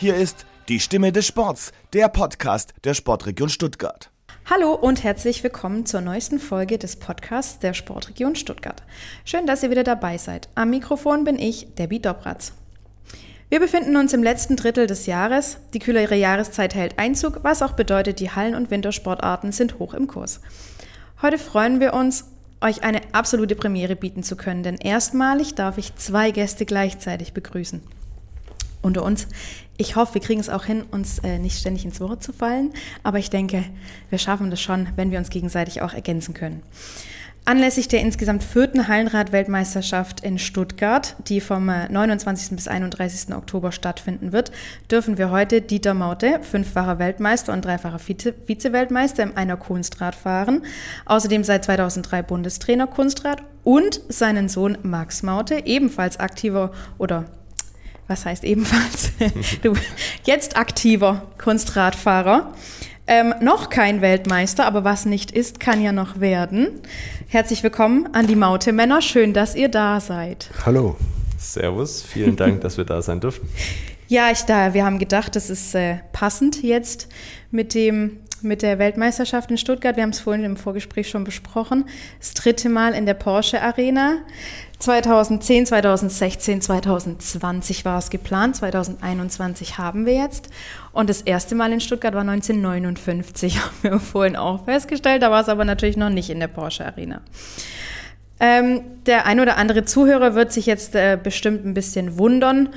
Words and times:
Hier 0.00 0.16
ist 0.16 0.46
die 0.70 0.80
Stimme 0.80 1.12
des 1.12 1.26
Sports, 1.26 1.72
der 1.92 2.08
Podcast 2.08 2.72
der 2.84 2.94
Sportregion 2.94 3.50
Stuttgart. 3.50 4.10
Hallo 4.48 4.72
und 4.72 5.04
herzlich 5.04 5.44
willkommen 5.44 5.84
zur 5.84 6.00
neuesten 6.00 6.38
Folge 6.38 6.78
des 6.78 6.96
Podcasts 6.96 7.58
der 7.58 7.74
Sportregion 7.74 8.34
Stuttgart. 8.34 8.82
Schön, 9.26 9.44
dass 9.44 9.62
ihr 9.62 9.70
wieder 9.70 9.84
dabei 9.84 10.16
seid. 10.16 10.48
Am 10.54 10.70
Mikrofon 10.70 11.24
bin 11.24 11.38
ich, 11.38 11.74
Debbie 11.74 12.00
Dobratz. 12.00 12.54
Wir 13.50 13.60
befinden 13.60 13.94
uns 13.98 14.14
im 14.14 14.22
letzten 14.22 14.56
Drittel 14.56 14.86
des 14.86 15.04
Jahres. 15.04 15.58
Die 15.74 15.80
kühlere 15.80 16.16
Jahreszeit 16.16 16.74
hält 16.74 16.98
Einzug, 16.98 17.40
was 17.42 17.60
auch 17.60 17.72
bedeutet, 17.72 18.20
die 18.20 18.30
Hallen- 18.30 18.54
und 18.54 18.70
Wintersportarten 18.70 19.52
sind 19.52 19.78
hoch 19.78 19.92
im 19.92 20.06
Kurs. 20.06 20.40
Heute 21.20 21.36
freuen 21.36 21.78
wir 21.78 21.92
uns, 21.92 22.24
euch 22.62 22.84
eine 22.84 23.02
absolute 23.12 23.54
Premiere 23.54 23.96
bieten 23.96 24.22
zu 24.22 24.36
können, 24.36 24.62
denn 24.62 24.76
erstmalig 24.76 25.56
darf 25.56 25.76
ich 25.76 25.94
zwei 25.96 26.30
Gäste 26.30 26.64
gleichzeitig 26.64 27.34
begrüßen 27.34 27.82
unter 28.82 29.02
uns. 29.02 29.26
Ich 29.80 29.96
hoffe, 29.96 30.12
wir 30.12 30.20
kriegen 30.20 30.40
es 30.40 30.50
auch 30.50 30.64
hin, 30.64 30.82
uns 30.90 31.20
äh, 31.20 31.38
nicht 31.38 31.58
ständig 31.58 31.86
ins 31.86 32.02
Wort 32.02 32.22
zu 32.22 32.34
fallen, 32.34 32.74
aber 33.02 33.18
ich 33.18 33.30
denke, 33.30 33.64
wir 34.10 34.18
schaffen 34.18 34.50
das 34.50 34.60
schon, 34.60 34.88
wenn 34.96 35.10
wir 35.10 35.18
uns 35.18 35.30
gegenseitig 35.30 35.80
auch 35.80 35.94
ergänzen 35.94 36.34
können. 36.34 36.62
Anlässlich 37.46 37.88
der 37.88 38.02
insgesamt 38.02 38.44
vierten 38.44 38.88
Hallenrad-Weltmeisterschaft 38.88 40.20
in 40.20 40.38
Stuttgart, 40.38 41.16
die 41.28 41.40
vom 41.40 41.64
29. 41.64 42.52
Äh, 42.52 42.54
bis 42.56 42.68
31. 42.68 43.34
Oktober 43.34 43.72
stattfinden 43.72 44.32
wird, 44.32 44.52
dürfen 44.90 45.16
wir 45.16 45.30
heute 45.30 45.62
Dieter 45.62 45.94
Maute, 45.94 46.40
fünffacher 46.42 46.98
Weltmeister 46.98 47.54
und 47.54 47.64
dreifacher 47.64 47.98
Vize-Weltmeister 47.98 49.22
im 49.22 49.34
Einer 49.34 49.56
Kunstrad 49.56 50.14
fahren, 50.14 50.62
außerdem 51.06 51.42
seit 51.42 51.64
2003 51.64 52.22
Bundestrainer 52.22 52.86
Kunstrad 52.86 53.42
und 53.64 54.02
seinen 54.10 54.50
Sohn 54.50 54.76
Max 54.82 55.22
Maute, 55.22 55.64
ebenfalls 55.64 56.20
aktiver 56.20 56.72
oder 56.98 57.24
was 58.10 58.26
heißt 58.26 58.44
ebenfalls, 58.44 59.12
du 59.62 59.72
jetzt 60.24 60.56
aktiver 60.56 61.28
Kunstradfahrer. 61.38 62.52
Ähm, 63.06 63.34
noch 63.40 63.70
kein 63.70 64.02
Weltmeister, 64.02 64.66
aber 64.66 64.84
was 64.84 65.06
nicht 65.06 65.30
ist, 65.30 65.58
kann 65.58 65.82
ja 65.82 65.92
noch 65.92 66.20
werden. 66.20 66.68
Herzlich 67.28 67.62
willkommen 67.62 68.08
an 68.12 68.26
die 68.26 68.36
Maute-Männer. 68.36 69.00
Schön, 69.00 69.32
dass 69.32 69.54
ihr 69.54 69.68
da 69.68 70.00
seid. 70.00 70.50
Hallo. 70.66 70.96
Servus, 71.38 72.02
vielen 72.02 72.36
Dank, 72.36 72.60
dass 72.60 72.76
wir 72.76 72.84
da 72.84 73.00
sein 73.00 73.20
dürfen. 73.20 73.48
Ja, 74.08 74.32
ich 74.32 74.40
da, 74.40 74.74
wir 74.74 74.84
haben 74.84 74.98
gedacht, 74.98 75.36
das 75.36 75.50
ist 75.50 75.72
äh, 75.72 75.98
passend 76.10 76.64
jetzt 76.64 77.06
mit 77.52 77.74
dem 77.74 78.18
mit 78.42 78.62
der 78.62 78.78
Weltmeisterschaft 78.78 79.50
in 79.50 79.58
Stuttgart. 79.58 79.96
Wir 79.96 80.02
haben 80.02 80.10
es 80.10 80.18
vorhin 80.18 80.44
im 80.44 80.56
Vorgespräch 80.56 81.08
schon 81.08 81.22
besprochen. 81.22 81.84
Das 82.18 82.34
dritte 82.34 82.68
Mal 82.68 82.94
in 82.94 83.06
der 83.06 83.14
Porsche 83.14 83.62
Arena. 83.62 84.18
2010, 84.80 85.66
2016, 85.66 86.62
2020 86.62 87.84
war 87.84 87.98
es 87.98 88.08
geplant. 88.08 88.56
2021 88.56 89.78
haben 89.78 90.06
wir 90.06 90.14
jetzt. 90.14 90.48
Und 90.92 91.10
das 91.10 91.20
erste 91.20 91.54
Mal 91.54 91.72
in 91.72 91.80
Stuttgart 91.80 92.14
war 92.14 92.22
1959, 92.22 93.58
haben 93.62 93.76
wir 93.82 94.00
vorhin 94.00 94.36
auch 94.36 94.64
festgestellt. 94.64 95.22
Da 95.22 95.30
war 95.30 95.42
es 95.42 95.48
aber 95.48 95.64
natürlich 95.64 95.98
noch 95.98 96.08
nicht 96.08 96.30
in 96.30 96.40
der 96.40 96.48
Porsche 96.48 96.86
Arena. 96.86 97.20
Ähm, 98.40 98.80
der 99.04 99.26
ein 99.26 99.38
oder 99.38 99.58
andere 99.58 99.84
Zuhörer 99.84 100.34
wird 100.34 100.50
sich 100.50 100.64
jetzt 100.64 100.94
äh, 100.94 101.18
bestimmt 101.22 101.66
ein 101.66 101.74
bisschen 101.74 102.16
wundern. 102.18 102.70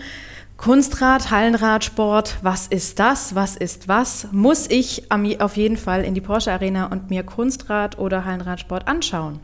Kunstrad, 0.57 1.31
Hallenradsport, 1.31 2.37
was 2.41 2.67
ist 2.67 2.99
das? 2.99 3.33
Was 3.33 3.55
ist 3.55 3.87
was? 3.87 4.27
Muss 4.31 4.69
ich 4.69 5.09
auf 5.09 5.55
jeden 5.55 5.77
Fall 5.77 6.03
in 6.03 6.13
die 6.13 6.21
Porsche 6.21 6.51
Arena 6.51 6.87
und 6.87 7.09
mir 7.09 7.23
Kunstrad 7.23 7.97
oder 7.97 8.25
Hallenradsport 8.25 8.87
anschauen? 8.89 9.39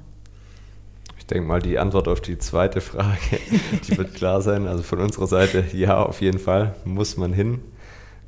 Denke 1.29 1.47
mal, 1.47 1.61
die 1.61 1.77
Antwort 1.77 2.07
auf 2.07 2.21
die 2.21 2.37
zweite 2.37 2.81
Frage, 2.81 3.39
die 3.87 3.97
wird 3.97 4.15
klar 4.15 4.41
sein. 4.41 4.67
Also 4.67 4.83
von 4.83 4.99
unserer 4.99 5.27
Seite, 5.27 5.63
ja, 5.73 6.01
auf 6.01 6.21
jeden 6.21 6.39
Fall 6.39 6.75
muss 6.85 7.17
man 7.17 7.33
hin. 7.33 7.59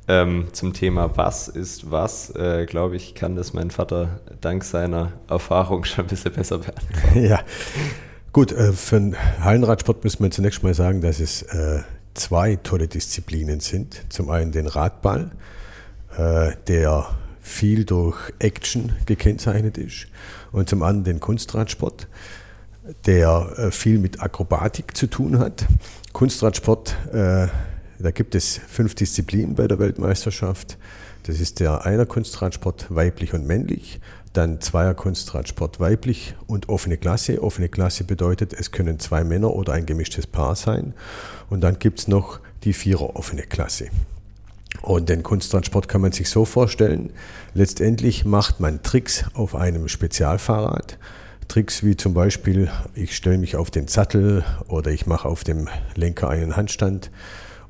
Ähm, 0.08 0.48
zum 0.52 0.72
Thema 0.72 1.16
Was 1.16 1.46
ist 1.46 1.90
was, 1.90 2.30
äh, 2.34 2.66
glaube 2.66 2.96
ich, 2.96 3.14
kann 3.14 3.36
das 3.36 3.52
mein 3.52 3.70
Vater 3.70 4.20
dank 4.40 4.64
seiner 4.64 5.12
Erfahrung 5.28 5.84
schon 5.84 6.04
ein 6.04 6.08
bisschen 6.08 6.32
besser 6.32 6.58
beantworten. 6.58 7.20
Ja, 7.24 7.40
gut, 8.32 8.50
äh, 8.50 8.72
für 8.72 8.96
den 8.96 9.16
Hallenradsport 9.40 10.02
müssen 10.02 10.24
wir 10.24 10.30
zunächst 10.32 10.64
mal 10.64 10.74
sagen, 10.74 11.00
dass 11.02 11.20
es 11.20 11.42
äh, 11.42 11.82
zwei 12.14 12.56
tolle 12.56 12.88
Disziplinen 12.88 13.60
sind. 13.60 14.02
Zum 14.08 14.28
einen 14.30 14.50
den 14.50 14.66
Radball, 14.66 15.30
äh, 16.16 16.52
der 16.66 17.08
viel 17.40 17.84
durch 17.84 18.32
Action 18.40 18.92
gekennzeichnet 19.06 19.78
ist, 19.78 20.08
und 20.50 20.68
zum 20.68 20.82
anderen 20.82 21.04
den 21.04 21.20
Kunstradsport, 21.20 22.08
der 23.06 23.52
äh, 23.56 23.70
viel 23.70 23.98
mit 23.98 24.20
Akrobatik 24.20 24.96
zu 24.96 25.06
tun 25.06 25.38
hat. 25.38 25.66
Kunstradsport, 26.12 26.96
äh, 27.12 27.48
da 27.98 28.10
gibt 28.12 28.34
es 28.34 28.60
fünf 28.68 28.94
Disziplinen 28.94 29.54
bei 29.54 29.68
der 29.68 29.78
Weltmeisterschaft. 29.78 30.78
Das 31.24 31.40
ist 31.40 31.60
der 31.60 31.86
Einer-Kunstradsport 31.86 32.86
weiblich 32.88 33.32
und 33.32 33.46
männlich, 33.46 34.00
dann 34.32 34.60
Zweier-Kunstradsport 34.60 35.78
weiblich 35.78 36.34
und 36.48 36.68
offene 36.68 36.96
Klasse. 36.96 37.42
Offene 37.42 37.68
Klasse 37.68 38.02
bedeutet, 38.02 38.52
es 38.52 38.72
können 38.72 38.98
zwei 38.98 39.22
Männer 39.22 39.54
oder 39.54 39.74
ein 39.74 39.86
gemischtes 39.86 40.26
Paar 40.26 40.56
sein. 40.56 40.94
Und 41.48 41.60
dann 41.60 41.78
gibt 41.78 42.00
es 42.00 42.08
noch 42.08 42.40
die 42.64 42.72
Vierer 42.72 43.14
offene 43.14 43.42
Klasse. 43.42 43.88
Und 44.80 45.08
den 45.08 45.22
Kunstradsport 45.22 45.86
kann 45.86 46.00
man 46.00 46.12
sich 46.12 46.28
so 46.28 46.44
vorstellen, 46.44 47.10
letztendlich 47.54 48.24
macht 48.24 48.58
man 48.58 48.82
Tricks 48.82 49.24
auf 49.34 49.54
einem 49.54 49.86
Spezialfahrrad. 49.86 50.98
Tricks 51.48 51.82
wie 51.84 51.96
zum 51.96 52.14
Beispiel, 52.14 52.70
ich 52.94 53.16
stelle 53.16 53.38
mich 53.38 53.56
auf 53.56 53.70
den 53.70 53.88
Sattel 53.88 54.44
oder 54.68 54.90
ich 54.90 55.06
mache 55.06 55.28
auf 55.28 55.44
dem 55.44 55.68
Lenker 55.94 56.28
einen 56.30 56.56
Handstand 56.56 57.10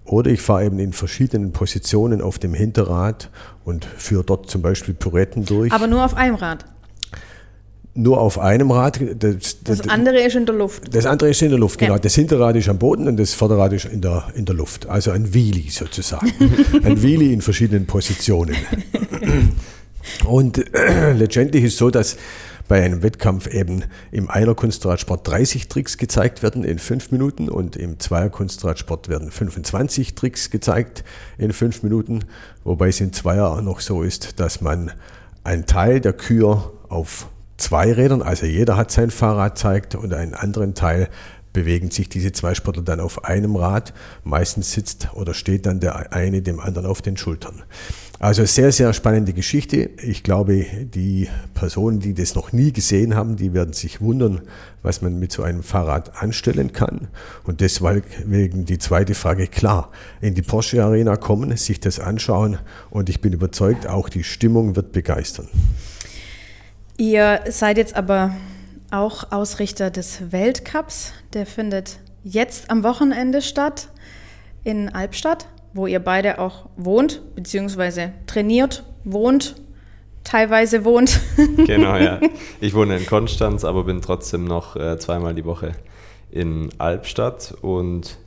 oder 0.04 0.30
ich 0.30 0.40
fahre 0.40 0.66
eben 0.66 0.78
in 0.78 0.92
verschiedenen 0.92 1.52
Positionen 1.52 2.20
auf 2.20 2.38
dem 2.38 2.54
Hinterrad 2.54 3.30
und 3.64 3.84
führe 3.84 4.24
dort 4.24 4.50
zum 4.50 4.62
Beispiel 4.62 4.94
Pirouetten 4.94 5.44
durch. 5.44 5.72
Aber 5.72 5.86
nur 5.86 6.04
auf 6.04 6.14
einem 6.14 6.34
Rad? 6.34 6.64
Nur 7.94 8.20
auf 8.20 8.38
einem 8.38 8.70
Rad. 8.70 9.00
Das, 9.18 9.62
das, 9.62 9.78
das 9.78 9.88
andere 9.88 10.20
ist 10.22 10.34
in 10.34 10.46
der 10.46 10.54
Luft. 10.54 10.94
Das 10.94 11.04
andere 11.04 11.30
ist 11.30 11.42
in 11.42 11.50
der 11.50 11.58
Luft, 11.58 11.78
genau. 11.78 11.94
Ja. 11.94 11.98
Das 11.98 12.14
Hinterrad 12.14 12.56
ist 12.56 12.68
am 12.68 12.78
Boden 12.78 13.06
und 13.06 13.18
das 13.18 13.34
Vorderrad 13.34 13.72
ist 13.74 13.84
in 13.84 14.00
der, 14.00 14.24
in 14.34 14.46
der 14.46 14.54
Luft. 14.54 14.86
Also 14.86 15.10
ein 15.10 15.34
Wheelie 15.34 15.70
sozusagen. 15.70 16.32
ein 16.84 17.02
Wheelie 17.02 17.32
in 17.32 17.42
verschiedenen 17.42 17.86
Positionen. 17.86 18.56
und 20.24 20.64
letztendlich 21.16 21.64
ist 21.64 21.74
es 21.74 21.78
so, 21.78 21.90
dass 21.90 22.16
bei 22.68 22.82
einem 22.82 23.02
Wettkampf 23.02 23.46
eben 23.46 23.84
im 24.10 24.30
Einer-Kunstradsport 24.30 25.26
30 25.26 25.68
Tricks 25.68 25.98
gezeigt 25.98 26.42
werden 26.42 26.64
in 26.64 26.78
fünf 26.78 27.10
Minuten 27.10 27.48
und 27.48 27.76
im 27.76 27.98
Zweier-Kunstradsport 27.98 29.08
werden 29.08 29.30
25 29.30 30.14
Tricks 30.14 30.50
gezeigt 30.50 31.04
in 31.38 31.52
fünf 31.52 31.82
Minuten, 31.82 32.24
wobei 32.64 32.88
es 32.88 33.00
in 33.00 33.12
Zweier 33.12 33.60
noch 33.62 33.80
so 33.80 34.02
ist, 34.02 34.40
dass 34.40 34.60
man 34.60 34.92
einen 35.44 35.66
Teil 35.66 36.00
der 36.00 36.12
Kür 36.12 36.72
auf 36.88 37.26
zwei 37.56 37.92
Rädern, 37.92 38.22
also 38.22 38.46
jeder 38.46 38.76
hat 38.76 38.90
sein 38.90 39.10
Fahrrad 39.10 39.58
zeigt 39.58 39.94
und 39.94 40.12
einen 40.12 40.34
anderen 40.34 40.74
Teil 40.74 41.08
bewegen 41.52 41.90
sich 41.90 42.08
diese 42.08 42.32
zwei 42.32 42.54
Sportler 42.54 42.82
dann 42.82 43.00
auf 43.00 43.24
einem 43.24 43.56
Rad. 43.56 43.92
Meistens 44.24 44.72
sitzt 44.72 45.10
oder 45.14 45.34
steht 45.34 45.66
dann 45.66 45.80
der 45.80 46.12
eine 46.12 46.42
dem 46.42 46.60
anderen 46.60 46.86
auf 46.86 47.02
den 47.02 47.16
Schultern. 47.16 47.62
Also 48.22 48.44
sehr, 48.44 48.70
sehr 48.70 48.92
spannende 48.92 49.32
Geschichte. 49.32 49.90
Ich 50.00 50.22
glaube, 50.22 50.64
die 50.84 51.28
Personen, 51.54 51.98
die 51.98 52.14
das 52.14 52.36
noch 52.36 52.52
nie 52.52 52.72
gesehen 52.72 53.16
haben, 53.16 53.34
die 53.34 53.52
werden 53.52 53.72
sich 53.72 54.00
wundern, 54.00 54.42
was 54.80 55.02
man 55.02 55.18
mit 55.18 55.32
so 55.32 55.42
einem 55.42 55.64
Fahrrad 55.64 56.22
anstellen 56.22 56.72
kann. 56.72 57.08
Und 57.42 57.60
deswegen 57.60 58.64
die 58.64 58.78
zweite 58.78 59.16
Frage, 59.16 59.48
klar, 59.48 59.90
in 60.20 60.36
die 60.36 60.42
Porsche 60.42 60.84
Arena 60.84 61.16
kommen, 61.16 61.56
sich 61.56 61.80
das 61.80 61.98
anschauen 61.98 62.60
und 62.90 63.08
ich 63.08 63.20
bin 63.20 63.32
überzeugt, 63.32 63.88
auch 63.88 64.08
die 64.08 64.22
Stimmung 64.22 64.76
wird 64.76 64.92
begeistern. 64.92 65.48
Ihr 66.98 67.40
seid 67.50 67.76
jetzt 67.76 67.96
aber 67.96 68.36
auch 68.92 69.32
Ausrichter 69.32 69.90
des 69.90 70.30
Weltcups. 70.30 71.12
Der 71.32 71.44
findet 71.44 71.98
jetzt 72.22 72.70
am 72.70 72.84
Wochenende 72.84 73.42
statt 73.42 73.88
in 74.62 74.90
Albstadt 74.90 75.48
wo 75.74 75.86
ihr 75.86 76.00
beide 76.00 76.38
auch 76.38 76.66
wohnt, 76.76 77.22
beziehungsweise 77.34 78.12
trainiert, 78.26 78.84
wohnt, 79.04 79.56
teilweise 80.24 80.84
wohnt. 80.84 81.20
genau, 81.66 81.96
ja. 81.96 82.20
Ich 82.60 82.74
wohne 82.74 82.96
in 82.96 83.06
Konstanz, 83.06 83.64
aber 83.64 83.84
bin 83.84 84.02
trotzdem 84.02 84.44
noch 84.44 84.76
äh, 84.76 84.98
zweimal 84.98 85.34
die 85.34 85.44
Woche 85.44 85.72
in 86.30 86.70
Albstadt 86.78 87.54
und 87.60 88.18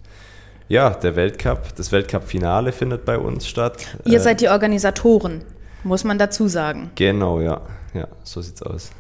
ja, 0.68 0.90
der 0.90 1.16
Weltcup, 1.16 1.76
das 1.76 1.92
Weltcup-Finale 1.92 2.72
findet 2.72 3.06
bei 3.06 3.18
uns 3.18 3.48
statt. 3.48 3.86
Ihr 4.06 4.18
äh, 4.18 4.22
seid 4.22 4.42
die 4.42 4.50
Organisatoren, 4.50 5.44
muss 5.84 6.04
man 6.04 6.18
dazu 6.18 6.48
sagen. 6.48 6.92
Genau, 6.96 7.40
ja. 7.40 7.62
Ja, 7.94 8.08
so 8.24 8.42
sieht's 8.42 8.62
aus. 8.62 8.92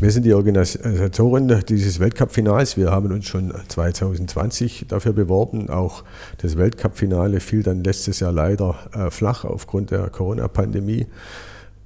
Wir 0.00 0.12
sind 0.12 0.24
die 0.24 0.32
Organisatoren 0.32 1.64
dieses 1.68 1.98
Weltcup-Finals. 1.98 2.76
Wir 2.76 2.92
haben 2.92 3.10
uns 3.10 3.26
schon 3.26 3.52
2020 3.66 4.84
dafür 4.86 5.12
beworben. 5.12 5.70
Auch 5.70 6.04
das 6.36 6.56
Weltcup-Finale 6.56 7.40
fiel 7.40 7.64
dann 7.64 7.82
letztes 7.82 8.20
Jahr 8.20 8.30
leider 8.30 8.76
äh, 8.94 9.10
flach 9.10 9.44
aufgrund 9.44 9.90
der 9.90 10.08
Corona-Pandemie. 10.08 11.08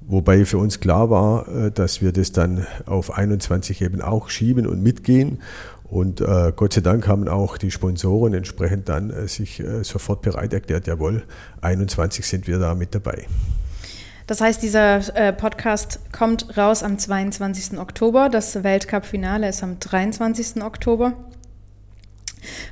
Wobei 0.02 0.44
für 0.44 0.58
uns 0.58 0.78
klar 0.78 1.08
war, 1.08 1.49
äh, 1.49 1.70
dass 1.70 2.02
wir 2.02 2.12
das 2.12 2.32
dann 2.32 2.66
auf 2.84 3.16
21 3.16 3.81
eben 3.81 4.02
auch 4.02 4.28
schieben 4.28 4.66
und 4.66 4.82
mitgehen. 4.82 5.38
Und 5.84 6.20
äh, 6.20 6.52
Gott 6.55 6.75
sei 6.75 6.82
Dank 6.82 7.08
haben 7.08 7.28
auch 7.28 7.56
die 7.56 7.70
Sponsoren 7.70 8.34
entsprechend 8.34 8.90
dann 8.90 9.26
sich 9.26 9.62
sofort 9.82 10.20
bereit 10.20 10.52
erklärt, 10.52 10.87
jawohl, 10.87 11.22
21 11.62 12.26
sind 12.26 12.46
wir 12.46 12.58
da 12.58 12.75
mit 12.75 12.94
dabei. 12.94 13.26
Das 14.26 14.40
heißt, 14.40 14.62
dieser 14.62 15.16
äh, 15.16 15.32
Podcast 15.32 16.00
kommt 16.12 16.56
raus 16.56 16.82
am 16.82 16.98
22. 16.98 17.78
Oktober. 17.78 18.28
Das 18.28 18.62
Weltcup-Finale 18.62 19.48
ist 19.48 19.62
am 19.62 19.78
23. 19.78 20.62
Oktober. 20.62 21.14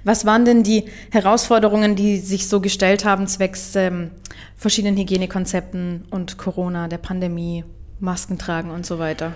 Was 0.05 0.25
waren 0.25 0.45
denn 0.45 0.63
die 0.63 0.87
Herausforderungen, 1.11 1.97
die 1.97 2.19
sich 2.19 2.49
so 2.49 2.61
gestellt 2.61 3.05
haben, 3.05 3.27
zwecks 3.27 3.77
ähm, 3.77 4.11
verschiedenen 4.57 4.97
Hygienekonzepten 4.97 6.07
und 6.11 6.39
Corona, 6.39 6.89
der 6.89 6.99
Pandemie, 6.99 7.65
Masken 8.01 8.39
tragen 8.39 8.71
und 8.71 8.87
so 8.87 8.99
weiter? 8.99 9.33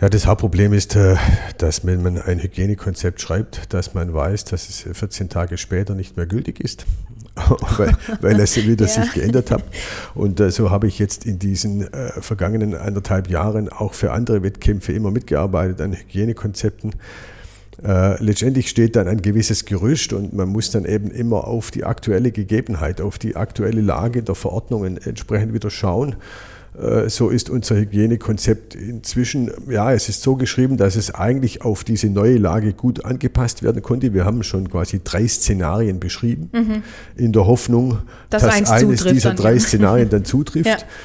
Ja, 0.00 0.08
das 0.08 0.26
Hauptproblem 0.26 0.72
ist, 0.72 0.96
äh, 0.96 1.16
dass 1.58 1.86
wenn 1.86 2.02
man 2.02 2.20
ein 2.20 2.40
Hygienekonzept 2.40 3.20
schreibt, 3.20 3.72
dass 3.72 3.94
man 3.94 4.12
weiß, 4.12 4.44
dass 4.46 4.68
es 4.68 4.98
14 4.98 5.28
Tage 5.28 5.58
später 5.58 5.94
nicht 5.94 6.16
mehr 6.16 6.26
gültig 6.26 6.60
ist, 6.60 6.86
weil, 7.78 7.96
weil 8.20 8.40
es 8.40 8.56
wieder 8.56 8.86
ja. 8.86 8.92
sich 8.92 9.12
geändert 9.12 9.50
hat. 9.50 9.64
Und 10.14 10.40
äh, 10.40 10.50
so 10.50 10.70
habe 10.70 10.86
ich 10.86 10.98
jetzt 10.98 11.24
in 11.24 11.38
diesen 11.38 11.92
äh, 11.92 12.20
vergangenen 12.20 12.74
anderthalb 12.74 13.28
Jahren 13.28 13.68
auch 13.70 13.94
für 13.94 14.12
andere 14.12 14.42
Wettkämpfe 14.42 14.92
immer 14.92 15.10
mitgearbeitet 15.10 15.80
an 15.80 15.94
Hygienekonzepten. 15.94 16.94
Äh, 17.82 18.22
letztendlich 18.22 18.68
steht 18.68 18.96
dann 18.96 19.08
ein 19.08 19.22
gewisses 19.22 19.64
Gerüst 19.64 20.12
und 20.12 20.34
man 20.34 20.48
muss 20.48 20.70
dann 20.70 20.84
eben 20.84 21.10
immer 21.10 21.46
auf 21.46 21.70
die 21.70 21.84
aktuelle 21.84 22.30
Gegebenheit, 22.30 23.00
auf 23.00 23.18
die 23.18 23.34
aktuelle 23.34 23.80
Lage 23.80 24.22
der 24.22 24.34
Verordnungen 24.34 24.98
entsprechend 24.98 25.54
wieder 25.54 25.70
schauen. 25.70 26.16
Äh, 26.80 27.10
so 27.10 27.28
ist 27.28 27.50
unser 27.50 27.76
Hygienekonzept 27.76 28.74
inzwischen, 28.74 29.50
ja, 29.68 29.92
es 29.92 30.08
ist 30.08 30.22
so 30.22 30.36
geschrieben, 30.36 30.78
dass 30.78 30.96
es 30.96 31.14
eigentlich 31.14 31.62
auf 31.62 31.84
diese 31.84 32.08
neue 32.08 32.38
Lage 32.38 32.72
gut 32.72 33.04
angepasst 33.04 33.62
werden 33.62 33.82
konnte. 33.82 34.14
Wir 34.14 34.24
haben 34.24 34.42
schon 34.42 34.70
quasi 34.70 35.00
drei 35.04 35.26
Szenarien 35.28 36.00
beschrieben, 36.00 36.48
mhm. 36.52 36.82
in 37.16 37.32
der 37.32 37.46
Hoffnung, 37.46 37.98
das 38.30 38.42
dass 38.42 38.54
eins, 38.54 38.70
eines 38.70 39.04
dieser 39.04 39.34
drei 39.34 39.58
Szenarien 39.58 40.08
dann 40.08 40.24
zutrifft. 40.24 40.86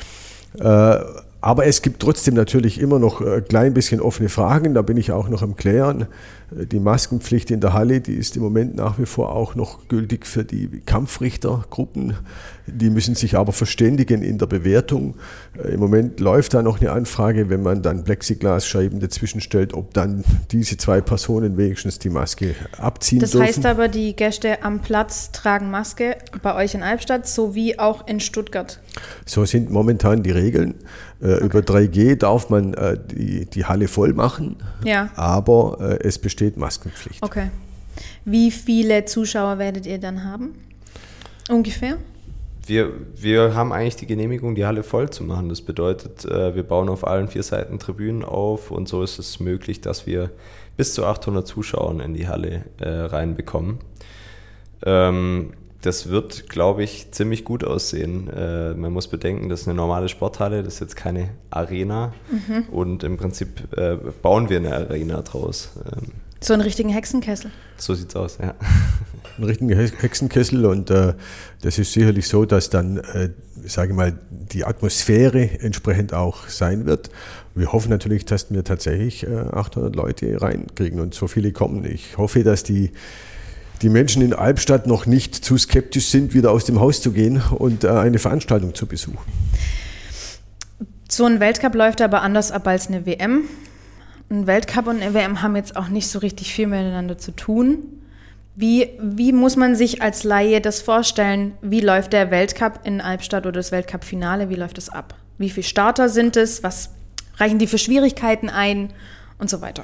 Ja. 0.59 0.95
Äh, 0.95 1.05
aber 1.47 1.65
es 1.65 1.81
gibt 1.81 2.01
trotzdem 2.01 2.33
natürlich 2.33 2.77
immer 2.77 2.99
noch 2.99 3.21
ein 3.21 3.41
klein 3.45 3.73
bisschen 3.73 4.01
offene 4.01 4.27
Fragen, 4.27 4.73
da 4.73 4.81
bin 4.81 4.97
ich 4.97 5.13
auch 5.13 5.29
noch 5.29 5.41
am 5.41 5.55
Klären. 5.55 6.07
Die 6.51 6.79
Maskenpflicht 6.79 7.51
in 7.51 7.61
der 7.61 7.71
Halle, 7.71 8.01
die 8.01 8.15
ist 8.15 8.35
im 8.35 8.43
Moment 8.43 8.75
nach 8.75 8.99
wie 8.99 9.05
vor 9.05 9.33
auch 9.33 9.55
noch 9.55 9.87
gültig 9.87 10.25
für 10.27 10.43
die 10.43 10.81
Kampfrichtergruppen. 10.85 12.17
Die 12.67 12.89
müssen 12.89 13.15
sich 13.15 13.37
aber 13.37 13.53
verständigen 13.53 14.23
in 14.23 14.37
der 14.37 14.45
Bewertung. 14.45 15.15
Äh, 15.57 15.73
Im 15.73 15.79
Moment 15.79 16.19
läuft 16.19 16.53
da 16.53 16.61
noch 16.61 16.81
eine 16.81 16.91
Anfrage, 16.91 17.49
wenn 17.49 17.63
man 17.63 17.81
dann 17.81 18.03
Plexiglasscheiben 18.03 18.99
dazwischen 18.99 19.39
stellt, 19.39 19.73
ob 19.73 19.93
dann 19.93 20.25
diese 20.51 20.75
zwei 20.75 20.99
Personen 20.99 21.55
wenigstens 21.55 21.97
die 21.99 22.09
Maske 22.09 22.55
abziehen 22.77 23.19
das 23.19 23.31
dürfen. 23.31 23.47
Das 23.47 23.55
heißt 23.55 23.65
aber, 23.65 23.87
die 23.87 24.15
Gäste 24.15 24.63
am 24.63 24.81
Platz 24.81 25.31
tragen 25.31 25.71
Maske 25.71 26.17
bei 26.41 26.55
euch 26.55 26.75
in 26.75 26.83
Albstadt 26.83 27.25
sowie 27.25 27.77
auch 27.77 28.05
in 28.07 28.19
Stuttgart. 28.19 28.81
So 29.25 29.45
sind 29.45 29.69
momentan 29.69 30.23
die 30.23 30.31
Regeln. 30.31 30.75
Äh, 31.21 31.33
okay. 31.33 31.45
Über 31.45 31.59
3G 31.59 32.15
darf 32.15 32.49
man 32.49 32.73
äh, 32.73 32.97
die, 32.99 33.45
die 33.45 33.65
Halle 33.65 33.87
voll 33.87 34.13
machen, 34.13 34.57
ja. 34.83 35.09
aber 35.15 35.99
es 36.01 36.19
besteht 36.19 36.57
Maskenpflicht. 36.57 37.23
Okay. 37.23 37.49
Wie 38.25 38.51
viele 38.51 39.05
Zuschauer 39.05 39.57
werdet 39.57 39.85
ihr 39.85 39.97
dann 39.97 40.23
haben? 40.23 40.53
Ungefähr? 41.49 41.97
Wir, 42.65 42.91
wir 43.15 43.55
haben 43.55 43.71
eigentlich 43.71 43.95
die 43.95 44.07
Genehmigung, 44.07 44.53
die 44.53 44.65
Halle 44.65 44.83
voll 44.83 45.09
zu 45.09 45.23
machen. 45.23 45.47
Das 45.47 45.61
bedeutet, 45.61 46.25
äh, 46.25 46.53
wir 46.53 46.63
bauen 46.63 46.89
auf 46.89 47.07
allen 47.07 47.29
vier 47.29 47.43
Seiten 47.43 47.79
Tribünen 47.79 48.25
auf 48.25 48.71
und 48.71 48.89
so 48.89 49.03
ist 49.03 49.19
es 49.19 49.39
möglich, 49.39 49.79
dass 49.79 50.05
wir 50.05 50.31
bis 50.75 50.93
zu 50.93 51.05
800 51.05 51.47
Zuschauer 51.47 52.01
in 52.01 52.13
die 52.13 52.27
Halle 52.27 52.65
äh, 52.79 52.89
reinbekommen. 52.89 53.79
Ähm, 54.85 55.53
das 55.87 56.09
wird, 56.09 56.49
glaube 56.49 56.83
ich, 56.83 57.11
ziemlich 57.11 57.45
gut 57.45 57.63
aussehen. 57.63 58.29
Äh, 58.29 58.73
man 58.73 58.91
muss 58.91 59.07
bedenken, 59.07 59.47
das 59.47 59.61
ist 59.61 59.67
eine 59.67 59.77
normale 59.77 60.09
Sporthalle, 60.09 60.61
das 60.61 60.75
ist 60.75 60.79
jetzt 60.81 60.95
keine 60.97 61.29
Arena. 61.49 62.13
Mhm. 62.29 62.63
Und 62.73 63.03
im 63.03 63.15
Prinzip 63.15 63.71
äh, 63.77 63.95
bauen 64.21 64.49
wir 64.49 64.57
eine 64.57 64.75
Arena 64.75 65.21
draus. 65.21 65.69
Ähm, 65.85 66.11
so 66.41 66.53
einen 66.53 66.61
richtigen 66.61 66.89
Hexenkessel. 66.89 67.51
So 67.77 67.93
sieht's 67.93 68.15
aus, 68.15 68.37
ja. 68.41 68.53
Einen 69.37 69.45
richtigen 69.45 69.69
Hexenkessel 69.69 70.65
und 70.65 70.89
äh, 70.89 71.13
das 71.61 71.77
ist 71.77 71.93
sicherlich 71.93 72.27
so, 72.27 72.45
dass 72.45 72.71
dann, 72.71 72.97
äh, 72.97 73.29
sage 73.65 73.91
ich 73.91 73.95
mal, 73.95 74.17
die 74.31 74.65
Atmosphäre 74.65 75.61
entsprechend 75.61 76.11
auch 76.13 76.47
sein 76.47 76.87
wird. 76.87 77.11
Wir 77.53 77.71
hoffen 77.71 77.89
natürlich, 77.89 78.25
dass 78.25 78.51
wir 78.51 78.63
tatsächlich 78.63 79.27
äh, 79.27 79.35
800 79.51 79.95
Leute 79.95 80.41
reinkriegen 80.41 80.99
und 80.99 81.13
so 81.13 81.27
viele 81.27 81.51
kommen. 81.51 81.85
Ich 81.85 82.17
hoffe, 82.17 82.43
dass 82.43 82.63
die 82.63 82.91
die 83.77 83.89
Menschen 83.89 84.21
in 84.21 84.33
Albstadt 84.33 84.87
noch 84.87 85.05
nicht 85.05 85.35
zu 85.35 85.57
skeptisch 85.57 86.07
sind, 86.07 86.33
wieder 86.33 86.51
aus 86.51 86.65
dem 86.65 86.79
Haus 86.79 87.01
zu 87.01 87.11
gehen 87.11 87.41
und 87.41 87.83
äh, 87.83 87.89
eine 87.89 88.19
Veranstaltung 88.19 88.75
zu 88.75 88.85
besuchen. 88.85 89.19
So 91.09 91.25
ein 91.25 91.39
Weltcup 91.39 91.75
läuft 91.75 92.01
aber 92.01 92.21
anders 92.21 92.51
ab 92.51 92.67
als 92.67 92.87
eine 92.87 93.05
WM 93.05 93.43
ein 94.29 94.47
Weltcup 94.47 94.87
und 94.87 95.01
eine 95.01 95.13
WM 95.13 95.41
haben 95.41 95.55
jetzt 95.55 95.75
auch 95.75 95.87
nicht 95.87 96.07
so 96.07 96.19
richtig 96.19 96.53
viel 96.53 96.67
miteinander 96.67 97.17
zu 97.17 97.31
tun. 97.31 97.79
Wie, 98.55 98.89
wie 98.99 99.31
muss 99.31 99.55
man 99.55 99.75
sich 99.75 100.01
als 100.01 100.23
Laie 100.23 100.59
das 100.59 100.81
vorstellen? 100.81 101.53
Wie 101.61 101.79
läuft 101.79 102.11
der 102.13 102.31
Weltcup 102.31 102.81
in 102.83 103.01
Albstadt 103.01 103.45
oder 103.45 103.53
das 103.53 103.71
Weltcup-Finale? 103.71 104.49
Wie 104.49 104.55
läuft 104.55 104.77
das 104.77 104.89
ab? 104.89 105.15
Wie 105.37 105.49
viele 105.49 105.63
Starter 105.63 106.09
sind 106.09 106.35
es? 106.35 106.63
Was 106.63 106.89
reichen 107.37 107.59
die 107.59 107.67
für 107.67 107.77
Schwierigkeiten 107.77 108.49
ein? 108.49 108.91
Und 109.39 109.51
so 109.51 109.61
weiter. 109.61 109.83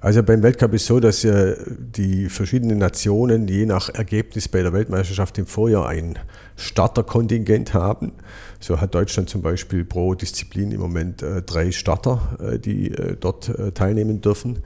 Also 0.00 0.22
beim 0.22 0.44
Weltcup 0.44 0.74
ist 0.74 0.86
so, 0.86 1.00
dass 1.00 1.24
äh, 1.24 1.56
die 1.76 2.28
verschiedenen 2.28 2.78
Nationen 2.78 3.48
je 3.48 3.66
nach 3.66 3.88
Ergebnis 3.88 4.46
bei 4.46 4.62
der 4.62 4.72
Weltmeisterschaft 4.72 5.36
im 5.38 5.46
Vorjahr 5.46 5.88
ein 5.88 6.16
Starterkontingent 6.56 7.74
haben. 7.74 8.12
So 8.60 8.80
hat 8.80 8.94
Deutschland 8.94 9.28
zum 9.28 9.42
Beispiel 9.42 9.84
pro 9.84 10.14
Disziplin 10.14 10.70
im 10.70 10.80
Moment 10.80 11.22
äh, 11.22 11.42
drei 11.42 11.72
Starter, 11.72 12.38
äh, 12.40 12.58
die 12.60 12.92
äh, 12.92 13.16
dort 13.18 13.48
äh, 13.48 13.72
teilnehmen 13.72 14.20
dürfen. 14.20 14.60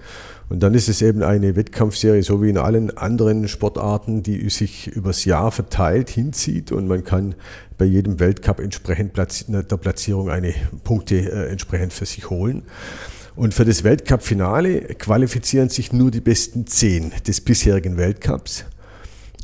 Und 0.51 0.63
dann 0.63 0.75
ist 0.75 0.91
es 0.91 1.01
eben 1.01 1.23
eine 1.23 1.57
Wettkampfserie, 1.57 2.23
so 2.23 2.43
wie 2.43 2.51
in 2.51 2.59
allen 2.59 2.95
anderen 2.99 3.49
Sportarten, 3.49 4.23
die 4.23 4.51
sich 4.51 4.89
übers 4.89 5.25
Jahr 5.25 5.51
verteilt 5.51 6.11
hinzieht 6.11 6.73
und 6.73 6.89
man 6.89 7.05
kann 7.05 7.37
bei 7.79 7.87
jedem 7.87 8.21
Weltcup 8.21 8.61
entsprechend 8.61 9.17
der 9.17 9.77
Platzierung 9.79 10.29
eine 10.29 10.53
Punkte 10.85 11.17
äh, 11.17 11.49
entsprechend 11.49 11.95
für 11.95 12.05
sich 12.05 12.29
holen. 12.29 12.65
Und 13.35 13.55
für 13.55 13.65
das 13.65 13.83
Weltcup-Finale 13.83 14.81
qualifizieren 14.99 15.71
sich 15.71 15.93
nur 15.93 16.11
die 16.11 16.21
besten 16.21 16.67
zehn 16.67 17.13
des 17.27 17.41
bisherigen 17.41 17.97
Weltcups 17.97 18.65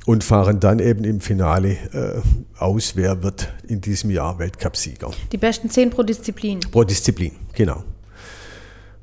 und 0.04 0.24
fahren 0.24 0.60
dann 0.60 0.78
eben 0.78 1.04
im 1.04 1.20
Finale 1.20 1.70
äh, 1.92 2.20
aus, 2.58 2.96
wer 2.96 3.22
wird 3.22 3.52
in 3.66 3.80
diesem 3.80 4.10
Jahr 4.10 4.38
Weltcupsieger. 4.38 5.10
Die 5.32 5.38
besten 5.38 5.70
zehn 5.70 5.90
pro 5.90 6.02
Disziplin. 6.02 6.60
Pro 6.60 6.84
Disziplin, 6.84 7.32
genau. 7.54 7.82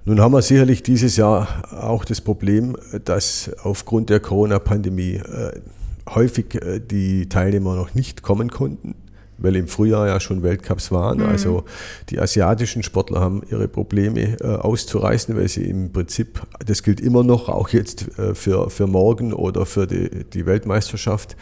Nun 0.03 0.21
haben 0.21 0.33
wir 0.33 0.41
sicherlich 0.43 0.83
dieses 0.83 1.17
Jahr 1.17 1.63
auch 1.83 2.05
das 2.05 2.21
Problem, 2.21 2.77
dass 3.05 3.49
aufgrund 3.63 4.11
der 4.11 4.19
Corona-Pandemie 4.19 5.15
äh, 5.15 5.59
häufig 6.07 6.55
äh, 6.55 6.79
die 6.79 7.27
Teilnehmer 7.27 7.75
noch 7.75 7.95
nicht 7.95 8.21
kommen 8.21 8.51
konnten 8.51 8.93
weil 9.37 9.55
im 9.55 9.67
Frühjahr 9.67 10.07
ja 10.07 10.19
schon 10.19 10.43
Weltcups 10.43 10.91
waren. 10.91 11.19
Mhm. 11.19 11.25
Also 11.25 11.63
die 12.09 12.19
asiatischen 12.19 12.83
Sportler 12.83 13.21
haben 13.21 13.41
ihre 13.49 13.67
Probleme 13.67 14.37
äh, 14.39 14.43
auszureißen, 14.43 15.35
weil 15.35 15.47
sie 15.47 15.65
im 15.65 15.91
Prinzip, 15.91 16.41
das 16.65 16.83
gilt 16.83 16.99
immer 16.99 17.23
noch, 17.23 17.49
auch 17.49 17.69
jetzt 17.69 18.17
äh, 18.17 18.35
für, 18.35 18.69
für 18.69 18.87
morgen 18.87 19.33
oder 19.33 19.65
für 19.65 19.87
die, 19.87 20.23
die 20.25 20.45
Weltmeisterschaft, 20.45 21.35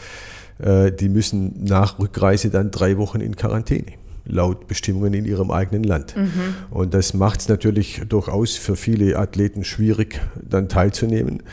äh, 0.59 0.91
die 0.91 1.09
müssen 1.09 1.63
nach 1.63 2.00
Rückreise 2.00 2.50
dann 2.50 2.71
drei 2.71 2.97
Wochen 2.97 3.21
in 3.21 3.35
Quarantäne 3.35 3.93
laut 4.25 4.67
Bestimmungen 4.67 5.13
in 5.13 5.25
ihrem 5.25 5.51
eigenen 5.51 5.83
Land. 5.83 6.15
Mhm. 6.15 6.55
Und 6.71 6.93
das 6.93 7.13
macht 7.13 7.41
es 7.41 7.50
natürlich 7.50 8.01
durchaus 8.07 8.55
für 8.55 8.75
viele 8.75 9.17
Athleten 9.17 9.63
schwierig, 9.63 10.21
dann 10.41 10.69
teilzunehmen. 10.69 11.43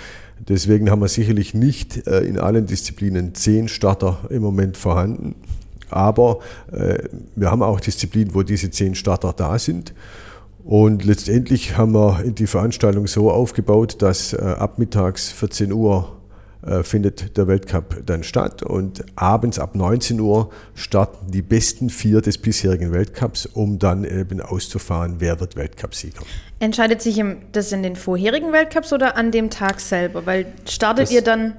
Deswegen 0.49 0.91
haben 0.91 1.03
wir 1.03 1.09
sicherlich 1.09 1.53
nicht 1.53 2.07
äh, 2.07 2.21
in 2.21 2.39
allen 2.39 2.67
Disziplinen 2.67 3.35
zehn 3.35 3.69
Starter 3.69 4.21
im 4.31 4.43
Moment 4.43 4.77
vorhanden. 4.77 5.35
Aber 5.91 6.41
äh, 6.73 6.99
wir 7.37 7.51
haben 7.51 7.63
auch 7.63 7.81
Disziplinen, 7.81 8.35
wo 8.35 8.43
diese 8.43 8.71
zehn 8.71 8.95
Starter 8.95 9.33
da 9.33 9.59
sind. 9.59 9.95
Und 10.65 11.05
letztendlich 11.05 11.77
haben 11.77 11.93
wir 11.93 12.23
die 12.25 12.47
Veranstaltung 12.47 13.07
so 13.07 13.31
aufgebaut, 13.31 14.03
dass 14.03 14.33
äh, 14.33 14.37
ab 14.37 14.79
mittags 14.79 15.31
14 15.31 15.73
Uhr 15.73 16.21
äh, 16.63 16.83
findet 16.83 17.39
der 17.39 17.49
Weltcup 17.49 18.03
dann 18.05 18.23
statt 18.23 18.63
und 18.63 19.03
abends 19.17 19.59
ab 19.59 19.75
19 19.75 20.21
Uhr 20.21 20.51
starten 20.75 21.31
die 21.31 21.41
besten 21.41 21.89
vier 21.89 22.21
des 22.21 22.37
bisherigen 22.37 22.93
Weltcups, 22.93 23.47
um 23.47 23.79
dann 23.79 24.05
eben 24.05 24.43
auszufahren, 24.43 25.17
wer 25.21 25.41
wird 25.41 25.57
Weltcupsieger. 25.57 26.21
Entscheidet 26.59 27.01
sich 27.01 27.23
das 27.53 27.73
in 27.73 27.83
den 27.83 27.97
vorherigen 27.97 28.53
Weltcups 28.53 28.93
oder 28.93 29.17
an 29.17 29.31
dem 29.31 29.49
Tag 29.49 29.81
selber? 29.81 30.27
Weil 30.27 30.53
startet 30.69 31.05
das 31.05 31.13
ihr 31.13 31.23
dann 31.23 31.57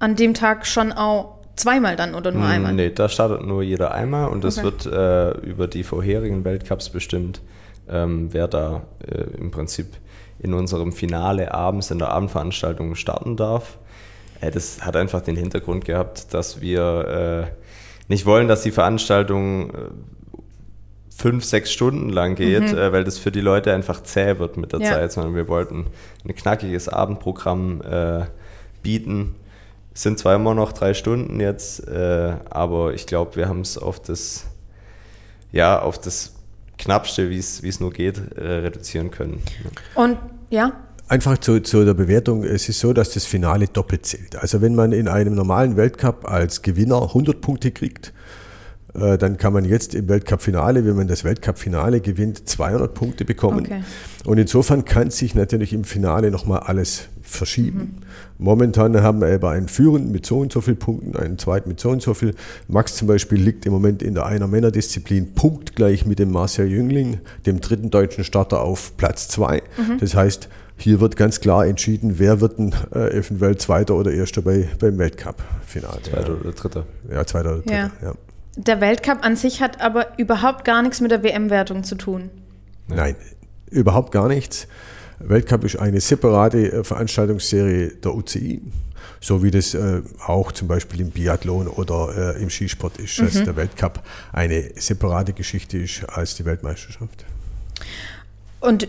an 0.00 0.16
dem 0.16 0.34
Tag 0.34 0.66
schon 0.66 0.90
auch 0.90 1.38
zweimal 1.60 1.96
dann 1.96 2.14
oder 2.14 2.32
nur 2.32 2.42
Mm, 2.42 2.50
einmal? 2.50 2.72
Nee, 2.74 2.90
da 2.90 3.08
startet 3.08 3.46
nur 3.46 3.62
jeder 3.62 3.92
einmal 3.94 4.28
und 4.28 4.42
das 4.44 4.58
Okay. 4.58 4.64
wird 4.64 4.86
äh, 4.86 5.30
über 5.46 5.66
die 5.68 5.82
vorherigen 5.82 6.44
Weltcups 6.44 6.88
bestimmt, 6.90 7.40
ähm, 7.88 8.28
wer 8.32 8.48
da 8.48 8.82
äh, 9.06 9.22
im 9.38 9.50
Prinzip 9.50 9.86
in 10.38 10.54
unserem 10.54 10.92
Finale 10.92 11.52
abends 11.52 11.90
in 11.90 11.98
der 11.98 12.08
Abendveranstaltung 12.08 12.94
starten 12.94 13.36
darf. 13.36 13.78
Äh, 14.40 14.50
das 14.50 14.82
hat 14.84 14.96
einfach 14.96 15.20
den 15.20 15.36
Hintergrund 15.36 15.84
gehabt, 15.84 16.32
dass 16.34 16.60
wir 16.60 17.48
äh, 17.48 17.54
nicht 18.08 18.26
wollen, 18.26 18.48
dass 18.48 18.62
die 18.62 18.70
Veranstaltung 18.72 19.70
äh, 19.70 19.74
fünf, 21.14 21.44
sechs 21.44 21.70
Stunden 21.72 22.08
lang 22.08 22.34
geht, 22.34 22.72
äh, 22.72 22.92
weil 22.92 23.04
das 23.04 23.18
für 23.18 23.30
die 23.30 23.42
Leute 23.42 23.74
einfach 23.74 24.02
zäh 24.02 24.38
wird 24.38 24.56
mit 24.56 24.72
der 24.72 24.80
Ja. 24.80 24.86
Zeit, 24.92 25.12
sondern 25.12 25.34
wir 25.34 25.48
wollten 25.48 25.86
ein 26.26 26.34
knackiges 26.34 26.88
Abendprogramm 26.88 27.82
äh, 27.82 28.24
bieten. 28.82 29.34
Es 30.00 30.04
sind 30.04 30.18
zwar 30.18 30.34
immer 30.34 30.54
noch 30.54 30.72
drei 30.72 30.94
Stunden 30.94 31.40
jetzt, 31.40 31.86
äh, 31.86 32.34
aber 32.48 32.94
ich 32.94 33.04
glaube, 33.04 33.36
wir 33.36 33.50
haben 33.50 33.60
es 33.60 33.76
auf 33.76 34.00
das, 34.00 34.46
ja, 35.52 35.78
auf 35.78 35.98
das 35.98 36.32
Knappste, 36.78 37.28
wie 37.28 37.36
es 37.36 37.62
wie 37.62 37.68
es 37.68 37.80
nur 37.80 37.92
geht, 37.92 38.18
äh, 38.34 38.40
reduzieren 38.40 39.10
können. 39.10 39.42
Und 39.94 40.16
ja, 40.48 40.72
Einfach 41.06 41.36
zu, 41.36 41.60
zu 41.60 41.84
der 41.84 41.92
Bewertung, 41.92 42.44
es 42.44 42.66
ist 42.70 42.80
so, 42.80 42.94
dass 42.94 43.10
das 43.10 43.26
Finale 43.26 43.66
doppelt 43.66 44.06
zählt. 44.06 44.36
Also 44.36 44.62
wenn 44.62 44.74
man 44.74 44.92
in 44.92 45.06
einem 45.06 45.34
normalen 45.34 45.76
Weltcup 45.76 46.26
als 46.26 46.62
Gewinner 46.62 47.02
100 47.02 47.42
Punkte 47.42 47.70
kriegt, 47.70 48.14
äh, 48.94 49.18
dann 49.18 49.36
kann 49.36 49.52
man 49.52 49.66
jetzt 49.66 49.94
im 49.94 50.08
Weltcup-Finale, 50.08 50.86
wenn 50.86 50.96
man 50.96 51.08
das 51.08 51.24
Weltcup-Finale 51.24 52.00
gewinnt, 52.00 52.48
200 52.48 52.94
Punkte 52.94 53.26
bekommen. 53.26 53.66
Okay. 53.66 53.82
Und 54.24 54.38
insofern 54.38 54.86
kann 54.86 55.10
sich 55.10 55.34
natürlich 55.34 55.74
im 55.74 55.84
Finale 55.84 56.30
nochmal 56.30 56.60
alles 56.60 57.09
verschieben. 57.30 57.98
Momentan 58.38 59.00
haben 59.02 59.20
wir 59.20 59.32
aber 59.32 59.50
einen 59.50 59.68
Führenden 59.68 60.12
mit 60.12 60.26
so 60.26 60.38
und 60.38 60.52
so 60.52 60.60
vielen 60.60 60.78
Punkten, 60.78 61.16
einen 61.16 61.38
zweiten 61.38 61.68
mit 61.68 61.80
so 61.80 61.90
und 61.90 62.02
so 62.02 62.14
viel. 62.14 62.34
Max 62.68 62.96
zum 62.96 63.08
Beispiel 63.08 63.40
liegt 63.40 63.66
im 63.66 63.72
Moment 63.72 64.02
in 64.02 64.14
der 64.14 64.26
einer 64.26 64.46
Männerdisziplin 64.46 65.34
punktgleich 65.34 66.06
mit 66.06 66.18
dem 66.18 66.30
Marcel 66.30 66.68
Jüngling, 66.68 67.20
dem 67.46 67.60
dritten 67.60 67.90
deutschen 67.90 68.24
Starter 68.24 68.60
auf 68.60 68.96
Platz 68.96 69.28
zwei. 69.28 69.62
Das 70.00 70.14
heißt, 70.14 70.48
hier 70.76 71.00
wird 71.00 71.16
ganz 71.16 71.40
klar 71.40 71.66
entschieden, 71.66 72.18
wer 72.18 72.40
wird 72.40 72.58
denn 72.58 72.74
äh, 72.94 73.10
eventuell 73.18 73.56
Zweiter 73.58 73.94
oder 73.94 74.12
Erster 74.12 74.40
bei, 74.40 74.68
beim 74.78 74.96
Weltcup-Finale. 74.96 76.02
Zweiter 76.02 76.40
oder 76.40 76.52
dritter. 76.52 76.86
Ja, 77.12 77.26
Zweiter 77.26 77.50
oder 77.50 77.58
Dritter. 77.58 77.74
Ja. 77.74 77.90
Ja. 78.02 78.14
der 78.56 78.80
Weltcup 78.80 79.18
an 79.22 79.36
sich 79.36 79.60
hat 79.60 79.80
aber 79.82 80.18
überhaupt 80.18 80.64
gar 80.64 80.82
nichts 80.82 81.00
mit 81.02 81.10
der 81.10 81.22
WM-Wertung 81.22 81.84
zu 81.84 81.96
tun. 81.96 82.30
Nein, 82.88 83.14
überhaupt 83.70 84.10
gar 84.10 84.28
nichts. 84.28 84.66
Weltcup 85.20 85.64
ist 85.64 85.76
eine 85.76 86.00
separate 86.00 86.72
äh, 86.72 86.84
Veranstaltungsserie 86.84 87.88
der 87.96 88.14
UCI, 88.14 88.62
so 89.20 89.42
wie 89.42 89.50
das 89.50 89.74
äh, 89.74 90.02
auch 90.26 90.52
zum 90.52 90.66
Beispiel 90.66 91.00
im 91.00 91.10
Biathlon 91.10 91.68
oder 91.68 92.36
äh, 92.36 92.42
im 92.42 92.50
Skisport 92.50 92.98
ist, 92.98 93.18
dass 93.18 93.34
der 93.34 93.54
Weltcup 93.54 94.02
eine 94.32 94.70
separate 94.76 95.32
Geschichte 95.32 95.78
ist 95.78 96.04
als 96.08 96.34
die 96.36 96.44
Weltmeisterschaft. 96.44 97.24
Und 98.60 98.88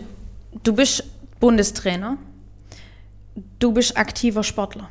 du 0.62 0.74
bist 0.74 1.04
Bundestrainer, 1.38 2.16
du 3.58 3.72
bist 3.72 3.96
aktiver 3.96 4.42
Sportler. 4.42 4.88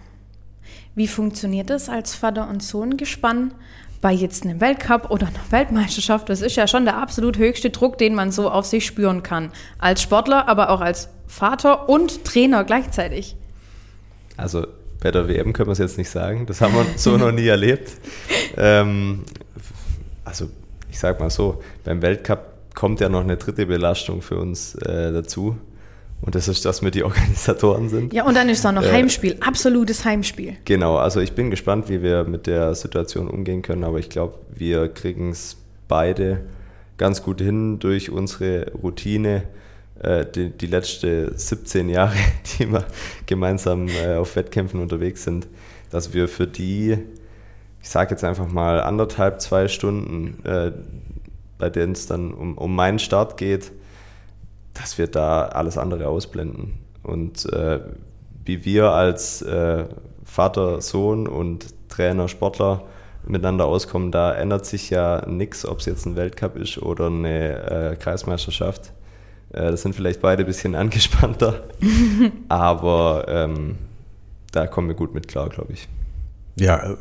Wie 0.94 1.08
funktioniert 1.08 1.70
das 1.70 1.90
als 1.90 2.14
Vater- 2.14 2.50
und 2.50 2.62
Sohn-Gespann 2.62 3.54
bei 4.02 4.12
jetzt 4.12 4.44
einem 4.44 4.60
Weltcup 4.60 5.10
oder 5.10 5.28
einer 5.28 5.52
Weltmeisterschaft? 5.52 6.30
Das 6.30 6.42
ist 6.42 6.56
ja 6.56 6.68
schon 6.68 6.86
der 6.86 6.98
absolut 6.98 7.38
höchste 7.38 7.70
Druck, 7.70 7.98
den 7.98 8.14
man 8.14 8.32
so 8.32 8.50
auf 8.50 8.66
sich 8.66 8.86
spüren 8.86 9.24
kann. 9.24 9.52
Als 9.78 10.02
Sportler, 10.02 10.48
aber 10.48 10.70
auch 10.70 10.82
als 10.82 11.08
Vater 11.32 11.88
und 11.88 12.26
Trainer 12.26 12.66
gleichzeitig. 12.66 13.38
Also 14.36 14.68
bei 15.00 15.12
der 15.12 15.28
WM 15.28 15.54
können 15.54 15.70
wir 15.70 15.74
es 15.74 15.80
jetzt 15.80 15.98
nicht 15.98 16.10
sagen, 16.10 16.46
das 16.46 16.60
haben 16.62 16.74
wir 16.76 16.86
so 16.98 17.18
noch 17.18 17.32
nie 17.32 17.48
erlebt. 17.48 17.90
Ähm, 18.58 19.24
also 20.26 20.50
ich 20.92 21.00
sag 21.00 21.20
mal 21.20 21.30
so, 21.30 21.64
beim 21.86 22.02
Weltcup 22.02 22.76
kommt 22.76 23.00
ja 23.00 23.08
noch 23.08 23.22
eine 23.22 23.38
dritte 23.38 23.66
Belastung 23.66 24.22
für 24.22 24.38
uns 24.38 24.76
äh, 24.76 25.12
dazu. 25.14 25.58
Und 26.22 26.36
das 26.36 26.48
ist, 26.48 26.66
dass 26.66 26.84
wir 26.84 26.92
die 26.92 27.04
Organisatoren 27.04 27.90
sind. 27.90 28.14
Ja, 28.14 28.26
und 28.26 28.36
dann 28.36 28.50
ist 28.50 28.64
da 28.64 28.72
noch 28.72 28.84
Äh, 28.84 28.92
Heimspiel, 28.92 29.38
absolutes 29.40 30.06
Heimspiel. 30.06 30.58
Genau, 30.66 30.98
also 30.98 31.22
ich 31.22 31.32
bin 31.32 31.50
gespannt, 31.50 31.90
wie 31.90 32.04
wir 32.04 32.26
mit 32.26 32.46
der 32.46 32.76
Situation 32.76 33.28
umgehen 33.28 33.62
können, 33.62 33.86
aber 33.86 34.00
ich 34.00 34.10
glaube, 34.10 34.38
wir 34.54 34.90
kriegen 34.90 35.32
es 35.32 35.56
beide 35.88 36.42
ganz 36.98 37.24
gut 37.24 37.42
hin 37.42 37.80
durch 37.80 38.12
unsere 38.12 38.72
Routine, 38.74 39.44
äh, 40.04 40.26
die, 40.26 40.50
die 40.50 40.68
letzten 40.68 41.38
17 41.38 41.90
Jahre, 41.90 42.16
die 42.60 42.72
wir 42.72 42.86
gemeinsam 43.26 43.88
äh, 43.88 44.16
auf 44.16 44.36
Wettkämpfen 44.36 44.80
unterwegs 44.82 45.24
sind, 45.24 45.48
dass 45.90 46.14
wir 46.14 46.28
für 46.28 46.48
die, 46.48 46.98
ich 47.82 47.90
sage 47.90 48.12
jetzt 48.12 48.24
einfach 48.24 48.48
mal 48.48 48.82
anderthalb, 48.82 49.42
zwei 49.42 49.68
Stunden, 49.68 50.44
äh, 50.46 50.72
bei 51.58 51.70
denen 51.70 51.94
es 51.94 52.08
dann 52.08 52.34
um, 52.34 52.58
um 52.58 52.76
meinen 52.76 53.00
Start 53.00 53.38
geht, 53.38 53.72
dass 54.74 54.98
wir 54.98 55.08
da 55.08 55.46
alles 55.46 55.78
andere 55.78 56.08
ausblenden. 56.08 56.74
Und 57.04 57.52
äh, 57.54 57.80
wie 58.46 58.66
wir 58.66 58.92
als 58.92 59.42
äh, 59.42 59.86
Vater, 60.24 60.82
Sohn 60.82 61.28
und 61.28 61.68
Trainer, 61.90 62.28
Sportler 62.28 62.84
miteinander 63.26 63.66
auskommen, 63.66 64.12
da 64.12 64.34
ändert 64.34 64.66
sich 64.66 64.90
ja 64.90 65.28
nichts, 65.28 65.66
ob 65.66 65.80
es 65.80 65.86
jetzt 65.86 66.06
ein 66.06 66.16
Weltcup 66.16 66.56
ist 66.56 66.80
oder 66.80 67.08
eine 67.08 67.92
äh, 67.92 67.96
Kreismeisterschaft. 67.96 68.94
Äh, 69.54 69.72
das 69.72 69.82
sind 69.82 69.96
vielleicht 69.96 70.22
beide 70.22 70.44
ein 70.44 70.48
bisschen 70.48 70.76
angespannter, 70.76 71.64
aber 72.48 73.26
ähm, 73.28 73.78
da 74.52 74.68
kommen 74.68 74.88
wir 74.88 74.96
gut 74.96 75.14
mit 75.14 75.28
klar, 75.28 75.50
glaube 75.50 75.74
ich. 75.74 75.88
Ja, 76.60 76.92
äh, 76.92 76.96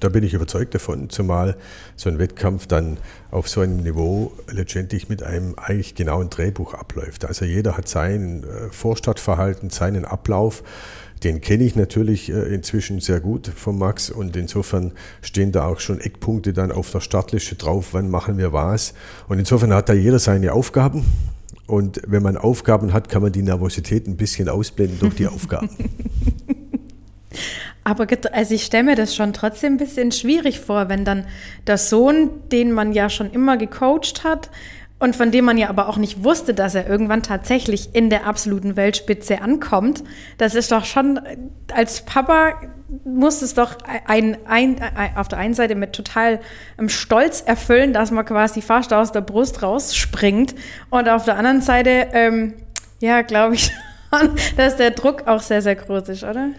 da 0.00 0.08
bin 0.08 0.24
ich 0.24 0.34
überzeugt 0.34 0.74
davon, 0.74 1.10
zumal 1.10 1.56
so 1.96 2.10
ein 2.10 2.18
Wettkampf 2.18 2.66
dann 2.66 2.98
auf 3.30 3.48
so 3.48 3.60
einem 3.60 3.78
Niveau 3.78 4.32
letztendlich 4.50 5.08
mit 5.08 5.22
einem 5.22 5.54
eigentlich 5.56 5.94
genauen 5.94 6.30
Drehbuch 6.30 6.74
abläuft. 6.74 7.24
Also 7.24 7.44
jeder 7.44 7.76
hat 7.76 7.88
sein 7.88 8.44
äh, 8.44 8.72
Vorstadtverhalten, 8.72 9.70
seinen 9.70 10.04
Ablauf. 10.04 10.62
Den 11.22 11.42
kenne 11.42 11.64
ich 11.64 11.76
natürlich 11.76 12.30
inzwischen 12.30 13.00
sehr 13.00 13.20
gut 13.20 13.46
von 13.46 13.76
Max 13.76 14.08
und 14.08 14.36
insofern 14.36 14.92
stehen 15.20 15.52
da 15.52 15.66
auch 15.66 15.78
schon 15.78 16.00
Eckpunkte 16.00 16.54
dann 16.54 16.72
auf 16.72 16.90
der 16.90 17.00
Startliste 17.00 17.56
drauf, 17.56 17.88
wann 17.92 18.08
machen 18.08 18.38
wir 18.38 18.54
was. 18.54 18.94
Und 19.28 19.38
insofern 19.38 19.74
hat 19.74 19.90
da 19.90 19.92
jeder 19.92 20.18
seine 20.18 20.54
Aufgaben. 20.54 21.04
Und 21.70 22.00
wenn 22.04 22.24
man 22.24 22.36
Aufgaben 22.36 22.92
hat, 22.92 23.08
kann 23.08 23.22
man 23.22 23.30
die 23.30 23.42
Nervosität 23.42 24.08
ein 24.08 24.16
bisschen 24.16 24.48
ausblenden 24.48 24.98
durch 24.98 25.14
die 25.14 25.28
Aufgaben. 25.28 25.70
Aber 27.84 28.08
also 28.32 28.54
ich 28.54 28.64
stelle 28.64 28.82
mir 28.82 28.96
das 28.96 29.14
schon 29.14 29.32
trotzdem 29.32 29.74
ein 29.74 29.78
bisschen 29.78 30.10
schwierig 30.10 30.58
vor, 30.58 30.88
wenn 30.88 31.04
dann 31.04 31.26
der 31.68 31.78
Sohn, 31.78 32.30
den 32.50 32.72
man 32.72 32.92
ja 32.92 33.08
schon 33.08 33.30
immer 33.30 33.56
gecoacht 33.56 34.24
hat 34.24 34.50
und 35.00 35.16
von 35.16 35.32
dem 35.32 35.44
man 35.44 35.58
ja 35.58 35.68
aber 35.68 35.88
auch 35.88 35.96
nicht 35.96 36.22
wusste, 36.22 36.54
dass 36.54 36.74
er 36.74 36.88
irgendwann 36.88 37.22
tatsächlich 37.22 37.94
in 37.94 38.10
der 38.10 38.26
absoluten 38.26 38.76
Weltspitze 38.76 39.40
ankommt, 39.40 40.04
das 40.38 40.54
ist 40.54 40.70
doch 40.70 40.84
schon, 40.84 41.18
als 41.74 42.02
Papa 42.02 42.54
muss 43.04 43.42
es 43.42 43.54
doch 43.54 43.78
ein, 44.06 44.36
ein, 44.46 44.80
ein, 44.80 45.16
auf 45.16 45.28
der 45.28 45.38
einen 45.38 45.54
Seite 45.54 45.74
mit 45.74 45.92
total 45.92 46.40
ähm, 46.78 46.88
Stolz 46.88 47.40
erfüllen, 47.40 47.92
dass 47.92 48.10
man 48.10 48.24
quasi 48.24 48.62
fast 48.62 48.92
aus 48.92 49.10
der 49.10 49.22
Brust 49.22 49.62
rausspringt 49.62 50.54
und 50.90 51.08
auf 51.08 51.24
der 51.24 51.36
anderen 51.36 51.62
Seite, 51.62 52.08
ähm, 52.12 52.54
ja, 53.00 53.22
glaube 53.22 53.54
ich 53.54 53.72
dass 54.56 54.76
der 54.76 54.90
Druck 54.90 55.26
auch 55.26 55.40
sehr, 55.40 55.62
sehr 55.62 55.76
groß 55.76 56.08
ist, 56.08 56.24
oder? 56.24 56.50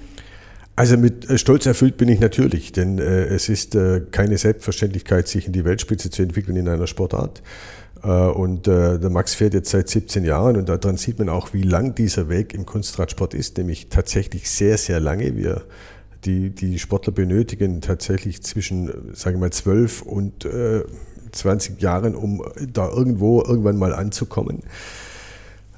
Also 0.75 0.97
mit 0.97 1.29
äh, 1.29 1.37
Stolz 1.37 1.65
erfüllt 1.65 1.97
bin 1.97 2.09
ich 2.09 2.19
natürlich, 2.19 2.71
denn 2.71 2.97
äh, 2.97 3.25
es 3.25 3.49
ist 3.49 3.75
äh, 3.75 4.01
keine 4.11 4.37
Selbstverständlichkeit, 4.37 5.27
sich 5.27 5.47
in 5.47 5.53
die 5.53 5.65
Weltspitze 5.65 6.09
zu 6.09 6.23
entwickeln 6.23 6.55
in 6.55 6.67
einer 6.67 6.87
Sportart. 6.87 7.41
Äh, 8.03 8.07
und 8.07 8.67
äh, 8.67 8.99
der 8.99 9.09
Max 9.09 9.33
fährt 9.33 9.53
jetzt 9.53 9.71
seit 9.71 9.89
17 9.89 10.25
Jahren 10.25 10.57
und 10.57 10.69
daran 10.69 10.97
sieht 10.97 11.19
man 11.19 11.29
auch, 11.29 11.53
wie 11.53 11.63
lang 11.63 11.95
dieser 11.95 12.29
Weg 12.29 12.53
im 12.53 12.65
Kunstradsport 12.65 13.33
ist, 13.33 13.57
nämlich 13.57 13.89
tatsächlich 13.89 14.49
sehr, 14.49 14.77
sehr 14.77 14.99
lange. 14.99 15.35
Wir, 15.35 15.63
die, 16.25 16.49
die 16.49 16.79
Sportler 16.79 17.13
benötigen 17.13 17.81
tatsächlich 17.81 18.43
zwischen, 18.43 18.89
äh, 18.89 18.93
sagen 19.13 19.37
wir 19.37 19.47
mal, 19.47 19.51
12 19.51 20.01
und 20.01 20.45
äh, 20.45 20.83
20 21.31 21.81
Jahren, 21.81 22.15
um 22.15 22.43
da 22.73 22.89
irgendwo 22.89 23.41
irgendwann 23.41 23.77
mal 23.77 23.93
anzukommen. 23.93 24.59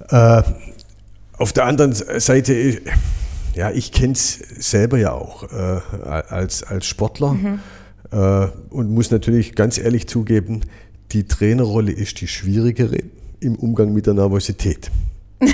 Äh, 0.09 0.41
auf 1.37 1.53
der 1.53 1.65
anderen 1.65 1.93
Seite, 1.93 2.53
äh, 2.53 2.81
ja, 3.55 3.71
ich 3.71 3.91
kenne 3.91 4.13
es 4.13 4.33
selber 4.59 4.97
ja 4.97 5.11
auch 5.11 5.43
äh, 5.51 5.79
als, 6.05 6.63
als 6.63 6.87
Sportler 6.87 7.37
äh, 8.11 8.47
und 8.69 8.89
muss 8.89 9.11
natürlich 9.11 9.55
ganz 9.55 9.77
ehrlich 9.77 10.07
zugeben, 10.07 10.61
die 11.13 11.25
Trainerrolle 11.25 11.91
ist 11.91 12.19
die 12.21 12.27
schwierigere 12.27 12.97
im 13.39 13.55
Umgang 13.55 13.93
mit 13.93 14.07
der 14.07 14.15
Nervosität. 14.15 14.89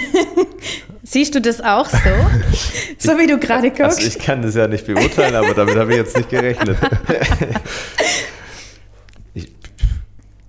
Siehst 1.03 1.33
du 1.33 1.41
das 1.41 1.59
auch 1.59 1.89
so? 1.89 1.97
so 2.97 3.17
wie 3.17 3.27
du 3.27 3.39
gerade 3.39 3.69
guckst? 3.69 3.97
Also 3.97 4.07
ich 4.07 4.19
kann 4.19 4.41
das 4.41 4.55
ja 4.55 4.67
nicht 4.67 4.85
beurteilen, 4.85 5.35
aber 5.35 5.53
damit 5.53 5.75
habe 5.75 5.91
ich 5.91 5.97
jetzt 5.97 6.15
nicht 6.15 6.29
gerechnet. 6.29 6.77
ich 9.33 9.51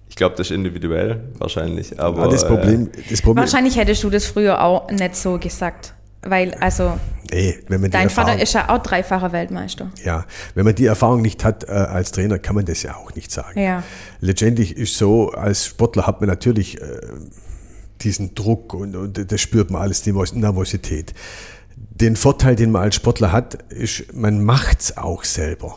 ich 0.09 0.17
glaube, 0.17 0.37
das 0.37 0.51
ist 0.51 0.55
individuell 0.55 1.21
wahrscheinlich. 1.39 1.99
Aber, 1.99 2.25
Ja, 2.25 2.29
das, 2.29 2.43
äh, 2.43 2.47
Problem, 2.47 2.91
das 3.09 3.23
Problem 3.23 3.43
Wahrscheinlich 3.43 3.77
hättest 3.77 4.05
du 4.05 4.11
das 4.11 4.27
früher 4.27 4.63
auch 4.63 4.91
nicht 4.91 5.17
so 5.17 5.39
gesagt. 5.39 5.95
Weil, 6.23 6.55
also, 6.55 6.99
Nee, 7.33 7.59
wenn 7.69 7.81
man 7.81 7.91
dein 7.91 8.05
Erfahrung, 8.05 8.31
Vater 8.31 8.43
ist 8.43 8.53
ja 8.55 8.69
auch 8.69 8.83
dreifacher 8.83 9.33
Weltmeister. 9.33 9.91
ja, 10.05 10.27
wenn 10.55 10.65
man 10.65 10.75
die 10.75 10.87
Erfahrung 10.87 11.23
nicht 11.23 11.45
hat 11.45 11.65
äh, 11.65 11.71
als 11.71 12.11
Trainer, 12.11 12.39
kann 12.39 12.57
man 12.57 12.65
das 12.65 12.83
ja 12.83 12.97
auch 12.97 13.15
nicht 13.15 13.31
sagen. 13.31 13.61
Ja. 13.61 13.85
Letztendlich 14.21 14.77
ist 14.77 14.97
so, 14.97 15.31
als 15.31 15.67
Sportler 15.67 16.07
hat 16.07 16.21
man 16.21 16.29
natürlich 16.29 16.81
äh, 16.81 17.01
diesen 18.01 18.35
Druck 18.35 18.75
und, 18.75 18.97
und 18.97 19.33
das 19.33 19.41
spürt 19.41 19.71
man 19.71 19.83
alles, 19.83 20.03
die 20.03 20.13
Nervosität. 20.13 21.15
Den 22.01 22.17
Vorteil, 22.17 22.57
den 22.57 22.71
man 22.71 22.83
als 22.83 22.95
Sportler 22.95 23.31
hat, 23.31 23.63
ist, 23.71 24.15
man 24.15 24.43
macht's 24.43 24.97
auch 24.97 25.25
selber. 25.25 25.77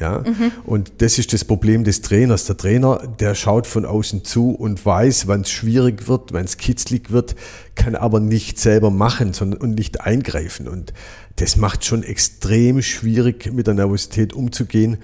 Ja? 0.00 0.24
Und 0.64 0.94
das 0.98 1.18
ist 1.18 1.32
das 1.32 1.44
Problem 1.44 1.84
des 1.84 2.02
Trainers. 2.02 2.46
Der 2.46 2.56
Trainer, 2.56 3.00
der 3.20 3.36
schaut 3.36 3.68
von 3.68 3.84
außen 3.84 4.24
zu 4.24 4.50
und 4.50 4.84
weiß, 4.84 5.28
wann 5.28 5.42
es 5.42 5.50
schwierig 5.50 6.08
wird, 6.08 6.32
wann 6.32 6.44
es 6.44 6.56
kitzlig 6.56 7.12
wird, 7.12 7.36
kann 7.76 7.94
aber 7.94 8.18
nicht 8.18 8.58
selber 8.58 8.90
machen 8.90 9.32
sondern, 9.32 9.60
und 9.60 9.74
nicht 9.76 10.00
eingreifen. 10.00 10.66
Und 10.66 10.92
das 11.36 11.56
macht 11.56 11.84
schon 11.84 12.02
extrem 12.02 12.82
schwierig, 12.82 13.52
mit 13.52 13.68
der 13.68 13.74
Nervosität 13.74 14.32
umzugehen. 14.32 14.98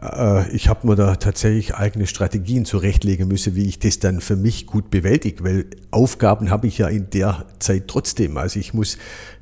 Äh, 0.00 0.50
Ich 0.54 0.68
habe 0.68 0.86
mir 0.86 0.96
da 0.96 1.16
tatsächlich 1.16 1.74
eigene 1.74 2.06
Strategien 2.06 2.64
zurechtlegen 2.64 3.28
müssen, 3.28 3.54
wie 3.54 3.66
ich 3.66 3.78
das 3.78 3.98
dann 3.98 4.20
für 4.20 4.36
mich 4.36 4.66
gut 4.66 4.90
bewältige, 4.90 5.44
weil 5.44 5.66
Aufgaben 5.90 6.50
habe 6.50 6.66
ich 6.66 6.78
ja 6.78 6.88
in 6.88 7.10
der 7.10 7.46
Zeit 7.60 7.84
trotzdem. 7.88 8.36
Also 8.36 8.58
ich 8.58 8.74
muss 8.74 8.98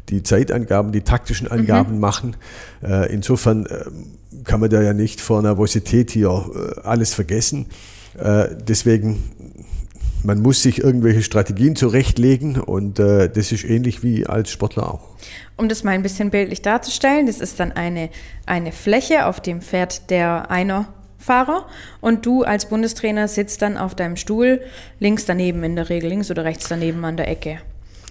die 0.08 0.22
Zeitangaben, 0.22 0.92
die 0.92 1.02
taktischen 1.02 1.48
Angaben 1.48 2.00
machen. 2.00 2.36
Äh, 2.82 3.12
Insofern 3.12 3.66
äh, 3.66 3.84
kann 4.44 4.60
man 4.60 4.70
da 4.70 4.82
ja 4.82 4.92
nicht 4.92 5.20
vor 5.20 5.42
Nervosität 5.42 6.10
hier 6.10 6.28
äh, 6.30 6.80
alles 6.86 7.14
vergessen. 7.14 7.66
Deswegen, 8.68 9.22
man 10.22 10.42
muss 10.42 10.62
sich 10.62 10.84
irgendwelche 10.84 11.22
Strategien 11.22 11.76
zurechtlegen 11.76 12.60
und 12.60 12.98
das 12.98 13.52
ist 13.52 13.64
ähnlich 13.64 14.02
wie 14.02 14.26
als 14.26 14.50
Sportler 14.50 14.92
auch. 14.92 15.08
Um 15.56 15.70
das 15.70 15.82
mal 15.82 15.92
ein 15.92 16.02
bisschen 16.02 16.28
bildlich 16.28 16.60
darzustellen, 16.60 17.26
das 17.26 17.40
ist 17.40 17.58
dann 17.58 17.72
eine, 17.72 18.10
eine 18.44 18.72
Fläche, 18.72 19.24
auf 19.24 19.40
dem 19.40 19.62
fährt 19.62 20.10
der 20.10 20.50
einer 20.50 20.88
Fahrer 21.16 21.66
und 22.02 22.26
du 22.26 22.42
als 22.42 22.68
Bundestrainer 22.68 23.28
sitzt 23.28 23.62
dann 23.62 23.78
auf 23.78 23.94
deinem 23.94 24.16
Stuhl 24.16 24.60
links 25.00 25.24
daneben 25.24 25.64
in 25.64 25.74
der 25.74 25.88
Regel, 25.88 26.10
links 26.10 26.30
oder 26.30 26.44
rechts 26.44 26.68
daneben 26.68 27.02
an 27.06 27.16
der 27.16 27.28
Ecke. 27.28 27.60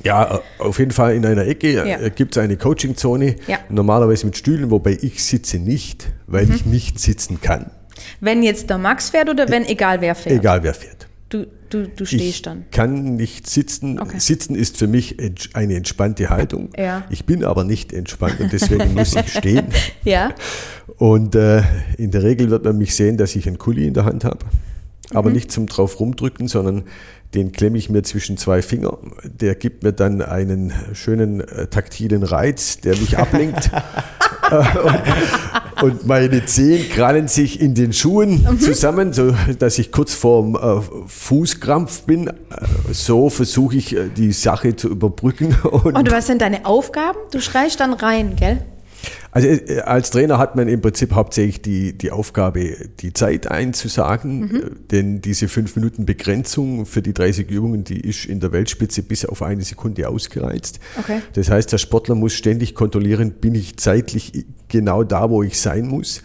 Ja, 0.03 0.35
äh, 0.35 0.39
auf 0.63 0.79
jeden 0.79 0.91
Fall 0.91 1.15
in 1.15 1.25
einer 1.25 1.45
Ecke 1.47 1.71
Ja. 1.73 1.83
äh, 1.85 2.09
gibt 2.09 2.35
es 2.35 2.41
eine 2.41 2.57
Coachingzone, 2.57 3.35
Ja. 3.47 3.59
normalerweise 3.69 4.25
mit 4.25 4.37
Stühlen, 4.37 4.71
wobei 4.71 4.97
ich 5.01 5.23
sitze 5.23 5.59
nicht, 5.59 6.09
weil 6.27 6.45
Mhm. 6.45 6.53
ich 6.55 6.65
nicht 6.65 6.99
sitzen 6.99 7.39
kann, 7.41 7.71
Wenn 8.19 8.41
jetzt 8.43 8.69
der 8.69 8.77
Max 8.77 9.09
fährt 9.11 9.29
oder 9.29 9.47
wenn 9.49 9.65
egal 9.65 10.01
wer 10.01 10.15
fährt? 10.15 10.35
egal 10.39 10.63
wer 10.63 10.73
fährt. 10.73 11.07
Du, 11.29 11.45
du, 11.69 11.87
du 11.87 12.03
Ich 12.03 12.09
stehst 12.09 12.45
dann. 12.45 12.65
kann 12.71 13.15
nicht 13.15 13.47
sitzen. 13.49 13.99
Okay. 13.99 14.19
Sitzen 14.19 14.53
ist 14.55 14.77
für 14.77 14.87
mich 14.87 15.15
eine 15.53 15.75
entspannte 15.75 16.29
Haltung. 16.29 16.69
Ja. 16.77 17.03
Ich 17.09 17.25
bin 17.25 17.45
aber 17.45 17.63
nicht 17.63 17.93
entspannt 17.93 18.39
und 18.41 18.51
deswegen 18.51 18.93
muss 18.95 19.15
ich 19.15 19.31
stehen. 19.31 19.67
Ja. 20.03 20.33
Und 20.97 21.35
äh, 21.35 21.61
in 21.97 22.11
der 22.11 22.23
Regel 22.23 22.49
wird 22.49 22.65
man 22.65 22.77
mich 22.77 22.95
sehen, 22.95 23.15
dass 23.17 23.35
ich 23.35 23.47
einen 23.47 23.57
Kuli 23.57 23.87
in 23.87 23.93
der 23.93 24.03
Hand 24.05 24.25
habe. 24.25 24.39
Aber 25.13 25.29
Mhm. 25.29 25.35
nicht 25.35 25.51
zum 25.51 25.67
drauf 25.67 25.99
rumdrücken, 25.99 26.47
sondern 26.47 26.83
den 27.33 27.51
klemme 27.51 27.77
ich 27.77 27.89
mir 27.89 28.03
zwischen 28.03 28.37
zwei 28.37 28.61
Finger. 28.61 28.97
Der 29.23 29.55
gibt 29.55 29.83
mir 29.83 29.93
dann 29.93 30.21
einen 30.21 30.73
schönen 30.93 31.41
äh, 31.41 31.67
taktilen 31.67 32.23
Reiz, 32.23 32.79
der 32.81 32.95
mich 32.97 33.17
ablenkt. 33.17 33.69
Äh, 34.51 35.83
und 35.83 36.05
meine 36.07 36.43
Zehen 36.45 36.89
krallen 36.89 37.29
sich 37.29 37.61
in 37.61 37.73
den 37.73 37.93
Schuhen 37.93 38.45
Mhm. 38.49 38.59
zusammen, 38.59 39.13
so 39.13 39.33
dass 39.59 39.79
ich 39.79 39.93
kurz 39.93 40.13
vorm 40.13 40.55
äh, 40.55 40.81
Fußkrampf 41.07 42.01
bin. 42.01 42.27
Äh, 42.27 42.33
So 42.91 43.29
versuche 43.29 43.77
ich 43.77 43.95
die 44.17 44.33
Sache 44.33 44.75
zu 44.75 44.89
überbrücken. 44.89 45.55
Und 45.63 45.95
Und 45.97 46.11
was 46.11 46.27
sind 46.27 46.41
deine 46.41 46.65
Aufgaben? 46.65 47.17
Du 47.31 47.39
schreist 47.39 47.79
dann 47.79 47.93
rein, 47.93 48.35
gell? 48.35 48.57
Also 49.31 49.47
äh, 49.47 49.79
als 49.81 50.11
Trainer 50.11 50.37
hat 50.37 50.55
man 50.55 50.67
im 50.67 50.81
Prinzip 50.81 51.13
hauptsächlich 51.13 51.61
die, 51.61 51.97
die 51.97 52.11
Aufgabe, 52.11 52.89
die 52.99 53.13
Zeit 53.13 53.49
einzusagen, 53.49 54.55
äh, 54.55 54.69
denn 54.91 55.21
diese 55.21 55.47
fünf 55.47 55.75
Minuten 55.75 56.05
Begrenzung 56.05 56.85
für 56.85 57.01
die 57.01 57.13
30 57.13 57.49
Übungen, 57.49 57.83
die 57.83 57.99
ist 57.99 58.25
in 58.25 58.39
der 58.39 58.51
Weltspitze 58.51 59.03
bis 59.03 59.25
auf 59.25 59.41
eine 59.41 59.63
Sekunde 59.63 60.07
ausgereizt. 60.09 60.79
Okay. 60.99 61.21
Das 61.33 61.49
heißt, 61.49 61.71
der 61.71 61.77
Sportler 61.77 62.15
muss 62.15 62.33
ständig 62.33 62.75
kontrollieren, 62.75 63.31
bin 63.31 63.55
ich 63.55 63.77
zeitlich 63.77 64.45
genau 64.67 65.03
da, 65.03 65.29
wo 65.29 65.43
ich 65.43 65.59
sein 65.59 65.87
muss. 65.87 66.21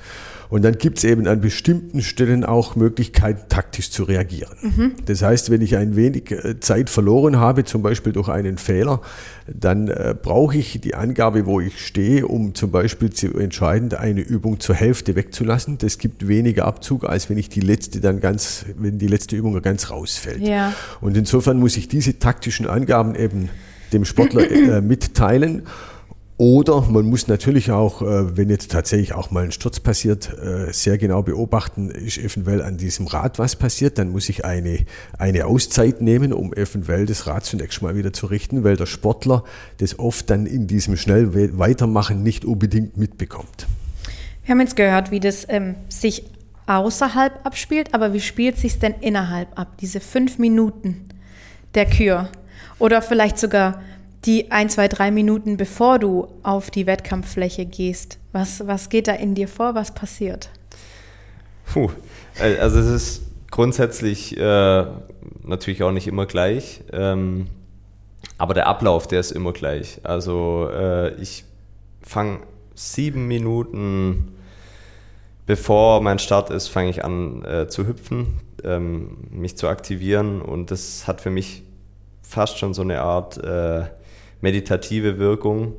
Und 0.49 0.63
dann 0.63 0.79
gibt 0.79 0.99
es 0.99 1.05
eben 1.05 1.27
an 1.27 1.41
bestimmten 1.41 2.03
Stellen 2.03 2.45
auch 2.45 2.77
Möglichkeiten, 2.77 3.49
taktisch 3.49 3.91
zu 3.91 4.05
reagieren. 4.05 4.57
Das 5.07 5.23
heißt, 5.23 5.51
wenn 5.51 5.61
ich 5.63 5.77
ein 5.77 5.97
wenig 5.97 6.31
äh, 6.31 6.61
Zeit 6.61 6.91
verloren 6.91 7.37
habe, 7.39 7.65
zum 7.65 7.83
Beispiel 7.83 8.13
durch 8.13 8.29
einen 8.29 8.59
Fehler, 8.59 9.01
dann 9.47 9.89
äh, 9.89 10.15
brauche 10.21 10.57
ich 10.57 10.81
die 10.81 10.95
Angabe, 10.95 11.47
wo 11.47 11.61
ich 11.61 11.85
stehe, 11.85 12.27
um 12.27 12.55
zum 12.55 12.71
Beispiel 12.71 13.11
zu 13.11 13.37
entscheiden, 13.39 13.93
eine 13.95 14.21
Übung 14.21 14.61
zur 14.61 14.75
Hälfte 14.75 15.17
wegzulassen. 15.17 15.79
Das 15.79 15.99
gibt 15.99 16.29
weniger 16.29 16.65
Abzug, 16.65 17.05
als 17.05 17.31
wenn 17.31 17.39
ich 17.39 17.49
die 17.49 17.61
letzte 17.61 18.01
dann 18.01 18.21
ganz, 18.21 18.67
wenn 18.77 18.99
die 18.99 19.09
letzte 19.09 19.37
Übung 19.37 19.61
ganz 19.63 19.91
rausfällt. 19.91 20.41
Ja. 20.41 20.73
Und 21.01 21.17
insofern 21.17 21.59
muss 21.59 21.77
ich 21.77 21.89
diese 21.89 22.19
taktischen 22.19 22.67
Angaben 22.67 23.15
eben 23.15 23.49
dem 23.93 24.05
Sportler 24.05 24.51
äh, 24.51 24.81
mitteilen. 24.81 25.63
Oder 26.39 26.83
man 26.83 27.07
muss 27.07 27.29
natürlich 27.29 27.71
auch, 27.71 28.03
äh, 28.03 28.37
wenn 28.37 28.51
jetzt 28.51 28.71
tatsächlich 28.71 29.15
auch 29.15 29.31
mal 29.31 29.45
ein 29.45 29.53
Sturz 29.53 29.81
passiert, 29.81 30.37
äh, 30.39 30.71
sehr 30.71 30.99
genau 30.99 31.23
beobachten, 31.23 31.91
ist 31.91 32.19
eventuell 32.19 32.61
an 32.61 32.77
diesem 32.77 33.07
Rad 33.07 33.39
was 33.39 33.57
passiert. 33.57 33.97
Dann 33.97 34.11
muss 34.11 34.29
ich 34.29 34.45
eine, 34.45 34.81
eine 35.19 35.47
Auszeit 35.47 36.03
nehmen, 36.03 36.35
um 36.35 36.53
eventuell 36.53 37.07
das 37.07 37.27
Rad 37.27 37.47
zunächst 37.47 37.81
mal 37.81 37.97
wieder 37.97 38.13
zu 38.13 38.27
richten, 38.27 38.65
weil 38.65 38.77
der 38.77 38.85
Sportler 38.85 39.45
das 39.79 39.99
oft 39.99 40.29
dann 40.29 40.45
in 40.45 40.67
diesem 40.67 40.99
schnell 40.99 41.33
we- 41.33 41.59
Weitermachen 41.59 42.23
nicht 42.23 42.45
unbedingt 42.45 42.99
mitbekommt. 42.99 43.67
Wir 44.45 44.53
haben 44.53 44.61
jetzt 44.61 44.77
gehört, 44.77 45.11
wie 45.11 45.21
das 45.21 45.47
ähm, 45.49 45.75
sich 45.89 46.25
außerhalb 46.67 47.47
abspielt, 47.47 47.95
aber 47.95 48.13
wie 48.13 48.21
spielt 48.21 48.59
sich 48.59 48.79
denn 48.79 48.95
innerhalb 49.01 49.59
ab? 49.59 49.79
Diese 49.81 50.01
fünf 50.01 50.39
Minuten 50.39 51.09
der 51.75 51.87
Kür 51.87 52.29
oder 52.79 53.01
vielleicht 53.01 53.39
sogar 53.39 53.81
die 54.27 54.51
ein, 54.51 54.69
zwei, 54.69 54.89
drei 54.89 55.11
Minuten, 55.11 55.57
bevor 55.57 55.99
du 55.99 56.29
auf 56.43 56.71
die 56.71 56.87
Wettkampffläche 56.87 57.65
gehst. 57.65 58.19
Was, 58.33 58.67
was 58.67 58.89
geht 58.89 59.09
da 59.09 59.13
in 59.13 59.35
dir 59.35 59.49
vor? 59.49 59.75
Was 59.75 59.95
passiert? 59.95 60.51
Puh, 61.73 61.91
also 62.39 62.79
es 62.79 62.87
ist 62.87 63.23
grundsätzlich 63.51 64.37
äh, 64.37 64.85
natürlich 65.45 65.83
auch 65.83 65.93
nicht 65.93 66.07
immer 66.07 66.27
gleich, 66.27 66.83
ähm, 66.93 67.47
aber 68.39 68.55
der 68.55 68.67
Ablauf, 68.67 69.07
der 69.07 69.21
ist 69.21 69.31
immer 69.31 69.53
gleich. 69.53 70.01
Also 70.03 70.69
äh, 70.73 71.15
ich 71.15 71.45
fange 72.03 72.41
sieben 72.75 73.27
Minuten 73.27 74.37
bevor 75.47 76.03
mein 76.03 76.19
Start 76.19 76.51
ist, 76.51 76.69
fange 76.69 76.91
ich 76.91 77.05
an 77.05 77.45
äh, 77.45 77.69
zu 77.69 77.87
hüpfen, 77.87 78.41
ähm, 78.65 79.17
mich 79.31 79.57
zu 79.57 79.69
aktivieren 79.69 80.43
und 80.43 80.71
das 80.71 81.07
hat 81.07 81.21
für 81.21 81.31
mich 81.31 81.63
fast 82.23 82.59
schon 82.59 82.75
so 82.75 82.83
eine 82.83 83.01
Art 83.01 83.39
äh, 83.39 83.85
meditative 84.41 85.19
Wirkung, 85.19 85.75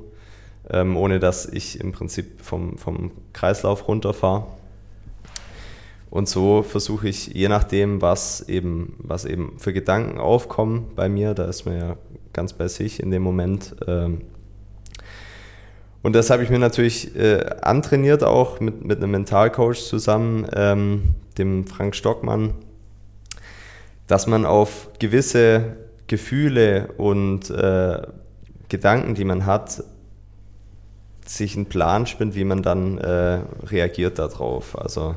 ähm, 0.69 0.97
ohne 0.97 1.19
dass 1.19 1.45
ich 1.45 1.79
im 1.79 1.91
Prinzip 1.91 2.41
vom, 2.41 2.77
vom 2.77 3.11
Kreislauf 3.33 3.87
runterfahre. 3.87 4.45
Und 6.09 6.29
so 6.29 6.63
versuche 6.63 7.09
ich, 7.09 7.27
je 7.27 7.49
nachdem, 7.49 8.01
was 8.01 8.47
eben, 8.47 8.95
was 8.99 9.25
eben 9.25 9.59
für 9.59 9.73
Gedanken 9.73 10.19
aufkommen 10.19 10.91
bei 10.95 11.09
mir, 11.09 11.33
da 11.33 11.45
ist 11.45 11.65
man 11.65 11.77
ja 11.77 11.97
ganz 12.33 12.53
bei 12.53 12.67
sich 12.67 13.01
in 13.01 13.11
dem 13.11 13.23
Moment. 13.23 13.75
Ähm, 13.87 14.21
und 16.03 16.13
das 16.15 16.29
habe 16.29 16.43
ich 16.43 16.49
mir 16.49 16.59
natürlich 16.59 17.15
äh, 17.17 17.43
antrainiert, 17.61 18.23
auch 18.23 18.59
mit, 18.61 18.85
mit 18.85 18.97
einem 18.99 19.11
Mentalcoach 19.11 19.83
zusammen, 19.83 20.47
ähm, 20.53 21.15
dem 21.37 21.67
Frank 21.67 21.95
Stockmann, 21.95 22.53
dass 24.07 24.27
man 24.27 24.45
auf 24.45 24.89
gewisse 24.99 25.75
Gefühle 26.07 26.89
und 26.97 27.49
äh, 27.49 28.01
Gedanken, 28.69 29.15
die 29.15 29.23
man 29.25 29.45
hat, 29.45 29.83
sich 31.25 31.55
einen 31.55 31.65
Plan 31.65 32.07
spinnt, 32.07 32.35
wie 32.35 32.45
man 32.45 32.61
dann 32.63 32.97
äh, 32.99 33.41
reagiert 33.65 34.17
darauf. 34.19 34.77
Also 34.79 35.15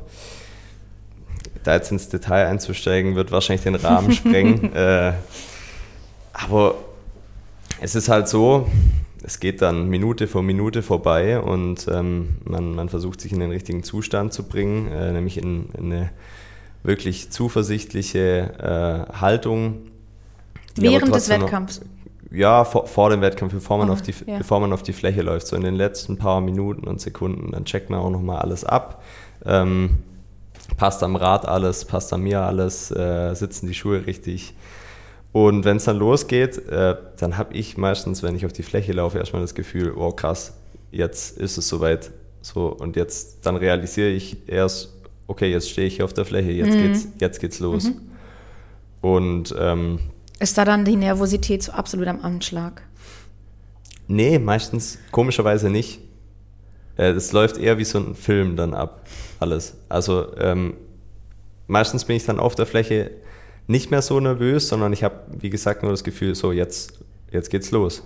da 1.62 1.74
jetzt 1.74 1.92
ins 1.92 2.08
Detail 2.08 2.46
einzusteigen, 2.46 3.14
wird 3.16 3.30
wahrscheinlich 3.32 3.62
den 3.62 3.74
Rahmen 3.76 4.12
sprengen. 4.20 4.72
äh, 4.74 5.12
aber 6.32 6.74
es 7.80 7.94
ist 7.94 8.08
halt 8.08 8.28
so, 8.28 8.66
es 9.22 9.38
geht 9.40 9.62
dann 9.62 9.88
Minute 9.88 10.26
vor 10.26 10.42
Minute 10.42 10.82
vorbei 10.82 11.38
und 11.40 11.86
ähm, 11.92 12.36
man, 12.44 12.74
man 12.74 12.88
versucht 12.88 13.20
sich 13.20 13.32
in 13.32 13.40
den 13.40 13.50
richtigen 13.50 13.82
Zustand 13.82 14.32
zu 14.32 14.44
bringen, 14.44 14.88
äh, 14.90 15.12
nämlich 15.12 15.36
in, 15.38 15.68
in 15.76 15.92
eine 15.92 16.10
wirklich 16.82 17.30
zuversichtliche 17.30 19.08
äh, 19.12 19.12
Haltung. 19.20 19.82
Während 20.76 21.02
des 21.02 21.10
trotzdem 21.26 21.40
noch- 21.40 21.46
Wettkampfs. 21.46 21.80
Ja, 22.32 22.64
vor, 22.64 22.86
vor 22.86 23.10
dem 23.10 23.20
Wettkampf, 23.20 23.52
bevor 23.52 23.78
man, 23.78 23.90
Oh, 23.90 23.94
auf 23.94 24.02
die, 24.02 24.14
ja. 24.26 24.38
bevor 24.38 24.60
man 24.60 24.72
auf 24.72 24.82
die 24.82 24.92
Fläche 24.92 25.22
läuft, 25.22 25.46
so 25.46 25.56
in 25.56 25.62
den 25.62 25.74
letzten 25.74 26.16
paar 26.16 26.40
Minuten 26.40 26.86
und 26.86 27.00
Sekunden, 27.00 27.52
dann 27.52 27.64
checkt 27.64 27.90
man 27.90 28.00
auch 28.00 28.10
nochmal 28.10 28.38
alles 28.42 28.64
ab. 28.64 29.02
Ähm, 29.44 29.98
passt 30.76 31.02
am 31.02 31.16
Rad 31.16 31.46
alles, 31.46 31.84
passt 31.84 32.12
an 32.12 32.20
mir 32.22 32.40
alles, 32.42 32.90
äh, 32.92 33.34
sitzen 33.34 33.66
die 33.66 33.74
Schuhe 33.74 34.06
richtig. 34.06 34.54
Und 35.32 35.64
wenn 35.64 35.76
es 35.78 35.84
dann 35.84 35.96
losgeht, 35.98 36.58
äh, 36.68 36.96
dann 37.18 37.36
habe 37.38 37.54
ich 37.54 37.76
meistens, 37.76 38.22
wenn 38.22 38.34
ich 38.34 38.46
auf 38.46 38.52
die 38.52 38.62
Fläche 38.64 38.92
laufe, 38.92 39.18
erstmal 39.18 39.42
das 39.42 39.54
Gefühl, 39.54 39.92
oh 39.96 40.10
krass, 40.12 40.54
jetzt 40.90 41.38
ist 41.38 41.56
es 41.56 41.68
soweit. 41.68 42.10
So, 42.42 42.66
und 42.68 42.96
jetzt 42.96 43.44
dann 43.46 43.56
realisiere 43.56 44.08
ich 44.08 44.48
erst, 44.48 44.92
okay, 45.26 45.50
jetzt 45.50 45.68
stehe 45.70 45.86
ich 45.86 45.96
hier 45.96 46.04
auf 46.04 46.12
der 46.14 46.24
Fläche, 46.24 46.50
jetzt 46.50 46.74
Mhm. 46.76 46.78
geht's, 46.82 47.08
jetzt 47.18 47.40
geht's 47.40 47.60
los. 47.60 47.90
Und 49.00 49.54
ähm, 49.58 49.98
Ist 50.40 50.58
da 50.58 50.64
dann 50.64 50.84
die 50.84 50.96
Nervosität 50.96 51.62
so 51.62 51.72
absolut 51.72 52.08
am 52.08 52.20
Anschlag? 52.22 52.82
nee, 54.08 54.40
meistens 54.40 54.98
komischerweise 55.12 55.70
nicht. 55.70 56.00
Äh, 56.96 57.14
Das 57.14 57.30
läuft 57.30 57.58
eher 57.58 57.78
wie 57.78 57.84
so 57.84 57.98
ein 57.98 58.16
Film 58.16 58.56
dann 58.56 58.74
ab, 58.74 59.06
alles. 59.38 59.76
Also 59.88 60.36
ähm, 60.36 60.74
meistens 61.68 62.04
bin 62.06 62.16
ich 62.16 62.24
dann 62.24 62.40
auf 62.40 62.56
der 62.56 62.66
Fläche 62.66 63.12
nicht 63.68 63.92
mehr 63.92 64.02
so 64.02 64.18
nervös, 64.18 64.66
sondern 64.66 64.92
ich 64.92 65.04
habe, 65.04 65.14
wie 65.38 65.48
gesagt, 65.50 65.84
nur 65.84 65.92
das 65.92 66.02
Gefühl, 66.02 66.34
so 66.34 66.50
jetzt, 66.50 66.98
jetzt 67.30 67.50
geht's 67.50 67.70
los. 67.70 68.02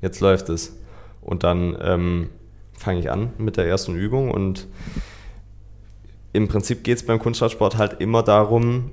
Jetzt 0.00 0.20
läuft 0.20 0.48
es. 0.48 0.76
Und 1.20 1.42
dann 1.42 1.76
ähm, 1.80 2.30
fange 2.78 3.00
ich 3.00 3.10
an 3.10 3.30
mit 3.38 3.56
der 3.56 3.66
ersten 3.66 3.96
Übung 3.96 4.30
und 4.30 4.68
im 6.32 6.46
Prinzip 6.46 6.84
geht 6.84 6.98
es 6.98 7.06
beim 7.06 7.18
Kunstradsport 7.18 7.78
halt 7.78 8.00
immer 8.00 8.22
darum, 8.22 8.92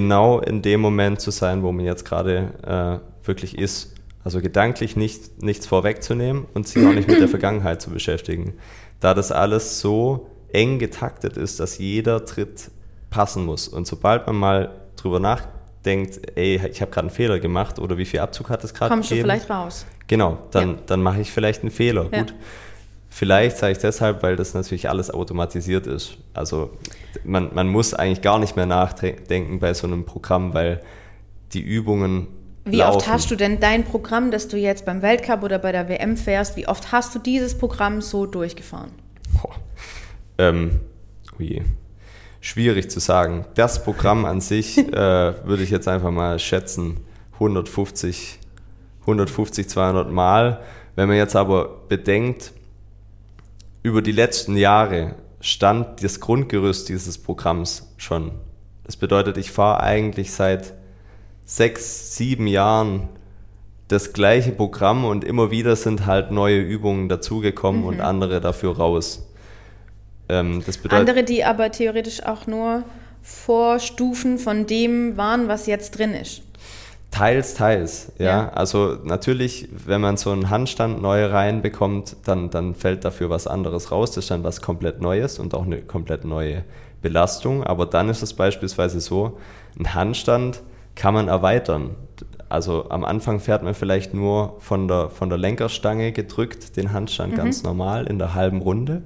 genau 0.00 0.40
in 0.40 0.60
dem 0.60 0.80
Moment 0.80 1.20
zu 1.22 1.30
sein, 1.30 1.62
wo 1.62 1.72
man 1.72 1.84
jetzt 1.86 2.04
gerade 2.04 3.00
äh, 3.22 3.26
wirklich 3.26 3.56
ist. 3.56 3.94
Also 4.24 4.40
gedanklich 4.42 4.94
nicht, 4.96 5.42
nichts 5.42 5.66
vorwegzunehmen 5.66 6.46
und 6.52 6.68
sich 6.68 6.84
auch 6.84 6.92
nicht 6.92 7.08
mit 7.08 7.18
der 7.20 7.28
Vergangenheit 7.36 7.80
zu 7.80 7.90
beschäftigen. 7.90 8.54
Da 9.00 9.14
das 9.14 9.32
alles 9.32 9.80
so 9.80 10.26
eng 10.52 10.78
getaktet 10.78 11.36
ist, 11.38 11.60
dass 11.60 11.78
jeder 11.78 12.24
Tritt 12.26 12.70
passen 13.08 13.44
muss. 13.46 13.68
Und 13.68 13.86
sobald 13.86 14.26
man 14.26 14.36
mal 14.36 14.70
drüber 14.96 15.18
nachdenkt, 15.20 16.20
ey, 16.36 16.60
ich 16.70 16.80
habe 16.82 16.90
gerade 16.90 17.06
einen 17.06 17.10
Fehler 17.10 17.38
gemacht 17.38 17.78
oder 17.78 17.96
wie 17.96 18.04
viel 18.04 18.20
Abzug 18.20 18.50
hat 18.50 18.64
es 18.64 18.74
gerade 18.74 18.90
Kommst 18.92 19.10
du 19.10 19.14
gegeben? 19.14 19.28
vielleicht 19.30 19.48
raus? 19.50 19.86
Genau, 20.08 20.38
dann, 20.50 20.70
Ja. 20.70 20.76
dann 20.86 21.02
mache 21.02 21.20
ich 21.20 21.32
vielleicht 21.32 21.62
einen 21.62 21.70
Fehler. 21.70 22.08
Ja. 22.12 22.20
Gut. 22.20 22.34
Vielleicht 23.16 23.56
sage 23.56 23.72
ich 23.72 23.78
deshalb, 23.78 24.22
weil 24.22 24.36
das 24.36 24.52
natürlich 24.52 24.90
alles 24.90 25.10
automatisiert 25.10 25.86
ist. 25.86 26.18
Also 26.34 26.72
man, 27.24 27.48
man 27.54 27.66
muss 27.66 27.94
eigentlich 27.94 28.20
gar 28.20 28.38
nicht 28.38 28.56
mehr 28.56 28.66
nachdenken 28.66 29.58
bei 29.58 29.72
so 29.72 29.86
einem 29.86 30.04
Programm, 30.04 30.52
weil 30.52 30.82
die 31.54 31.62
Übungen 31.62 32.26
Wie 32.66 32.76
laufen. 32.76 32.98
oft 32.98 33.08
hast 33.08 33.30
du 33.30 33.36
denn 33.36 33.58
dein 33.58 33.84
Programm, 33.84 34.30
das 34.30 34.48
du 34.48 34.58
jetzt 34.58 34.84
beim 34.84 35.00
Weltcup 35.00 35.42
oder 35.42 35.58
bei 35.58 35.72
der 35.72 35.88
WM 35.88 36.18
fährst, 36.18 36.58
wie 36.58 36.68
oft 36.68 36.92
hast 36.92 37.14
du 37.14 37.18
dieses 37.18 37.56
Programm 37.56 38.02
so 38.02 38.26
durchgefahren? 38.26 38.90
Boah. 39.40 39.54
Ähm, 40.36 40.80
oh 41.38 41.42
je. 41.42 41.62
Schwierig 42.42 42.90
zu 42.90 43.00
sagen. 43.00 43.46
Das 43.54 43.82
Programm 43.82 44.26
an 44.26 44.42
sich 44.42 44.76
äh, 44.92 44.92
würde 44.92 45.62
ich 45.62 45.70
jetzt 45.70 45.88
einfach 45.88 46.10
mal 46.10 46.38
schätzen 46.38 46.98
150, 47.32 48.40
150, 49.00 49.70
200 49.70 50.12
Mal. 50.12 50.60
Wenn 50.96 51.08
man 51.08 51.16
jetzt 51.16 51.34
aber 51.34 51.80
bedenkt, 51.88 52.52
über 53.86 54.02
die 54.02 54.10
letzten 54.10 54.56
Jahre 54.56 55.14
stand 55.40 56.02
das 56.02 56.18
Grundgerüst 56.18 56.88
dieses 56.88 57.18
Programms 57.18 57.94
schon. 57.98 58.32
Das 58.82 58.96
bedeutet, 58.96 59.36
ich 59.36 59.52
fahre 59.52 59.80
eigentlich 59.80 60.32
seit 60.32 60.74
sechs, 61.44 62.16
sieben 62.16 62.48
Jahren 62.48 63.08
das 63.86 64.12
gleiche 64.12 64.50
Programm 64.50 65.04
und 65.04 65.22
immer 65.22 65.52
wieder 65.52 65.76
sind 65.76 66.04
halt 66.04 66.32
neue 66.32 66.58
Übungen 66.58 67.08
dazugekommen 67.08 67.84
und 67.84 68.00
andere 68.00 68.40
dafür 68.40 68.76
raus. 68.76 69.24
Ähm, 70.28 70.64
Andere, 70.88 71.22
die 71.22 71.44
aber 71.44 71.70
theoretisch 71.70 72.24
auch 72.24 72.48
nur 72.48 72.82
Vorstufen 73.22 74.38
von 74.38 74.66
dem 74.66 75.16
waren, 75.16 75.46
was 75.46 75.68
jetzt 75.68 75.96
drin 75.96 76.12
ist. 76.12 76.42
Teils, 77.10 77.54
teils, 77.54 78.12
ja. 78.18 78.24
Ja. 78.26 78.48
Also 78.50 78.98
natürlich, 79.04 79.68
wenn 79.86 80.00
man 80.00 80.16
so 80.16 80.32
einen 80.32 80.50
Handstand 80.50 81.00
neu 81.00 81.24
reinbekommt, 81.26 82.16
dann, 82.24 82.50
dann 82.50 82.74
fällt 82.74 83.04
dafür 83.04 83.30
was 83.30 83.46
anderes 83.46 83.90
raus. 83.90 84.10
Das 84.10 84.24
ist 84.24 84.30
dann 84.30 84.44
was 84.44 84.60
komplett 84.60 85.00
Neues 85.00 85.38
und 85.38 85.54
auch 85.54 85.64
eine 85.64 85.80
komplett 85.80 86.24
neue 86.24 86.64
Belastung. 87.00 87.64
Aber 87.64 87.86
dann 87.86 88.08
ist 88.10 88.22
es 88.22 88.34
beispielsweise 88.34 89.00
so, 89.00 89.38
ein 89.78 89.94
Handstand 89.94 90.62
kann 90.94 91.14
man 91.14 91.28
erweitern. 91.28 91.90
Also 92.48 92.90
am 92.90 93.04
Anfang 93.04 93.40
fährt 93.40 93.62
man 93.62 93.74
vielleicht 93.74 94.12
nur 94.12 94.56
von 94.58 94.86
der, 94.86 95.08
von 95.10 95.28
der 95.28 95.38
Lenkerstange 95.38 96.12
gedrückt, 96.12 96.76
den 96.76 96.92
Handstand 96.92 97.32
Mhm. 97.32 97.36
ganz 97.36 97.62
normal 97.62 98.06
in 98.06 98.18
der 98.18 98.34
halben 98.34 98.60
Runde. 98.60 99.02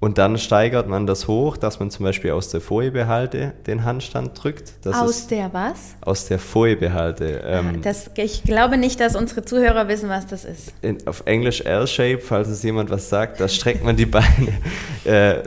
Und 0.00 0.16
dann 0.16 0.38
steigert 0.38 0.88
man 0.88 1.06
das 1.06 1.28
hoch, 1.28 1.58
dass 1.58 1.78
man 1.78 1.90
zum 1.90 2.04
Beispiel 2.04 2.30
aus 2.30 2.48
der 2.48 2.62
Folie-Behalte 2.62 3.52
den 3.66 3.84
Handstand 3.84 4.42
drückt. 4.42 4.72
Das 4.82 4.96
Aus 4.96 5.26
der 5.26 5.52
was? 5.52 5.94
aus 6.00 6.26
der 6.26 6.38
Folie-Behalte. 6.38 7.42
Ähm, 7.44 7.82
Das, 7.82 8.10
ich 8.16 8.42
glaube 8.42 8.78
nicht, 8.78 8.98
dass 8.98 9.14
unsere 9.14 9.44
Zuhörer 9.44 9.88
wissen, 9.88 10.08
was 10.08 10.26
das 10.26 10.46
ist. 10.46 10.72
in, 10.80 11.06
auf 11.06 11.22
Englisch 11.26 11.60
L-Shape, 11.60 12.20
falls 12.20 12.48
es 12.48 12.62
jemand 12.62 12.88
was 12.88 13.10
sagt, 13.10 13.40
da 13.40 13.48
streckt 13.48 13.84
man 13.84 13.96
die 13.96 14.06
Beine. 14.06 14.26
Äh, 15.04 15.42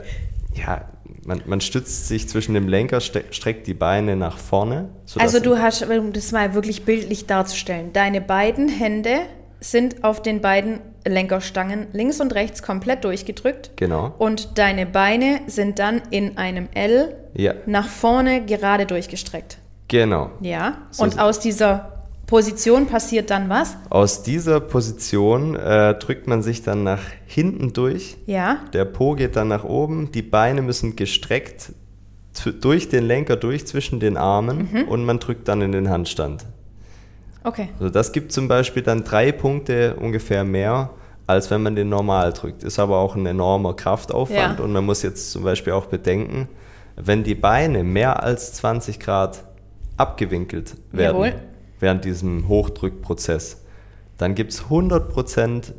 ja, 0.54 0.84
man, 1.24 1.42
man 1.46 1.60
stützt 1.60 2.08
sich 2.08 2.28
zwischen 2.28 2.54
dem 2.54 2.66
Lenker, 2.66 3.00
streckt 3.00 3.66
die 3.66 3.74
Beine 3.74 4.16
nach 4.16 4.36
vorne. 4.36 4.88
Also 5.16 5.38
du 5.38 5.58
hast, 5.58 5.88
um 5.88 6.12
das 6.12 6.32
mal 6.32 6.54
wirklich 6.54 6.84
bildlich 6.84 7.26
darzustellen, 7.26 7.92
deine 7.92 8.20
beiden 8.20 8.68
Hände 8.68 9.20
sind 9.70 10.04
auf 10.04 10.20
den 10.22 10.40
beiden 10.40 10.80
Lenkerstangen 11.06 11.86
links 11.92 12.20
und 12.20 12.34
rechts 12.34 12.62
komplett 12.62 13.04
durchgedrückt. 13.04 13.70
Genau. 13.76 14.14
Und 14.18 14.58
deine 14.58 14.84
Beine 14.86 15.40
sind 15.46 15.78
dann 15.78 16.02
in 16.10 16.36
einem 16.36 16.68
L 16.74 17.14
Ja, 17.34 17.54
nach 17.66 17.88
vorne 17.88 18.44
gerade 18.44 18.84
durchgestreckt. 18.86 19.58
genau. 19.88 20.30
Ja. 20.40 20.78
So 20.90 21.04
und 21.04 21.18
aus 21.18 21.40
dieser 21.40 21.90
Position 22.26 22.86
passiert 22.86 23.30
dann 23.30 23.48
was? 23.48 23.76
Aus 23.90 24.22
dieser 24.22 24.60
Position 24.60 25.54
äh, 25.56 25.94
drückt 25.94 26.26
man 26.26 26.42
sich 26.42 26.62
dann 26.62 26.82
nach 26.82 27.02
hinten 27.26 27.72
durch. 27.74 28.16
Ja. 28.26 28.58
Der 28.72 28.84
Po 28.86 29.14
geht 29.14 29.36
dann 29.36 29.48
nach 29.48 29.64
oben, 29.64 30.10
die 30.12 30.22
Beine 30.22 30.62
müssen 30.62 30.96
gestreckt 30.96 31.72
durch 32.60 32.88
den 32.88 33.04
Lenker 33.06 33.36
durch 33.36 33.66
zwischen 33.66 34.00
den 34.00 34.16
Armen 34.16 34.68
Mhm. 34.72 34.88
und 34.88 35.04
man 35.04 35.18
drückt 35.20 35.48
dann 35.48 35.60
in 35.62 35.72
den 35.72 35.88
Handstand. 35.90 36.44
Okay. 37.44 37.68
Also 37.78 37.90
das 37.90 38.10
gibt 38.12 38.32
zum 38.32 38.48
Beispiel 38.48 38.82
dann 38.82 39.04
drei 39.04 39.30
Punkte 39.30 39.94
ungefähr 39.96 40.44
mehr, 40.44 40.90
als 41.26 41.50
wenn 41.50 41.62
man 41.62 41.76
den 41.76 41.88
normal 41.88 42.32
drückt. 42.32 42.64
Ist 42.64 42.78
aber 42.78 42.96
auch 42.98 43.14
ein 43.16 43.26
enormer 43.26 43.74
Kraftaufwand 43.74 44.58
Ja. 44.58 44.64
und 44.64 44.72
man 44.72 44.84
muss 44.84 45.02
jetzt 45.02 45.30
zum 45.30 45.44
Beispiel 45.44 45.72
auch 45.74 45.86
bedenken, 45.86 46.48
wenn 46.96 47.22
die 47.22 47.34
Beine 47.34 47.84
mehr 47.84 48.22
als 48.22 48.52
20 48.54 48.98
Grad 48.98 49.44
abgewinkelt 49.96 50.74
werden 50.92 51.16
Jawohl. 51.16 51.34
während 51.80 52.04
diesem 52.04 52.48
Hochdrückprozess, 52.48 53.62
dann 54.18 54.34
gibt 54.34 54.52
es 54.52 54.64
100% 54.64 55.72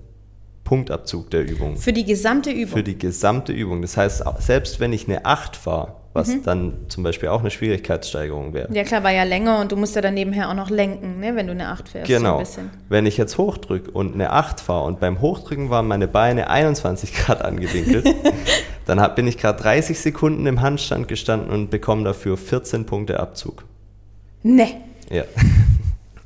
Punktabzug 0.63 1.29
der 1.29 1.47
Übung. 1.47 1.77
Für 1.77 1.93
die 1.93 2.05
gesamte 2.05 2.49
Übung. 2.51 2.77
Für 2.77 2.83
die 2.83 2.97
gesamte 2.97 3.53
Übung. 3.53 3.81
Das 3.81 3.97
heißt, 3.97 4.23
selbst 4.39 4.79
wenn 4.79 4.93
ich 4.93 5.07
eine 5.07 5.25
8 5.25 5.55
fahre, 5.55 5.95
was 6.15 6.29
Mhm. 6.29 6.43
dann 6.43 6.73
zum 6.87 7.03
Beispiel 7.03 7.29
auch 7.29 7.41
eine 7.41 7.51
Schwierigkeitssteigerung 7.51 8.53
wäre, 8.53 8.73
ja 8.73 8.83
klar, 8.83 9.03
war 9.03 9.11
ja 9.11 9.23
länger 9.23 9.59
und 9.59 9.71
du 9.71 9.75
musst 9.75 9.95
ja 9.95 10.01
dann 10.01 10.13
nebenher 10.15 10.49
auch 10.49 10.53
noch 10.55 10.69
lenken, 10.69 11.19
ne, 11.19 11.35
wenn 11.35 11.45
du 11.47 11.51
eine 11.53 11.67
8 11.67 11.89
fährst. 11.89 12.07
So 12.09 12.17
Genau. 12.17 12.33
ein 12.37 12.39
bisschen. 12.39 12.69
Wenn 12.89 13.05
ich 13.05 13.17
jetzt 13.17 13.37
hochdrücke 13.37 13.91
und 13.91 14.13
eine 14.15 14.31
8 14.31 14.59
fahre 14.61 14.85
und 14.85 14.99
beim 14.99 15.21
Hochdrücken 15.21 15.69
waren 15.69 15.87
meine 15.87 16.07
Beine 16.07 16.49
21 16.49 17.13
Grad 17.13 17.41
angewinkelt, 17.43 18.05
dann 18.85 18.99
hab, 18.99 19.15
bin 19.15 19.27
ich 19.27 19.37
gerade 19.37 19.61
30 19.61 19.99
Sekunden 19.99 20.47
im 20.47 20.61
Handstand 20.61 21.07
gestanden 21.07 21.49
und 21.51 21.69
bekomme 21.69 22.03
dafür 22.03 22.37
14 22.37 22.85
Punkte 22.85 23.19
Abzug. 23.19 23.65
Ne. 24.41 24.67
Ja, 25.11 25.23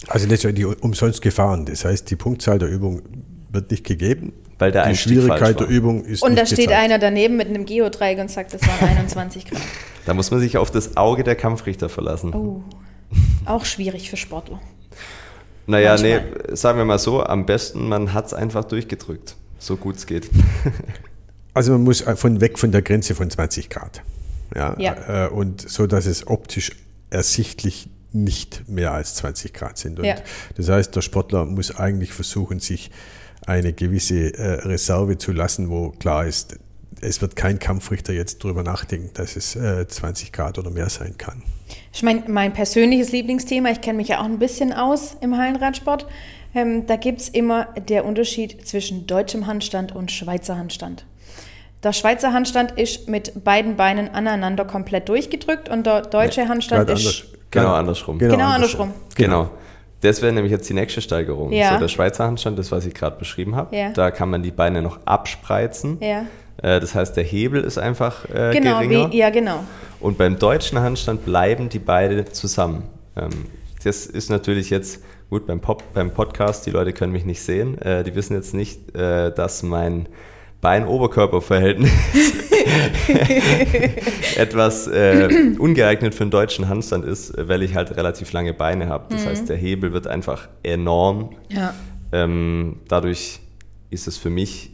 Also 0.07 0.27
letztendlich 0.27 0.65
umsonst 0.81 1.21
gefahren. 1.21 1.65
Das 1.65 1.83
heißt, 1.85 2.09
die 2.09 2.15
Punktzahl 2.15 2.57
der 2.59 2.69
Übung 2.69 3.01
wird 3.49 3.71
nicht 3.71 3.83
gegeben. 3.83 4.33
Weil 4.57 4.71
der 4.71 4.83
die 4.83 4.89
Einstieg 4.89 5.17
falsch 5.17 5.23
Schwierigkeit 5.25 5.59
der 5.61 5.67
Übung 5.67 6.03
ist 6.03 6.21
Und 6.21 6.31
nicht 6.31 6.41
da 6.41 6.45
steht 6.45 6.57
gezeigt. 6.67 6.79
einer 6.83 6.99
daneben 6.99 7.37
mit 7.37 7.47
einem 7.47 7.65
Geodreieck 7.65 8.19
und 8.19 8.29
sagt, 8.29 8.53
das 8.53 8.61
waren 8.61 8.89
21 8.89 9.45
Grad. 9.45 9.61
da 10.05 10.13
muss 10.13 10.31
man 10.31 10.41
sich 10.41 10.57
auf 10.57 10.69
das 10.69 10.97
Auge 10.97 11.23
der 11.23 11.35
Kampfrichter 11.35 11.87
verlassen. 11.87 12.33
Oh. 12.33 12.61
Auch 13.45 13.63
schwierig 13.65 14.09
für 14.09 14.17
Sportler. 14.17 14.59
naja, 15.65 15.91
manchmal. 15.91 16.21
nee, 16.49 16.55
sagen 16.55 16.77
wir 16.77 16.85
mal 16.85 16.99
so, 16.99 17.23
am 17.23 17.45
besten 17.45 17.87
man 17.87 18.13
hat 18.13 18.27
es 18.27 18.33
einfach 18.33 18.65
durchgedrückt, 18.65 19.35
so 19.59 19.77
gut 19.77 19.95
es 19.97 20.05
geht. 20.05 20.29
Also 21.53 21.71
man 21.73 21.83
muss 21.83 22.01
von 22.01 22.41
weg 22.41 22.59
von 22.59 22.71
der 22.71 22.83
Grenze 22.83 23.15
von 23.15 23.29
20 23.29 23.69
Grad. 23.69 24.01
Ja, 24.55 24.75
Ja. 24.77 25.25
Äh, 25.25 25.29
und 25.29 25.67
so, 25.67 25.87
dass 25.87 26.05
es 26.05 26.27
optisch 26.27 26.71
ersichtlich 27.09 27.89
nicht 28.13 28.69
mehr 28.69 28.93
als 28.93 29.15
20 29.15 29.51
Grad 29.53 29.77
sind. 29.77 29.99
Und 29.99 30.05
Ja. 30.05 30.15
Das 30.55 30.69
heißt, 30.69 30.95
der 30.95 31.01
Sportler 31.01 31.45
muss 31.45 31.75
eigentlich 31.75 32.13
versuchen, 32.13 32.59
sich 32.59 32.91
eine 33.49 33.73
gewisse 33.73 34.37
äh, 34.37 34.67
Reserve 34.67 35.17
zu 35.17 35.31
lassen, 35.31 35.69
wo 35.69 35.89
klar 35.89 36.25
ist, 36.25 36.59
es 37.01 37.21
wird 37.21 37.35
kein 37.35 37.59
Kampfrichter 37.59 38.13
jetzt 38.13 38.43
drüber 38.43 38.61
nachdenken, 38.61 39.09
dass 39.15 39.35
es 39.35 39.55
äh, 39.55 39.87
20 39.87 40.31
Grad 40.31 40.59
oder 40.59 40.69
mehr 40.69 40.89
sein 40.89 41.17
kann. 41.17 41.41
Ich 41.91 42.03
meine, 42.03 42.23
mein 42.27 42.53
persönliches 42.53 43.11
Lieblingsthema, 43.11 43.69
ich 43.71 43.81
kenne 43.81 43.97
mich 43.97 44.09
ja 44.09 44.19
auch 44.19 44.25
ein 44.25 44.39
bisschen 44.39 44.71
aus 44.71 45.17
im 45.21 45.37
Hallenradsport. 45.37 46.05
Ähm, 46.53 46.85
da 46.85 46.95
gibt 46.95 47.21
es 47.21 47.29
immer 47.29 47.65
der 47.87 48.05
Unterschied 48.05 48.67
zwischen 48.67 49.07
deutschem 49.07 49.47
Handstand 49.47 49.95
und 49.95 50.11
Schweizer 50.11 50.57
Handstand. 50.57 51.05
Der 51.83 51.93
Schweizer 51.93 52.33
Handstand 52.33 52.71
ist 52.77 53.07
mit 53.07 53.43
beiden 53.43 53.77
Beinen 53.77 54.09
aneinander 54.09 54.65
komplett 54.65 55.07
durchgedrückt 55.09 55.69
und 55.69 55.85
der 55.85 56.01
deutsche 56.01 56.47
Handstand 56.47 56.89
ist. 56.89 56.99
anders, 56.99 57.23
Genau, 57.51 57.73
andersrum. 57.73 58.19
Genau, 58.19 58.45
andersrum. 58.45 58.93
Genau. 59.15 59.49
Das 60.01 60.21
wäre 60.21 60.31
nämlich 60.31 60.51
jetzt 60.51 60.69
die 60.69 60.73
nächste 60.73 61.01
Steigerung. 61.01 61.51
Ja. 61.51 61.73
So, 61.73 61.79
der 61.79 61.87
Schweizer 61.89 62.25
Handstand, 62.25 62.57
das, 62.57 62.71
was 62.71 62.85
ich 62.85 62.93
gerade 62.93 63.17
beschrieben 63.17 63.55
habe, 63.55 63.75
Ja. 63.75 63.91
da 63.91 64.11
kann 64.11 64.29
man 64.29 64.43
die 64.43 64.51
Beine 64.51 64.81
noch 64.81 64.99
abspreizen. 65.05 65.97
Ja. 66.01 66.25
Äh, 66.61 66.79
das 66.79 66.95
heißt, 66.95 67.17
der 67.17 67.23
Hebel 67.23 67.63
ist 67.63 67.77
einfach 67.77 68.25
äh, 68.29 68.51
Genau, 68.53 68.79
geringer. 68.79 69.11
wie, 69.11 69.17
ja, 69.17 69.29
genau. 69.29 69.63
Und 69.99 70.17
beim 70.17 70.39
deutschen 70.39 70.79
Handstand 70.79 71.25
bleiben 71.25 71.67
die 71.69 71.79
beide 71.79 72.25
zusammen. 72.25 72.83
Ähm, 73.17 73.29
das 73.83 74.05
ist 74.05 74.29
natürlich 74.29 74.69
jetzt 74.69 75.01
gut 75.29 75.45
beim, 75.45 75.59
Pop, 75.59 75.83
beim 75.93 76.11
Podcast, 76.11 76.65
die 76.65 76.71
Leute 76.71 76.93
können 76.93 77.11
mich 77.11 77.25
nicht 77.25 77.41
sehen. 77.41 77.77
Äh, 77.81 78.03
die 78.03 78.15
wissen 78.15 78.33
jetzt 78.35 78.53
nicht, 78.53 78.95
äh, 78.95 79.31
dass 79.33 79.63
mein 79.63 80.07
Bein-Oberkörper-Verhältnis 80.61 81.89
etwas 84.35 84.87
äh, 84.87 85.53
ungeeignet 85.57 86.13
für 86.13 86.23
einen 86.23 86.31
deutschen 86.31 86.67
Handstand 86.67 87.05
ist, 87.05 87.33
weil 87.37 87.63
ich 87.63 87.75
halt 87.75 87.95
relativ 87.95 88.31
lange 88.33 88.53
Beine 88.53 88.87
habe. 88.89 89.05
Das 89.09 89.25
heißt, 89.25 89.47
der 89.47 89.57
Hebel 89.57 89.93
wird 89.93 90.07
einfach 90.07 90.49
enorm. 90.63 91.35
Ja. 91.49 91.73
Ähm, 92.11 92.77
dadurch 92.87 93.39
ist 93.89 94.07
es 94.07 94.17
für 94.17 94.29
mich 94.29 94.71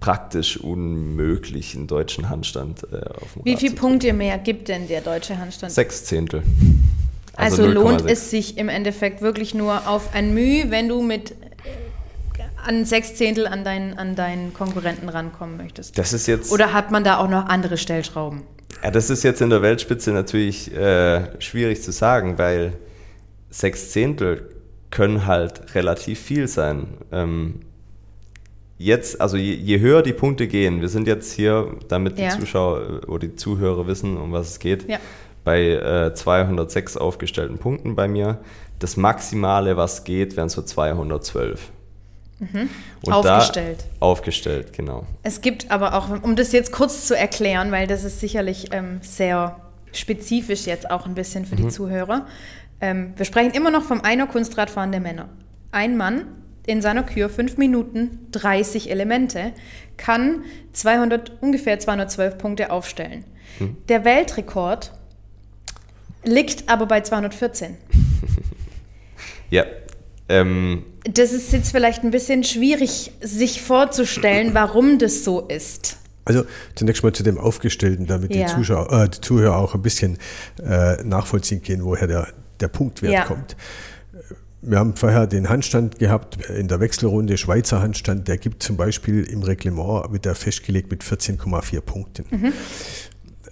praktisch 0.00 0.56
unmöglich, 0.56 1.76
einen 1.76 1.86
deutschen 1.86 2.30
Handstand 2.30 2.84
äh, 2.84 2.96
auf 3.20 3.34
dem 3.34 3.44
Wie 3.44 3.56
viele 3.56 3.74
Punkte 3.74 4.12
mehr 4.12 4.38
gibt 4.38 4.68
denn 4.68 4.88
der 4.88 5.02
deutsche 5.02 5.38
Handstand? 5.38 5.72
Sechs 5.72 6.04
Zehntel. 6.06 6.42
Also, 7.36 7.66
lohnt 7.66 8.02
0,6. 8.02 8.06
es 8.08 8.30
sich 8.30 8.58
im 8.58 8.68
Endeffekt 8.68 9.22
wirklich 9.22 9.54
nur 9.54 9.88
auf 9.88 10.14
ein 10.14 10.34
Mühe, 10.34 10.70
wenn 10.70 10.88
du 10.88 11.02
mit 11.02 11.34
an 12.64 12.84
sechs 12.84 13.14
Zehntel 13.14 13.46
an 13.46 13.64
deinen, 13.64 13.98
an 13.98 14.14
deinen 14.16 14.52
Konkurrenten 14.54 15.08
rankommen 15.08 15.56
möchtest? 15.56 15.96
Das 15.98 16.12
ist 16.12 16.26
jetzt, 16.26 16.52
Oder 16.52 16.72
hat 16.72 16.90
man 16.90 17.04
da 17.04 17.18
auch 17.18 17.28
noch 17.28 17.46
andere 17.46 17.76
Stellschrauben? 17.76 18.42
ja, 18.82 18.90
das 18.90 19.10
ist 19.10 19.22
jetzt 19.24 19.40
in 19.40 19.50
der 19.50 19.62
Weltspitze 19.62 20.12
natürlich 20.12 20.74
äh, 20.74 21.40
schwierig 21.40 21.82
zu 21.82 21.92
sagen, 21.92 22.38
weil 22.38 22.72
sechs 23.50 23.90
Zehntel 23.90 24.48
können 24.90 25.26
halt 25.26 25.74
relativ 25.74 26.18
viel 26.20 26.48
sein. 26.48 26.86
Ähm, 27.12 27.60
jetzt, 28.78 29.20
also 29.20 29.36
je, 29.36 29.54
je 29.54 29.78
höher 29.80 30.02
die 30.02 30.12
Punkte 30.12 30.46
gehen, 30.48 30.80
wir 30.80 30.88
sind 30.88 31.06
jetzt 31.06 31.32
hier, 31.32 31.76
damit 31.88 32.18
Ja. 32.18 32.30
die 32.34 32.40
Zuschauer 32.40 33.00
oder 33.08 33.26
die 33.28 33.36
Zuhörer 33.36 33.86
wissen, 33.86 34.16
um 34.16 34.32
was 34.32 34.48
es 34.50 34.58
geht, 34.58 34.88
Ja. 34.88 34.98
bei 35.44 35.62
äh, 35.68 36.14
206 36.14 36.96
aufgestellten 36.96 37.58
Punkten 37.58 37.94
bei 37.96 38.08
mir. 38.08 38.38
Das 38.78 38.96
Maximale, 38.96 39.76
was 39.76 40.04
geht, 40.04 40.36
wären 40.36 40.48
so 40.48 40.62
212. 40.62 41.70
Mhm. 42.40 42.70
Aufgestellt. 43.06 43.84
Aufgestellt, 44.00 44.72
genau. 44.72 45.06
Es 45.22 45.42
gibt 45.42 45.70
aber 45.70 45.94
auch, 45.94 46.22
um 46.22 46.36
das 46.36 46.52
jetzt 46.52 46.72
kurz 46.72 47.06
zu 47.06 47.16
erklären, 47.16 47.70
weil 47.70 47.86
das 47.86 48.02
ist 48.02 48.18
sicherlich 48.18 48.72
ähm, 48.72 48.98
sehr 49.02 49.60
spezifisch 49.92 50.66
jetzt 50.66 50.90
auch 50.90 51.06
ein 51.06 51.14
bisschen 51.14 51.44
für 51.44 51.56
die 51.56 51.68
Zuhörer. 51.68 52.26
Ähm, 52.80 53.12
wir 53.16 53.26
sprechen 53.26 53.52
immer 53.52 53.70
noch 53.70 53.82
vom 53.82 54.00
Einer 54.00 54.26
Kunstradfahren 54.26 54.90
der 54.90 55.00
Männer. 55.00 55.28
Ein 55.70 55.96
Mann 55.96 56.26
in 56.66 56.80
seiner 56.80 57.02
Kür, 57.02 57.28
5 57.28 57.58
Minuten, 57.58 58.26
30 58.32 58.90
Elemente, 58.90 59.52
kann 59.96 60.44
200, 60.72 61.42
ungefähr 61.42 61.78
212 61.78 62.38
Punkte 62.38 62.70
aufstellen. 62.70 63.24
Der 63.88 64.04
Weltrekord 64.04 64.92
liegt 66.24 66.68
aber 66.68 66.86
bei 66.86 67.00
214. 67.02 67.76
Ja. 69.52 69.64
Ähm, 70.28 70.84
Das 71.04 71.32
ist 71.32 71.52
jetzt 71.52 71.70
vielleicht 71.70 72.02
ein 72.04 72.10
bisschen 72.10 72.44
schwierig, 72.44 73.12
sich 73.20 73.62
vorzustellen, 73.62 74.54
warum 74.54 74.98
das 74.98 75.24
so 75.24 75.40
ist. 75.40 75.96
Also 76.26 76.44
zunächst 76.74 77.02
mal 77.02 77.12
zu 77.12 77.22
dem 77.22 77.38
Aufgestellten, 77.38 78.06
damit 78.06 78.34
Ja. 78.34 78.46
die, 78.46 78.52
Zuschauer, 78.54 78.92
äh, 79.04 79.08
die 79.08 79.20
Zuhörer 79.20 79.56
auch 79.56 79.74
ein 79.74 79.82
bisschen 79.82 80.18
äh, 80.62 81.02
nachvollziehen 81.02 81.62
können, 81.62 81.84
woher 81.84 82.06
der, 82.06 82.28
der 82.60 82.68
Punktwert 82.68 83.12
Ja. 83.12 83.24
kommt. 83.24 83.56
Wir 84.62 84.78
haben 84.78 84.94
vorher 84.94 85.26
den 85.26 85.48
Handstand 85.48 85.98
gehabt 85.98 86.36
in 86.50 86.68
der 86.68 86.80
Wechselrunde, 86.80 87.38
Schweizer 87.38 87.80
Handstand, 87.80 88.28
der 88.28 88.36
gibt 88.36 88.62
zum 88.62 88.76
Beispiel 88.76 89.24
im 89.24 89.42
Reglement, 89.42 90.12
wird 90.12 90.26
er 90.26 90.34
festgelegt 90.34 90.90
mit 90.90 91.02
14,4 91.02 91.80
Punkten. 91.80 92.26
Mhm. 92.30 92.52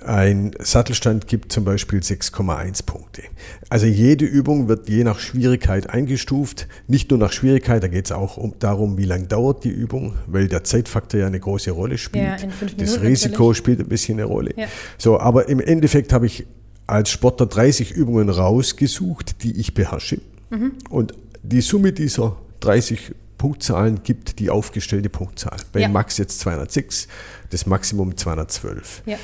Ein 0.05 0.53
Sattelstand 0.61 1.27
gibt 1.27 1.53
zum 1.53 1.65
Beispiel 1.65 1.99
6,1 2.01 2.85
Punkte. 2.87 3.23
Also 3.69 3.87
jede 3.87 4.25
Übung 4.25 4.69
wird 4.69 4.89
je 4.89 5.03
nach 5.03 5.19
Schwierigkeit 5.19 5.91
eingestuft. 5.91 6.69
Nicht 6.87 7.11
nur 7.11 7.19
nach 7.19 7.33
Schwierigkeit, 7.33 7.83
da 7.83 7.89
geht 7.89 8.05
es 8.07 8.13
auch 8.13 8.37
um, 8.37 8.55
darum, 8.61 8.97
wie 8.97 9.05
lange 9.05 9.27
dauert 9.27 9.65
die 9.65 9.71
Übung, 9.71 10.15
weil 10.27 10.47
der 10.49 10.63
Zeitfaktor 10.63 11.21
ja 11.21 11.27
eine 11.27 11.41
große 11.41 11.73
Rolle 11.73 11.99
spielt. 11.99 12.25
Ja, 12.25 12.37
das 12.77 13.03
Risiko 13.03 13.43
natürlich. 13.43 13.57
spielt 13.59 13.81
ein 13.81 13.89
bisschen 13.89 14.19
eine 14.19 14.25
Rolle. 14.25 14.53
Ja. 14.57 14.69
So, 14.99 15.19
aber 15.19 15.49
im 15.49 15.59
Endeffekt 15.61 16.13
habe 16.13 16.27
ich 16.27 16.47
als 16.87 17.11
Sportler 17.11 17.47
30 17.47 17.91
Übungen 17.91 18.29
rausgesucht, 18.29 19.43
die 19.43 19.59
ich 19.61 19.75
beherrsche. 19.75 20.21
Mhm. 20.51 20.73
Und 20.91 21.13
die 21.43 21.61
Summe 21.61 21.93
dieser 21.93 22.37
30 22.61 23.15
Punktzahlen 23.37 24.03
gibt 24.03 24.39
die 24.39 24.51
aufgestellte 24.51 25.09
Punktzahl. 25.09 25.57
Bei 25.73 25.81
Ja. 25.81 25.89
Max 25.89 26.19
jetzt 26.19 26.41
206, 26.41 27.09
das 27.51 27.67
Maximum 27.67 28.17
212. 28.17 29.03
Ja. 29.07 29.17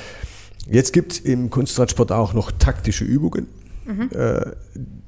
Jetzt 0.69 0.93
gibt 0.93 1.13
es 1.13 1.19
im 1.19 1.49
Kunstradsport 1.49 2.11
auch 2.11 2.33
noch 2.33 2.51
taktische 2.51 3.03
Übungen. 3.05 3.47
Äh, 4.11 4.51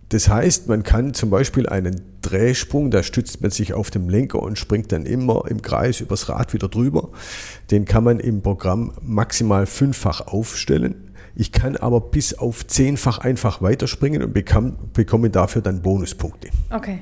Das 0.09 0.29
heißt, 0.29 0.69
man 0.69 0.83
kann 0.83 1.13
zum 1.13 1.29
Beispiel 1.29 1.67
einen 1.67 1.99
Drehsprung, 2.21 2.91
da 2.91 3.03
stützt 3.03 3.41
man 3.41 3.51
sich 3.51 3.73
auf 3.73 3.91
dem 3.91 4.07
Lenker 4.07 4.41
und 4.41 4.57
springt 4.57 4.93
dann 4.93 5.05
immer 5.05 5.43
im 5.49 5.61
Kreis 5.61 5.99
übers 5.99 6.29
Rad 6.29 6.53
wieder 6.53 6.69
drüber. 6.69 7.09
Den 7.71 7.83
kann 7.83 8.05
man 8.05 8.21
im 8.21 8.41
Programm 8.41 8.93
maximal 9.01 9.65
fünffach 9.65 10.21
aufstellen. 10.27 10.95
Ich 11.35 11.51
kann 11.51 11.75
aber 11.75 11.99
bis 11.99 12.33
auf 12.33 12.65
zehnfach 12.65 13.17
einfach 13.19 13.61
weiterspringen 13.61 14.23
und 14.23 14.33
bekam, 14.33 14.77
bekomme 14.93 15.29
dafür 15.29 15.61
dann 15.61 15.81
Bonuspunkte. 15.81 16.49
Okay. 16.69 16.99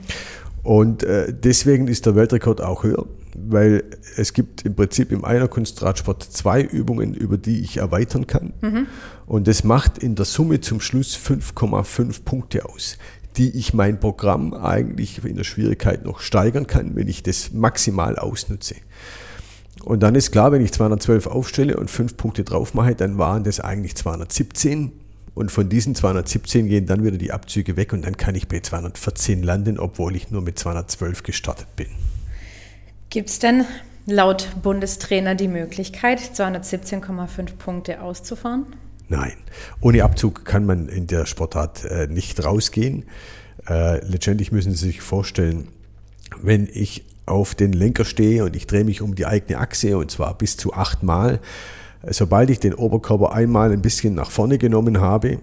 Und 0.65 1.03
äh, 1.03 1.31
deswegen 1.31 1.87
ist 1.87 2.07
der 2.07 2.15
Weltrekord 2.15 2.59
auch 2.59 2.83
höher, 2.83 3.05
weil 3.37 3.83
es 4.17 4.33
gibt 4.33 4.65
im 4.65 4.73
Prinzip 4.73 5.11
im 5.11 5.23
Einerkunstradsport 5.23 6.23
zwei 6.23 6.63
Übungen, 6.63 7.13
über 7.13 7.37
die 7.37 7.59
ich 7.61 7.77
erweitern 7.77 8.25
kann. 8.25 8.53
Und 9.27 9.47
das 9.47 9.63
macht 9.63 9.99
in 9.99 10.15
der 10.15 10.25
Summe 10.25 10.61
zum 10.61 10.81
Schluss 10.81 11.15
5,5 11.15 12.23
Punkte 12.25 12.65
aus, 12.65 12.97
die 13.37 13.55
ich 13.55 13.75
mein 13.75 13.99
Programm 13.99 14.55
eigentlich 14.55 15.23
in 15.23 15.35
der 15.35 15.43
Schwierigkeit 15.43 16.03
noch 16.03 16.19
steigern 16.19 16.65
kann, 16.65 16.95
wenn 16.95 17.07
ich 17.07 17.21
das 17.21 17.53
maximal 17.53 18.17
ausnutze. 18.17 18.73
Und 19.83 20.01
dann 20.01 20.15
ist 20.15 20.31
klar, 20.31 20.51
wenn 20.51 20.63
ich 20.63 20.73
212 20.73 21.27
aufstelle 21.27 21.77
und 21.77 21.91
5 21.91 22.17
Punkte 22.17 22.43
drauf 22.43 22.73
mache, 22.73 22.95
dann 22.95 23.19
waren 23.19 23.43
das 23.43 23.59
eigentlich 23.59 23.95
217. 23.95 24.93
Und 25.35 25.51
von 25.51 25.67
diesen 25.67 25.93
217 25.93 26.69
gehen 26.69 26.85
dann 26.85 27.03
wieder 27.03 27.17
die 27.17 27.33
Abzüge 27.33 27.75
weg 27.75 27.91
und 27.91 28.05
dann 28.05 28.15
kann 28.15 28.35
ich 28.35 28.47
bei 28.47 28.61
214 28.61 29.43
landen, 29.43 29.77
obwohl 29.77 30.15
ich 30.15 30.31
nur 30.31 30.41
mit 30.41 30.57
212 30.57 31.23
gestartet 31.23 31.67
bin. 31.75 31.87
Gibt 33.09 33.29
es 33.29 33.39
denn 33.39 33.65
laut 34.05 34.47
Bundestrainer 34.63 35.35
die 35.35 35.49
Möglichkeit, 35.49 36.19
217,5 36.19 37.55
Punkte 37.57 38.01
auszufahren? 38.01 38.65
Nein, 39.09 39.33
ohne 39.81 40.03
Abzug 40.03 40.45
kann 40.45 40.65
man 40.65 40.87
in 40.87 41.05
der 41.05 41.25
Sportart 41.25 41.83
äh, 41.83 42.07
nicht 42.07 42.43
rausgehen. 42.43 43.03
Äh, 43.67 44.03
letztendlich 44.05 44.53
müssen 44.53 44.71
Sie 44.71 44.85
sich 44.87 45.01
vorstellen, 45.01 45.67
wenn 46.41 46.67
ich 46.71 47.03
auf 47.25 47.55
den 47.55 47.73
Lenker 47.73 48.05
stehe 48.05 48.45
und 48.45 48.55
ich 48.55 48.67
drehe 48.67 48.85
mich 48.85 49.01
um 49.01 49.15
die 49.15 49.25
eigene 49.25 49.59
Achse 49.59 49.97
und 49.97 50.11
zwar 50.11 50.37
bis 50.37 50.57
zu 50.57 50.73
achtmal, 50.73 51.35
äh, 51.35 51.39
sobald 52.09 52.49
ich 52.49 52.59
den 52.59 52.73
Oberkörper 52.73 53.33
einmal 53.33 53.71
ein 53.71 53.81
bisschen 53.81 54.15
nach 54.15 54.31
vorne 54.31 54.57
genommen 54.57 54.99
habe, 54.99 55.39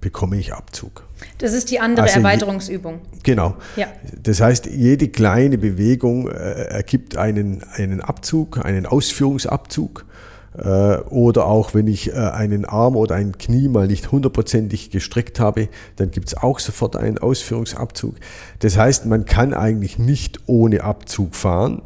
bekomme 0.00 0.36
ich 0.36 0.52
Abzug. 0.52 1.04
Das 1.38 1.54
ist 1.54 1.70
die 1.70 1.80
andere 1.80 2.02
Also 2.04 2.16
je- 2.18 2.24
Erweiterungsübung. 2.24 3.00
Genau. 3.22 3.54
Ja. 3.76 3.86
Das 4.22 4.40
heißt, 4.40 4.66
jede 4.66 5.08
kleine 5.08 5.56
Bewegung 5.56 6.28
äh, 6.28 6.32
ergibt 6.32 7.16
einen, 7.16 7.62
einen 7.74 8.00
Abzug, 8.02 8.62
einen 8.64 8.84
Ausführungsabzug. 8.86 10.04
Äh, 10.56 10.98
oder 11.08 11.46
auch 11.46 11.74
wenn 11.74 11.88
ich 11.88 12.10
äh, 12.10 12.16
einen 12.16 12.64
Arm 12.64 12.96
oder 12.96 13.14
ein 13.16 13.38
Knie 13.38 13.68
mal 13.68 13.86
nicht 13.88 14.12
hundertprozentig 14.12 14.90
gestreckt 14.90 15.40
habe, 15.40 15.68
dann 15.96 16.10
gibt 16.10 16.28
es 16.28 16.36
auch 16.36 16.58
sofort 16.60 16.96
einen 16.96 17.18
Ausführungsabzug. 17.18 18.14
Das 18.60 18.76
heißt, 18.76 19.06
man 19.06 19.24
kann 19.24 19.54
eigentlich 19.54 19.98
nicht 19.98 20.40
ohne 20.46 20.84
Abzug 20.84 21.34
fahren. 21.34 21.82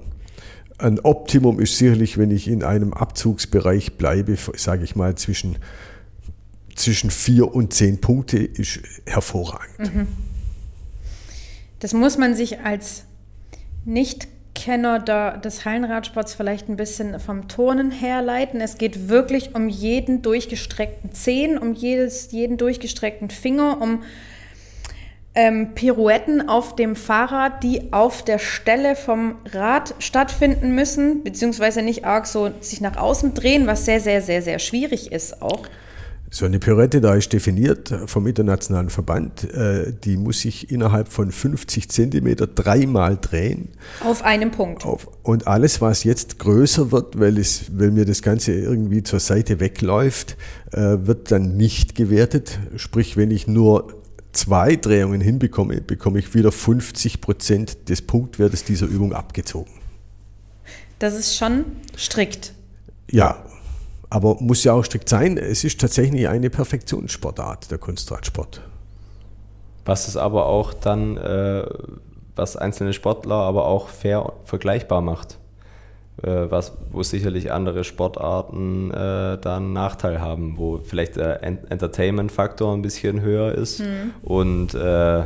Ein 0.78 1.00
Optimum 1.00 1.58
ist 1.58 1.76
sicherlich, 1.76 2.18
wenn 2.18 2.30
ich 2.30 2.46
in 2.46 2.62
einem 2.62 2.92
Abzugsbereich 2.92 3.94
bleibe, 3.94 4.36
sage 4.56 4.84
ich 4.84 4.94
mal, 4.94 5.16
zwischen, 5.16 5.56
zwischen 6.76 7.10
vier 7.10 7.52
und 7.52 7.74
zehn 7.74 8.00
Punkte, 8.00 8.38
ist 8.38 8.80
hervorragend. 9.04 10.06
Das 11.80 11.94
muss 11.94 12.16
man 12.16 12.34
sich 12.36 12.60
als 12.60 13.04
Nichtkenner 13.84 15.00
des 15.38 15.64
Hallenradsports 15.64 16.34
vielleicht 16.34 16.68
ein 16.68 16.76
bisschen 16.76 17.18
vom 17.18 17.48
Turnen 17.48 17.90
herleiten. 17.90 18.60
Es 18.60 18.78
geht 18.78 19.08
wirklich 19.08 19.56
um 19.56 19.68
jeden 19.68 20.22
durchgestreckten 20.22 21.12
Zehen, 21.12 21.58
um 21.58 21.74
jedes, 21.74 22.30
jeden 22.30 22.56
durchgestreckten 22.56 23.30
Finger, 23.30 23.80
um 23.80 24.02
ähm, 25.34 25.74
Pirouetten 25.74 26.48
auf 26.48 26.74
dem 26.74 26.96
Fahrrad, 26.96 27.62
die 27.62 27.92
auf 27.92 28.24
der 28.24 28.38
Stelle 28.38 28.96
vom 28.96 29.36
Rad 29.52 29.94
stattfinden 29.98 30.74
müssen, 30.74 31.22
beziehungsweise 31.22 31.82
nicht 31.82 32.04
arg 32.04 32.26
so 32.26 32.50
sich 32.60 32.80
nach 32.80 32.96
außen 32.96 33.34
drehen, 33.34 33.66
was 33.66 33.84
sehr, 33.84 34.00
sehr, 34.00 34.22
sehr, 34.22 34.42
sehr 34.42 34.58
schwierig 34.58 35.12
ist 35.12 35.40
auch. 35.42 35.62
So 36.30 36.44
eine 36.44 36.58
Pirouette 36.58 37.00
da 37.00 37.14
ist 37.14 37.32
definiert 37.32 37.94
vom 38.04 38.26
internationalen 38.26 38.90
Verband. 38.90 39.44
Äh, 39.44 39.94
die 40.04 40.18
muss 40.18 40.40
sich 40.40 40.70
innerhalb 40.70 41.08
von 41.08 41.32
50 41.32 41.88
Zentimeter 41.88 42.46
dreimal 42.46 43.16
drehen. 43.18 43.70
Auf 44.04 44.22
einem 44.22 44.50
Punkt. 44.50 44.84
Auf, 44.84 45.08
und 45.22 45.46
alles, 45.46 45.80
was 45.80 46.04
jetzt 46.04 46.38
größer 46.38 46.92
wird, 46.92 47.18
weil, 47.18 47.38
es, 47.38 47.70
weil 47.78 47.92
mir 47.92 48.04
das 48.04 48.20
Ganze 48.20 48.52
irgendwie 48.52 49.02
zur 49.02 49.20
Seite 49.20 49.58
wegläuft, 49.58 50.36
äh, 50.72 50.98
wird 51.00 51.30
dann 51.30 51.56
nicht 51.56 51.94
gewertet. 51.94 52.58
Sprich, 52.76 53.16
wenn 53.16 53.30
ich 53.30 53.46
nur 53.46 53.97
zwei 54.38 54.76
Drehungen 54.76 55.20
hinbekomme, 55.20 55.80
bekomme 55.80 56.20
ich 56.20 56.32
wieder 56.34 56.52
50 56.52 57.20
Prozent 57.20 57.88
des 57.88 58.02
Punktwertes 58.02 58.64
dieser 58.64 58.86
Übung 58.86 59.12
abgezogen. 59.12 59.72
Das 60.98 61.14
ist 61.14 61.36
schon 61.36 61.64
strikt. 61.96 62.52
Ja, 63.10 63.44
aber 64.10 64.36
muss 64.40 64.64
ja 64.64 64.72
auch 64.72 64.84
strikt 64.84 65.08
sein. 65.08 65.36
Es 65.36 65.64
ist 65.64 65.80
tatsächlich 65.80 66.28
eine 66.28 66.50
Perfektionssportart, 66.50 67.70
der 67.70 67.78
Kunstradsport. 67.78 68.62
Was 69.84 70.08
es 70.08 70.16
aber 70.16 70.46
auch 70.46 70.72
dann, 70.72 71.16
äh, 71.16 71.66
was 72.36 72.56
einzelne 72.56 72.92
Sportler 72.92 73.34
aber 73.34 73.66
auch 73.66 73.88
fair 73.88 74.32
vergleichbar 74.44 75.00
macht. 75.00 75.38
Äh, 76.22 76.50
was, 76.50 76.76
wo 76.90 77.02
sicherlich 77.04 77.52
andere 77.52 77.84
Sportarten 77.84 78.90
äh, 78.90 79.38
da 79.38 79.56
einen 79.56 79.72
Nachteil 79.72 80.20
haben, 80.20 80.54
wo 80.56 80.78
vielleicht 80.78 81.14
der 81.14 81.44
Entertainment-Faktor 81.44 82.74
ein 82.74 82.82
bisschen 82.82 83.20
höher 83.20 83.52
ist 83.54 83.80
mhm. 83.80 84.10
und 84.22 84.74
äh, 84.74 85.24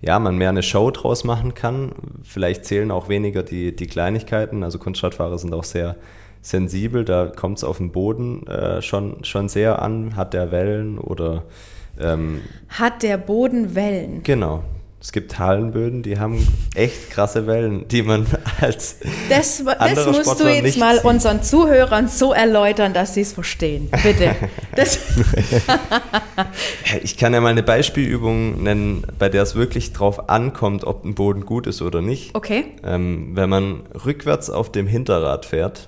ja, 0.00 0.18
man 0.18 0.36
mehr 0.36 0.50
eine 0.50 0.62
Show 0.62 0.90
draus 0.90 1.24
machen 1.24 1.54
kann. 1.54 1.92
Vielleicht 2.22 2.66
zählen 2.66 2.90
auch 2.90 3.08
weniger 3.08 3.42
die, 3.42 3.74
die 3.74 3.86
Kleinigkeiten. 3.86 4.62
Also 4.62 4.78
Kunstradfahrer 4.78 5.38
sind 5.38 5.54
auch 5.54 5.64
sehr 5.64 5.96
sensibel, 6.42 7.04
da 7.04 7.26
kommt 7.26 7.58
es 7.58 7.64
auf 7.64 7.78
den 7.78 7.90
Boden 7.90 8.46
äh, 8.46 8.82
schon, 8.82 9.24
schon 9.24 9.48
sehr 9.48 9.80
an. 9.80 10.14
Hat 10.14 10.34
der 10.34 10.52
Wellen 10.52 10.98
oder. 10.98 11.44
Ähm, 11.98 12.42
Hat 12.68 13.02
der 13.02 13.16
Boden 13.16 13.74
Wellen? 13.74 14.22
Genau. 14.22 14.62
Es 15.00 15.12
gibt 15.12 15.38
Hallenböden, 15.38 16.02
die 16.02 16.18
haben 16.18 16.44
echt 16.74 17.10
krasse 17.10 17.46
Wellen, 17.46 17.86
die 17.86 18.02
man 18.02 18.26
als. 18.60 18.96
Das, 19.28 19.62
das 19.64 20.06
musst 20.06 20.22
Sportler 20.22 20.46
du 20.46 20.54
jetzt 20.54 20.78
mal 20.78 20.98
unseren 20.98 21.42
Zuhörern 21.42 22.08
so 22.08 22.32
erläutern, 22.32 22.94
dass 22.94 23.14
sie 23.14 23.20
es 23.20 23.32
verstehen. 23.32 23.90
Bitte. 24.02 24.34
ich 27.02 27.16
kann 27.16 27.32
ja 27.32 27.40
mal 27.40 27.50
eine 27.50 27.62
Beispielübung 27.62 28.60
nennen, 28.62 29.04
bei 29.18 29.28
der 29.28 29.44
es 29.44 29.54
wirklich 29.54 29.92
drauf 29.92 30.28
ankommt, 30.28 30.82
ob 30.82 31.04
ein 31.04 31.14
Boden 31.14 31.46
gut 31.46 31.68
ist 31.68 31.80
oder 31.80 32.02
nicht. 32.02 32.34
Okay. 32.34 32.64
Ähm, 32.82 33.30
wenn 33.34 33.48
man 33.48 33.82
rückwärts 34.04 34.50
auf 34.50 34.72
dem 34.72 34.88
Hinterrad 34.88 35.46
fährt, 35.46 35.86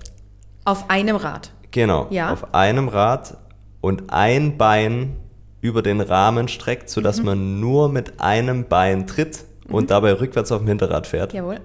auf 0.64 0.88
einem 0.88 1.16
Rad. 1.16 1.51
Genau. 1.73 2.07
Ja. 2.11 2.33
Auf 2.33 2.55
einem 2.55 2.88
Rad 2.88 3.37
und 3.81 4.12
ein 4.12 4.57
Bein 4.57 5.16
über 5.61 5.83
den 5.83 6.01
Rahmen 6.01 6.49
streckt, 6.49 6.90
sodass 6.90 7.18
mhm. 7.18 7.25
man 7.25 7.61
nur 7.61 7.88
mit 7.88 8.20
einem 8.20 8.66
Bein 8.66 9.07
tritt 9.07 9.44
mhm. 9.68 9.75
und 9.75 9.90
dabei 9.90 10.14
rückwärts 10.14 10.51
auf 10.53 10.61
dem 10.61 10.68
Hinterrad 10.68 11.07
fährt. 11.07 11.33
Jawohl. 11.33 11.61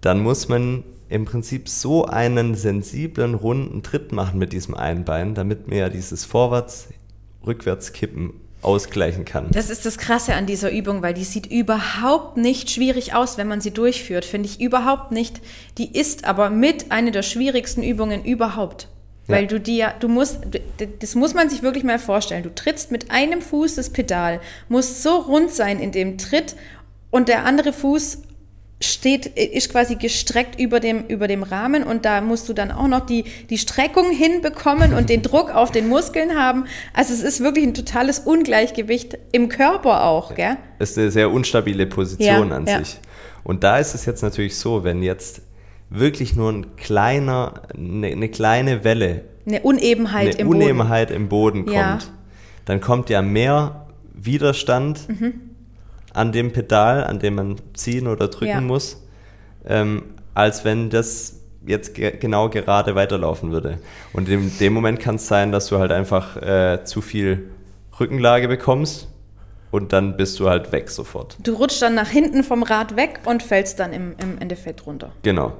Dann 0.00 0.20
muss 0.20 0.48
man 0.48 0.84
im 1.08 1.24
Prinzip 1.26 1.68
so 1.68 2.06
einen 2.06 2.54
sensiblen, 2.54 3.34
runden 3.34 3.82
Tritt 3.82 4.12
machen 4.12 4.38
mit 4.38 4.52
diesem 4.52 4.74
einen 4.74 5.04
Bein, 5.04 5.34
damit 5.34 5.66
man 5.68 5.76
ja 5.76 5.88
dieses 5.90 6.24
Vorwärts-Rückwärts-Kippen 6.24 8.32
ausgleichen 8.62 9.24
kann. 9.24 9.48
Das 9.52 9.70
ist 9.70 9.84
das 9.84 9.98
Krasse 9.98 10.34
an 10.34 10.46
dieser 10.46 10.70
Übung, 10.70 11.02
weil 11.02 11.14
die 11.14 11.24
sieht 11.24 11.46
überhaupt 11.46 12.36
nicht 12.36 12.70
schwierig 12.70 13.14
aus, 13.14 13.36
wenn 13.36 13.48
man 13.48 13.60
sie 13.60 13.72
durchführt. 13.72 14.24
Finde 14.24 14.48
ich 14.48 14.60
überhaupt 14.60 15.12
nicht. 15.12 15.40
Die 15.78 15.96
ist 15.96 16.24
aber 16.24 16.48
mit 16.48 16.92
einer 16.92 17.10
der 17.10 17.22
schwierigsten 17.22 17.82
Übungen 17.82 18.24
überhaupt. 18.24 18.88
Weil 19.32 19.46
du 19.46 19.60
dir, 19.60 19.94
du 20.00 20.08
musst, 20.08 20.40
das 21.00 21.14
muss 21.14 21.34
man 21.34 21.48
sich 21.48 21.62
wirklich 21.62 21.84
mal 21.84 21.98
vorstellen. 21.98 22.42
Du 22.42 22.54
trittst 22.54 22.90
mit 22.90 23.10
einem 23.10 23.40
Fuß 23.40 23.74
das 23.74 23.90
Pedal, 23.90 24.40
musst 24.68 25.02
so 25.02 25.16
rund 25.16 25.50
sein 25.50 25.80
in 25.80 25.92
dem 25.92 26.18
Tritt 26.18 26.56
und 27.10 27.28
der 27.28 27.44
andere 27.44 27.72
Fuß 27.72 28.22
steht, 28.84 29.26
ist 29.26 29.70
quasi 29.70 29.96
gestreckt 29.96 30.58
über 30.60 30.80
dem, 30.80 31.06
über 31.06 31.28
dem 31.28 31.42
Rahmen 31.42 31.84
und 31.84 32.04
da 32.04 32.20
musst 32.20 32.48
du 32.48 32.52
dann 32.52 32.70
auch 32.70 32.88
noch 32.88 33.06
die, 33.06 33.24
die 33.50 33.58
Streckung 33.58 34.10
hinbekommen 34.10 34.94
und 34.94 35.08
den 35.08 35.22
Druck 35.22 35.54
auf 35.54 35.70
den 35.70 35.88
Muskeln 35.88 36.36
haben. 36.36 36.66
Also 36.92 37.12
es 37.12 37.22
ist 37.22 37.40
wirklich 37.40 37.64
ein 37.64 37.74
totales 37.74 38.20
Ungleichgewicht 38.20 39.18
im 39.32 39.48
Körper 39.48 40.04
auch, 40.04 40.34
gell? 40.34 40.56
Es 40.78 40.90
ist 40.90 40.98
eine 40.98 41.10
sehr 41.10 41.30
unstabile 41.30 41.86
Position 41.86 42.50
ja, 42.50 42.56
an 42.56 42.66
ja. 42.66 42.78
sich. 42.78 42.98
Und 43.44 43.64
da 43.64 43.78
ist 43.78 43.94
es 43.94 44.06
jetzt 44.06 44.22
natürlich 44.22 44.56
so, 44.56 44.84
wenn 44.84 45.02
jetzt 45.02 45.42
wirklich 45.92 46.36
nur 46.36 46.50
ein 46.50 46.76
kleiner, 46.76 47.54
eine, 47.74 48.08
eine 48.08 48.28
kleine 48.28 48.84
Welle, 48.84 49.22
eine 49.46 49.60
Unebenheit, 49.62 50.34
eine 50.34 50.38
im, 50.38 50.48
Unebenheit 50.48 51.08
Boden. 51.08 51.20
im 51.20 51.28
Boden 51.28 51.66
kommt, 51.66 51.76
ja. 51.76 51.98
dann 52.64 52.80
kommt 52.80 53.10
ja 53.10 53.22
mehr 53.22 53.86
Widerstand 54.14 55.08
mhm 55.08 55.52
an 56.14 56.32
dem 56.32 56.52
Pedal, 56.52 57.04
an 57.04 57.18
dem 57.18 57.34
man 57.36 57.56
ziehen 57.74 58.06
oder 58.06 58.28
drücken 58.28 58.46
ja. 58.48 58.60
muss, 58.60 59.02
ähm, 59.66 60.02
als 60.34 60.64
wenn 60.64 60.90
das 60.90 61.40
jetzt 61.64 61.94
ge 61.94 62.16
genau 62.18 62.48
gerade 62.48 62.94
weiterlaufen 62.94 63.52
würde. 63.52 63.78
Und 64.12 64.28
in 64.28 64.56
dem 64.58 64.72
Moment 64.72 65.00
kann 65.00 65.16
es 65.16 65.28
sein, 65.28 65.52
dass 65.52 65.68
du 65.68 65.78
halt 65.78 65.92
einfach 65.92 66.36
äh, 66.36 66.84
zu 66.84 67.00
viel 67.00 67.50
Rückenlage 67.98 68.48
bekommst 68.48 69.08
und 69.70 69.92
dann 69.92 70.16
bist 70.16 70.40
du 70.40 70.48
halt 70.48 70.72
weg 70.72 70.90
sofort. 70.90 71.38
Du 71.42 71.54
rutschst 71.54 71.80
dann 71.82 71.94
nach 71.94 72.08
hinten 72.08 72.42
vom 72.42 72.62
Rad 72.62 72.96
weg 72.96 73.20
und 73.24 73.42
fällst 73.42 73.78
dann 73.78 73.92
im, 73.92 74.14
im 74.18 74.38
Endeffekt 74.38 74.86
runter. 74.86 75.12
Genau. 75.22 75.52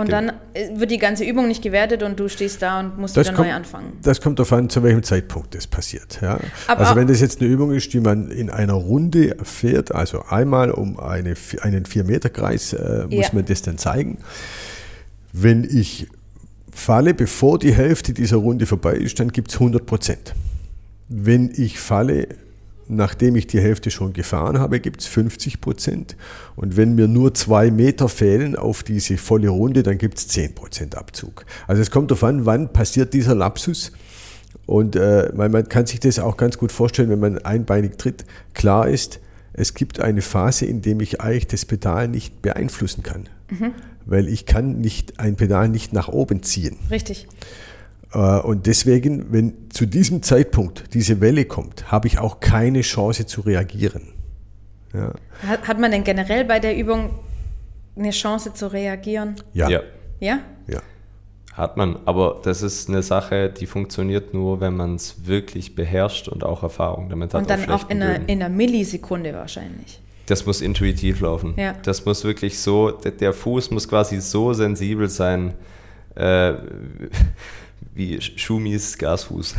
Und 0.00 0.10
dann 0.10 0.32
äh, 0.54 0.68
wird 0.78 0.90
die 0.90 0.98
ganze 0.98 1.24
Übung 1.24 1.48
nicht 1.48 1.62
gewertet 1.62 2.02
und 2.02 2.18
du 2.18 2.28
stehst 2.28 2.62
da 2.62 2.80
und 2.80 2.98
musst 2.98 3.16
das 3.16 3.26
wieder 3.26 3.36
kommt, 3.36 3.48
neu 3.48 3.54
anfangen. 3.54 3.98
Das 4.02 4.20
kommt 4.20 4.38
darauf 4.38 4.52
an, 4.52 4.70
zu 4.70 4.82
welchem 4.82 5.02
Zeitpunkt 5.02 5.54
das 5.54 5.66
passiert. 5.66 6.18
Ja. 6.22 6.38
also 6.66 6.96
wenn 6.96 7.06
das 7.06 7.20
jetzt 7.20 7.40
eine 7.40 7.50
Übung 7.50 7.72
ist, 7.72 7.92
die 7.92 8.00
man 8.00 8.30
in 8.30 8.50
einer 8.50 8.72
Runde 8.74 9.36
fährt, 9.42 9.94
also 9.94 10.22
einmal 10.28 10.70
um 10.70 10.98
eine, 10.98 11.34
einen 11.60 11.84
4-Meter-Kreis, 11.84 12.72
äh, 12.72 13.04
muss 13.04 13.26
ja. 13.26 13.30
man 13.32 13.44
das 13.44 13.62
dann 13.62 13.78
zeigen. 13.78 14.18
Wenn 15.32 15.64
ich 15.64 16.08
falle, 16.72 17.14
bevor 17.14 17.58
die 17.58 17.72
Hälfte 17.72 18.12
dieser 18.12 18.38
Runde 18.38 18.66
vorbei 18.66 18.94
ist, 18.94 19.20
dann 19.20 19.28
gibt 19.28 19.50
es 19.50 19.56
100 19.56 19.84
Prozent. 19.84 20.34
Wenn 21.08 21.52
ich 21.54 21.78
falle, 21.78 22.28
nachdem 22.90 23.36
ich 23.36 23.46
die 23.46 23.60
Hälfte 23.60 23.90
schon 23.90 24.12
gefahren 24.12 24.58
habe, 24.58 24.80
gibt 24.80 25.00
es 25.00 25.06
50 25.06 25.60
Prozent. 25.60 26.16
Und 26.56 26.76
wenn 26.76 26.94
mir 26.94 27.08
nur 27.08 27.34
zwei 27.34 27.70
Meter 27.70 28.08
fehlen 28.08 28.56
auf 28.56 28.82
diese 28.82 29.16
volle 29.16 29.48
Runde, 29.48 29.82
dann 29.82 29.98
gibt 29.98 30.18
es 30.18 30.28
10 30.28 30.54
Prozent 30.54 30.96
Abzug. 30.96 31.44
Also 31.66 31.80
es 31.80 31.90
kommt 31.90 32.10
darauf 32.10 32.24
an, 32.24 32.46
wann 32.46 32.72
passiert 32.72 33.14
dieser 33.14 33.34
Lapsus. 33.34 33.92
Und 34.66 34.96
äh, 34.96 35.30
man, 35.34 35.50
man 35.50 35.68
kann 35.68 35.86
sich 35.86 36.00
das 36.00 36.18
auch 36.18 36.36
ganz 36.36 36.58
gut 36.58 36.72
vorstellen, 36.72 37.10
wenn 37.10 37.20
man 37.20 37.38
einbeinig 37.38 37.96
tritt. 37.98 38.24
Klar 38.54 38.88
ist, 38.88 39.20
es 39.52 39.74
gibt 39.74 40.00
eine 40.00 40.22
Phase, 40.22 40.66
in 40.66 40.82
der 40.82 40.98
ich 41.00 41.20
eigentlich 41.20 41.46
das 41.46 41.64
Pedal 41.64 42.08
nicht 42.08 42.42
beeinflussen 42.42 43.02
kann. 43.02 43.28
Mhm. 43.50 43.72
Weil 44.06 44.28
ich 44.28 44.46
kann 44.46 44.80
nicht 44.80 45.18
ein 45.20 45.36
Pedal 45.36 45.68
nicht 45.68 45.92
nach 45.92 46.08
oben 46.08 46.42
ziehen. 46.42 46.76
Richtig. 46.90 47.26
Äh, 48.12 48.18
und 48.40 48.66
deswegen, 48.66 49.32
wenn 49.32 49.70
zu 49.70 49.86
diesem 49.86 50.22
Zeitpunkt 50.22 50.94
diese 50.94 51.20
Welle 51.20 51.44
kommt, 51.44 51.90
habe 51.90 52.08
ich 52.08 52.18
auch 52.18 52.40
keine 52.40 52.80
Chance 52.82 53.26
zu 53.26 53.42
reagieren. 53.42 54.12
Ja. 54.92 55.12
Hat 55.46 55.78
man 55.78 55.90
denn 55.90 56.04
generell 56.04 56.44
bei 56.44 56.58
der 56.58 56.76
Übung 56.76 57.10
eine 57.96 58.10
Chance 58.10 58.52
zu 58.54 58.72
reagieren? 58.72 59.36
Ja. 59.52 59.68
Ja? 59.68 59.82
Ja. 60.18 60.40
ja. 60.66 60.80
Hat 61.52 61.76
man, 61.76 61.98
aber 62.04 62.40
das 62.42 62.62
ist 62.62 62.88
eine 62.88 63.02
Sache, 63.02 63.50
die 63.50 63.66
funktioniert 63.66 64.34
nur, 64.34 64.60
wenn 64.60 64.76
man 64.76 64.94
es 64.96 65.26
wirklich 65.26 65.74
beherrscht 65.74 66.28
und 66.28 66.44
auch 66.44 66.62
Erfahrung 66.62 67.08
damit 67.08 67.34
hat. 67.34 67.42
Und 67.42 67.50
dann 67.50 67.68
auch 67.70 67.88
in 67.90 68.02
einer, 68.02 68.28
in 68.28 68.42
einer 68.42 68.48
Millisekunde 68.48 69.32
wahrscheinlich. 69.34 70.00
Das 70.26 70.46
muss 70.46 70.60
intuitiv 70.60 71.20
laufen. 71.20 71.54
Ja. 71.56 71.74
Das 71.82 72.04
muss 72.04 72.22
wirklich 72.24 72.58
so, 72.58 72.90
der 72.90 73.32
Fuß 73.32 73.72
muss 73.72 73.88
quasi 73.88 74.20
so 74.20 74.52
sensibel 74.52 75.08
sein, 75.08 75.54
äh, 76.14 76.54
wie 77.94 78.20
Schumis 78.20 78.98
Gasfuß. 78.98 79.54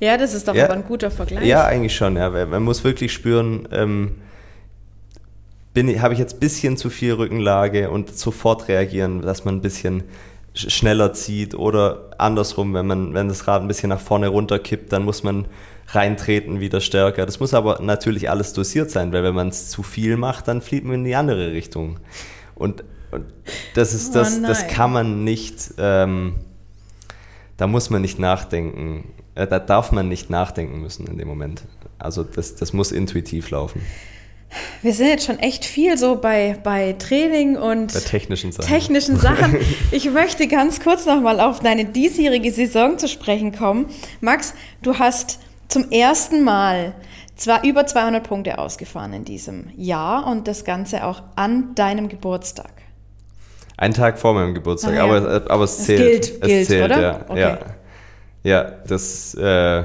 ja, 0.00 0.16
das 0.16 0.34
ist 0.34 0.48
doch 0.48 0.54
ja, 0.54 0.64
aber 0.64 0.74
ein 0.74 0.84
guter 0.84 1.10
Vergleich. 1.10 1.46
Ja, 1.46 1.64
eigentlich 1.66 1.94
schon. 1.94 2.16
Ja. 2.16 2.30
Man 2.30 2.62
muss 2.62 2.84
wirklich 2.84 3.12
spüren, 3.12 3.68
ähm, 3.72 4.16
habe 5.76 6.14
ich 6.14 6.20
jetzt 6.20 6.34
ein 6.34 6.40
bisschen 6.40 6.76
zu 6.76 6.90
viel 6.90 7.14
Rückenlage 7.14 7.90
und 7.90 8.16
sofort 8.16 8.68
reagieren, 8.68 9.22
dass 9.22 9.44
man 9.44 9.56
ein 9.56 9.60
bisschen 9.60 10.04
schneller 10.54 11.12
zieht 11.12 11.54
oder 11.54 12.10
andersrum, 12.18 12.74
wenn 12.74 12.86
man, 12.86 13.14
wenn 13.14 13.28
das 13.28 13.48
Rad 13.48 13.62
ein 13.62 13.68
bisschen 13.68 13.88
nach 13.88 14.00
vorne 14.00 14.28
runterkippt, 14.28 14.92
dann 14.92 15.04
muss 15.04 15.24
man 15.24 15.46
reintreten 15.88 16.60
wieder 16.60 16.80
stärker. 16.80 17.26
Das 17.26 17.40
muss 17.40 17.54
aber 17.54 17.80
natürlich 17.82 18.30
alles 18.30 18.52
dosiert 18.52 18.90
sein, 18.90 19.12
weil 19.12 19.22
wenn 19.24 19.34
man 19.34 19.48
es 19.48 19.68
zu 19.68 19.82
viel 19.82 20.16
macht, 20.16 20.48
dann 20.48 20.62
fliegt 20.62 20.86
man 20.86 20.96
in 20.96 21.04
die 21.04 21.16
andere 21.16 21.52
Richtung. 21.52 21.98
Und 22.54 22.84
und 23.14 23.26
das 23.74 23.94
ist 23.94 24.14
das, 24.14 24.38
oh 24.38 24.46
das 24.46 24.66
kann 24.68 24.92
man 24.92 25.24
nicht, 25.24 25.74
ähm, 25.78 26.34
da 27.56 27.66
muss 27.66 27.90
man 27.90 28.02
nicht 28.02 28.18
nachdenken, 28.18 29.12
äh, 29.34 29.46
da 29.46 29.58
darf 29.58 29.92
man 29.92 30.08
nicht 30.08 30.30
nachdenken 30.30 30.80
müssen 30.80 31.06
in 31.06 31.18
dem 31.18 31.28
Moment. 31.28 31.62
Also 31.98 32.22
das, 32.22 32.56
das 32.56 32.72
muss 32.72 32.92
intuitiv 32.92 33.50
laufen. 33.50 33.80
Wir 34.82 34.92
sind 34.92 35.08
jetzt 35.08 35.26
schon 35.26 35.38
echt 35.38 35.64
viel 35.64 35.96
so 35.98 36.16
bei, 36.16 36.58
bei 36.62 36.92
Training 36.92 37.56
und 37.56 37.92
Bei 37.92 38.00
technischen 38.00 38.52
Sachen. 38.52 38.68
technischen 38.68 39.16
Sachen. 39.18 39.56
Ich 39.90 40.10
möchte 40.10 40.46
ganz 40.46 40.80
kurz 40.80 41.06
nochmal 41.06 41.40
auf 41.40 41.60
deine 41.60 41.84
diesjährige 41.84 42.52
Saison 42.52 42.98
zu 42.98 43.08
sprechen 43.08 43.52
kommen. 43.52 43.86
Max, 44.20 44.54
du 44.82 44.98
hast 44.98 45.40
zum 45.68 45.90
ersten 45.90 46.44
Mal 46.44 46.94
zwar 47.36 47.64
über 47.64 47.86
200 47.86 48.22
Punkte 48.26 48.58
ausgefahren 48.58 49.12
in 49.12 49.24
diesem 49.24 49.70
Jahr 49.76 50.26
und 50.26 50.46
das 50.46 50.64
Ganze 50.64 51.04
auch 51.04 51.22
an 51.36 51.74
deinem 51.74 52.08
Geburtstag. 52.08 52.70
Ein 53.76 53.92
Tag 53.92 54.18
vor 54.18 54.34
meinem 54.34 54.54
Geburtstag, 54.54 54.92
Ah, 54.92 54.96
ja. 54.96 55.04
aber, 55.04 55.50
aber 55.50 55.64
es 55.64 55.78
Es 55.78 55.84
zählt. 55.86 55.98
gilt, 56.00 56.42
es 56.42 56.48
gilt, 56.48 56.66
zählt, 56.68 56.84
oder? 56.84 57.00
Ja, 57.02 57.20
Okay. 57.28 57.40
ja. 57.40 57.58
ja 58.44 58.62
das 58.86 59.34
äh, 59.34 59.82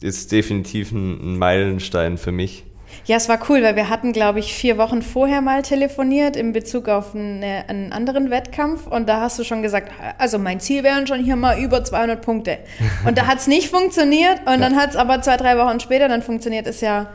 ist 0.00 0.32
definitiv 0.32 0.92
ein 0.92 1.20
ein 1.34 1.38
Meilenstein 1.38 2.18
für 2.18 2.32
mich. 2.32 2.64
Ja, 3.04 3.16
es 3.16 3.28
war 3.28 3.38
cool, 3.48 3.62
weil 3.62 3.76
wir 3.76 3.88
hatten, 3.90 4.12
glaube 4.12 4.38
ich, 4.40 4.54
vier 4.54 4.78
Wochen 4.78 5.02
vorher 5.02 5.40
mal 5.40 5.62
telefoniert 5.62 6.34
in 6.34 6.52
Bezug 6.52 6.88
auf 6.88 7.14
eine, 7.14 7.64
einen 7.68 7.92
anderen 7.92 8.30
Wettkampf 8.30 8.86
und 8.86 9.08
da 9.08 9.20
hast 9.20 9.38
du 9.38 9.44
schon 9.44 9.62
gesagt, 9.62 9.92
also 10.18 10.38
mein 10.38 10.60
Ziel 10.60 10.82
wären 10.82 11.06
schon 11.06 11.22
hier 11.22 11.36
mal 11.36 11.60
über 11.60 11.84
200 11.84 12.20
Punkte. 12.22 12.58
Und 13.06 13.18
da 13.18 13.26
hat 13.26 13.38
es 13.38 13.46
nicht 13.46 13.68
funktioniert 13.68 14.40
und 14.46 14.60
dann 14.60 14.76
hat 14.76 14.90
es 14.90 14.96
aber 14.96 15.20
zwei, 15.22 15.36
drei 15.36 15.56
Wochen 15.58 15.78
später 15.78 16.08
dann 16.08 16.22
funktioniert. 16.22 16.66
Ist 16.66 16.80
ja, 16.80 17.08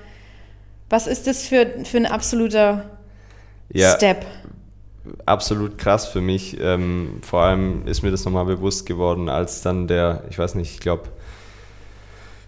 was 0.89 1.07
ist 1.07 1.25
das 1.27 1.43
für, 1.47 1.65
für 1.83 1.97
ein 1.97 2.05
absoluter 2.05 2.91
Ja, 3.73 3.95
Step? 3.95 4.25
Absolut 5.25 5.77
krass 5.77 6.07
für 6.07 6.21
mich. 6.21 6.57
Ähm, 6.59 7.19
vor 7.21 7.41
allem 7.41 7.87
ist 7.87 8.03
mir 8.03 8.11
das 8.11 8.25
nochmal 8.25 8.45
bewusst 8.45 8.85
geworden, 8.85 9.29
als 9.29 9.61
dann 9.61 9.87
der, 9.87 10.23
ich 10.29 10.37
weiß 10.37 10.55
nicht, 10.55 10.73
ich 10.73 10.79
glaube, 10.79 11.09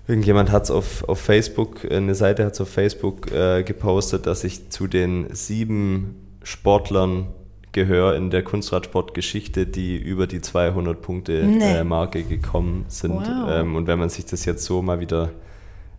irgendjemand 0.08 0.52
hat 0.52 0.64
es 0.64 0.72
auf, 0.72 1.08
auf 1.08 1.20
Facebook, 1.20 1.90
eine 1.90 2.16
Seite 2.16 2.46
hat 2.46 2.54
es 2.54 2.62
auf 2.62 2.70
Facebook 2.70 3.32
äh, 3.32 3.64
gepostet, 3.64 4.28
dass 4.28 4.44
ich 4.44 4.70
zu 4.70 4.88
den 4.88 5.34
sieben 5.34 6.16
Sportlern 6.44 7.28
gehöre 7.72 8.16
in 8.16 8.30
der 8.30 8.44
Kunstradsportgeschichte, 8.44 9.66
die 9.66 9.98
über 9.98 10.28
die 10.28 10.42
200 10.42 11.02
Punkte 11.02 11.44
Nee. 11.44 11.78
äh, 11.78 11.84
Marke 11.84 12.24
gekommen 12.24 12.86
sind. 12.88 13.14
Wow. 13.14 13.50
Ähm, 13.50 13.76
und 13.76 13.88
wenn 13.88 13.98
man 13.98 14.10
sich 14.10 14.26
das 14.26 14.46
jetzt 14.46 14.64
so 14.64 14.82
mal 14.82 15.00
wieder 15.00 15.32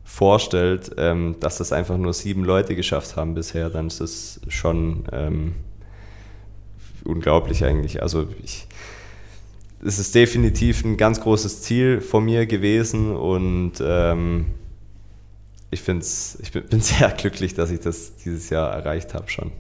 vorstellt, 0.05 0.93
ähm, 0.99 1.37
dass 1.41 1.59
das 1.59 1.73
einfach 1.73 1.97
nur 1.97 2.13
sieben 2.13 2.45
Leute 2.45 2.77
geschafft 2.77 3.17
haben 3.17 3.35
bisher, 3.35 3.71
dann 3.71 3.89
ist 3.89 4.01
das 4.01 4.41
schon 4.49 5.05
ähm, 5.13 5.55
unglaublich 7.05 7.65
eigentlich. 7.65 8.03
Also 8.03 8.27
ich, 8.43 8.67
es 9.85 9.99
ist 9.99 10.15
definitiv 10.15 10.85
ein 10.85 10.97
ganz 10.97 11.21
großes 11.21 11.63
Ziel 11.63 12.01
von 12.01 12.25
mir 12.25 12.47
gewesen 12.47 13.15
und 13.15 13.73
ähm, 13.81 14.47
ich, 15.71 15.83
find's, 15.83 16.39
ich 16.43 16.53
bin, 16.53 16.67
bin 16.71 16.81
sehr 16.81 17.11
glücklich, 17.11 17.55
dass 17.55 17.71
ich 17.71 17.81
das 17.81 18.17
dieses 18.17 18.51
Jahr 18.51 18.73
erreicht 18.73 19.15
habe 19.15 19.29
schon. 19.31 19.53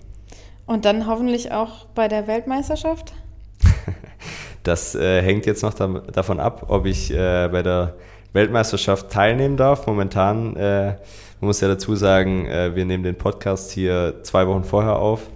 Und 0.66 0.86
dann 0.86 1.07
hoffentlich 1.07 1.53
auch 1.53 1.84
bei 1.95 2.09
der 2.09 2.26
Weltmeisterschaft? 2.26 3.12
Das 4.64 4.95
äh, 4.95 5.20
hängt 5.20 5.45
jetzt 5.45 5.62
noch 5.62 5.74
da, 5.74 5.86
davon 5.86 6.40
ab, 6.40 6.64
ob 6.68 6.86
ich 6.86 7.11
äh, 7.11 7.49
bei 7.53 7.62
der 7.62 7.97
Weltmeisterschaft 8.32 9.11
teilnehmen 9.11 9.59
darf. 9.59 9.86
Momentan, 9.86 10.57
äh, 10.57 10.86
man 11.40 11.49
muss 11.49 11.61
ja 11.61 11.68
dazu 11.68 11.95
sagen, 11.97 12.47
äh, 12.47 12.74
wir 12.74 12.86
nehmen 12.86 13.05
den 13.05 13.16
Podcast 13.16 13.72
hier 13.72 14.22
zwei 14.22 14.47
Wochen 14.47 14.64
vorher 14.64 14.97
auf. 14.97 15.28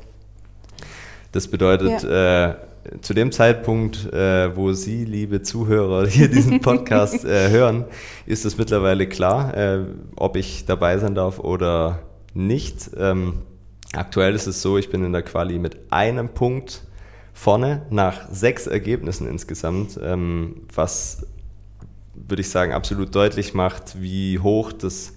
Das 1.32 1.48
bedeutet, 1.48 2.04
äh, 2.04 2.54
zu 3.00 3.12
dem 3.12 3.32
Zeitpunkt, 3.32 4.10
äh, 4.12 4.56
wo 4.56 4.72
Sie, 4.72 5.04
liebe 5.04 5.42
Zuhörer, 5.42 6.06
hier 6.06 6.28
diesen 6.28 6.60
Podcast 6.62 7.24
äh, 7.24 7.50
hören, 7.50 7.84
ist 8.26 8.44
es 8.44 8.56
mittlerweile 8.56 9.06
klar, 9.06 9.54
äh, 9.56 9.84
ob 10.16 10.36
ich 10.36 10.64
dabei 10.64 10.98
sein 10.98 11.14
darf 11.14 11.38
oder 11.38 12.00
nicht. 12.34 12.90
Ähm, 12.96 13.42
aktuell 13.92 14.34
ist 14.34 14.46
es 14.46 14.62
so, 14.62 14.78
ich 14.78 14.90
bin 14.90 15.04
in 15.04 15.12
der 15.12 15.22
Quali 15.22 15.58
mit 15.58 15.76
einem 15.90 16.30
Punkt 16.30 16.82
vorne 17.34 17.82
nach 17.90 18.28
sechs 18.30 18.66
Ergebnissen 18.66 19.28
insgesamt, 19.28 19.98
ähm, 20.02 20.62
was 20.74 21.26
würde 22.14 22.40
ich 22.40 22.50
sagen 22.50 22.72
absolut 22.72 23.14
deutlich 23.14 23.54
macht, 23.54 24.00
wie 24.00 24.38
hoch 24.38 24.72
das, 24.72 25.14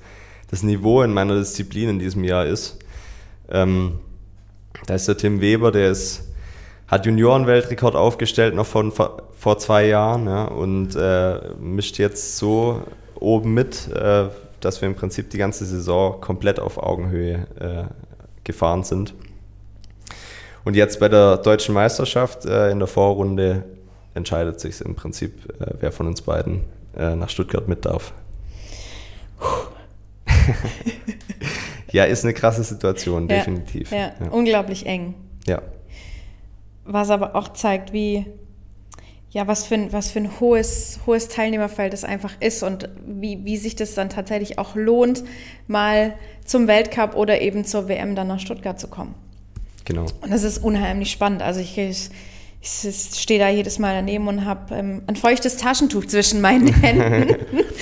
das 0.50 0.62
Niveau 0.62 1.02
in 1.02 1.14
meiner 1.14 1.36
Disziplin 1.38 1.90
in 1.90 2.00
diesem 2.00 2.24
Jahr 2.24 2.46
ist. 2.46 2.78
Ähm, 3.50 4.00
da 4.86 4.96
ist 4.96 5.08
der 5.08 5.18
Tim 5.18 5.42
Weber, 5.42 5.72
der 5.72 5.92
ist, 5.92 6.30
hat 6.88 7.06
Juniorenweltrekord 7.06 7.96
aufgestellt 7.96 8.56
noch 8.56 8.66
von 8.66 8.92
vor, 8.92 9.58
zwei 9.58 9.88
Jahren 9.88 10.28
ja, 10.28 10.46
und 10.46 10.96
äh, 10.96 11.40
mischt 11.60 11.98
jetzt 11.98 12.38
so 12.38 12.84
oben 13.16 13.54
mit, 13.54 13.88
äh, 13.88 14.26
dass 14.60 14.82
wir 14.82 14.88
im 14.88 14.96
Prinzip 14.96 15.30
die 15.30 15.38
ganze 15.38 15.66
Saison 15.66 16.22
komplett 16.22 16.60
auf 16.60 16.78
Augenhöhe 16.78 17.48
äh, 17.60 17.84
gefahren 18.44 18.84
sind. 18.84 19.14
Und 20.64 20.76
jetzt 20.76 21.00
bei 21.00 21.10
der 21.10 21.38
deutschen 21.38 21.74
Meisterschaft 21.74 22.46
äh, 22.46 22.70
in 22.70 22.80
der 22.80 22.88
Vorrunde 22.88 23.64
entscheidet 24.14 24.60
sich 24.60 24.82
im 24.82 24.96
Prinzip, 24.96 25.50
äh, 25.60 25.74
wer 25.80 25.92
von 25.92 26.08
uns 26.08 26.22
beiden 26.22 26.62
äh, 26.96 27.16
nach 27.16 27.30
Stuttgart 27.30 27.68
mit 27.68 27.86
darf. 27.86 28.14
ja, 31.92 32.04
ist 32.06 32.24
eine 32.24 32.34
krasse 32.34 32.64
Situation, 32.64 33.28
Ja, 33.30 33.38
definitiv. 33.38 33.92
Ja, 33.92 34.12
Ja. 34.20 34.30
unglaublich 34.32 34.86
eng. 34.86 35.14
ja. 35.48 35.62
Was 36.84 37.10
aber 37.12 37.36
auch 37.36 37.54
zeigt, 37.54 37.94
wie, 37.94 38.26
ja, 39.30 39.46
was 39.48 39.66
für 39.66 39.76
ein, 39.76 39.94
was 39.94 40.10
für 40.12 40.20
ein 40.20 40.40
hohes, 40.40 41.00
hohes 41.06 41.28
Teilnehmerfeld 41.28 41.94
es 41.94 42.04
einfach 42.04 42.34
ist 42.40 42.64
und 42.64 42.90
wie, 43.06 43.46
wie 43.46 43.56
sich 43.58 43.76
das 43.76 43.94
dann 43.94 44.10
tatsächlich 44.10 44.58
auch 44.58 44.76
lohnt, 44.76 45.24
mal 45.68 46.16
zum 46.44 46.68
Weltcup 46.68 47.16
oder 47.16 47.40
eben 47.40 47.66
zur 47.66 47.88
WM 47.88 48.16
dann 48.16 48.28
nach 48.28 48.40
Stuttgart 48.40 48.80
zu 48.80 48.88
kommen. 48.88 49.14
genau. 49.86 50.06
Und 50.22 50.32
das 50.32 50.44
ist 50.44 50.58
unheimlich 50.64 51.12
spannend. 51.12 51.44
Also 51.44 51.60
ich, 51.60 51.78
ich, 51.78 52.10
ich 52.62 53.10
stehe 53.20 53.40
da 53.40 53.48
jedes 53.50 53.78
Mal 53.78 53.94
daneben 53.94 54.28
und 54.28 54.44
habe 54.46 54.74
ähm, 54.76 55.04
ein 55.06 55.16
feuchtes 55.16 55.58
Taschentuch 55.58 56.06
zwischen 56.08 56.42
meinen 56.42 56.68
Händen, 56.82 57.36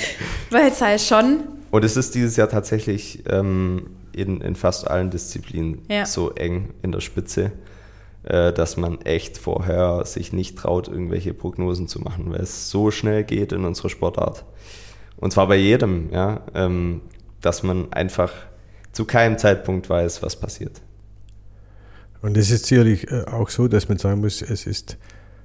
weil 0.51 0.68
es 0.68 0.82
halt 0.82 0.99
schon, 1.01 1.39
Und 1.72 1.86
es 1.86 1.95
ist 1.95 2.14
dieses 2.16 2.36
Jahr 2.36 2.49
tatsächlich 2.49 3.24
ähm, 3.30 3.88
in, 4.20 4.41
in 4.41 4.55
fast 4.55 4.88
allen 4.88 5.09
Disziplinen 5.09 5.82
Ja. 5.89 6.05
so 6.05 6.32
eng 6.32 6.74
in 6.82 6.91
der 6.91 7.01
Spitze, 7.01 7.51
äh, 8.24 8.53
dass 8.53 8.78
man 8.78 9.01
echt 9.01 9.38
vorher 9.38 10.05
sich 10.05 10.34
nicht 10.34 10.57
traut, 10.57 10.88
irgendwelche 10.88 11.34
Prognosen 11.34 11.88
zu 11.88 11.99
machen, 11.99 12.32
weil 12.32 12.41
es 12.41 12.70
so 12.70 12.91
schnell 12.91 13.24
geht 13.24 13.51
in 13.51 13.65
unserer 13.65 13.89
Sportart. 13.89 14.45
Und 15.17 15.34
zwar 15.34 15.47
bei 15.47 15.57
jedem, 15.57 16.09
ja, 16.11 16.41
ähm, 16.53 17.01
dass 17.41 17.63
man 17.63 17.91
einfach 17.93 18.32
zu 18.91 19.05
keinem 19.05 19.38
Zeitpunkt 19.38 19.89
weiß, 19.89 20.24
was 20.24 20.36
passiert. 20.36 20.82
Und 22.22 22.36
es 22.38 22.51
ist 22.51 22.65
sicherlich 22.65 23.09
äh, 23.11 23.24
auch 23.26 23.49
so, 23.49 23.67
dass 23.67 23.88
man 23.88 23.97
sagen 23.97 24.22
muss, 24.22 24.41
es 24.41 24.65
ist 24.65 24.97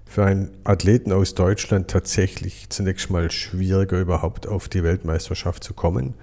für 0.07 0.25
einen 0.25 0.51
Athleten 0.65 1.13
aus 1.13 1.35
Deutschland 1.35 1.89
tatsächlich 1.89 2.69
zunächst 2.69 3.11
mal 3.11 3.31
schwieriger, 3.31 4.01
überhaupt 4.01 4.47
auf 4.47 4.69
die 4.69 4.83
Weltmeisterschaft 4.85 5.65
zu 5.65 5.75
kommen, 5.75 6.15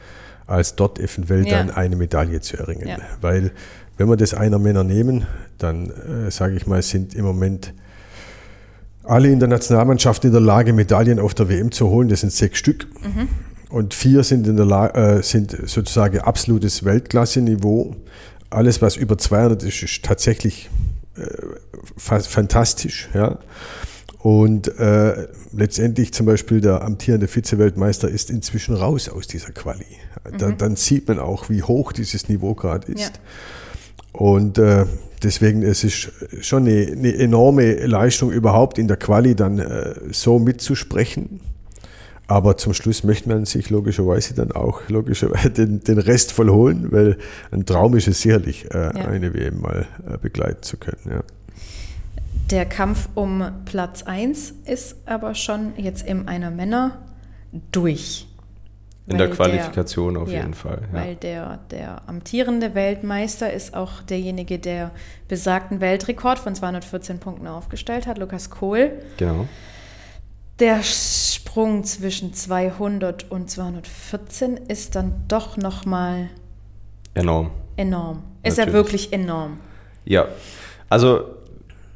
als 0.52 0.76
dort 0.76 1.00
eventuell 1.00 1.48
Ja. 1.48 1.58
dann 1.58 1.70
eine 1.72 1.96
Medaille 1.96 2.42
zu 2.42 2.58
erringen. 2.58 2.88
Ja. 2.88 2.98
Weil 3.22 3.52
wenn 3.98 4.08
wir 4.10 4.18
das 4.18 4.34
einer 4.34 4.60
Männer 4.60 4.84
nehmen, 4.84 5.26
dann 5.58 5.90
äh, 5.90 6.32
sage 6.32 6.56
ich 6.56 6.68
mal, 6.68 6.82
sind 6.82 7.14
im 7.16 7.26
Moment 7.26 7.74
alle 9.04 9.30
in 9.30 9.40
der 9.40 9.48
Nationalmannschaft 9.48 10.24
in 10.26 10.32
der 10.32 10.42
Lage, 10.42 10.74
Medaillen 10.74 11.20
auf 11.20 11.34
der 11.34 11.50
WM 11.50 11.72
zu 11.72 11.90
holen. 11.90 12.08
Das 12.10 12.22
sind 12.22 12.32
sechs 12.32 12.60
Stück. 12.60 12.88
Und 13.70 13.94
vier 13.94 14.24
sind, 14.24 14.48
in 14.48 14.58
der 14.58 14.66
La 14.66 14.88
äh, 14.90 15.24
sind 15.24 15.58
sozusagen 15.66 16.20
absolutes 16.20 16.84
Weltklasse-Niveau. 16.86 17.96
Alles, 18.50 18.82
was 18.82 18.98
über 18.98 19.18
200 19.18 19.64
ist, 19.64 19.82
ist 19.82 20.04
tatsächlich 20.04 20.70
äh, 21.18 21.24
fa 21.98 22.20
fantastisch. 22.20 23.10
Ja. 23.14 23.40
Und 24.24 24.68
äh, 24.80 25.28
letztendlich 25.52 26.14
zum 26.14 26.28
Beispiel 26.28 26.62
der 26.62 26.84
amtierende 26.84 27.28
Vize-Weltmeister 27.28 28.08
ist 28.08 28.30
inzwischen 28.30 28.76
raus 28.76 29.10
aus 29.10 29.26
dieser 29.28 29.52
Quali. 29.52 29.86
Da, 30.38 30.52
Dann 30.52 30.76
sieht 30.76 31.08
man 31.08 31.18
auch, 31.18 31.50
wie 31.50 31.64
hoch 31.64 31.92
dieses 31.92 32.30
Niveau 32.30 32.54
gerade 32.54 32.92
ist. 32.92 33.02
Ja. 33.02 33.10
Und 34.14 34.60
äh, 34.60 34.86
deswegen 35.24 35.64
es 35.64 35.84
ist 35.84 36.12
schon 36.42 36.68
eine, 36.68 36.86
eine 36.92 37.16
enorme 37.16 37.74
Leistung 37.88 38.32
überhaupt 38.32 38.78
in 38.78 38.88
der 38.88 38.98
Quali 38.98 39.36
dann 39.36 39.58
äh, 39.58 39.96
so 40.12 40.38
mitzusprechen. 40.38 41.40
Aber 42.28 42.56
zum 42.58 42.74
Schluss 42.74 43.04
möchte 43.04 43.28
man 43.28 43.46
sich 43.46 43.70
logischerweise 43.72 44.36
dann 44.36 44.52
auch 44.52 44.88
logischerweise 44.88 45.50
den, 45.66 45.80
den 45.84 45.98
Rest 45.98 46.32
voll 46.32 46.50
holen, 46.50 46.92
weil 46.92 47.18
ein 47.52 47.66
Traum 47.66 47.96
ist 47.98 48.08
es 48.08 48.22
sicherlich, 48.22 48.66
äh, 48.72 48.78
Ja. 48.78 48.92
eine 48.92 49.34
WM 49.34 49.60
mal 49.62 49.88
äh, 50.08 50.18
begleiten 50.18 50.62
zu 50.62 50.78
können. 50.78 51.02
Ja. 51.10 51.24
Der 52.52 52.66
Kampf 52.66 53.08
um 53.16 53.64
Platz 53.64 54.04
1 54.04 54.52
ist 54.66 55.08
aber 55.08 55.36
schon 55.36 55.72
jetzt 55.78 56.06
in 56.06 56.28
einer 56.28 56.52
Männer 56.52 56.98
durch. 57.72 58.28
In 59.08 59.18
der 59.18 59.30
Qualifikation 59.30 60.18
auf 60.18 60.30
ja, 60.30 60.42
jeden 60.42 60.54
Fall. 60.54 60.82
Ja. 60.92 61.00
Weil 61.00 61.16
der, 61.16 61.60
der 61.72 62.10
amtierende 62.10 62.76
Weltmeister 62.76 63.52
ist 63.52 63.74
auch 63.74 64.02
derjenige, 64.02 64.60
der 64.60 64.92
besagten 65.30 65.80
Weltrekord 65.80 66.40
von 66.40 66.54
214 66.54 67.20
Punkten 67.20 67.48
aufgestellt 67.48 68.06
hat, 68.06 68.18
Lukas 68.18 68.50
Kohl. 68.50 69.00
Genau. 69.16 69.48
Der 70.60 70.84
Sprung 70.84 71.86
zwischen 71.86 72.34
200 72.34 73.32
und 73.32 73.50
214 73.50 74.58
ist 74.58 74.96
dann 74.96 75.24
doch 75.30 75.56
nochmal 75.56 76.30
Enorm. 77.14 77.52
Enorm. 77.78 78.24
Ist 78.44 78.58
er 78.58 78.66
Natürlich. 78.66 78.74
wirklich 78.74 79.14
enorm. 79.14 79.60
Ja, 80.06 80.28
also 80.90 81.41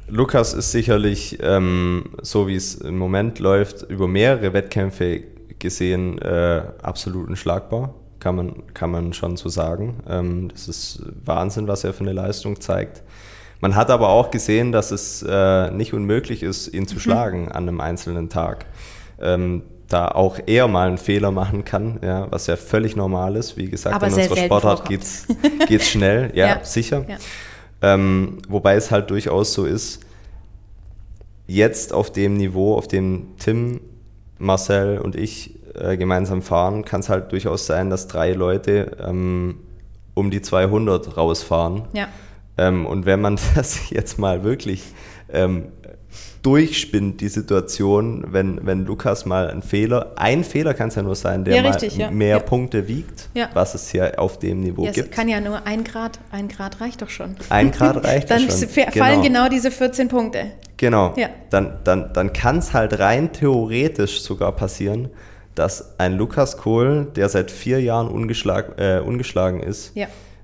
Lukas 0.07 0.53
ist 0.53 0.71
sicherlich, 0.71 1.39
ähm, 1.41 2.05
so 2.21 2.47
wie 2.47 2.55
es 2.55 2.75
im 2.75 2.97
Moment 2.97 3.39
läuft, 3.39 3.83
über 3.89 4.07
mehrere 4.07 4.53
Wettkämpfe 4.53 5.23
gesehen 5.59 6.19
äh, 6.19 6.61
absolut 6.81 7.27
unschlagbar. 7.29 7.93
Kann 8.19 8.35
man, 8.35 8.53
kann 8.73 8.91
man 8.91 9.13
schon 9.13 9.35
so 9.37 9.49
sagen. 9.49 9.97
Ähm, 10.07 10.49
das 10.49 10.67
ist 10.67 11.03
Wahnsinn, 11.25 11.67
was 11.67 11.83
er 11.83 11.93
für 11.93 12.01
eine 12.01 12.13
Leistung 12.13 12.59
zeigt. 12.59 13.03
Man 13.61 13.75
hat 13.75 13.89
aber 13.89 14.09
auch 14.09 14.31
gesehen, 14.31 14.71
dass 14.71 14.91
es 14.91 15.23
äh, 15.27 15.71
nicht 15.71 15.93
unmöglich 15.93 16.43
ist, 16.43 16.67
ihn 16.73 16.83
Mhm. 16.83 16.87
zu 16.87 16.99
schlagen 16.99 17.51
an 17.51 17.67
einem 17.67 17.81
einzelnen 17.81 18.29
Tag. 18.29 18.65
Ähm, 19.19 19.63
da 19.87 20.07
auch 20.07 20.39
er 20.47 20.67
mal 20.67 20.87
einen 20.87 20.97
Fehler 20.97 21.29
machen 21.31 21.63
kann, 21.63 21.99
ja, 22.03 22.27
was 22.31 22.47
ja 22.47 22.55
völlig 22.57 22.95
normal 22.95 23.35
ist. 23.35 23.55
Wie 23.57 23.69
gesagt, 23.69 23.95
Aber 23.95 24.07
in 24.07 24.13
unserer 24.15 24.35
Sportart 24.37 24.89
geht's, 24.89 25.27
geht's 25.67 25.89
schnell, 25.89 26.31
ja, 26.35 26.47
Ja. 26.47 26.63
sicher. 26.63 27.05
Ja. 27.07 27.17
Ähm, 27.86 28.39
wobei 28.49 28.73
es 28.73 28.89
halt 28.89 29.11
durchaus 29.11 29.53
so 29.53 29.63
ist, 29.63 29.99
jetzt 31.45 31.93
auf 31.93 32.11
dem 32.11 32.36
Niveau, 32.36 32.75
auf 32.75 32.88
dem 32.88 33.38
Tim, 33.38 33.79
Marcel 34.39 34.97
und 34.97 35.15
ich 35.15 35.59
äh, 35.75 35.95
gemeinsam 35.95 36.41
fahren, 36.41 36.83
kann 36.83 37.01
es 37.01 37.09
halt 37.09 37.31
durchaus 37.31 37.67
sein, 37.67 37.91
dass 37.91 38.07
drei 38.07 38.33
Leute 38.33 38.97
ähm, 39.05 39.59
um 40.15 40.31
die 40.31 40.41
200 40.41 41.15
rausfahren. 41.15 41.83
Ja. 41.93 42.07
Ähm, 42.57 42.88
und 42.88 43.05
wenn 43.05 43.21
man 43.21 43.38
das 43.55 43.91
jetzt 43.91 44.17
mal 44.17 44.43
wirklich 44.43 44.81
ähm, 45.31 45.65
durchspinnt, 46.45 47.21
die 47.21 47.27
Situation, 47.27 48.23
wenn, 48.29 48.65
wenn 48.65 48.85
Lukas 48.85 49.25
mal 49.25 49.49
einen 49.49 49.63
Fehler, 49.63 50.11
ein 50.15 50.43
Fehler 50.43 50.73
kann 50.75 50.89
es 50.89 50.95
ja 50.95 51.01
nur 51.01 51.15
sein, 51.15 51.43
der 51.43 51.55
Ja, 51.55 51.61
mal 51.63 51.71
richtig, 51.71 51.97
ja. 51.97 52.11
mehr 52.11 52.37
Ja. 52.37 52.39
Punkte 52.43 52.87
wiegt, 52.87 53.29
was 53.53 53.73
es 53.73 53.89
hier 53.89 54.19
auf 54.19 54.37
dem 54.37 54.59
Niveau 54.61 54.83
Ja, 54.83 54.89
es 54.91 54.95
gibt. 54.95 55.11
kann 55.11 55.27
ja 55.27 55.41
nur 55.41 55.65
ein 55.65 55.83
Grad, 55.83 56.19
ein 56.31 56.47
Grad 56.47 56.81
reicht 56.81 57.01
doch 57.01 57.09
schon. 57.09 57.35
Ein 57.49 57.71
Grad 57.71 58.03
reicht 58.05 58.29
Dann 58.29 58.41
schon. 58.41 58.63
f- 58.63 58.93
fallen 58.95 59.23
genau 59.23 59.49
diese 59.49 59.71
14 59.71 60.07
Punkte. 60.07 60.51
Genau. 60.77 61.13
Ja. 61.17 61.29
Dann, 61.49 61.79
dann, 61.83 62.11
dann 62.13 62.31
kann 62.33 62.59
es 62.59 62.73
halt 62.73 62.99
rein 62.99 63.31
theoretisch 63.33 64.21
sogar 64.21 64.51
passieren, 64.51 65.09
dass 65.55 65.97
ein 65.99 66.15
Lukas 66.17 66.57
Kohl, 66.57 67.07
der 67.15 67.29
seit 67.29 67.49
vier 67.49 67.81
Jahren 67.81 68.07
ungeschlag, 68.07 68.73
äh, 68.79 68.99
ungeschlagen 68.99 69.61
ist, 69.63 69.93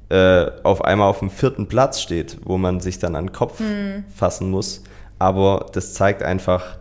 äh, 0.10 0.46
auf 0.64 0.84
einmal 0.84 1.10
auf 1.10 1.20
dem 1.20 1.30
vierten 1.30 1.68
Platz 1.68 2.02
steht, 2.02 2.38
wo 2.44 2.58
man 2.58 2.80
sich 2.80 2.98
dann 2.98 3.16
an 3.16 3.26
den 3.28 3.32
Kopf 3.34 3.60
Hm. 3.60 4.04
fassen 4.16 4.50
muss. 4.50 4.82
Aber 5.22 5.68
das 5.74 5.94
zeigt 5.94 6.24
einfach 6.24 6.80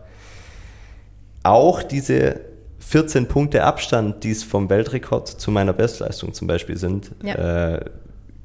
auch 1.43 1.83
diese 1.83 2.41
14 2.79 3.27
Punkte 3.27 3.63
Abstand, 3.63 4.23
die 4.23 4.31
es 4.31 4.43
vom 4.43 4.69
Weltrekord 4.69 5.27
zu 5.27 5.51
meiner 5.51 5.73
Bestleistung 5.73 6.33
zum 6.33 6.47
Beispiel 6.47 6.75
sind, 6.77 7.11
Ja. 7.23 7.75
äh, 7.75 7.85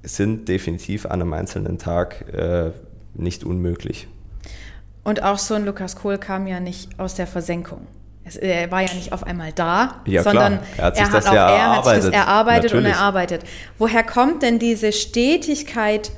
sind 0.03 0.49
definitiv 0.49 1.07
an 1.07 1.21
einem 1.23 1.33
einzelnen 1.33 1.79
Tag 1.79 2.33
äh, 2.33 2.71
nicht 3.15 3.43
unmöglich. 3.43 4.07
Und 5.03 5.23
auch 5.23 5.39
so 5.39 5.55
ein 5.55 5.65
Lukas 5.65 5.97
Kohl 5.97 6.19
kam 6.19 6.47
ja 6.47 6.61
nicht 6.61 6.99
aus 7.01 7.15
der 7.15 7.27
Versenkung. 7.27 7.87
Es, 8.25 8.37
er 8.37 8.71
war 8.71 8.83
ja 8.83 8.93
nicht 8.95 9.13
auf 9.13 9.25
einmal 9.25 9.53
da, 9.53 10.03
Ja, 10.05 10.23
sondern 10.23 10.59
Er 10.77 10.85
hat 10.85 10.97
sich 10.97 11.07
er 11.07 11.11
das 11.13 11.25
hat 11.27 11.31
auch 11.31 11.35
ja 11.35 11.49
er 11.51 11.77
hat 11.77 11.85
sich 11.85 11.95
das 11.95 12.05
erarbeitet. 12.07 12.15
erarbeitet 12.15 12.73
und 12.73 12.83
Natürlich. 12.83 12.97
erarbeitet. 12.97 13.43
Woher 13.79 14.03
kommt 14.03 14.43
denn 14.43 14.59
diese 14.59 14.93
Stetigkeit 14.93 16.11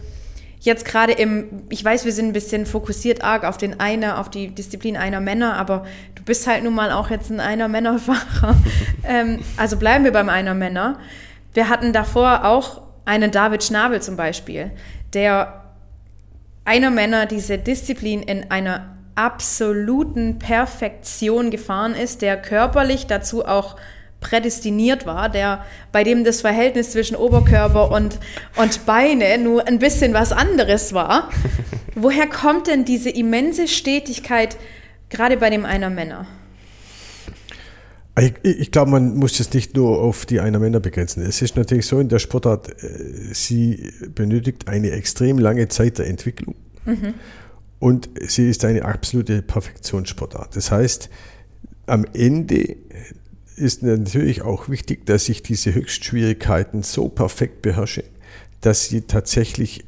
jetzt 0.60 0.84
gerade 0.84 1.12
im, 1.12 1.64
ich 1.68 1.84
weiß, 1.84 2.04
wir 2.04 2.12
sind 2.12 2.26
ein 2.26 2.32
bisschen 2.32 2.66
fokussiert 2.66 3.22
arg 3.22 3.44
auf 3.44 3.56
den 3.56 3.80
einer, 3.80 4.18
auf 4.18 4.30
die 4.30 4.48
Disziplin 4.48 4.96
einer 4.96 5.20
Männer, 5.20 5.56
aber 5.56 5.86
du 6.14 6.22
bist 6.22 6.46
halt 6.46 6.64
nun 6.64 6.74
mal 6.74 6.92
auch 6.92 7.10
jetzt 7.10 7.30
ein 7.30 7.40
einer 7.40 7.68
Männerfahrer. 7.68 8.56
ähm, 9.04 9.40
also 9.56 9.76
bleiben 9.76 10.04
wir 10.04 10.12
beim 10.12 10.28
einer 10.28 10.54
Männer. 10.54 10.98
Wir 11.54 11.68
hatten 11.68 11.92
davor 11.92 12.44
auch 12.44 12.82
einen 13.04 13.30
David 13.30 13.64
Schnabel 13.64 14.02
zum 14.02 14.16
Beispiel, 14.16 14.70
der 15.14 15.64
einer 16.64 16.90
Männer 16.90 17.26
diese 17.26 17.56
Disziplin 17.56 18.22
in 18.22 18.50
einer 18.50 18.98
absoluten 19.14 20.38
Perfektion 20.38 21.50
gefahren 21.50 21.94
ist, 21.94 22.22
der 22.22 22.40
körperlich 22.40 23.06
dazu 23.06 23.44
auch 23.44 23.76
prädestiniert 24.20 25.06
war, 25.06 25.28
der 25.28 25.64
bei 25.92 26.04
dem 26.04 26.24
das 26.24 26.40
Verhältnis 26.40 26.90
zwischen 26.90 27.16
Oberkörper 27.16 27.90
und, 27.90 28.18
und 28.56 28.86
Beine 28.86 29.38
nur 29.38 29.66
ein 29.66 29.78
bisschen 29.78 30.14
was 30.14 30.32
anderes 30.32 30.92
war. 30.92 31.30
Woher 31.94 32.26
kommt 32.26 32.66
denn 32.66 32.84
diese 32.84 33.10
immense 33.10 33.68
Stetigkeit 33.68 34.56
gerade 35.08 35.36
bei 35.36 35.50
dem 35.50 35.64
einer 35.64 35.90
Männer? 35.90 36.26
Ich, 38.20 38.34
ich 38.42 38.72
glaube, 38.72 38.90
man 38.90 39.16
muss 39.16 39.38
es 39.38 39.52
nicht 39.52 39.76
nur 39.76 40.00
auf 40.00 40.26
die 40.26 40.40
einer 40.40 40.58
Männer 40.58 40.80
begrenzen. 40.80 41.22
Es 41.22 41.40
ist 41.40 41.56
natürlich 41.56 41.86
so 41.86 42.00
in 42.00 42.08
der 42.08 42.18
Sportart, 42.18 42.82
äh, 42.82 43.32
sie 43.32 43.92
benötigt 44.14 44.66
eine 44.66 44.90
extrem 44.90 45.38
lange 45.38 45.68
Zeit 45.68 45.98
der 45.98 46.08
Entwicklung 46.08 46.56
und 47.78 48.08
sie 48.26 48.48
ist 48.48 48.64
eine 48.64 48.84
absolute 48.84 49.42
Perfektionssportart. 49.42 50.56
Das 50.56 50.70
heißt, 50.70 51.10
am 51.86 52.04
Ende 52.12 52.76
ist 53.58 53.82
natürlich 53.82 54.42
auch 54.42 54.68
wichtig, 54.68 55.06
dass 55.06 55.28
ich 55.28 55.42
diese 55.42 55.74
Höchstschwierigkeiten 55.74 56.82
so 56.82 57.08
perfekt 57.08 57.62
beherrsche, 57.62 58.04
dass 58.60 58.86
sie 58.86 59.02
tatsächlich 59.02 59.84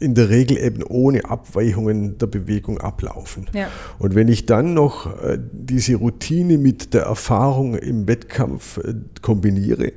in 0.00 0.14
der 0.14 0.28
Regel 0.28 0.56
eben 0.58 0.82
ohne 0.84 1.24
Abweichungen 1.24 2.18
der 2.18 2.26
Bewegung 2.26 2.78
ablaufen. 2.78 3.46
Ja. 3.52 3.68
Und 3.98 4.14
wenn 4.14 4.28
ich 4.28 4.46
dann 4.46 4.74
noch 4.74 5.20
äh, 5.22 5.38
diese 5.52 5.96
Routine 5.96 6.56
mit 6.56 6.94
der 6.94 7.02
Erfahrung 7.02 7.74
im 7.74 8.06
Wettkampf 8.06 8.78
äh, 8.78 8.94
kombiniere, 9.22 9.92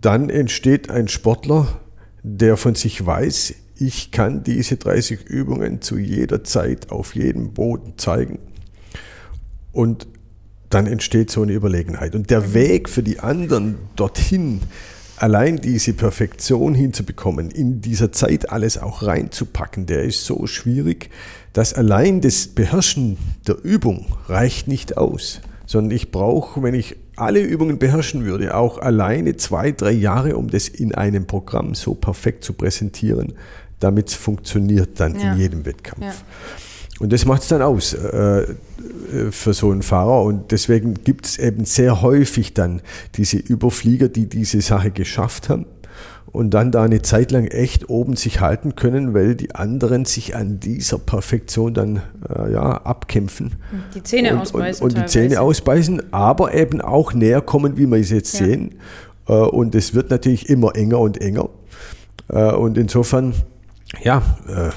dann 0.00 0.28
entsteht 0.30 0.90
ein 0.90 1.08
Sportler, 1.08 1.80
der 2.22 2.56
von 2.56 2.74
sich 2.74 3.04
weiß, 3.04 3.54
ich 3.76 4.10
kann 4.10 4.42
diese 4.42 4.76
30 4.76 5.24
Übungen 5.26 5.80
zu 5.82 5.98
jeder 5.98 6.42
Zeit 6.42 6.90
auf 6.90 7.14
jedem 7.14 7.52
Boden 7.52 7.94
zeigen. 7.96 8.40
Und 9.72 10.08
dann 10.70 10.86
entsteht 10.86 11.30
so 11.30 11.42
eine 11.42 11.52
Überlegenheit. 11.52 12.14
Und 12.14 12.30
der 12.30 12.52
Weg 12.54 12.88
für 12.88 13.02
die 13.02 13.20
anderen 13.20 13.76
dorthin, 13.96 14.60
allein 15.16 15.56
diese 15.56 15.94
Perfektion 15.94 16.74
hinzubekommen, 16.74 17.50
in 17.50 17.80
dieser 17.80 18.12
Zeit 18.12 18.50
alles 18.50 18.78
auch 18.78 19.02
reinzupacken, 19.02 19.86
der 19.86 20.02
ist 20.02 20.24
so 20.24 20.46
schwierig, 20.46 21.10
dass 21.52 21.74
allein 21.74 22.20
das 22.20 22.46
Beherrschen 22.48 23.16
der 23.46 23.56
Übung 23.62 24.06
reicht 24.28 24.68
nicht 24.68 24.96
aus. 24.96 25.40
Sondern 25.66 25.90
ich 25.96 26.10
brauche, 26.10 26.62
wenn 26.62 26.74
ich 26.74 26.96
alle 27.16 27.40
Übungen 27.40 27.78
beherrschen 27.78 28.24
würde, 28.24 28.54
auch 28.54 28.78
alleine 28.78 29.36
zwei, 29.36 29.72
drei 29.72 29.90
Jahre, 29.90 30.36
um 30.36 30.48
das 30.48 30.68
in 30.68 30.94
einem 30.94 31.26
Programm 31.26 31.74
so 31.74 31.94
perfekt 31.94 32.44
zu 32.44 32.52
präsentieren, 32.52 33.32
damit 33.80 34.08
es 34.08 34.14
funktioniert 34.14 35.00
dann 35.00 35.18
Ja. 35.18 35.32
in 35.32 35.38
jedem 35.38 35.66
Wettkampf. 35.66 36.04
Ja. 36.04 36.14
Und 36.98 37.12
das 37.12 37.24
macht 37.24 37.42
es 37.42 37.48
dann 37.48 37.62
aus 37.62 37.94
äh, 37.94 38.40
äh, 38.40 38.46
für 39.30 39.52
so 39.54 39.70
einen 39.70 39.82
Fahrer. 39.82 40.22
Und 40.22 40.50
deswegen 40.50 40.94
gibt 41.04 41.26
es 41.26 41.38
eben 41.38 41.64
sehr 41.64 42.02
häufig 42.02 42.54
dann 42.54 42.82
diese 43.14 43.36
Überflieger, 43.36 44.08
die 44.08 44.26
diese 44.26 44.60
Sache 44.60 44.90
geschafft 44.90 45.48
haben 45.48 45.66
und 46.32 46.50
dann 46.50 46.70
da 46.70 46.82
eine 46.82 47.02
Zeit 47.02 47.30
lang 47.30 47.46
echt 47.46 47.88
oben 47.88 48.16
sich 48.16 48.40
halten 48.40 48.76
können, 48.76 49.14
weil 49.14 49.34
die 49.34 49.54
anderen 49.54 50.04
sich 50.04 50.36
an 50.36 50.60
dieser 50.60 50.98
Perfektion 50.98 51.74
dann 51.74 52.02
äh, 52.28 52.52
ja, 52.52 52.74
abkämpfen. 52.82 53.56
Die 53.94 54.02
Zähne 54.02 54.34
und, 54.34 54.40
ausbeißen. 54.40 54.84
Und, 54.84 54.94
und 54.94 55.02
die. 55.02 55.06
Zähne 55.06 55.40
ausbeißen, 55.40 56.12
aber 56.12 56.54
eben 56.54 56.80
auch 56.80 57.14
näher 57.14 57.40
kommen, 57.40 57.76
wie 57.76 57.86
wir 57.86 57.98
es 57.98 58.10
jetzt 58.10 58.38
Ja. 58.38 58.46
sehen. 58.46 58.74
Äh, 59.26 59.32
und 59.32 59.74
es 59.74 59.94
wird 59.94 60.10
natürlich 60.10 60.48
immer 60.48 60.76
enger 60.76 60.98
und 60.98 61.20
enger. 61.20 61.48
Äh, 62.28 62.52
und 62.52 62.76
insofern, 62.76 63.34
ja, 64.02 64.22
äh, 64.48 64.70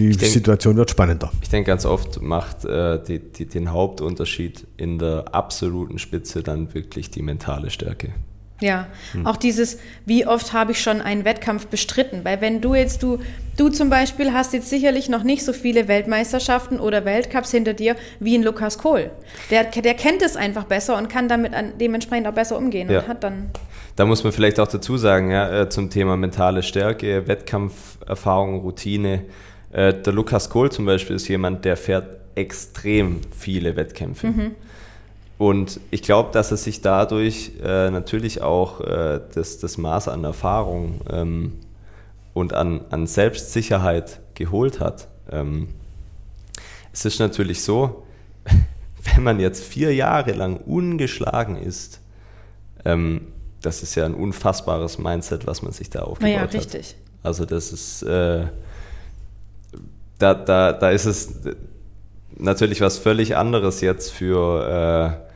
die 0.00 0.16
denk- 0.16 0.32
Situation 0.32 0.76
wird 0.76 0.90
spannender. 0.90 1.30
Ich 1.42 1.48
denke, 1.48 1.68
ganz 1.68 1.84
oft 1.84 2.20
macht 2.22 2.64
äh, 2.64 2.98
die, 3.02 3.18
die, 3.18 3.46
den 3.46 3.72
Hauptunterschied 3.72 4.66
in 4.76 4.98
der 4.98 5.26
absoluten 5.32 5.98
Spitze 5.98 6.42
dann 6.42 6.72
wirklich 6.74 7.10
die 7.10 7.22
mentale 7.22 7.70
Stärke. 7.70 8.10
Ja, 8.62 8.88
Hm. 9.12 9.26
auch 9.26 9.38
dieses, 9.38 9.78
wie 10.04 10.26
oft 10.26 10.52
habe 10.52 10.72
ich 10.72 10.82
schon 10.82 11.00
einen 11.00 11.24
Wettkampf 11.24 11.66
bestritten? 11.68 12.24
Weil 12.24 12.42
wenn 12.42 12.60
du 12.60 12.74
jetzt, 12.74 13.02
du, 13.02 13.18
du 13.56 13.70
zum 13.70 13.88
Beispiel 13.88 14.34
hast 14.34 14.52
jetzt 14.52 14.68
sicherlich 14.68 15.08
noch 15.08 15.22
nicht 15.22 15.46
so 15.46 15.54
viele 15.54 15.88
Weltmeisterschaften 15.88 16.78
oder 16.78 17.06
Weltcups 17.06 17.50
hinter 17.52 17.72
dir 17.72 17.96
wie 18.20 18.36
ein 18.36 18.42
Lukas 18.42 18.76
Kohl. 18.76 19.10
Der, 19.50 19.64
der 19.64 19.94
kennt 19.94 20.20
es 20.20 20.36
einfach 20.36 20.64
besser 20.64 20.98
und 20.98 21.08
kann 21.08 21.26
damit 21.26 21.54
an, 21.54 21.72
dementsprechend 21.80 22.26
auch 22.26 22.34
besser 22.34 22.58
umgehen 22.58 22.90
Ja. 22.90 23.00
und 23.00 23.08
hat 23.08 23.24
dann, 23.24 23.50
Da 23.96 24.04
muss 24.04 24.24
man 24.24 24.32
vielleicht 24.34 24.60
auch 24.60 24.68
dazu 24.68 24.98
sagen, 24.98 25.30
ja, 25.30 25.62
äh, 25.62 25.68
zum 25.70 25.88
Thema 25.88 26.18
mentale 26.18 26.62
Stärke, 26.62 27.26
Wettkampferfahrung, 27.28 28.60
Routine. 28.60 29.22
Äh, 29.72 29.94
der 29.94 30.12
Lukas 30.12 30.50
Kohl 30.50 30.70
zum 30.70 30.86
Beispiel 30.86 31.16
ist 31.16 31.28
jemand, 31.28 31.64
der 31.64 31.76
fährt 31.76 32.20
extrem 32.34 33.20
viele 33.36 33.76
Wettkämpfe. 33.76 34.32
Und 35.38 35.80
ich 35.90 36.02
glaube, 36.02 36.30
dass 36.32 36.50
er 36.50 36.58
sich 36.58 36.82
dadurch 36.82 37.52
äh, 37.62 37.90
natürlich 37.90 38.42
auch 38.42 38.80
äh, 38.82 39.20
das, 39.34 39.58
das 39.58 39.78
Maß 39.78 40.08
an 40.08 40.22
Erfahrung 40.24 41.00
ähm, 41.10 41.52
und 42.34 42.52
an, 42.52 42.82
an 42.90 43.06
Selbstsicherheit 43.06 44.20
geholt 44.34 44.80
hat. 44.80 45.08
Ähm, 45.30 45.68
es 46.92 47.04
ist 47.06 47.20
natürlich 47.20 47.62
so, 47.62 48.04
wenn 49.14 49.22
man 49.22 49.40
jetzt 49.40 49.64
vier 49.64 49.94
Jahre 49.94 50.32
lang 50.32 50.58
ungeschlagen 50.58 51.56
ist, 51.56 52.00
ähm, 52.84 53.28
das 53.62 53.82
ist 53.82 53.94
ja 53.94 54.04
ein 54.04 54.14
unfassbares 54.14 54.98
Mindset, 54.98 55.46
was 55.46 55.62
man 55.62 55.72
sich 55.72 55.90
da 55.90 56.00
aufgebaut 56.00 56.34
ja, 56.34 56.40
hat. 56.40 56.54
richtig. 56.54 56.96
Also 57.22 57.44
das 57.44 57.72
ist, 57.72 58.02
äh, 58.02 58.46
da, 60.20 60.34
da, 60.34 60.72
da 60.72 60.90
ist 60.90 61.06
es 61.06 61.34
natürlich 62.36 62.80
was 62.80 62.98
völlig 62.98 63.36
anderes 63.36 63.80
jetzt 63.80 64.12
für, 64.12 65.18
äh, 65.26 65.30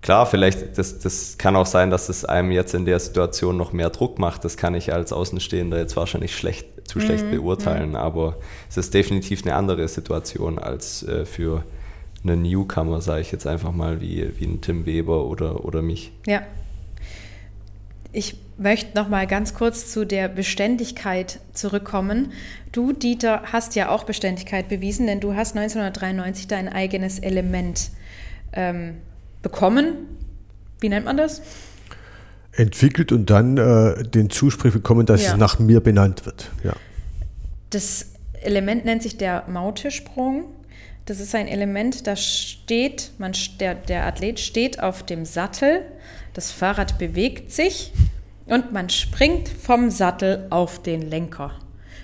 klar, 0.00 0.26
vielleicht, 0.26 0.78
das, 0.78 0.98
das 0.98 1.38
kann 1.38 1.56
auch 1.56 1.66
sein, 1.66 1.90
dass 1.90 2.08
es 2.08 2.24
einem 2.24 2.50
jetzt 2.50 2.74
in 2.74 2.86
der 2.86 2.98
Situation 2.98 3.56
noch 3.56 3.72
mehr 3.72 3.90
Druck 3.90 4.18
macht. 4.18 4.44
Das 4.44 4.56
kann 4.56 4.74
ich 4.74 4.92
als 4.92 5.12
Außenstehender 5.12 5.78
jetzt 5.78 5.96
wahrscheinlich 5.96 6.36
schlecht, 6.36 6.66
zu 6.88 7.00
schlecht 7.00 7.26
Mhm, 7.26 7.30
beurteilen, 7.32 7.96
aber 7.96 8.36
es 8.70 8.76
ist 8.76 8.94
definitiv 8.94 9.42
eine 9.44 9.54
andere 9.54 9.86
Situation 9.88 10.58
als 10.58 11.02
äh, 11.02 11.24
für 11.24 11.64
einen 12.22 12.42
Newcomer, 12.42 13.00
sage 13.00 13.20
ich 13.20 13.32
jetzt 13.32 13.46
einfach 13.46 13.72
mal, 13.72 14.00
wie, 14.00 14.38
wie 14.38 14.46
ein 14.46 14.60
Tim 14.60 14.86
Weber 14.86 15.26
oder, 15.26 15.64
oder 15.64 15.82
mich. 15.82 16.12
Ja. 16.26 16.42
Ich 18.16 18.34
möchte 18.56 18.96
noch 18.96 19.10
mal 19.10 19.26
ganz 19.26 19.52
kurz 19.52 19.92
zu 19.92 20.06
der 20.06 20.28
Beständigkeit 20.28 21.38
zurückkommen. 21.52 22.32
Du, 22.72 22.94
Dieter, 22.94 23.42
hast 23.52 23.74
ja 23.74 23.90
auch 23.90 24.04
Beständigkeit 24.04 24.70
bewiesen, 24.70 25.06
denn 25.06 25.20
du 25.20 25.34
hast 25.34 25.54
1993 25.54 26.48
dein 26.48 26.70
eigenes 26.70 27.18
Element 27.18 27.90
ähm, 28.54 28.94
bekommen. 29.42 29.96
Wie 30.80 30.88
nennt 30.88 31.04
man 31.04 31.18
das? 31.18 31.42
Entwickelt 32.52 33.12
und 33.12 33.28
dann 33.28 33.58
äh, 33.58 34.02
den 34.04 34.30
Zuspruch 34.30 34.70
bekommen, 34.70 35.04
dass 35.04 35.22
Ja. 35.22 35.32
es 35.32 35.36
nach 35.36 35.58
mir 35.58 35.80
benannt 35.80 36.24
wird. 36.24 36.50
Ja. 36.64 36.72
Das 37.68 38.12
Element 38.40 38.86
nennt 38.86 39.02
sich 39.02 39.18
der 39.18 39.44
Mautesprung. 39.46 40.44
Das 41.04 41.20
ist 41.20 41.34
ein 41.34 41.48
Element, 41.48 42.06
das 42.06 42.24
steht, 42.24 43.10
man, 43.18 43.32
der, 43.60 43.74
der 43.74 44.06
Athlet 44.06 44.40
steht 44.40 44.82
auf 44.82 45.02
dem 45.02 45.26
Sattel, 45.26 45.82
das 46.36 46.50
Fahrrad 46.50 46.98
bewegt 46.98 47.50
sich 47.50 47.92
und 48.44 48.70
man 48.70 48.90
springt 48.90 49.48
vom 49.48 49.88
Sattel 49.90 50.46
auf 50.50 50.82
den 50.82 51.00
Lenker. 51.00 51.52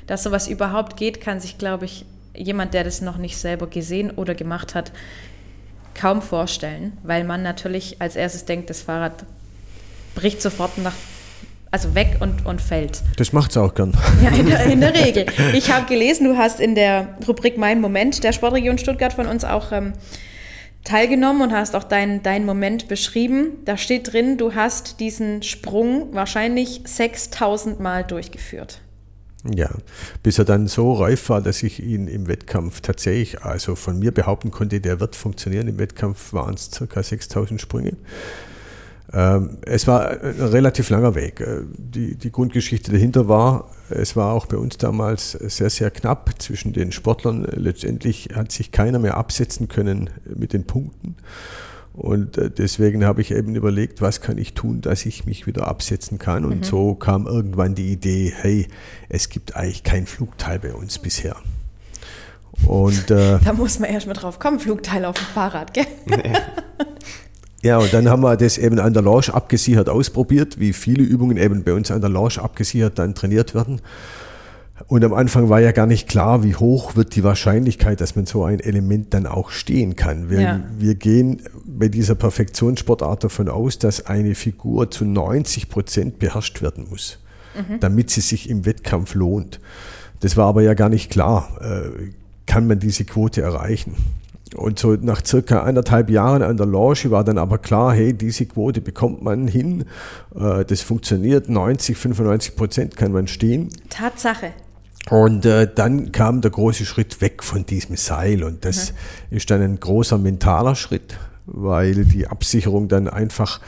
Dass 0.07 0.23
sowas 0.23 0.49
überhaupt 0.49 0.97
geht, 0.97 1.21
kann 1.21 1.39
sich, 1.39 1.59
glaube 1.59 1.85
ich, 1.85 2.07
jemand, 2.35 2.73
der 2.73 2.83
das 2.83 3.03
noch 3.03 3.19
nicht 3.19 3.37
selber 3.37 3.67
gesehen 3.67 4.11
oder 4.11 4.35
gemacht 4.35 4.75
hat, 4.75 4.91
kaum 5.95 6.23
vorstellen, 6.23 6.97
weil 7.03 7.25
man 7.25 7.43
natürlich 7.43 8.01
als 8.01 8.17
erstes 8.17 8.47
denkt, 8.47 8.71
das 8.71 8.81
Fahrrad 8.81 9.27
bricht 10.15 10.41
sofort 10.41 10.79
nach, 10.79 10.95
also 11.71 11.95
weg 11.95 12.17
und, 12.21 12.47
und 12.47 12.63
fällt. 12.63 13.03
Das 13.19 13.35
macht 13.35 13.51
es 13.51 13.59
auch 13.59 13.75
gern. 13.75 13.93
Ja, 14.25 14.31
in 14.31 14.47
der, 14.47 14.65
in 14.65 14.81
der 14.81 14.95
Regel. 14.95 15.27
Ich 15.53 15.71
habe 15.71 15.85
gelesen, 15.85 16.25
du 16.25 16.39
hast 16.39 16.59
in 16.59 16.75
der 16.75 17.19
Rubrik 17.29 17.59
Mein 17.59 17.83
Moment 17.83 18.25
der 18.25 18.33
Sportregion 18.33 18.79
Stuttgart 18.79 19.13
von 19.13 19.27
uns 19.27 19.45
auch 19.45 19.73
ähm, 19.73 19.93
teilgenommen 20.85 21.43
und 21.43 21.53
hast 21.53 21.77
auch 21.77 21.85
deinen 21.85 22.23
dein 22.23 22.45
Moment 22.45 22.89
beschrieben. 22.89 23.59
Da 23.65 23.77
steht 23.77 24.13
drin, 24.13 24.37
du 24.37 24.55
hast 24.55 25.01
diesen 25.01 25.43
Sprung 25.43 26.15
wahrscheinlich 26.15 26.83
6000 26.85 27.81
Mal 27.81 28.05
durchgeführt. 28.05 28.81
Ja, 29.45 29.71
bis 30.23 30.39
er 30.39 30.45
dann 30.45 30.69
so 30.69 30.93
reif 30.93 31.29
war, 31.29 31.41
dass 31.41 31.63
ich 31.65 31.83
ihn 31.83 32.07
im 32.07 32.29
Wettkampf 32.29 32.81
tatsächlich, 32.81 33.43
also 33.43 33.75
von 33.75 33.99
mir 33.99 34.13
behaupten 34.13 34.53
konnte, 34.53 34.81
der 34.81 35.01
wird 35.01 35.17
funktionieren. 35.17 35.67
Im 35.67 35.79
Wettkampf 35.79 36.33
waren 36.33 36.55
es 36.55 36.71
ca. 36.71 37.03
6000 37.03 37.61
Sprünge. 37.61 37.97
Ähm, 39.13 39.59
es 39.63 39.87
war 39.89 40.11
ein 40.11 40.41
relativ 40.41 40.91
langer 40.91 41.15
Weg. 41.17 41.41
Äh, 41.41 41.63
Die, 41.77 42.15
die 42.15 42.31
Grundgeschichte 42.31 42.93
dahinter 42.93 43.29
war, 43.29 43.69
es 43.95 44.17
war 44.17 44.33
auch 44.33 44.47
bei 44.47 44.57
uns 44.57 44.79
damals 44.79 45.33
sehr, 45.33 45.71
sehr 45.71 45.91
knapp 45.91 46.41
zwischen 46.41 46.73
den 46.73 46.93
Sportlern. 46.93 47.45
Letztendlich 47.45 48.31
hat 48.35 48.53
sich 48.53 48.73
keiner 48.73 48.99
mehr 48.99 49.17
absetzen 49.17 49.69
können 49.69 50.11
mit 50.25 50.53
den 50.53 50.65
Punkten. 50.65 51.17
Und 51.95 52.39
äh, 52.39 52.51
deswegen 52.51 53.05
habe 53.05 53.21
ich 53.21 53.33
eben 53.33 53.55
überlegt, 53.55 54.01
was 54.01 54.21
kann 54.21 54.39
ich 54.39 54.55
tun, 54.55 54.81
dass 54.81 55.05
ich 55.05 55.27
mich 55.27 55.47
wieder 55.47 55.69
absetzen 55.69 56.19
kann. 56.19 56.45
Und 56.45 56.65
so 56.65 56.95
kam 56.95 57.27
irgendwann 57.27 57.75
die 57.75 57.93
Idee, 57.93 58.33
hey, 58.35 58.67
es 59.09 59.29
gibt 59.29 59.57
eigentlich 59.57 59.83
kein 59.83 60.07
Flugteil 60.07 60.59
bei 60.59 60.73
uns 60.73 60.99
bisher. 60.99 61.37
Und 62.67 63.11
äh, 63.11 63.39
Da 63.45 63.53
muss 63.53 63.79
man 63.79 63.91
erst 63.91 64.07
mal 64.07 64.15
drauf 64.15 64.39
kommen, 64.39 64.59
Flugteil 64.59 65.05
auf 65.05 65.17
dem 65.17 65.27
Fahrrad, 65.27 65.75
gell? 65.75 65.87
ja, 67.63 67.79
und 67.79 67.93
dann 67.95 68.09
haben 68.09 68.23
wir 68.23 68.37
das 68.37 68.59
eben 68.59 68.79
an 68.79 68.93
der 68.93 69.03
Lounge 69.03 69.33
abgesichert 69.33 69.89
ausprobiert, 69.89 70.59
wie 70.59 70.73
viele 70.73 71.03
Übungen 71.03 71.37
eben 71.37 71.63
bei 71.65 71.73
uns 71.73 71.91
an 71.91 72.01
der 72.01 72.11
Lounge 72.11 72.39
abgesichert 72.39 72.99
dann 72.99 73.15
trainiert 73.15 73.55
werden. 73.55 73.81
Und 74.89 75.05
am 75.05 75.15
Anfang 75.15 75.49
war 75.49 75.61
ja 75.61 75.71
gar 75.71 75.87
nicht 75.87 76.09
klar, 76.09 76.43
wie 76.43 76.57
hoch 76.57 76.97
wird 76.97 77.15
die 77.15 77.23
Wahrscheinlichkeit, 77.23 78.01
dass 78.01 78.17
man 78.17 78.27
so 78.27 78.45
ein 78.45 78.59
Element 78.59 79.15
dann 79.15 79.27
auch 79.27 79.51
stehen 79.51 79.95
kann. 79.95 80.29
Wir, 80.29 80.41
Ja. 80.41 80.61
wir 80.77 80.95
gehen 80.97 81.43
bei 81.65 81.89
dieser 81.89 82.15
Perfektionssportart 82.17 83.25
davon 83.25 83.49
aus, 83.49 83.79
dass 83.79 84.07
eine 84.07 84.35
Figur 84.35 84.91
zu 84.91 85.05
90 85.05 85.69
Prozent 85.69 86.19
beherrscht 86.19 86.63
werden 86.63 86.87
muss, 86.91 87.19
damit 87.81 88.11
sie 88.11 88.23
sich 88.23 88.51
im 88.51 88.65
Wettkampf 88.67 89.15
lohnt. 89.15 89.61
Das 90.21 90.37
war 90.37 90.47
aber 90.47 90.63
ja 90.63 90.75
gar 90.75 90.89
nicht 90.89 91.11
klar. 91.11 91.49
Äh, 91.61 92.11
kann 92.47 92.67
man 92.67 92.79
diese 92.81 93.05
Quote 93.05 93.41
erreichen? 93.43 93.95
Und 94.55 94.79
so 94.79 94.93
nach 94.95 95.25
circa 95.25 95.63
anderthalb 95.63 96.11
Jahren 96.11 96.43
an 96.43 96.57
der 96.57 96.67
Lounge 96.67 97.11
war 97.11 97.25
dann 97.25 97.39
aber 97.39 97.59
klar, 97.59 97.95
hey, 97.95 98.13
diese 98.13 98.47
Quote 98.47 98.81
bekommt 98.81 99.23
man 99.23 99.47
hin. 99.49 99.85
Äh, 100.35 100.65
Das 100.65 100.83
funktioniert, 100.83 101.49
90, 101.49 101.97
95 101.97 102.57
Prozent 102.57 102.97
kann 102.97 103.13
man 103.13 103.27
stehen. 103.27 103.71
Tatsache. 103.89 104.53
Und 105.11 105.45
äh, 105.47 105.69
dann 105.73 106.13
kam 106.13 106.43
der 106.43 106.51
große 106.51 106.85
Schritt 106.85 107.21
weg 107.21 107.43
von 107.43 107.67
diesem 107.67 107.97
Seil 107.97 108.45
und 108.45 108.65
das 108.65 108.95
ist 109.31 109.51
dann 109.51 109.61
ein 109.61 109.81
großer 109.81 110.17
mentaler 110.17 110.77
Schritt, 110.77 111.19
weil 111.47 112.05
die 112.05 112.29
Absicherung 112.29 112.87
dann 112.87 113.09
einfach, 113.09 113.61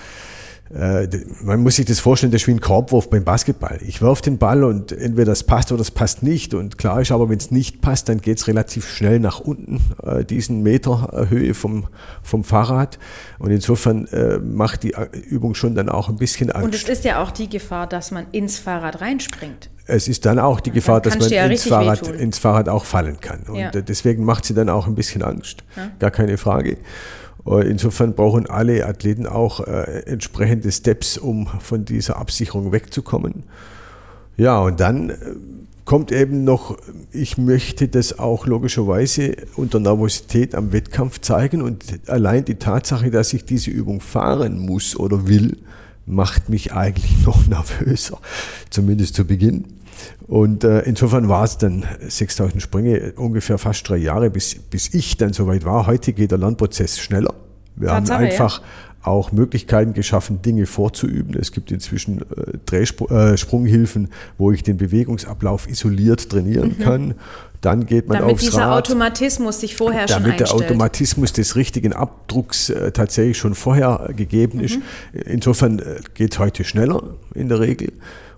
äh, 0.75 1.09
man 1.43 1.63
muss 1.63 1.77
sich 1.77 1.87
das 1.87 2.01
vorstellen, 2.01 2.33
das 2.33 2.43
ist 2.43 2.49
wie 2.49 2.53
ein 2.53 2.61
Korbwurf 2.61 3.09
beim 3.09 3.23
Basketball. 3.25 3.79
Ich 3.87 4.03
werfe 4.03 4.23
den 4.23 4.39
Ball 4.39 4.65
und 4.65 4.91
entweder 4.93 5.27
das 5.27 5.45
passt 5.45 5.71
oder 5.71 5.79
das 5.79 5.91
passt 5.91 6.23
nicht 6.23 6.53
und 6.55 6.79
klar 6.79 7.01
ist 7.01 7.13
aber, 7.13 7.29
wenn 7.29 7.39
es 7.39 7.51
nicht 7.51 7.81
passt, 7.81 8.09
dann 8.09 8.21
geht 8.21 8.39
es 8.39 8.49
relativ 8.49 8.89
schnell 8.89 9.21
nach 9.21 9.41
unten, 9.41 9.81
äh, 10.03 10.25
diesen 10.25 10.63
Meter 10.63 11.11
äh, 11.13 11.31
Höhe 11.31 11.55
vom, 11.55 11.87
vom 12.23 12.43
Fahrrad 12.43 12.99
und 13.39 13.51
insofern 13.51 14.07
äh, 14.09 14.39
macht 14.39 14.83
die 14.83 14.95
äh, 14.95 15.07
Übung 15.29 15.55
schon 15.55 15.75
dann 15.75 15.89
auch 15.89 16.09
ein 16.09 16.17
bisschen 16.17 16.51
Angst. 16.51 16.65
Und 16.65 16.75
es 16.75 16.89
ist 16.89 17.05
ja 17.05 17.23
auch 17.23 17.31
die 17.31 17.49
Gefahr, 17.49 17.87
dass 17.87 18.11
man 18.11 18.27
ins 18.33 18.59
Fahrrad 18.59 19.01
reinspringt. 19.01 19.71
Es 19.87 20.09
ist 20.09 20.25
dann 20.25 20.39
auch 20.39 20.61
die 20.61 20.71
Gefahr, 20.71 21.01
dass 21.03 21.19
man 21.19 21.29
ja 21.29 21.45
ins 21.45 21.69
Fahrrad, 21.69 22.01
wehtun. 22.03 22.19
ins 22.19 22.39
Fahrrad 22.39 22.69
auch 22.71 22.87
fallen 22.87 23.21
kann. 23.21 23.43
Und 23.47 23.57
Ja. 23.57 23.71
deswegen 23.71 24.25
macht 24.25 24.47
sie 24.47 24.55
dann 24.55 24.71
auch 24.71 24.87
ein 24.87 24.95
bisschen 24.95 25.23
Angst. 25.23 25.63
Gar 25.99 26.11
keine 26.11 26.39
Frage. 26.39 26.79
Äh, 27.47 27.69
Insofern 27.69 28.15
brauchen 28.15 28.49
alle 28.49 28.87
Athleten 28.87 29.27
auch 29.27 29.61
äh, 29.61 30.03
entsprechende 30.07 30.71
Steps, 30.73 31.19
um 31.19 31.47
von 31.47 31.85
dieser 31.85 32.17
Absicherung 32.17 32.73
wegzukommen. 32.73 33.45
Ja, 34.37 34.61
und 34.61 34.81
dann 34.81 35.11
äh, 35.11 35.17
kommt 35.85 36.11
eben 36.13 36.45
noch, 36.45 36.79
ich 37.13 37.39
möchte 37.39 37.89
das 37.89 38.19
auch 38.19 38.47
logischerweise 38.47 39.37
unter 39.57 39.81
Nervosität 39.81 40.55
am 40.55 40.73
Wettkampf 40.73 41.21
zeigen 41.21 41.63
und 41.63 41.85
allein 42.09 42.45
die 42.45 42.57
Tatsache, 42.57 43.11
dass 43.11 43.33
ich 43.33 43.45
diese 43.45 43.71
Übung 43.71 44.01
fahren 44.01 44.59
muss 44.59 44.97
oder 44.97 45.29
will, 45.29 45.59
macht 46.07 46.49
mich 46.49 46.73
eigentlich 46.73 47.13
noch 47.27 47.47
nervöser, 47.47 48.19
zumindest 48.71 49.15
zu 49.15 49.25
Beginn. 49.25 49.65
Und 50.27 50.65
äh, 50.65 50.81
insofern 50.81 51.29
war 51.29 51.45
es 51.45 51.59
dann 51.59 51.85
6000 52.01 52.63
Sprünge, 52.63 53.13
ungefähr 53.17 53.59
fast 53.59 53.89
drei 53.89 53.97
Jahre, 53.97 54.31
bis, 54.31 54.55
bis 54.55 54.95
ich 54.95 55.17
dann 55.17 55.33
soweit 55.33 55.65
war. 55.65 55.87
Heute 55.87 56.13
geht 56.13 56.31
der 56.31 56.39
Lernprozess 56.39 56.99
schneller. 56.99 57.35
Wir 57.77 57.89
Tatsache, 57.89 58.19
haben 58.19 58.25
ja. 58.25 58.31
einfach 58.31 58.63
auch 59.03 59.33
Möglichkeiten 59.33 59.93
geschaffen, 59.93 60.41
Dinge 60.43 60.67
vorzuüben. 60.67 61.37
Es 61.39 61.53
gibt 61.53 61.71
inzwischen 61.71 62.23
äh, 62.23 62.59
Drehspr 62.65 63.11
äh, 63.11 63.37
Sprunghilfen, 63.37 64.09
wo 64.39 64.51
ich 64.51 64.63
den 64.63 64.79
Bewegungsablauf 64.79 65.69
isoliert 65.69 66.31
trainieren 66.31 66.79
kann. 66.79 67.15
Dann 67.61 67.87
geht 67.87 68.09
man 68.09 68.17
Mhm. 68.17 68.21
Damit 68.21 68.35
aufs 68.35 68.45
dieser 68.45 68.63
Rad. 68.63 68.85
Automatismus 68.85 69.61
sich 69.61 69.77
vorher 69.77 70.09
schon 70.09 70.23
Damit 70.23 70.41
der. 70.41 70.53
Automatismus 70.53 71.33
des 71.33 71.57
richtigen 71.57 71.93
Abdrucks 71.93 72.71
äh, 72.71 72.93
tatsächlich 72.93 73.39
schon 73.39 73.55
vorher 73.55 74.11
gegeben 74.17 74.61
ist. 74.61 74.77
Mhm. 74.77 75.21
Insofern 75.27 75.79
äh, 75.79 76.01
geht 76.15 76.33
es 76.33 76.39
heute 76.39 76.65
schneller 76.65 77.03
in 77.35 77.49
der 77.49 77.61
Regel. 77.61 77.93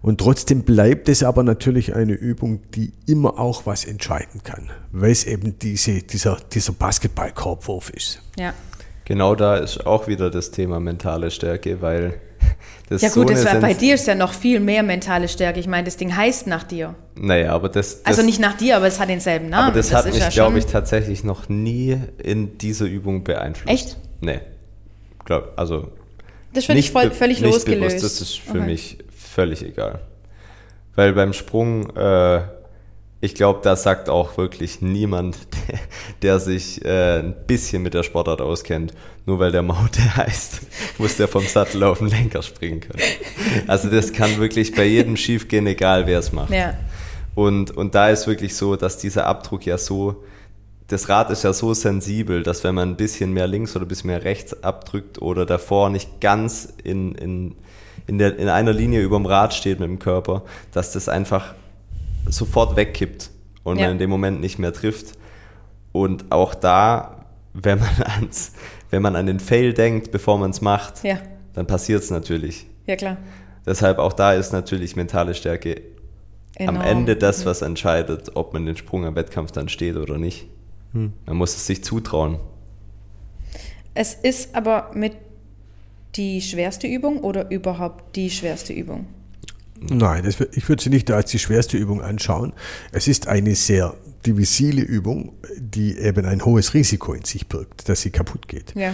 Und 0.07 0.21
trotzdem 0.21 0.63
bleibt 0.63 1.09
es 1.09 1.25
aber 1.25 1.43
natürlich 1.43 1.97
eine 1.97 2.13
Übung, 2.13 2.61
die 2.77 2.93
immer 3.07 3.41
auch 3.41 3.67
was 3.67 3.85
entscheiden 3.85 4.45
kann, 4.45 4.71
weil 4.93 5.11
es 5.11 5.25
eben 5.25 5.59
diese, 5.59 6.01
dieser, 6.03 6.39
dieser 6.53 6.73
Basketball-Korbwurf 6.73 7.91
ist. 7.91 8.23
ja. 8.39 8.55
Genau 9.05 9.37
da 9.37 9.57
ist 9.57 9.87
auch 9.87 10.09
wieder 10.09 10.31
das 10.31 10.51
Thema 10.51 10.81
mentale 10.81 11.31
Stärke, 11.31 11.81
weil 11.81 12.21
das 12.89 13.03
ja 13.03 13.09
so 13.09 13.21
gut, 13.21 13.31
eine 13.31 13.41
das 13.43 13.53
war, 13.53 13.61
bei 13.61 13.75
dir 13.75 13.95
ist 13.95 14.07
ja 14.07 14.15
noch 14.17 14.33
viel 14.33 14.59
mehr 14.59 14.83
mentale 14.85 15.29
Stärke. 15.29 15.61
Ich 15.61 15.67
meine, 15.69 15.85
das 15.85 15.97
Ding 15.97 16.15
heißt 16.17 16.47
nach 16.49 16.63
dir. 16.65 16.95
Naja, 17.17 17.53
aber 17.53 17.69
das, 17.69 18.03
das 18.03 18.07
Also 18.07 18.23
nicht 18.23 18.41
nach 18.41 18.57
dir, 18.57 18.77
aber 18.77 18.87
es 18.87 18.99
hat 19.01 19.09
denselben 19.09 19.49
Namen. 19.49 19.69
Aber 19.69 19.77
das, 19.77 19.93
hat 19.93 20.07
ist 20.07 20.15
mich, 20.15 20.23
ja 20.23 20.29
glaube 20.31 20.59
ich, 20.59 20.67
tatsächlich 20.67 21.23
noch 21.23 21.49
nie 21.49 22.01
in 22.23 22.59
dieser 22.59 22.87
Übung 22.87 23.23
beeinflusst. 23.23 23.73
Echt? 23.73 23.97
Nee. 24.21 24.41
Glaub, 25.25 25.53
also 25.57 25.93
Das 26.53 26.65
finde 26.65 26.81
ich 26.81 26.87
nicht 26.87 26.93
voll, 26.93 27.11
völlig 27.13 27.41
nicht 27.41 27.53
losgelöst. 27.53 27.99
Bewusst, 27.99 28.05
das 28.05 28.21
ist 28.21 28.39
für 28.39 28.59
Okay. 28.59 28.67
mich 28.67 28.99
völlig 29.37 29.63
egal. 29.63 30.01
Weil 30.95 31.13
beim 31.13 31.35
Sprung, 31.35 31.95
äh, 31.95 32.41
ich 33.21 33.35
glaube, 33.35 33.61
da 33.63 33.77
sagt 33.77 34.09
auch 34.09 34.39
wirklich 34.39 34.81
niemand, 34.81 35.37
der, 35.69 35.79
der 36.23 36.41
sich 36.41 36.83
äh, 36.85 37.19
ein 37.19 37.35
bisschen 37.47 37.83
mit 37.83 37.93
der 37.93 38.03
Sportart 38.03 38.41
auskennt, 38.41 38.95
nur 39.27 39.39
weil 39.39 39.53
der 39.53 39.63
Maute 39.63 40.17
heißt, 40.17 40.63
muss 40.99 41.19
der 41.19 41.29
vom 41.29 41.45
Sattel 41.45 41.83
auf 41.83 41.99
den 41.99 42.09
Lenker 42.09 42.43
springen 42.43 42.81
können. 42.81 43.03
Also 43.67 43.91
das 43.91 44.15
kann 44.15 44.39
wirklich 44.39 44.75
bei 44.75 44.85
jedem 44.85 45.19
schief 45.19 45.49
gehen, 45.49 45.67
egal 45.67 46.07
wer 46.07 46.19
es 46.19 46.33
macht. 46.33 46.51
Ja. 46.51 46.73
Und, 47.35 47.77
und 47.77 47.95
da 47.95 48.09
ist 48.09 48.27
wirklich 48.27 48.57
so, 48.57 48.77
dass 48.77 48.97
dieser 48.97 49.27
Abdruck 49.27 49.67
ja 49.67 49.77
so, 49.77 50.25
das 50.89 51.11
Rad 51.11 51.31
ist 51.31 51.43
ja 51.45 51.53
so 51.53 51.75
sensibel, 51.75 52.43
dass 52.43 52.65
wenn 52.65 52.75
man 52.75 52.91
ein 52.91 52.97
bisschen 52.97 53.35
mehr 53.35 53.47
links 53.47 53.77
oder 53.77 53.85
ein 53.85 53.89
bisschen 53.89 54.09
mehr 54.09 54.25
rechts 54.25 54.63
abdrückt 54.63 55.21
oder 55.21 55.45
davor 55.45 55.91
nicht 55.91 56.23
ganz 56.23 56.73
in, 56.83 57.15
in, 57.17 57.55
in, 58.07 58.19
der, 58.19 58.39
in 58.39 58.49
einer 58.49 58.73
Linie 58.73 59.01
über 59.03 59.17
dem 59.17 59.27
Rad 59.27 59.55
steht 59.55 59.81
mit 59.81 59.89
dem 59.89 59.99
Körper, 59.99 60.43
dass 60.73 60.93
das 60.93 61.09
einfach 61.09 61.55
sofort 62.29 62.77
wegkippt 62.77 63.31
und 63.65 63.79
Ja. 63.79 63.85
man 63.85 63.93
in 63.93 63.99
dem 63.99 64.11
Moment 64.11 64.41
nicht 64.41 64.59
mehr 64.59 64.73
trifft. 64.73 65.15
Und 65.93 66.31
auch 66.31 66.55
da, 66.55 67.25
wenn 67.55 67.79
man, 67.79 67.89
ans, 68.21 68.53
wenn 68.91 69.03
man 69.03 69.17
an 69.17 69.27
den 69.27 69.41
Fail 69.41 69.73
denkt, 69.73 70.13
bevor 70.13 70.39
man 70.39 70.51
es 70.51 70.61
macht, 70.61 71.03
Ja. 71.05 71.19
dann 71.55 71.67
passiert 71.67 72.03
es 72.03 72.11
natürlich. 72.11 72.67
Ja, 72.87 72.97
klar. 72.97 73.17
Deshalb 73.65 73.99
auch 73.99 74.13
da 74.13 74.33
ist 74.35 74.53
natürlich 74.53 74.95
mentale 74.95 75.35
Stärke 75.35 75.81
am 76.61 76.77
Enorm. 76.77 76.81
Ende 76.83 77.17
das, 77.17 77.45
was 77.45 77.63
entscheidet, 77.63 78.31
ob 78.37 78.53
man 78.55 78.65
den 78.65 78.77
Sprung 78.77 79.05
am 79.05 79.17
Wettkampf 79.17 79.51
dann 79.53 79.69
steht 79.69 79.97
oder 79.97 80.19
nicht. 80.19 80.47
Man 80.93 81.37
muss 81.37 81.55
es 81.57 81.67
sich 81.67 81.85
zutrauen. 81.85 82.39
Es 83.93 84.15
ist 84.15 84.55
aber 84.55 84.91
mit 84.95 85.15
die 86.17 86.41
schwerste 86.41 86.87
Übung 86.87 87.21
oder 87.21 87.51
überhaupt 87.51 88.17
die 88.17 88.31
schwerste 88.31 88.73
Übung? 88.73 89.07
Nein, 89.79 90.25
das, 90.25 90.41
ich 90.53 90.69
würde 90.69 90.83
sie 90.83 90.91
nicht 90.91 91.11
als 91.11 91.31
die 91.31 91.39
schwerste 91.39 91.77
Übung 91.77 92.01
anschauen. 92.01 92.53
Es 92.93 93.09
ist 93.09 93.29
eine 93.29 93.55
sehr 93.55 93.95
divisile 94.25 94.83
Übung, 94.83 95.33
die 95.59 95.99
eben 95.99 96.27
ein 96.27 96.45
hohes 96.45 96.75
Risiko 96.75 97.13
in 97.13 97.25
sich 97.25 97.47
birgt, 97.47 97.89
dass 97.89 98.03
sie 98.03 98.11
kaputt 98.11 98.49
geht. 98.49 98.75
Ja. 98.75 98.93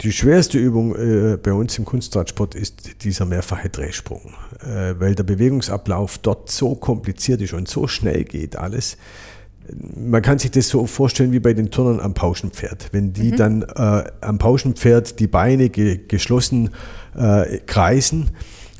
Die 0.00 0.12
schwerste 0.12 0.58
Übung 0.58 0.96
äh, 0.96 1.36
bei 1.36 1.52
uns 1.52 1.78
im 1.78 1.84
Kunstradsport 1.84 2.54
ist 2.54 3.04
dieser 3.04 3.26
mehrfache 3.26 3.68
Drehsprung, 3.68 4.34
äh, 4.60 4.94
weil 4.98 5.14
der 5.14 5.22
Bewegungsablauf 5.22 6.18
dort 6.18 6.50
so 6.50 6.74
kompliziert 6.74 7.40
ist 7.40 7.52
und 7.52 7.68
so 7.68 7.86
schnell 7.86 8.24
geht 8.24 8.56
alles. 8.56 8.96
Man 9.96 10.20
kann 10.20 10.38
sich 10.38 10.50
das 10.50 10.68
so 10.68 10.86
vorstellen 10.86 11.32
wie 11.32 11.40
bei 11.40 11.54
den 11.54 11.70
Turnern 11.70 12.00
am 12.00 12.14
Pauschenpferd. 12.14 12.88
Wenn 12.92 13.12
die 13.12 13.30
dann 13.30 13.62
äh, 13.62 14.04
am 14.20 14.38
Pauschenpferd 14.38 15.18
die 15.20 15.26
Beine 15.26 15.70
ge 15.70 16.00
geschlossen 16.06 16.70
äh, 17.16 17.58
kreisen, 17.66 18.30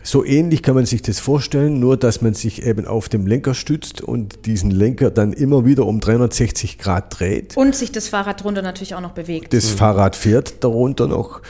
so 0.06 0.22
ähnlich 0.22 0.62
kann 0.62 0.74
man 0.74 0.84
sich 0.84 1.00
das 1.00 1.18
vorstellen, 1.18 1.80
nur 1.80 1.96
dass 1.96 2.20
man 2.20 2.34
sich 2.34 2.62
eben 2.62 2.86
auf 2.86 3.08
dem 3.08 3.26
Lenker 3.26 3.54
stützt 3.54 4.02
und 4.02 4.44
diesen 4.44 4.70
Lenker 4.70 5.10
dann 5.10 5.32
immer 5.32 5.64
wieder 5.64 5.86
um 5.86 5.98
360 5.98 6.78
Grad 6.78 7.18
dreht. 7.18 7.56
Und 7.56 7.74
sich 7.74 7.90
das 7.90 8.08
Fahrrad 8.08 8.44
drunter 8.44 8.60
natürlich 8.60 8.94
auch 8.94 9.00
noch 9.00 9.12
bewegt. 9.12 9.54
Das 9.54 9.70
Fahrrad 9.70 10.14
fährt 10.14 10.62
darunter 10.62 11.08
noch. 11.08 11.40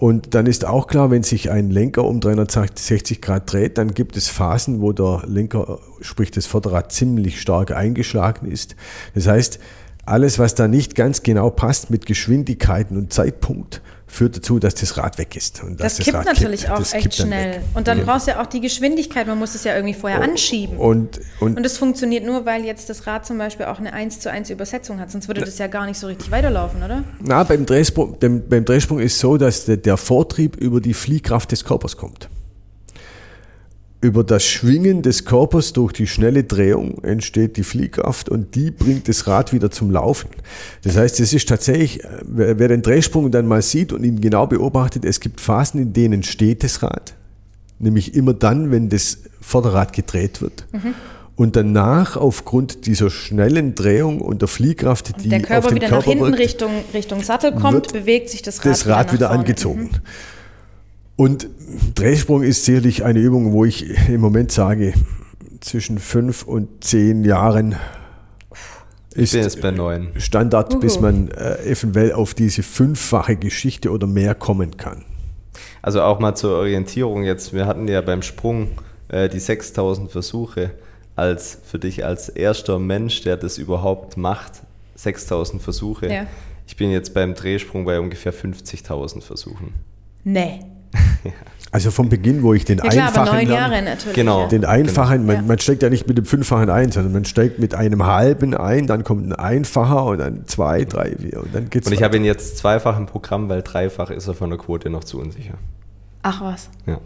Und 0.00 0.34
dann 0.34 0.46
ist 0.46 0.64
auch 0.64 0.86
klar, 0.86 1.10
wenn 1.10 1.22
sich 1.22 1.50
ein 1.50 1.68
Lenker 1.68 2.06
um 2.06 2.20
360 2.20 3.20
Grad 3.20 3.52
dreht, 3.52 3.76
dann 3.76 3.92
gibt 3.92 4.16
es 4.16 4.28
Phasen, 4.28 4.80
wo 4.80 4.92
der 4.92 5.24
Lenker, 5.26 5.78
sprich 6.00 6.30
das 6.30 6.46
Vorderrad, 6.46 6.90
ziemlich 6.90 7.38
stark 7.38 7.70
eingeschlagen 7.70 8.50
ist. 8.50 8.76
Das 9.14 9.26
heißt, 9.26 9.60
alles, 10.06 10.38
was 10.38 10.54
da 10.54 10.68
nicht 10.68 10.94
ganz 10.94 11.22
genau 11.22 11.50
passt 11.50 11.90
mit 11.90 12.06
Geschwindigkeiten 12.06 12.96
und 12.96 13.12
Zeitpunkt, 13.12 13.82
führt 14.10 14.36
dazu, 14.36 14.58
dass 14.58 14.74
das 14.74 14.96
Rad 14.96 15.18
weg 15.18 15.36
ist. 15.36 15.62
Und 15.62 15.80
das 15.80 15.96
dass 15.96 16.04
kippt 16.04 16.16
Rad 16.16 16.26
natürlich 16.26 16.62
kippt. 16.62 16.72
auch 16.72 16.78
Das 16.78 16.92
echt 16.92 17.14
schnell. 17.14 17.62
Und 17.74 17.86
dann 17.88 18.04
brauchst 18.04 18.26
du 18.26 18.32
ja 18.32 18.42
auch 18.42 18.46
die 18.46 18.60
Geschwindigkeit, 18.60 19.26
man 19.26 19.38
muss 19.38 19.54
es 19.54 19.64
ja 19.64 19.74
irgendwie 19.74 19.94
vorher 19.94 20.20
anschieben. 20.20 20.76
Und, 20.76 21.20
und, 21.38 21.56
Und 21.56 21.62
das 21.62 21.78
funktioniert 21.78 22.24
nur, 22.24 22.44
weil 22.44 22.64
jetzt 22.64 22.90
das 22.90 23.06
Rad 23.06 23.24
zum 23.24 23.38
Beispiel 23.38 23.66
auch 23.66 23.78
eine 23.78 23.92
1 23.92 24.20
zu 24.20 24.30
1 24.30 24.50
Übersetzung 24.50 24.98
hat. 24.98 25.10
Sonst 25.10 25.28
würde 25.28 25.42
das 25.42 25.58
ja 25.58 25.68
gar 25.68 25.86
nicht 25.86 25.98
so 25.98 26.08
richtig 26.08 26.30
weiterlaufen, 26.30 26.82
oder? 26.82 27.04
Na, 27.20 27.44
beim 27.44 27.64
Drehsprung, 27.64 28.16
beim, 28.18 28.42
beim 28.48 28.64
Drehsprung 28.64 28.98
ist 28.98 29.18
so, 29.18 29.36
dass 29.36 29.64
der, 29.64 29.76
der 29.76 29.96
Vortrieb 29.96 30.56
über 30.56 30.80
die 30.80 30.94
Fliehkraft 30.94 31.52
des 31.52 31.64
Körpers 31.64 31.96
kommt. 31.96 32.28
Über 34.02 34.24
das 34.24 34.44
Schwingen 34.44 35.02
des 35.02 35.26
Körpers 35.26 35.74
durch 35.74 35.92
die 35.92 36.06
schnelle 36.06 36.44
Drehung 36.44 37.04
entsteht 37.04 37.58
die 37.58 37.64
Fliehkraft 37.64 38.30
und 38.30 38.54
die 38.54 38.70
bringt 38.70 39.08
das 39.08 39.26
Rad 39.26 39.52
wieder 39.52 39.70
zum 39.70 39.90
Laufen. 39.90 40.30
Das 40.82 40.96
heißt, 40.96 41.20
es 41.20 41.34
ist 41.34 41.48
tatsächlich, 41.50 42.02
äh, 42.02 42.08
wer, 42.24 42.58
wer 42.58 42.68
den 42.68 42.80
Drehsprung 42.80 43.30
dann 43.30 43.46
mal 43.46 43.60
sieht 43.60 43.92
und 43.92 44.02
ihn 44.02 44.20
genau 44.22 44.46
beobachtet, 44.46 45.04
es 45.04 45.20
gibt 45.20 45.40
Phasen, 45.40 45.82
in 45.82 45.92
denen 45.92 46.22
steht 46.22 46.64
das 46.64 46.82
Rad, 46.82 47.12
nämlich 47.78 48.14
immer 48.14 48.32
dann, 48.32 48.70
wenn 48.70 48.88
das 48.88 49.18
Vorderrad 49.42 49.92
gedreht 49.92 50.40
wird. 50.40 50.66
Und 51.36 51.56
danach, 51.56 52.16
aufgrund 52.16 52.86
dieser 52.86 53.10
schnellen 53.10 53.74
Drehung 53.74 54.22
und 54.22 54.40
der 54.40 54.48
Fliehkraft, 54.48 55.22
die 55.22 55.28
Der 55.28 55.40
auf 55.40 55.46
Körper 55.46 55.68
den 55.68 55.76
wieder 55.76 55.88
Körper 55.88 56.00
nach 56.00 56.04
hinten 56.12 56.24
wirkt, 56.26 56.38
Richtung, 56.38 56.70
Richtung 56.94 57.22
Sattel 57.22 57.52
kommt, 57.52 57.92
bewegt 57.92 58.30
sich 58.30 58.40
das 58.40 58.58
Rad, 58.58 58.66
das 58.66 58.86
Rad 58.86 59.12
wieder 59.12 59.26
vorne. 59.28 59.40
angezogen. 59.40 59.82
Mhm. 59.82 60.00
Und 61.20 61.48
Drehsprung 61.96 62.42
ist 62.42 62.64
sicherlich 62.64 63.04
eine 63.04 63.18
Übung, 63.18 63.52
wo 63.52 63.66
ich 63.66 64.08
im 64.08 64.22
Moment 64.22 64.50
sage, 64.50 64.94
zwischen 65.60 65.98
fünf 65.98 66.44
und 66.44 66.82
zehn 66.82 67.26
Jahren 67.26 67.76
Ich 69.10 69.24
ist 69.24 69.32
bin 69.32 69.42
jetzt 69.42 69.60
bei 69.60 69.70
neun. 69.70 70.12
Standard, 70.16 70.72
Uhu. 70.72 70.80
bis 70.80 70.98
man 70.98 71.30
äh, 71.32 71.62
eventuell 71.66 72.14
auf 72.14 72.32
diese 72.32 72.62
fünffache 72.62 73.36
Geschichte 73.36 73.90
oder 73.90 74.06
mehr 74.06 74.34
kommen 74.34 74.78
kann. 74.78 75.04
Also 75.82 76.00
auch 76.00 76.20
mal 76.20 76.36
zur 76.36 76.56
Orientierung 76.56 77.22
jetzt. 77.24 77.52
Wir 77.52 77.66
hatten 77.66 77.86
ja 77.86 78.00
beim 78.00 78.22
Sprung 78.22 78.68
äh, 79.08 79.28
die 79.28 79.40
6000 79.40 80.10
Versuche 80.10 80.70
als 81.16 81.58
für 81.66 81.78
dich 81.78 82.02
als 82.02 82.30
erster 82.30 82.78
Mensch, 82.78 83.20
der 83.24 83.36
das 83.36 83.58
überhaupt 83.58 84.16
macht, 84.16 84.62
6000 84.94 85.60
Versuche. 85.60 86.10
Ja. 86.10 86.26
Ich 86.66 86.78
bin 86.78 86.90
jetzt 86.90 87.12
beim 87.12 87.34
Drehsprung 87.34 87.84
bei 87.84 88.00
ungefähr 88.00 88.32
50.000 88.32 89.20
Versuchen. 89.20 89.74
Nee. 90.24 90.60
Also 91.72 91.92
vom 91.92 92.08
Beginn, 92.08 92.42
wo 92.42 92.52
ich 92.52 92.64
den 92.64 92.78
Ja 92.78 92.88
klar, 92.88 93.08
aber 93.14 93.20
einfachen 93.20 93.46
neun 93.46 93.50
Jahre 93.56 93.80
natürlich. 93.82 94.14
Genau. 94.16 94.48
Den 94.48 94.64
einfachen, 94.64 95.24
man, 95.24 95.36
Ja. 95.36 95.42
man 95.42 95.58
steigt 95.60 95.84
ja 95.84 95.88
nicht 95.88 96.08
mit 96.08 96.18
dem 96.18 96.24
fünffachen 96.24 96.68
ein, 96.68 96.90
sondern 96.90 97.12
man 97.12 97.24
steigt 97.24 97.60
mit 97.60 97.76
einem 97.76 98.04
halben 98.06 98.54
ein, 98.54 98.88
dann 98.88 99.04
kommt 99.04 99.24
ein 99.28 99.32
einfacher 99.34 100.04
und 100.06 100.18
dann 100.18 100.46
zwei, 100.46 100.84
drei, 100.84 101.14
vier 101.16 101.40
und 101.44 101.54
dann 101.54 101.70
geht's 101.70 101.86
Und 101.86 101.92
ich 101.92 102.02
habe 102.02 102.16
ihn 102.16 102.24
jetzt 102.24 102.58
zweifach 102.58 102.98
im 102.98 103.06
Programm, 103.06 103.48
weil 103.48 103.62
dreifach 103.62 104.10
ist 104.10 104.26
er 104.26 104.34
von 104.34 104.50
der 104.50 104.58
Quote 104.58 104.90
noch 104.90 105.04
zu 105.04 105.20
unsicher. 105.20 105.54
Ach 106.22 106.40
was, 106.40 106.70
Ja. 106.86 106.98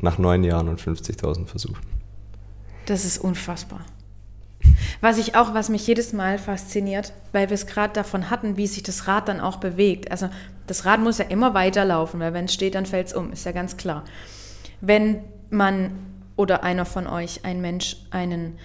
Nach 0.00 0.18
neun 0.18 0.42
Jahren 0.42 0.68
und 0.68 0.80
50.000 0.80 1.46
Versuchen. 1.46 1.78
das 2.86 3.04
ist 3.04 3.18
unfassbar. 3.18 3.82
Was 5.00 5.18
ich 5.18 5.36
auch, 5.36 5.54
was 5.54 5.68
mich 5.68 5.86
jedes 5.86 6.12
Mal 6.12 6.38
fasziniert, 6.38 7.12
weil 7.32 7.50
wir 7.50 7.54
es 7.54 7.66
gerade 7.66 7.92
davon 7.92 8.30
hatten, 8.30 8.56
wie 8.56 8.66
sich 8.66 8.82
das 8.82 9.06
Rad 9.06 9.28
dann 9.28 9.40
auch 9.40 9.56
bewegt. 9.56 10.10
Also 10.10 10.28
das 10.66 10.84
Rad 10.84 11.00
muss 11.00 11.18
ja 11.18 11.26
immer 11.26 11.54
weiterlaufen, 11.54 12.20
weil 12.20 12.34
wenn 12.34 12.46
es 12.46 12.54
steht, 12.54 12.74
dann 12.74 12.86
fällt 12.86 13.08
es 13.08 13.14
um, 13.14 13.32
ist 13.32 13.46
ja 13.46 13.52
ganz 13.52 13.76
klar. 13.76 14.04
Wenn 14.80 15.20
man 15.50 15.92
oder 16.36 16.62
einer 16.62 16.84
von 16.84 17.06
euch, 17.06 17.44
ein 17.44 17.60
Mensch, 17.60 17.96
einen 18.10 18.58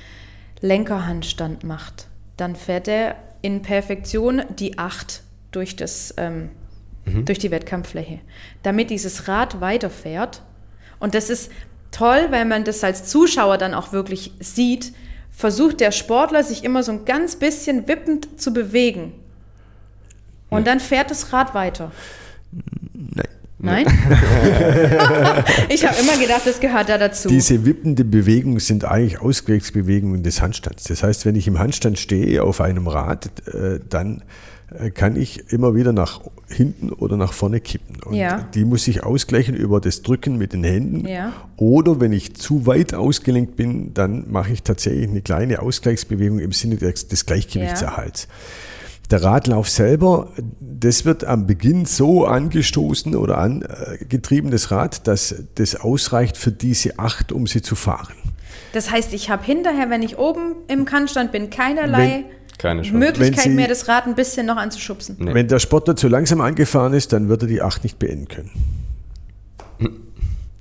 Lenkerhandstand 0.61 1.63
macht, 1.63 2.07
dann 2.37 2.55
fährt 2.55 2.87
er 2.87 3.15
in 3.41 3.61
Perfektion 3.61 4.43
die 4.57 4.77
8 4.77 5.21
durch, 5.51 5.75
das, 5.75 6.13
ähm, 6.17 6.49
durch 7.05 7.39
die 7.39 7.51
Wettkampffläche, 7.51 8.19
damit 8.63 8.89
dieses 8.89 9.27
Rad 9.27 9.59
weiterfährt. 9.59 10.41
Und 10.99 11.15
das 11.15 11.29
ist 11.29 11.51
toll, 11.91 12.27
weil 12.29 12.45
man 12.45 12.63
das 12.63 12.83
als 12.83 13.05
Zuschauer 13.05 13.57
dann 13.57 13.73
auch 13.73 13.91
wirklich 13.91 14.33
sieht, 14.39 14.93
versucht 15.35 15.79
der 15.79 15.91
Sportler 15.91 16.43
sich 16.43 16.63
immer 16.63 16.83
so 16.83 16.91
ein 16.91 17.05
ganz 17.05 17.35
bisschen 17.35 17.87
wippend 17.87 18.39
zu 18.39 18.53
bewegen. 18.53 19.13
Und 20.49 20.67
dann 20.67 20.79
fährt 20.79 21.09
das 21.09 21.33
Rad 21.33 21.53
weiter. 21.55 21.91
Nein. 22.93 23.27
Nein? 23.57 23.85
ich 25.69 25.87
habe 25.87 25.95
immer 26.01 26.17
gedacht, 26.17 26.41
das 26.45 26.59
gehört 26.59 26.89
da 26.89 26.97
dazu. 26.97 27.29
Diese 27.29 27.65
wippende 27.65 28.03
Bewegung 28.03 28.59
sind 28.59 28.83
eigentlich 28.83 29.21
Ausgleichsbewegungen 29.21 30.21
des 30.21 30.41
Handstands. 30.41 30.83
Das 30.83 31.01
heißt, 31.01 31.25
wenn 31.25 31.35
ich 31.35 31.47
im 31.47 31.59
Handstand 31.59 31.97
stehe 31.97 32.43
auf 32.43 32.59
einem 32.59 32.89
Rad, 32.89 33.31
äh, 33.47 33.79
dann 33.89 34.21
kann 34.93 35.15
ich 35.15 35.51
immer 35.51 35.75
wieder 35.75 35.93
nach 35.93 36.21
hinten 36.47 36.91
oder 36.91 37.17
nach 37.17 37.33
vorne 37.33 37.59
kippen. 37.59 37.97
Und 38.03 38.15
Ja. 38.15 38.47
die 38.53 38.65
muss 38.65 38.87
ich 38.87 39.03
ausgleichen 39.03 39.55
über 39.55 39.79
das 39.81 40.01
Drücken 40.01 40.37
mit 40.37 40.53
den 40.53 40.63
Händen. 40.63 41.07
Ja. 41.07 41.33
Oder 41.57 41.99
wenn 41.99 42.11
ich 42.13 42.35
zu 42.35 42.65
weit 42.65 42.93
ausgelenkt 42.93 43.55
bin, 43.55 43.93
dann 43.93 44.31
mache 44.31 44.53
ich 44.53 44.63
tatsächlich 44.63 45.09
eine 45.09 45.21
kleine 45.21 45.61
Ausgleichsbewegung 45.61 46.39
im 46.39 46.51
Sinne 46.51 46.77
des, 46.77 47.07
des 47.07 47.25
Gleichgewichtserhalts. 47.25 48.27
Der 49.11 49.21
Radlauf 49.23 49.69
selber, 49.69 50.29
das 50.59 51.05
wird 51.05 51.23
am 51.25 51.45
Beginn 51.45 51.85
so 51.85 52.25
angestoßen 52.25 53.15
oder 53.15 53.37
angetrieben, 53.37 54.49
das 54.49 54.71
Rad, 54.71 55.07
dass 55.07 55.35
das 55.55 55.75
ausreicht 55.75 56.37
für 56.37 56.51
diese 56.51 56.97
acht, 56.99 57.31
um 57.31 57.45
sie 57.45 57.61
zu 57.61 57.75
fahren. 57.75 58.15
Das 58.71 58.89
heißt, 58.89 59.13
ich 59.13 59.29
habe 59.29 59.43
hinterher, 59.43 59.89
wenn 59.89 60.01
ich 60.01 60.17
oben 60.17 60.55
im 60.67 60.85
Kannstand 60.85 61.31
bin, 61.31 61.49
keinerlei 61.51 62.25
Keine 62.57 62.81
Chance. 62.83 62.97
Möglichkeit 62.97 63.43
Sie- 63.43 63.49
mehr, 63.49 63.67
das 63.67 63.87
Rad 63.87 64.05
ein 64.07 64.15
bisschen 64.15 64.45
noch 64.45 64.57
anzuschubsen. 64.57 65.17
Nee. 65.19 65.33
Wenn 65.33 65.47
der 65.47 65.59
Sportler 65.59 65.95
zu 65.95 66.07
langsam 66.07 66.41
angefahren 66.41 66.93
ist, 66.93 67.11
dann 67.13 67.27
wird 67.29 67.41
er 67.43 67.47
die 67.47 67.61
acht 67.61 67.83
nicht 67.83 67.99
beenden 67.99 68.27
können. 68.27 68.51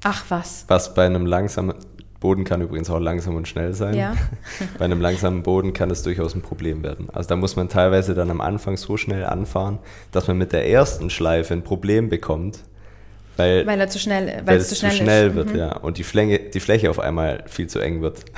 Ach 0.04 0.24
was. 0.30 0.64
Was 0.68 0.94
bei 0.94 1.06
einem 1.06 1.26
langsamen, 1.26 1.74
Boden 2.18 2.42
kann 2.44 2.60
übrigens 2.60 2.90
auch 2.90 2.98
langsam 2.98 3.36
und 3.36 3.46
schnell 3.46 3.72
sein. 3.72 3.94
Ja. 3.94 4.14
Bei 4.78 4.84
einem 4.84 5.00
langsamen 5.00 5.42
Boden 5.44 5.72
kann 5.72 5.90
es 5.90 6.02
durchaus 6.02 6.34
ein 6.34 6.42
Problem 6.42 6.82
werden. 6.82 7.08
Also 7.12 7.28
da 7.28 7.36
muss 7.36 7.54
man 7.56 7.68
teilweise 7.68 8.14
dann 8.14 8.30
am 8.30 8.40
Anfang 8.40 8.76
so 8.76 8.96
schnell 8.96 9.24
anfahren, 9.24 9.78
dass 10.12 10.26
man 10.28 10.38
mit 10.38 10.52
der 10.52 10.68
ersten 10.68 11.08
Schleife 11.10 11.52
ein 11.54 11.62
Problem 11.62 12.08
bekommt, 12.08 12.60
weil, 13.36 13.66
Weil 13.66 13.80
er 13.80 13.88
zu 13.88 13.98
schnell, 13.98 14.26
weil, 14.26 14.46
weil 14.46 14.56
es 14.58 14.68
zu 14.68 14.74
schnell, 14.76 14.92
schnell 14.92 15.28
ist. 15.30 15.34
wird, 15.36 15.50
Mhm. 15.52 15.56
ja. 15.58 15.76
Und 15.78 15.98
die 15.98 16.04
Fläche, 16.04 16.38
die 16.50 16.60
Fläche 16.60 16.90
auf 16.90 16.98
einmal 16.98 17.44
viel 17.46 17.66
zu 17.68 17.78
eng 17.78 18.02
wird. 18.02 18.24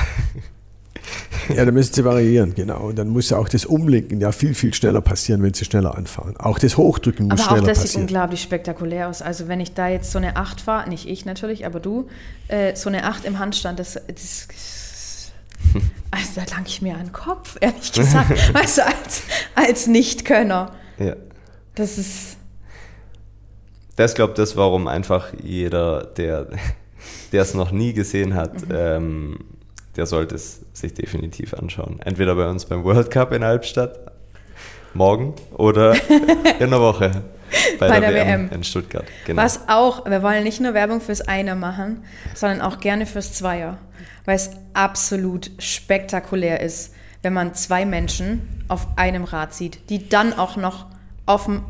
Ja, 1.55 1.65
da 1.65 1.71
müssen 1.73 1.93
sie 1.93 2.05
variieren, 2.05 2.55
genau. 2.55 2.81
Und 2.89 2.97
dann 2.99 3.09
muss 3.09 3.31
ja 3.31 3.37
auch 3.39 3.49
das 3.49 3.67
Umlenken 3.67 4.21
ja 4.21 4.33
viel, 4.33 4.55
viel 4.55 4.73
schneller 4.73 5.01
passieren, 5.01 5.43
wenn 5.43 5.53
sie 5.55 5.65
schneller 5.65 5.97
anfahren. 5.97 6.37
Auch 6.39 6.59
das 6.59 6.77
Hochdrücken 6.77 7.29
muss 7.29 7.41
Aber 7.41 7.51
auch 7.51 7.57
schneller 7.57 7.67
das 7.69 7.79
sieht 7.79 7.85
passieren. 7.87 8.03
unglaublich 8.05 8.43
spektakulär 8.43 9.09
aus. 9.09 9.21
Also 9.23 9.47
wenn 9.49 9.61
ich 9.61 9.75
da 9.75 9.89
jetzt 9.89 10.11
so 10.11 10.19
eine 10.19 10.37
8 10.37 10.61
fahre, 10.63 10.89
nicht 10.89 11.07
ich 11.09 11.25
natürlich, 11.25 11.67
aber 11.67 11.81
du, 11.81 12.09
äh, 12.49 12.75
so 12.77 12.89
eine 12.89 13.05
8 13.05 13.25
im 13.27 13.39
Handstand, 13.39 13.79
das, 13.79 13.95
das 14.09 14.49
also 16.11 16.29
da 16.37 16.55
lang 16.55 16.65
ich 16.67 16.81
mir 16.83 16.95
an 16.95 17.05
den 17.05 17.13
Kopf, 17.13 17.57
ehrlich 17.61 17.93
gesagt. 17.93 18.31
weißt 18.55 18.79
du, 18.79 18.87
als, 18.87 19.23
als 19.55 19.87
Nichtkönner. 19.87 20.73
Ja. 20.99 21.17
Das 21.75 21.99
ist, 21.99 22.37
Das 23.97 24.13
ist, 24.13 24.15
glaube 24.15 24.33
ich, 24.33 24.37
das, 24.37 24.57
warum 24.57 24.89
einfach 24.89 25.33
jeder, 25.43 26.05
der 26.05 26.49
der 27.33 27.43
es 27.43 27.53
noch 27.53 27.71
nie 27.73 27.93
gesehen 27.93 28.35
hat, 28.35 28.55
Mhm. 28.69 28.75
ähm, 28.75 29.39
der 29.97 30.07
sollte 30.07 30.35
es 30.35 30.61
sich 30.73 30.95
definitiv 30.95 31.55
anschauen. 31.55 32.01
Entweder 32.05 32.35
bei 32.35 32.49
uns 32.49 32.65
beim 32.65 32.85
World 32.85 33.11
Cup 33.11 33.33
in 33.33 33.43
Albstadt 33.43 33.99
morgen 34.93 35.35
oder 35.53 35.95
in 36.59 36.71
der 36.71 36.81
Woche 36.81 37.23
bei, 37.79 37.89
Bei 37.89 38.01
der, 38.01 38.11
der 38.11 38.27
WM, 38.27 38.51
WM. 38.51 38.57
in 38.57 38.65
Stuttgart. 38.65 39.05
Genau. 39.27 39.43
was 39.43 39.69
auch, 39.69 40.07
wir 40.07 40.23
wollen 40.23 40.45
nicht 40.45 40.61
nur 40.61 40.75
Werbung 40.75 41.01
fürs 41.01 41.21
Einer 41.21 41.55
machen, 41.55 42.05
sondern 42.35 42.61
auch 42.61 42.81
gerne 42.81 43.07
fürs 43.07 43.33
Zweier, 43.33 43.79
weil 44.25 44.37
es 44.37 44.51
absolut 44.73 45.51
spektakulär 45.59 46.61
ist, 46.61 46.95
wenn 47.23 47.33
man 47.33 47.55
zwei 47.55 47.85
Menschen 47.85 48.65
auf 48.69 48.87
einem 48.97 49.25
Rad 49.25 49.55
sieht, 49.55 49.91
die 49.91 50.09
dann 50.09 50.33
auch 50.33 50.57
noch 50.57 50.87
auf, 51.27 51.45
dem, 51.45 51.63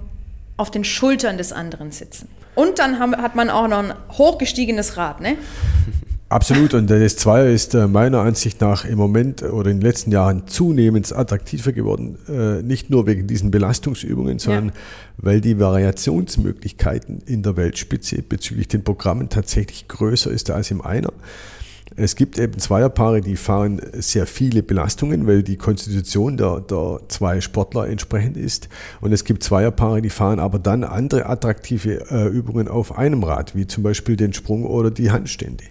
auf 0.56 0.70
den 0.70 0.84
Schultern 0.84 1.38
des 1.38 1.52
anderen 1.52 1.92
sitzen. 1.92 2.28
Und 2.54 2.78
dann 2.78 2.98
haben, 2.98 3.16
hat 3.16 3.34
man 3.34 3.50
auch 3.50 3.68
noch 3.68 3.78
ein 3.78 3.94
hochgestiegenes 4.12 4.96
Rad, 4.96 5.20
ne? 5.20 5.36
Absolut. 6.28 6.74
Und 6.74 6.90
das 6.90 7.16
Zweier 7.16 7.46
ist 7.46 7.74
äh, 7.74 7.86
meiner 7.86 8.20
Ansicht 8.20 8.60
nach 8.60 8.84
im 8.84 8.98
Moment 8.98 9.42
oder 9.42 9.70
in 9.70 9.78
den 9.78 9.86
letzten 9.86 10.10
Jahren 10.10 10.46
zunehmend 10.46 11.14
attraktiver 11.14 11.72
geworden. 11.72 12.18
Äh, 12.28 12.62
Nicht 12.62 12.90
nur 12.90 13.06
wegen 13.06 13.26
diesen 13.26 13.50
Belastungsübungen, 13.50 14.38
sondern 14.38 14.72
weil 15.16 15.40
die 15.40 15.60
Variationsmöglichkeiten 15.60 17.22
in 17.26 17.42
der 17.42 17.56
Weltspitze 17.56 18.22
bezüglich 18.22 18.68
den 18.68 18.82
Programmen 18.82 19.28
tatsächlich 19.28 19.86
größer 19.86 20.30
ist 20.30 20.50
als 20.50 20.70
im 20.70 20.80
Einer. 20.80 21.12
Es 21.96 22.16
gibt 22.16 22.38
eben 22.40 22.58
Zweierpaare, 22.58 23.20
die 23.20 23.36
fahren 23.36 23.80
sehr 23.92 24.26
viele 24.26 24.64
Belastungen, 24.64 25.28
weil 25.28 25.44
die 25.44 25.56
Konstitution 25.56 26.36
der, 26.36 26.60
der 26.60 27.00
zwei 27.08 27.40
Sportler 27.40 27.86
entsprechend 27.86 28.36
ist. 28.36 28.68
Und 29.00 29.12
es 29.12 29.24
gibt 29.24 29.44
Zweierpaare, 29.44 30.02
die 30.02 30.10
fahren 30.10 30.40
aber 30.40 30.58
dann 30.58 30.82
andere 30.82 31.26
attraktive 31.26 32.10
äh, 32.10 32.26
Übungen 32.26 32.66
auf 32.66 32.98
einem 32.98 33.22
Rad, 33.22 33.54
wie 33.54 33.68
zum 33.68 33.84
Beispiel 33.84 34.16
den 34.16 34.32
Sprung 34.32 34.64
oder 34.64 34.90
die 34.90 35.12
Handstände. 35.12 35.62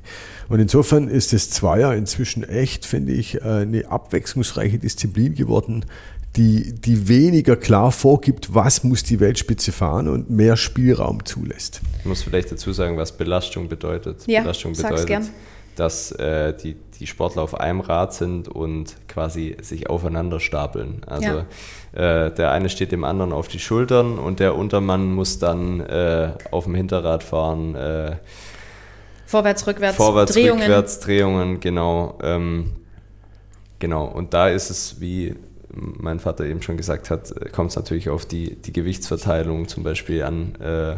Und 0.49 0.59
insofern 0.59 1.07
ist 1.07 1.33
das 1.33 1.49
Zweier 1.49 1.93
inzwischen 1.93 2.43
echt, 2.43 2.85
finde 2.85 3.13
ich, 3.13 3.35
äh, 3.35 3.41
eine 3.41 3.89
abwechslungsreiche 3.89 4.79
Disziplin 4.79 5.35
geworden, 5.35 5.85
die, 6.35 6.73
die 6.73 7.07
weniger 7.07 7.55
klar 7.55 7.91
vorgibt, 7.91 8.53
was 8.53 8.83
muss 8.83 9.03
die 9.03 9.19
Weltspitze 9.19 9.71
fahren 9.71 10.07
und 10.07 10.29
mehr 10.29 10.57
Spielraum 10.57 11.25
zulässt. 11.25 11.81
Ich 11.99 12.05
muss 12.05 12.23
vielleicht 12.23 12.51
dazu 12.51 12.73
sagen, 12.73 12.97
was 12.97 13.11
Belastung 13.11 13.69
bedeutet. 13.69 14.25
Ja, 14.25 14.41
Belastung 14.41 14.73
sag's 14.73 15.01
bedeutet, 15.01 15.07
gern. 15.07 15.29
dass 15.75 16.11
äh, 16.13 16.53
die, 16.57 16.75
die 16.99 17.05
Sportler 17.05 17.43
auf 17.43 17.59
einem 17.59 17.81
Rad 17.81 18.15
sind 18.15 18.47
und 18.47 18.95
quasi 19.07 19.57
sich 19.61 19.89
aufeinander 19.89 20.39
stapeln. 20.39 21.01
Also 21.05 21.45
äh, 21.93 22.31
der 22.31 22.51
eine 22.51 22.69
steht 22.69 22.91
dem 22.91 23.03
anderen 23.03 23.31
auf 23.31 23.47
die 23.47 23.59
Schultern 23.59 24.17
und 24.17 24.39
der 24.39 24.55
Untermann 24.55 25.13
muss 25.13 25.37
dann 25.37 25.81
äh, 25.81 26.31
auf 26.49 26.63
dem 26.63 26.73
Hinterrad 26.73 27.23
fahren, 27.23 27.75
äh, 27.75 28.15
Vorwärts, 29.33 29.65
rückwärts, 29.67 29.97
vorwärts, 29.97 30.33
Drehungen. 30.33 30.61
rückwärts, 30.61 30.99
Drehungen, 30.99 31.59
genau. 31.59 32.17
Ähm, 32.21 32.71
genau, 33.79 34.05
und 34.05 34.33
da 34.33 34.47
ist 34.49 34.69
es, 34.69 35.01
wie 35.01 35.35
mein 35.75 36.19
Vater 36.19 36.45
eben 36.45 36.61
schon 36.61 36.77
gesagt 36.77 37.09
hat, 37.09 37.31
äh, 37.31 37.49
kommt 37.49 37.71
es 37.71 37.75
natürlich 37.75 38.09
auf 38.09 38.25
die, 38.27 38.55
die 38.55 38.71
Gewichtsverteilung 38.73 39.67
zum 39.67 39.83
Beispiel 39.83 40.21
an. 40.23 40.55
Äh, 40.61 40.97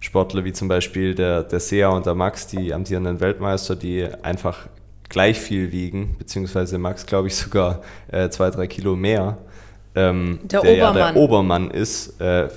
Sportler 0.00 0.44
wie 0.44 0.52
zum 0.52 0.68
Beispiel 0.68 1.14
der, 1.14 1.42
der 1.44 1.60
Sea 1.60 1.88
und 1.88 2.06
der 2.06 2.14
Max, 2.14 2.46
die 2.46 2.72
amtierenden 2.74 3.20
Weltmeister, 3.20 3.74
die 3.76 4.06
einfach 4.22 4.66
gleich 5.08 5.38
viel 5.38 5.72
wiegen, 5.72 6.16
beziehungsweise 6.18 6.78
Max, 6.78 7.06
glaube 7.06 7.28
ich, 7.28 7.36
sogar 7.36 7.82
äh, 8.10 8.28
zwei, 8.30 8.50
drei 8.50 8.66
Kilo 8.66 8.96
mehr. 8.96 9.38
Ähm, 9.94 10.40
Der 10.44 10.64
ja 10.64 10.88
Obermann. 10.90 11.14
der 11.14 11.22
Obermann 11.22 11.70
ist. 11.70 12.20
Äh, 12.20 12.48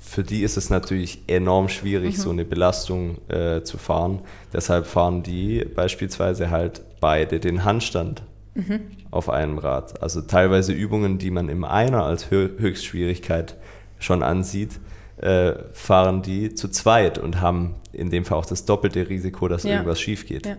für 0.00 0.22
die 0.22 0.42
ist 0.42 0.56
es 0.56 0.70
natürlich 0.70 1.18
enorm 1.26 1.68
schwierig, 1.68 2.16
Mhm. 2.16 2.20
so 2.20 2.30
eine 2.30 2.44
Belastung 2.44 3.18
äh, 3.28 3.62
zu 3.62 3.76
fahren. 3.76 4.20
Deshalb 4.56 4.86
fahren 4.86 5.22
die 5.22 5.64
beispielsweise 5.64 6.50
halt 6.50 6.80
beide 6.98 7.38
den 7.40 7.62
Handstand 7.64 8.22
Mhm. 8.54 8.80
auf 9.10 9.28
einem 9.28 9.58
Rad. 9.58 10.02
Also 10.02 10.22
teilweise 10.22 10.72
Übungen, 10.72 11.18
die 11.18 11.30
man 11.30 11.50
im 11.50 11.62
Einer 11.62 12.04
als 12.04 12.30
Hö 12.30 12.48
Höchstschwierigkeit 12.58 13.54
schon 13.98 14.22
ansieht, 14.22 14.80
äh, 15.18 15.52
fahren 15.74 16.22
die 16.22 16.54
zu 16.54 16.68
zweit 16.68 17.18
und 17.18 17.42
haben 17.42 17.74
in 17.92 18.08
dem 18.08 18.24
Fall 18.24 18.38
auch 18.38 18.46
das 18.46 18.64
doppelte 18.64 19.10
Risiko, 19.10 19.46
dass 19.48 19.64
Ja. 19.64 19.72
irgendwas 19.72 20.00
schief 20.00 20.26
geht. 20.26 20.46
Ja. 20.46 20.56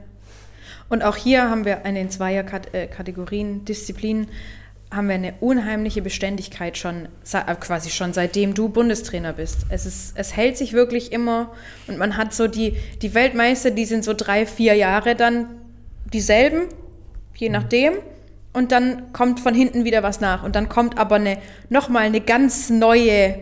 Und 0.89 1.03
auch 1.03 1.15
hier 1.15 1.49
haben 1.49 1.65
wir 1.65 1.83
in 1.85 1.95
den 1.95 2.11
Zweier-Kategorien, 2.11 3.65
Disziplinen, 3.65 4.27
haben 4.89 5.09
wir 5.09 5.15
eine 5.15 5.33
unheimliche 5.41 6.01
Beständigkeit 6.01 6.77
schon, 6.77 7.09
äh, 7.33 7.55
quasi 7.55 7.89
schon 7.89 8.13
seitdem 8.13 8.53
du 8.53 8.69
Bundestrainer 8.69 9.33
bist. 9.33 9.65
Es, 9.69 9.85
ist, 9.85 10.13
es 10.17 10.35
hält 10.35 10.57
sich 10.57 10.73
wirklich 10.73 11.11
immer 11.11 11.51
und 11.87 11.97
man 11.97 12.15
hat 12.15 12.33
so 12.33 12.47
die, 12.47 12.77
die 13.01 13.13
Weltmeister, 13.13 13.71
die 13.71 13.85
sind 13.85 14.03
so 14.03 14.13
drei, 14.13 14.45
vier 14.45 14.75
Jahre 14.75 15.15
dann 15.15 15.47
dieselben, 16.13 16.69
je 17.35 17.49
nachdem. 17.49 17.93
Und 18.53 18.71
dann 18.71 19.13
kommt 19.13 19.39
von 19.39 19.53
hinten 19.53 19.83
wieder 19.83 20.01
was 20.01 20.19
nach. 20.19 20.43
Und 20.43 20.55
dann 20.55 20.67
kommt 20.67 20.97
aber 20.97 21.15
eine, 21.15 21.37
nochmal 21.69 22.05
eine 22.05 22.21
ganz 22.21 22.69
neue 22.69 23.37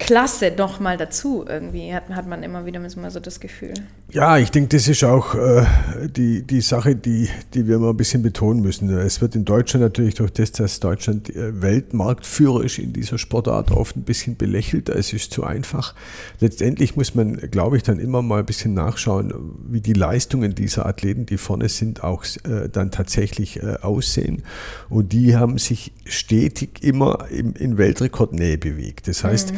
Klasse 0.00 0.52
nochmal 0.56 0.96
dazu 0.96 1.44
irgendwie, 1.46 1.94
hat, 1.94 2.08
hat 2.08 2.26
man 2.26 2.42
immer 2.42 2.66
wieder 2.66 2.80
mal 2.80 3.10
so 3.10 3.20
das 3.20 3.38
Gefühl. 3.38 3.74
Ja, 4.10 4.38
ich 4.38 4.50
denke, 4.50 4.76
das 4.76 4.88
ist 4.88 5.04
auch 5.04 5.36
äh, 5.36 5.64
die, 6.08 6.42
die 6.42 6.62
Sache, 6.62 6.96
die, 6.96 7.28
die 7.54 7.68
wir 7.68 7.76
immer 7.76 7.90
ein 7.90 7.96
bisschen 7.96 8.22
betonen 8.22 8.60
müssen. 8.62 8.90
Es 8.90 9.20
wird 9.20 9.36
in 9.36 9.44
Deutschland 9.44 9.84
natürlich 9.84 10.14
durch 10.16 10.32
das, 10.32 10.50
dass 10.50 10.80
Deutschland 10.80 11.30
äh, 11.30 11.62
Weltmarktführer 11.62 12.64
ist 12.64 12.78
in 12.78 12.92
dieser 12.92 13.18
Sportart, 13.18 13.70
oft 13.70 13.96
ein 13.96 14.02
bisschen 14.02 14.36
belächelt. 14.36 14.88
Es 14.88 15.12
ist 15.12 15.32
zu 15.32 15.44
einfach. 15.44 15.94
Letztendlich 16.40 16.96
muss 16.96 17.14
man, 17.14 17.36
glaube 17.36 17.76
ich, 17.76 17.84
dann 17.84 18.00
immer 18.00 18.22
mal 18.22 18.40
ein 18.40 18.46
bisschen 18.46 18.74
nachschauen, 18.74 19.32
wie 19.68 19.80
die 19.80 19.92
Leistungen 19.92 20.56
dieser 20.56 20.86
Athleten, 20.86 21.26
die 21.26 21.36
vorne 21.36 21.68
sind, 21.68 22.02
auch 22.02 22.24
äh, 22.44 22.68
dann 22.72 22.90
tatsächlich 22.90 23.62
äh, 23.62 23.76
aussehen. 23.82 24.42
Und 24.88 25.12
die 25.12 25.36
haben 25.36 25.58
sich 25.58 25.92
stetig 26.04 26.82
immer 26.82 27.26
im, 27.30 27.54
in 27.54 27.78
Weltrekordnähe 27.78 28.58
bewegt. 28.58 29.06
Das 29.06 29.22
heißt, 29.22 29.52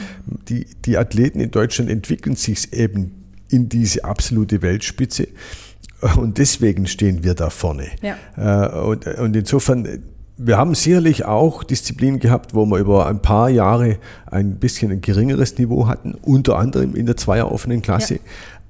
die, 0.49 0.66
die 0.85 0.99
Athleten 0.99 1.41
in 1.41 1.51
Deutschland 1.51 1.91
entwickeln 1.91 2.37
sich 2.37 2.72
eben 2.72 3.24
in 3.49 3.68
diese 3.68 4.05
absolute 4.05 4.62
Weltspitze. 4.62 5.28
Und 6.16 6.39
deswegen 6.39 6.87
stehen 6.87 7.22
wir 7.22 7.35
da 7.35 7.51
vorne. 7.51 7.89
Ja. 8.03 8.16
Äh, 8.37 8.80
Und, 8.80 9.07
und 9.07 9.37
insofern, 9.37 10.03
wir 10.37 10.57
haben 10.57 10.74
sicherlich 10.74 11.24
auch 11.24 11.62
Disziplinen 11.62 12.18
gehabt, 12.18 12.55
wo 12.55 12.66
wir 12.66 12.78
über 12.78 13.07
ein 13.07 13.22
paar 13.22 13.51
Jahre 13.51 13.99
ein 14.26 14.57
bisschen 14.57 14.91
ein 14.91 15.01
geringeres 15.01 15.59
Niveau 15.59 15.87
hatten, 15.87 16.14
unter 16.22 16.59
anderem 16.59 16.97
in 16.97 17.07
der 17.07 17.16
Zweier-offenen 17.16 17.83
Klasse. 17.83 18.18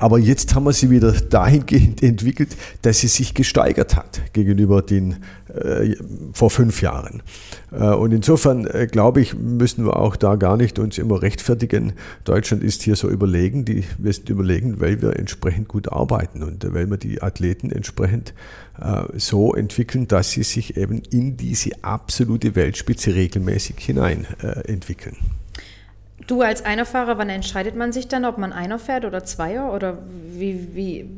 Aber 0.03 0.19
jetzt 0.19 0.57
haben 0.57 0.65
wir 0.65 0.73
sie 0.73 0.91
wieder 0.91 1.13
dahingehend 1.13 2.03
entwickelt, 2.03 2.57
dass 2.83 2.99
sie 2.99 3.07
sich 3.07 3.35
gesteigert 3.35 3.95
hat 3.95 4.21
gegenüber 4.33 4.83
den 4.83 5.19
äh, 5.55 5.95
vor 6.33 6.51
fünf 6.51 6.83
Jahren. 6.83 7.23
Äh, 7.71 7.85
und 7.85 8.11
insofern 8.11 8.67
äh, 8.67 8.89
glaube 8.91 9.21
ich, 9.21 9.39
müssen 9.39 9.85
wir 9.85 9.95
auch 9.97 10.17
da 10.17 10.35
gar 10.35 10.57
nicht 10.57 10.81
uns 10.81 10.99
immer 10.99 11.23
rechtfertigen. 11.23 11.93
Deutschland 12.25 12.65
ist 12.65 12.83
hier 12.83 12.97
so 12.97 13.09
überlegen, 13.09 13.65
die, 13.65 13.85
wir 13.97 14.13
sind 14.13 14.29
überlegen, 14.29 14.81
weil 14.81 15.01
wir 15.03 15.17
entsprechend 15.17 15.69
gut 15.69 15.93
arbeiten 15.93 16.43
und 16.43 16.75
weil 16.75 16.91
wir 16.91 16.97
die 16.97 17.23
Athleten 17.23 17.71
entsprechend 17.71 18.35
äh, 18.81 19.05
so 19.17 19.55
entwickeln, 19.55 20.09
dass 20.09 20.33
sie 20.33 20.43
sich 20.43 20.77
eben 20.77 21.01
in 21.13 21.37
diese 21.37 21.71
absolute 21.83 22.57
Weltspitze 22.57 23.15
regelmäßig 23.15 23.77
hinein 23.79 24.27
äh, 24.43 24.69
entwickeln. 24.69 25.17
Du 26.27 26.43
als 26.43 26.65
Einerfahrer, 26.65 27.19
wann 27.19 27.29
entscheidet 27.29 27.77
man 27.77 27.93
sich 27.93 28.09
dann, 28.09 28.25
ob 28.25 28.39
man 28.39 28.53
Einer 28.53 28.79
fährt 28.79 29.05
oder 29.05 29.25
Zweier? 29.25 29.73
Oder 29.73 29.99
wie, 30.33 30.69
wie, 30.75 31.11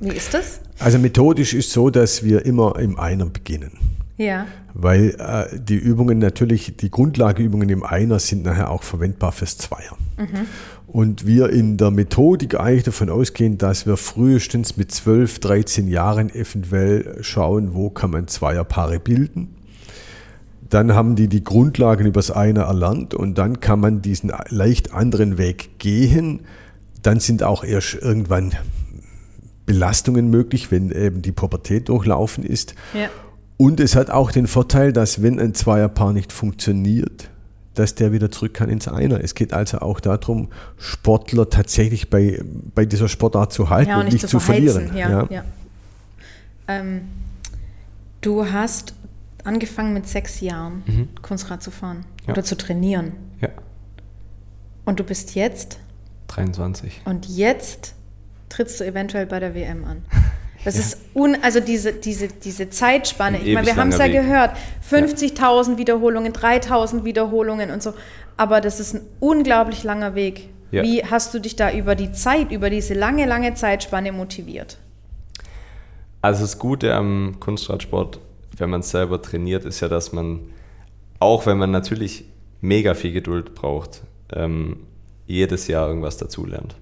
wie 0.00 0.16
ist 0.16 0.34
das? 0.34 0.60
Also 0.78 0.98
methodisch 0.98 1.54
ist 1.54 1.72
so, 1.72 1.90
dass 1.90 2.22
wir 2.22 2.46
immer 2.46 2.78
im 2.78 2.98
Einer 2.98 3.26
beginnen. 3.26 3.72
Ja. 4.16 4.46
Weil 4.74 5.16
äh, 5.18 5.58
die 5.58 5.76
Übungen 5.76 6.18
natürlich, 6.18 6.76
die 6.76 6.90
Grundlageübungen 6.90 7.68
im 7.68 7.82
Einer 7.82 8.18
sind 8.18 8.44
nachher 8.44 8.70
auch 8.70 8.82
verwendbar 8.82 9.32
fürs 9.32 9.58
Zweier. 9.58 9.96
Und 10.86 11.26
wir 11.26 11.50
in 11.50 11.76
der 11.76 11.90
Methodik 11.90 12.58
eigentlich 12.58 12.84
davon 12.84 13.10
ausgehen, 13.10 13.58
dass 13.58 13.86
wir 13.86 13.96
frühestens 13.96 14.76
mit 14.76 14.90
12, 14.90 15.38
13 15.38 15.88
Jahren 15.88 16.34
eventuell 16.34 17.18
schauen, 17.20 17.74
wo 17.74 17.90
kann 17.90 18.10
man 18.10 18.26
Zweierpaare 18.26 18.98
bilden. 18.98 19.54
Dann 20.70 20.94
haben 20.94 21.16
die 21.16 21.28
die 21.28 21.42
Grundlagen 21.42 22.06
übers 22.06 22.30
Einer 22.30 22.62
erlernt 22.62 23.14
und 23.14 23.38
dann 23.38 23.60
kann 23.60 23.80
man 23.80 24.02
diesen 24.02 24.32
leicht 24.48 24.92
anderen 24.92 25.38
Weg 25.38 25.78
gehen. 25.78 26.40
Dann 27.02 27.20
sind 27.20 27.42
auch 27.42 27.64
erst 27.64 27.94
irgendwann 27.94 28.52
Belastungen 29.64 30.30
möglich, 30.30 30.70
wenn 30.70 30.90
eben 30.90 31.22
die 31.22 31.32
Pubertät 31.32 31.88
durchlaufen 31.88 32.44
ist. 32.44 32.74
Ja. 32.94 33.08
Und 33.56 33.80
es 33.80 33.96
hat 33.96 34.10
auch 34.10 34.30
den 34.30 34.46
Vorteil, 34.46 34.92
dass 34.92 35.22
wenn 35.22 35.40
ein 35.40 35.54
Zweierpaar 35.54 36.12
nicht 36.12 36.32
funktioniert, 36.32 37.30
dass 37.74 37.94
der 37.94 38.12
wieder 38.12 38.30
zurück 38.30 38.54
kann 38.54 38.68
ins 38.68 38.88
Einer. 38.88 39.22
Es 39.22 39.34
geht 39.34 39.52
also 39.52 39.78
auch 39.78 40.00
darum, 40.00 40.48
Sportler 40.76 41.48
tatsächlich 41.48 42.10
bei, 42.10 42.42
bei 42.74 42.84
dieser 42.84 43.08
Sportart 43.08 43.52
zu 43.52 43.70
halten 43.70 43.90
Ja, 43.90 44.00
und 44.00 44.12
nicht, 44.12 44.28
zu, 44.28 44.40
verheizen. 44.40 44.88
verlieren. 44.88 44.96
Ja, 44.96 45.26
ja. 45.30 45.44
Ähm, 46.66 47.02
du 48.20 48.46
hast 48.50 48.94
angefangen 49.44 49.92
mit 49.94 50.06
sechs 50.08 50.40
Jahren 50.40 51.08
Kunstrad 51.22 51.62
zu 51.62 51.70
fahren 51.70 51.98
Mhm. 51.98 52.04
Ja. 52.26 52.32
oder 52.32 52.44
zu 52.44 52.56
trainieren. 52.56 53.12
Ja, 53.40 53.48
Und 54.84 55.00
du 55.00 55.04
bist 55.04 55.34
jetzt 55.34 55.78
23. 56.28 57.02
und 57.04 57.26
jetzt 57.26 57.94
trittst 58.48 58.80
du 58.80 58.84
eventuell 58.84 59.26
bei 59.26 59.40
der 59.40 59.54
WM 59.54 59.84
an. 59.84 60.02
Das 60.64 60.76
ist 60.76 60.98
un, 61.14 61.36
also 61.42 61.60
diese, 61.60 61.92
diese, 61.92 62.26
diese 62.26 62.68
Zeitspanne. 62.68 63.38
Ein 63.38 63.46
Ich 63.46 63.54
meine, 63.54 63.66
wir 63.68 63.76
haben 63.76 63.90
es 63.90 63.98
ja 63.98 64.06
Weg. 64.06 64.12
gehört. 64.14 64.56
50.000 64.90 65.78
Wiederholungen, 65.78 66.32
3.000 66.32 67.04
Wiederholungen 67.04 67.70
und 67.70 67.80
so. 67.80 67.94
Aber 68.36 68.60
das 68.60 68.80
ist 68.80 68.94
ein 68.94 69.02
unglaublich 69.20 69.84
langer 69.84 70.16
Weg. 70.16 70.48
Ja. 70.72 70.82
Wie 70.82 71.04
hast 71.04 71.32
du 71.32 71.38
dich 71.38 71.54
da 71.54 71.70
über 71.72 71.94
die 71.94 72.10
Zeit, 72.10 72.50
über 72.50 72.70
diese 72.70 72.94
lange, 72.94 73.24
lange 73.24 73.54
Zeitspanne 73.54 74.10
motiviert? 74.10 74.78
Also 76.22 76.40
das 76.42 76.58
Gute 76.58 76.92
am 76.92 77.36
Kunstradsport, 77.38 78.18
wenn 78.60 78.70
man 78.70 78.80
es 78.80 78.90
selber 78.90 79.20
trainiert, 79.22 79.64
ist 79.64 79.80
ja, 79.80 79.88
dass 79.88 80.12
man, 80.12 80.40
auch 81.18 81.46
wenn 81.46 81.58
man 81.58 81.70
natürlich 81.70 82.24
mega 82.60 82.94
viel 82.94 83.12
Geduld 83.12 83.54
braucht, 83.54 84.02
ähm, 84.32 84.78
jedes 85.26 85.68
Jahr 85.68 85.88
irgendwas 85.88 86.16
dazulernt. 86.16 86.76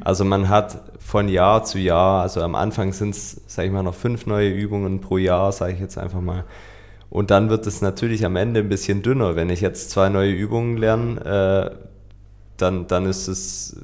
Also 0.00 0.24
man 0.24 0.48
hat 0.48 0.80
von 0.98 1.28
Jahr 1.28 1.62
zu 1.64 1.78
Jahr, 1.78 2.22
also 2.22 2.40
am 2.40 2.54
Anfang 2.54 2.92
sind 2.92 3.10
es, 3.10 3.42
sage 3.46 3.68
ich 3.68 3.74
mal, 3.74 3.82
noch 3.82 3.94
fünf 3.94 4.26
neue 4.26 4.50
Übungen 4.50 5.00
pro 5.00 5.18
Jahr, 5.18 5.52
sage 5.52 5.74
ich 5.74 5.80
jetzt 5.80 5.98
einfach 5.98 6.22
mal. 6.22 6.44
Und 7.10 7.30
dann 7.30 7.50
wird 7.50 7.66
es 7.66 7.82
natürlich 7.82 8.24
am 8.24 8.36
Ende 8.36 8.60
ein 8.60 8.68
bisschen 8.68 9.02
dünner. 9.02 9.36
Wenn 9.36 9.50
ich 9.50 9.60
jetzt 9.60 9.90
zwei 9.90 10.08
neue 10.08 10.32
Übungen 10.32 10.76
lerne, 10.76 11.74
äh, 11.74 11.84
dann, 12.56 12.86
dann 12.86 13.06
ist 13.06 13.28
es 13.28 13.76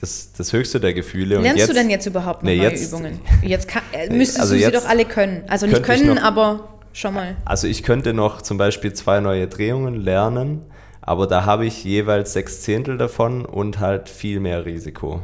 das, 0.00 0.32
das 0.36 0.52
höchste 0.52 0.80
der 0.80 0.94
Gefühle. 0.94 1.36
Und 1.36 1.42
Lernst 1.42 1.58
jetzt, 1.60 1.68
du 1.70 1.74
denn 1.74 1.90
jetzt 1.90 2.06
überhaupt 2.06 2.42
noch 2.42 2.50
Nee, 2.50 2.56
neue 2.58 2.70
jetzt- 2.70 2.88
Übungen? 2.88 3.20
Jetzt 3.42 3.68
kann, 3.68 3.82
äh, 3.92 4.08
müsstest 4.12 4.40
also 4.40 4.54
du 4.54 4.58
sie 4.60 4.64
jetzt 4.64 4.76
doch 4.84 4.88
alle 4.88 5.04
können. 5.04 5.42
Also 5.48 5.66
nicht 5.66 5.82
können, 5.82 6.14
noch- 6.14 6.22
aber 6.22 6.68
schon 6.92 7.14
mal. 7.14 7.36
Also 7.44 7.66
ich 7.66 7.82
könnte 7.82 8.12
noch 8.14 8.42
zum 8.42 8.56
Beispiel 8.58 8.92
zwei 8.92 9.20
neue 9.20 9.46
Drehungen 9.48 9.96
lernen, 9.96 10.62
aber 11.02 11.26
da 11.26 11.44
habe 11.44 11.66
ich 11.66 11.84
jeweils 11.84 12.32
sechs 12.32 12.62
Zehntel 12.62 12.96
davon 12.98 13.44
und 13.44 13.78
halt 13.78 14.08
viel 14.08 14.40
mehr 14.40 14.64
Risiko. 14.64 15.22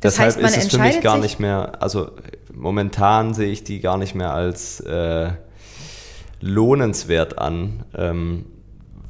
Das 0.00 0.14
Deshalb 0.14 0.26
heißt, 0.28 0.42
man 0.42 0.50
ist 0.52 0.56
es 0.58 0.68
für 0.68 0.78
mich 0.78 1.00
gar 1.00 1.18
nicht 1.18 1.40
mehr, 1.40 1.80
also 1.82 2.12
momentan 2.54 3.34
sehe 3.34 3.50
ich 3.50 3.64
die 3.64 3.80
gar 3.80 3.98
nicht 3.98 4.14
mehr 4.14 4.32
als 4.32 4.80
äh, 4.80 5.30
lohnenswert 6.40 7.38
an, 7.38 7.84
ähm, 7.96 8.46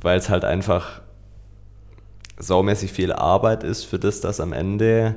weil 0.01 0.19
es 0.19 0.29
halt 0.29 0.45
einfach 0.45 1.03
saumäßig 2.39 2.93
viel 2.93 3.13
Arbeit 3.13 3.65
ist 3.65 3.85
für 3.85 3.99
das, 3.99 4.21
dass 4.21 4.41
am 4.41 4.53
Ende, 4.53 5.17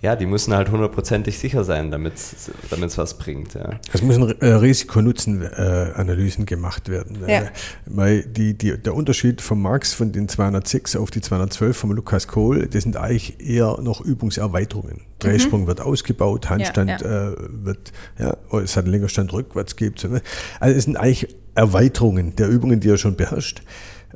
ja, 0.00 0.16
die 0.16 0.26
müssen 0.26 0.54
halt 0.54 0.70
hundertprozentig 0.70 1.38
sicher 1.38 1.62
sein, 1.64 1.90
damit 1.90 2.14
es 2.14 2.98
was 2.98 3.18
bringt. 3.18 3.54
Ja. 3.54 3.78
Es 3.92 4.02
müssen 4.02 4.40
äh, 4.40 4.46
Risiko-Nutzen-Analysen 4.46 6.44
gemacht 6.46 6.88
werden. 6.88 7.18
Ja. 7.22 7.42
Äh, 7.42 7.50
weil 7.86 8.22
die, 8.22 8.54
die, 8.58 8.76
der 8.76 8.94
Unterschied 8.94 9.40
vom 9.40 9.62
Max 9.62 9.92
von 9.94 10.12
den 10.12 10.28
206 10.28 10.96
auf 10.96 11.10
die 11.10 11.20
212 11.20 11.76
vom 11.76 11.92
Lukas 11.92 12.26
Kohl, 12.28 12.66
das 12.66 12.82
sind 12.82 12.96
eigentlich 12.96 13.40
eher 13.40 13.78
noch 13.80 14.00
Übungserweiterungen. 14.00 15.02
Drehsprung 15.20 15.68
wird 15.68 15.80
ausgebaut, 15.80 16.50
Handstand 16.50 16.90
Mhm. 16.90 17.06
ja. 17.06 17.28
Äh, 17.30 17.36
wird, 17.38 17.92
ja, 18.18 18.36
oh, 18.50 18.58
es 18.58 18.76
hat 18.76 18.84
einen 18.84 18.92
Längerstand 18.92 19.32
rückwärts 19.32 19.76
gibt. 19.76 20.02
ne? 20.04 20.20
Also 20.58 20.76
es 20.76 20.84
sind 20.84 20.96
eigentlich 20.96 21.34
Erweiterungen 21.54 22.34
der 22.34 22.48
Übungen, 22.48 22.80
die 22.80 22.88
er 22.88 22.96
schon 22.98 23.14
beherrscht. 23.14 23.62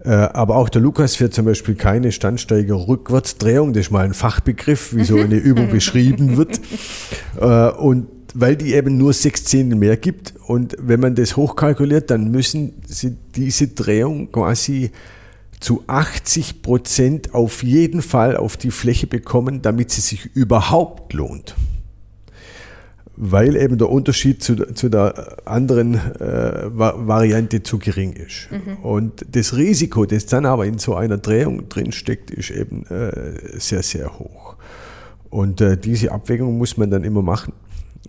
Äh, 0.07 0.11
Aber 0.11 0.57
auch 0.57 0.69
der 0.69 0.81
Lukas 0.81 1.17
fährt 1.17 1.35
zum 1.35 1.45
Beispiel 1.45 1.75
keine 1.75 2.13
Standsteiger-Rückwärtsdrehung. 2.13 3.73
Das 3.73 3.87
ist 3.87 3.91
mal 3.91 4.05
ein 4.05 4.15
Fachbegriff, 4.15 4.95
wie 4.95 5.05
so 5.05 5.17
eine 5.17 5.37
Übung 5.37 5.69
beschrieben 5.69 6.37
wird. 6.37 6.61
Äh, 7.41 7.71
Und 7.73 8.07
weil 8.39 8.55
die 8.55 8.75
eben 8.75 8.99
nur 8.99 9.13
sechs 9.15 9.45
Zehntel 9.45 9.79
mehr 9.79 9.97
gibt. 9.97 10.35
Und 10.47 10.77
wenn 10.79 11.01
man 11.01 11.15
das 11.15 11.37
hochkalkuliert, 11.37 12.11
dann 12.11 12.31
müssen 12.31 12.75
sie 12.87 13.17
diese 13.35 13.69
Drehung 13.69 14.31
quasi 14.31 14.91
zu 15.59 15.83
80 15.87 16.61
Prozent 16.61 17.35
auf 17.35 17.63
jeden 17.63 18.03
Fall 18.03 18.37
auf 18.37 18.59
die 18.59 18.71
Fläche 18.71 19.07
bekommen, 19.07 19.63
damit 19.63 19.91
sie 19.91 20.03
sich 20.03 20.27
überhaupt 20.35 21.15
lohnt 21.15 21.57
weil 23.17 23.57
eben 23.57 23.79
der 23.79 23.89
Unterschied 23.89 24.43
zu, 24.43 24.57
zu 24.75 24.89
der 24.89 25.39
anderen 25.47 25.95
äh, 25.95 26.69
Va- 26.69 26.95
Variante 27.07 27.63
zu 27.63 27.79
gering 27.79 28.13
ist. 28.13 28.49
Und 28.83 29.25
das 29.33 29.57
Risiko, 29.57 30.05
das 30.05 30.27
dann 30.27 30.45
aber 30.47 30.67
in 30.67 30.79
so 30.79 30.95
einer 30.95 31.19
Drehung 31.19 31.69
drin 31.69 31.93
steckt, 31.93 32.31
ist 32.31 32.51
eben 32.51 32.85
äh, 32.87 33.59
sehr, 33.59 33.83
sehr 33.83 34.19
hoch. 34.19 34.57
Und 35.31 35.61
äh, 35.61 35.77
diese 35.77 36.13
Abwägung 36.13 36.59
muss 36.59 36.77
man 36.77 36.91
dann 36.91 37.05
immer 37.05 37.23
machen. 37.23 37.53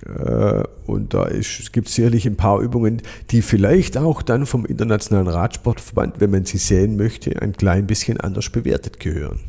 Äh, 0.05 0.63
und 0.85 1.13
da 1.13 1.27
gibt 1.71 1.87
es 1.87 1.95
sicherlich 1.95 2.25
ein 2.27 2.35
paar 2.35 2.59
Übungen, 2.61 3.01
die 3.31 3.41
vielleicht 3.41 3.97
auch 3.97 4.21
dann 4.21 4.45
vom 4.45 4.65
Internationalen 4.65 5.27
Radsportverband, 5.27 6.19
wenn 6.19 6.31
man 6.31 6.45
sie 6.45 6.57
sehen 6.57 6.97
möchte, 6.97 7.41
ein 7.41 7.53
klein 7.53 7.87
bisschen 7.87 8.19
anders 8.19 8.49
bewertet 8.49 8.99
gehören. 8.99 9.39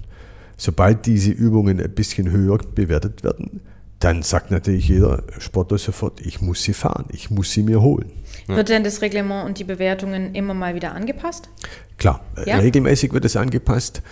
Sobald 0.57 1.07
diese 1.07 1.31
Übungen 1.31 1.81
ein 1.81 1.91
bisschen 1.91 2.31
höher 2.31 2.59
bewertet 2.75 3.23
werden, 3.23 3.61
dann 4.01 4.23
sagt 4.23 4.51
natürlich 4.51 4.89
jeder 4.89 5.25
Sportler 5.39 5.79
sofort, 5.79 6.21
ich 6.21 6.41
muss 6.41 6.63
sie 6.63 6.73
fahren, 6.73 7.07
ich 7.11 7.31
muss 7.31 7.51
sie 7.53 7.63
mir 7.63 7.81
holen. 7.83 8.13
Wird 8.47 8.69
denn 8.69 8.85
das 8.85 9.03
Reglement 9.03 9.47
und 9.47 9.59
die 9.59 9.65
Bewertungen 9.65 10.35
immer 10.35 10.55
mal 10.55 10.75
wieder 10.75 10.95
angepasst? 10.95 11.49
Klar, 11.99 12.21
äh, 12.37 12.49
Ja? 12.49 12.59
regelmäßig 12.59 13.13
wird 13.13 13.25
es 13.25 13.37
angepasst. 13.37 14.03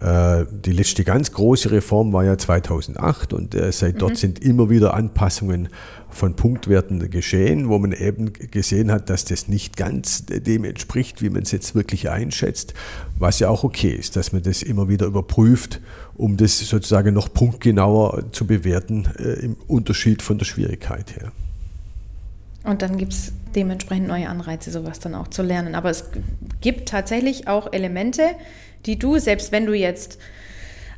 Äh, 0.00 0.44
Die 0.50 0.72
letzte 0.72 1.04
ganz 1.04 1.32
große 1.32 1.70
Reform 1.70 2.12
war 2.12 2.24
ja 2.24 2.36
2008 2.36 3.32
und 3.32 3.54
äh, 3.54 3.70
seit 3.72 4.02
dort 4.02 4.16
sind 4.16 4.40
immer 4.44 4.68
wieder 4.70 4.92
Anpassungen 4.94 5.68
von 6.18 6.34
Punktwerten 6.34 7.10
geschehen, 7.10 7.68
wo 7.68 7.78
man 7.78 7.92
eben 7.92 8.32
gesehen 8.32 8.90
hat, 8.90 9.08
dass 9.08 9.24
das 9.24 9.48
nicht 9.48 9.76
ganz 9.76 10.26
dem 10.26 10.64
entspricht, 10.64 11.22
wie 11.22 11.30
man 11.30 11.42
es 11.42 11.52
jetzt 11.52 11.74
wirklich 11.74 12.10
einschätzt, 12.10 12.74
was 13.18 13.38
ja 13.38 13.48
auch 13.48 13.64
okay 13.64 13.92
ist, 13.92 14.16
dass 14.16 14.32
man 14.32 14.42
das 14.42 14.62
immer 14.62 14.88
wieder 14.88 15.06
überprüft, 15.06 15.80
um 16.16 16.36
das 16.36 16.58
sozusagen 16.58 17.14
noch 17.14 17.32
punktgenauer 17.32 18.24
zu 18.32 18.46
bewerten 18.46 19.08
äh, 19.18 19.44
im 19.44 19.56
Unterschied 19.68 20.20
von 20.20 20.38
der 20.38 20.44
Schwierigkeit 20.44 21.16
her. 21.16 21.32
Und 22.64 22.82
dann 22.82 22.98
gibt 22.98 23.12
es 23.12 23.32
dementsprechend 23.54 24.08
neue 24.08 24.28
Anreize, 24.28 24.70
sowas 24.70 24.98
dann 24.98 25.14
auch 25.14 25.28
zu 25.28 25.42
lernen. 25.42 25.74
Aber 25.74 25.88
es 25.88 26.10
gibt 26.60 26.88
tatsächlich 26.88 27.48
auch 27.48 27.72
Elemente, 27.72 28.22
die 28.84 28.98
du, 28.98 29.18
selbst 29.18 29.52
wenn 29.52 29.64
du 29.64 29.72
jetzt 29.72 30.18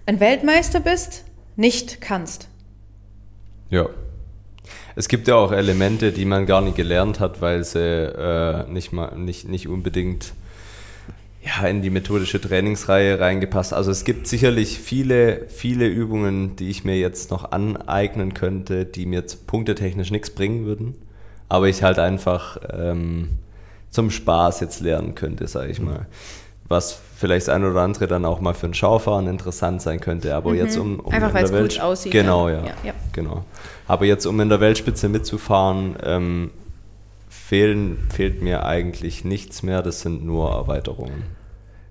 ein 0.06 0.18
Weltmeister 0.18 0.80
bist, 0.80 1.24
nicht 1.56 2.00
kannst. 2.00 2.48
Ja. 3.68 3.88
Es 4.96 5.08
gibt 5.08 5.28
ja 5.28 5.36
auch 5.36 5.52
Elemente, 5.52 6.12
die 6.12 6.24
man 6.24 6.46
gar 6.46 6.60
nicht 6.60 6.76
gelernt 6.76 7.20
hat, 7.20 7.40
weil 7.40 7.64
sie 7.64 7.78
äh, 7.80 8.68
nicht, 8.70 8.92
mal, 8.92 9.16
nicht, 9.16 9.48
nicht 9.48 9.68
unbedingt 9.68 10.32
ja, 11.42 11.66
in 11.66 11.80
die 11.80 11.90
methodische 11.90 12.40
Trainingsreihe 12.40 13.18
reingepasst. 13.18 13.72
Also 13.72 13.90
es 13.90 14.04
gibt 14.04 14.26
sicherlich 14.26 14.78
viele, 14.78 15.46
viele 15.48 15.86
Übungen, 15.86 16.56
die 16.56 16.68
ich 16.68 16.84
mir 16.84 16.98
jetzt 16.98 17.30
noch 17.30 17.50
aneignen 17.52 18.34
könnte, 18.34 18.84
die 18.84 19.06
mir 19.06 19.24
punktetechnisch 19.46 20.10
nichts 20.10 20.30
bringen 20.30 20.66
würden, 20.66 20.94
aber 21.48 21.68
ich 21.68 21.82
halt 21.82 21.98
einfach 21.98 22.58
ähm, 22.70 23.38
zum 23.90 24.10
Spaß 24.10 24.60
jetzt 24.60 24.80
lernen 24.80 25.14
könnte, 25.14 25.48
sage 25.48 25.70
ich 25.70 25.80
mal. 25.80 26.06
Was 26.68 27.00
vielleicht 27.16 27.48
das 27.48 27.54
ein 27.54 27.64
oder 27.64 27.80
andere 27.80 28.06
dann 28.06 28.24
auch 28.24 28.40
mal 28.40 28.54
für 28.54 28.66
ein 28.66 28.74
Schaufahren 28.74 29.26
interessant 29.26 29.82
sein 29.82 29.98
könnte, 29.98 30.34
aber 30.34 30.54
jetzt 30.54 30.76
um, 30.76 31.00
um 31.00 31.12
Einfach 31.12 31.32
der 31.32 31.44
cool 31.44 31.52
Welt- 31.52 31.80
aussieht, 31.80 32.12
Genau, 32.12 32.48
ja. 32.48 32.64
Ja, 32.64 32.74
ja. 32.84 32.92
Genau. 33.12 33.44
Aber 33.90 34.04
jetzt, 34.04 34.24
um 34.24 34.38
in 34.38 34.48
der 34.48 34.60
Weltspitze 34.60 35.08
mitzufahren, 35.08 35.96
ähm, 36.04 36.50
fehlen, 37.28 37.98
fehlt 38.14 38.40
mir 38.40 38.64
eigentlich 38.64 39.24
nichts 39.24 39.64
mehr. 39.64 39.82
Das 39.82 40.00
sind 40.02 40.24
nur 40.24 40.52
Erweiterungen. 40.52 41.24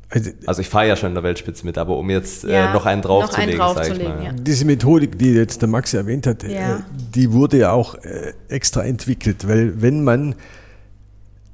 Also 0.10 0.32
Also 0.45 0.62
ich 0.62 0.70
fahre 0.70 0.88
ja 0.88 0.95
schon 0.95 1.10
in 1.10 1.16
der 1.16 1.24
Weltspitze 1.24 1.66
mit, 1.66 1.78
aber 1.78 1.97
um 1.97 2.10
jetzt 2.10 2.45
Ja, 2.45 2.72
äh, 2.72 2.74
noch 2.74 2.86
einen 2.86 3.02
draufzulegen, 3.02 3.58
sag 3.58 3.70
ich 3.72 3.76
draufzulegen, 3.76 4.16
mal. 4.16 4.24
ja. 4.24 4.32
Diese 4.32 4.64
Methodik, 4.64 5.20
die 5.20 5.34
jetzt 5.34 5.62
der 5.62 5.68
Max 5.68 5.93
erwähnt 5.93 6.26
hat, 6.26 6.43
Ja. 6.43 6.78
äh, 6.78 6.80
die 7.14 7.34
wurde 7.34 7.58
ja 7.58 7.74
auch 7.74 7.95
äh, 7.95 8.32
extra 8.47 8.84
entwickelt, 8.86 9.45
weil 9.45 9.82
wenn 9.82 10.02
man 10.06 10.36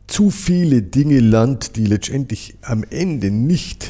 zu 0.06 0.30
viele 0.30 0.84
Dinge 0.84 1.20
lernt, 1.22 1.76
die 1.76 1.88
letztendlich 1.88 2.56
am 2.62 2.84
Ende 2.92 3.32
nicht 3.32 3.90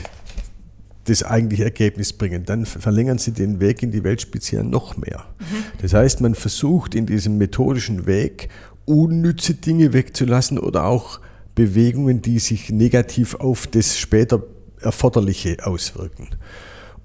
das 1.06 1.24
eigentliche 1.24 1.64
Ergebnis 1.64 2.14
bringen, 2.14 2.46
dann 2.46 2.66
verlängern 2.66 3.18
sie 3.18 3.32
den 3.32 3.60
Weg 3.60 3.82
in 3.84 3.92
die 3.92 4.04
Weltspitze 4.04 4.58
ja 4.58 4.64
noch 4.64 4.98
mehr. 4.98 5.26
Mhm. 5.40 5.64
Das 5.82 5.94
heißt, 5.94 6.22
man 6.22 6.36
versucht 6.36 6.96
in 6.96 7.06
diesem 7.06 7.38
methodischen 7.38 8.06
Weg 8.06 8.50
unnütze 8.86 9.56
Dinge 9.56 9.94
wegzulassen 9.94 10.60
oder 10.60 10.86
auch 10.86 11.20
Bewegungen, 11.56 12.22
die 12.22 12.40
sich 12.40 12.70
negativ 12.70 13.36
auf 13.36 13.68
das 13.68 13.98
später 13.98 14.44
Erforderliche 14.82 15.58
auswirken 15.64 16.30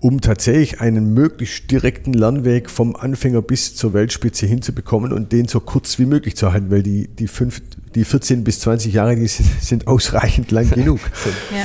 um 0.00 0.20
tatsächlich 0.20 0.80
einen 0.80 1.12
möglichst 1.12 1.70
direkten 1.70 2.12
Lernweg 2.12 2.70
vom 2.70 2.96
Anfänger 2.96 3.42
bis 3.42 3.74
zur 3.76 3.92
Weltspitze 3.92 4.46
hinzubekommen 4.46 5.12
und 5.12 5.32
den 5.32 5.46
so 5.46 5.60
kurz 5.60 5.98
wie 5.98 6.06
möglich 6.06 6.36
zu 6.36 6.52
halten, 6.52 6.70
weil 6.70 6.82
die, 6.82 7.08
die, 7.08 7.28
fünf, 7.28 7.60
die 7.94 8.04
14 8.04 8.42
bis 8.42 8.60
20 8.60 8.94
Jahre, 8.94 9.14
die 9.16 9.26
sind, 9.26 9.48
sind 9.60 9.86
ausreichend 9.86 10.50
lang 10.50 10.70
genug. 10.74 11.00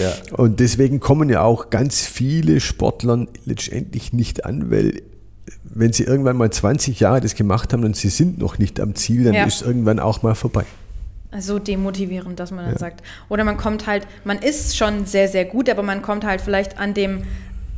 ja. 0.02 0.36
Und 0.36 0.60
deswegen 0.60 1.00
kommen 1.00 1.30
ja 1.30 1.42
auch 1.42 1.70
ganz 1.70 2.02
viele 2.02 2.60
Sportler 2.60 3.26
letztendlich 3.46 4.12
nicht 4.12 4.46
an, 4.46 4.70
weil 4.70 5.02
wenn 5.64 5.94
sie 5.94 6.04
irgendwann 6.04 6.38
mal 6.38 6.52
20 6.52 7.00
Jahre 7.00 7.22
das 7.22 7.36
gemacht 7.36 7.72
haben 7.72 7.84
und 7.84 7.96
sie 7.96 8.10
sind 8.10 8.38
noch 8.38 8.58
nicht 8.60 8.80
am 8.80 8.96
Ziel, 8.96 9.24
dann 9.26 9.34
ja. 9.34 9.46
ist 9.46 9.62
irgendwann 9.62 10.00
auch 10.00 10.24
mal 10.24 10.36
vorbei 10.36 10.66
so 11.38 11.60
demotivierend, 11.60 12.40
dass 12.40 12.52
man 12.52 12.64
dann 12.64 12.74
ja. 12.76 12.80
sagt. 12.80 13.04
Oder 13.28 13.44
man 13.44 13.58
kommt 13.58 13.88
halt, 13.88 14.08
man 14.24 14.40
ist 14.40 14.78
schon 14.78 15.06
sehr, 15.06 15.28
sehr 15.28 15.44
gut, 15.44 15.70
aber 15.70 15.84
man 15.84 16.02
kommt 16.02 16.24
halt 16.24 16.40
vielleicht 16.40 16.80
an 16.80 16.94
dem 16.94 17.24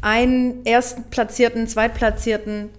einen 0.07 0.65
ersten 0.65 1.03
Platzierten, 1.09 1.67
Zweitplatzierten, 1.67 2.69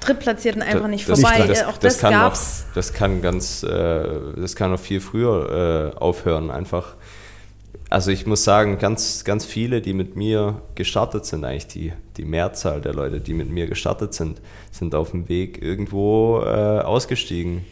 Drittplatzierten 0.00 0.62
einfach 0.62 0.88
nicht 0.88 1.04
vorbei. 1.04 1.38
Das, 1.46 1.60
das, 1.60 1.64
auch 1.64 1.78
das, 1.78 1.94
das 1.94 1.98
kann 1.98 2.12
gab's. 2.12 2.64
Noch, 2.66 2.74
das 2.74 2.92
kann 2.92 3.22
ganz, 3.22 3.62
äh, 3.62 4.08
das 4.36 4.56
kann 4.56 4.72
noch 4.72 4.80
viel 4.80 5.00
früher 5.00 5.92
äh, 5.94 5.98
aufhören. 5.98 6.50
Einfach. 6.50 6.94
Also 7.88 8.10
ich 8.10 8.26
muss 8.26 8.42
sagen, 8.42 8.78
ganz, 8.78 9.24
ganz 9.24 9.44
viele, 9.44 9.80
die 9.80 9.92
mit 9.92 10.16
mir 10.16 10.60
gestartet 10.74 11.24
sind, 11.24 11.44
eigentlich 11.44 11.68
die, 11.68 11.92
die 12.16 12.24
Mehrzahl 12.24 12.80
der 12.80 12.94
Leute, 12.94 13.20
die 13.20 13.32
mit 13.32 13.48
mir 13.48 13.68
gestartet 13.68 14.12
sind, 14.12 14.40
sind 14.72 14.94
auf 14.96 15.12
dem 15.12 15.28
Weg 15.28 15.62
irgendwo 15.62 16.42
äh, 16.44 16.80
ausgestiegen. 16.80 17.64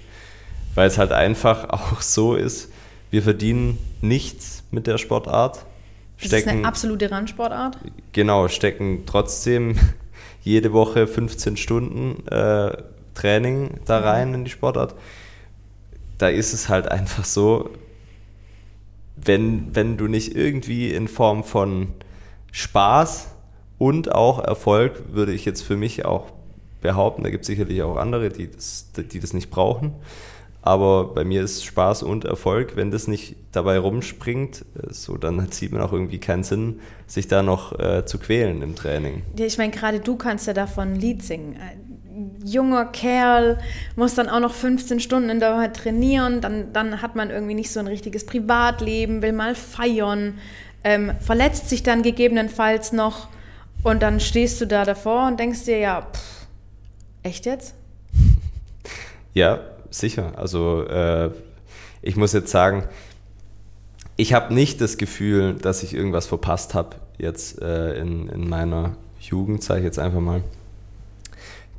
Weil 0.76 0.86
es 0.86 0.98
halt 0.98 1.10
einfach 1.10 1.68
auch 1.70 2.00
so 2.00 2.36
ist, 2.36 2.70
wir 3.10 3.22
verdienen 3.22 3.78
nichts 4.00 4.62
mit 4.70 4.86
der 4.86 4.98
Sportart 4.98 5.66
stecken. 6.28 6.44
Das 6.44 6.54
ist 6.54 6.58
eine 6.58 6.68
absolute 6.68 7.10
Randsportart? 7.10 7.78
Genau, 8.12 8.48
stecken 8.48 9.04
trotzdem 9.06 9.76
jede 10.42 10.72
Woche 10.72 11.06
15 11.06 11.56
Stunden 11.56 12.26
äh, 12.28 12.76
Training 13.14 13.80
da 13.86 14.00
mhm. 14.00 14.04
rein 14.04 14.34
in 14.34 14.44
die 14.44 14.50
Sportart. 14.50 14.94
Da 16.18 16.28
ist 16.28 16.52
es 16.52 16.68
halt 16.68 16.88
einfach 16.88 17.24
so, 17.24 17.70
wenn, 19.16 19.74
wenn 19.74 19.96
du 19.96 20.06
nicht 20.06 20.36
irgendwie 20.36 20.92
in 20.92 21.08
Form 21.08 21.44
von 21.44 21.88
Spaß 22.52 23.28
und 23.78 24.12
auch 24.12 24.38
Erfolg, 24.38 25.02
würde 25.12 25.32
ich 25.32 25.44
jetzt 25.44 25.62
für 25.62 25.76
mich 25.76 26.04
auch 26.04 26.30
behaupten, 26.80 27.24
da 27.24 27.30
gibt 27.30 27.42
es 27.42 27.46
sicherlich 27.46 27.82
auch 27.82 27.96
andere, 27.96 28.28
die 28.28 28.50
das, 28.50 28.90
die 28.94 29.18
das 29.18 29.32
nicht 29.32 29.50
brauchen, 29.50 29.92
aber 30.66 31.12
bei 31.12 31.24
mir 31.24 31.42
ist 31.42 31.62
Spaß 31.62 32.02
und 32.04 32.24
Erfolg, 32.24 32.74
wenn 32.74 32.90
das 32.90 33.06
nicht 33.06 33.36
dabei 33.52 33.78
rumspringt, 33.78 34.64
äh, 34.82 34.94
so 34.94 35.18
dann 35.18 35.46
sieht 35.52 35.72
man 35.72 35.82
auch 35.82 35.92
irgendwie 35.92 36.18
keinen 36.18 36.42
Sinn, 36.42 36.80
sich 37.06 37.28
da 37.28 37.42
noch 37.42 37.78
äh, 37.78 38.06
zu 38.06 38.18
quälen 38.18 38.62
im 38.62 38.74
Training. 38.74 39.22
Ja, 39.36 39.44
ich 39.44 39.58
meine, 39.58 39.72
gerade 39.72 40.00
du 40.00 40.16
kannst 40.16 40.46
ja 40.46 40.54
davon 40.54 40.94
ein 40.94 40.96
Lied 40.96 41.22
singen. 41.22 41.58
Ein 41.60 42.38
junger 42.42 42.86
Kerl 42.86 43.58
muss 43.94 44.14
dann 44.14 44.30
auch 44.30 44.40
noch 44.40 44.54
15 44.54 45.00
Stunden 45.00 45.28
in 45.28 45.38
der 45.38 45.54
Woche 45.54 45.70
trainieren, 45.70 46.40
dann, 46.40 46.72
dann 46.72 47.02
hat 47.02 47.14
man 47.14 47.28
irgendwie 47.28 47.54
nicht 47.54 47.70
so 47.70 47.78
ein 47.78 47.86
richtiges 47.86 48.24
Privatleben, 48.24 49.20
will 49.20 49.32
mal 49.32 49.54
feiern, 49.54 50.38
ähm, 50.82 51.12
verletzt 51.20 51.68
sich 51.68 51.82
dann 51.82 52.02
gegebenenfalls 52.02 52.94
noch 52.94 53.28
und 53.82 54.02
dann 54.02 54.18
stehst 54.18 54.62
du 54.62 54.66
da 54.66 54.86
davor 54.86 55.26
und 55.26 55.38
denkst 55.38 55.66
dir, 55.66 55.76
ja, 55.76 56.06
pff, 56.10 56.46
echt 57.22 57.44
jetzt? 57.44 57.74
Ja, 59.36 59.58
sicher. 59.98 60.32
Also 60.36 60.84
äh, 60.86 61.30
ich 62.02 62.16
muss 62.16 62.32
jetzt 62.32 62.50
sagen, 62.50 62.84
ich 64.16 64.32
habe 64.32 64.54
nicht 64.54 64.80
das 64.80 64.96
Gefühl, 64.96 65.54
dass 65.54 65.82
ich 65.82 65.94
irgendwas 65.94 66.26
verpasst 66.26 66.74
habe 66.74 66.96
jetzt 67.18 67.60
äh, 67.62 67.94
in, 67.98 68.28
in 68.28 68.48
meiner 68.48 68.96
Jugend, 69.20 69.62
sage 69.62 69.80
ich 69.80 69.84
jetzt 69.86 69.98
einfach 69.98 70.20
mal. 70.20 70.42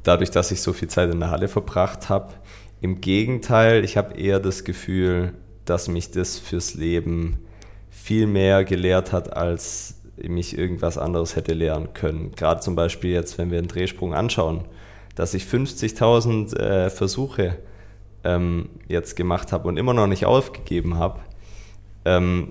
Dadurch, 0.03 0.32
dass 0.32 0.51
ich 0.51 0.61
so 0.61 0.74
viel 0.74 0.88
Zeit 0.88 1.11
in 1.11 1.20
der 1.20 1.32
Halle 1.32 1.47
verbracht 1.47 2.09
habe. 2.09 2.34
Im 2.82 3.01
Gegenteil, 3.01 3.84
ich 3.84 3.97
habe 3.97 4.18
eher 4.18 4.39
das 4.39 4.63
Gefühl, 4.63 5.34
dass 5.66 5.88
mich 5.88 6.11
das 6.11 6.38
fürs 6.38 6.76
Leben 6.76 7.38
viel 7.89 8.28
mehr 8.28 8.63
gelehrt 8.63 9.11
hat, 9.11 9.36
als 9.36 9.95
mich 10.18 10.57
irgendwas 10.57 10.97
anderes 10.97 11.36
hätte 11.36 11.53
lernen 11.53 11.93
können. 11.93 12.32
Gerade 12.36 12.61
zum 12.61 12.76
Beispiel 12.76 13.11
jetzt, 13.11 13.38
wenn 13.38 13.51
wir 13.51 13.57
einen 13.57 13.68
Drehsprung 13.68 14.13
anschauen, 14.13 14.66
dass 15.16 15.34
ich 15.34 15.43
50.000 15.43 16.55
äh, 16.57 16.89
Versuche 16.89 17.57
ähm, 18.26 18.69
jetzt 18.88 19.15
gemacht 19.15 19.51
habe 19.51 19.67
und 19.67 19.78
immer 19.78 19.93
noch 19.93 20.07
nicht 20.07 20.26
aufgegeben 20.26 20.97
habe, 20.97 21.19
ähm, 22.03 22.49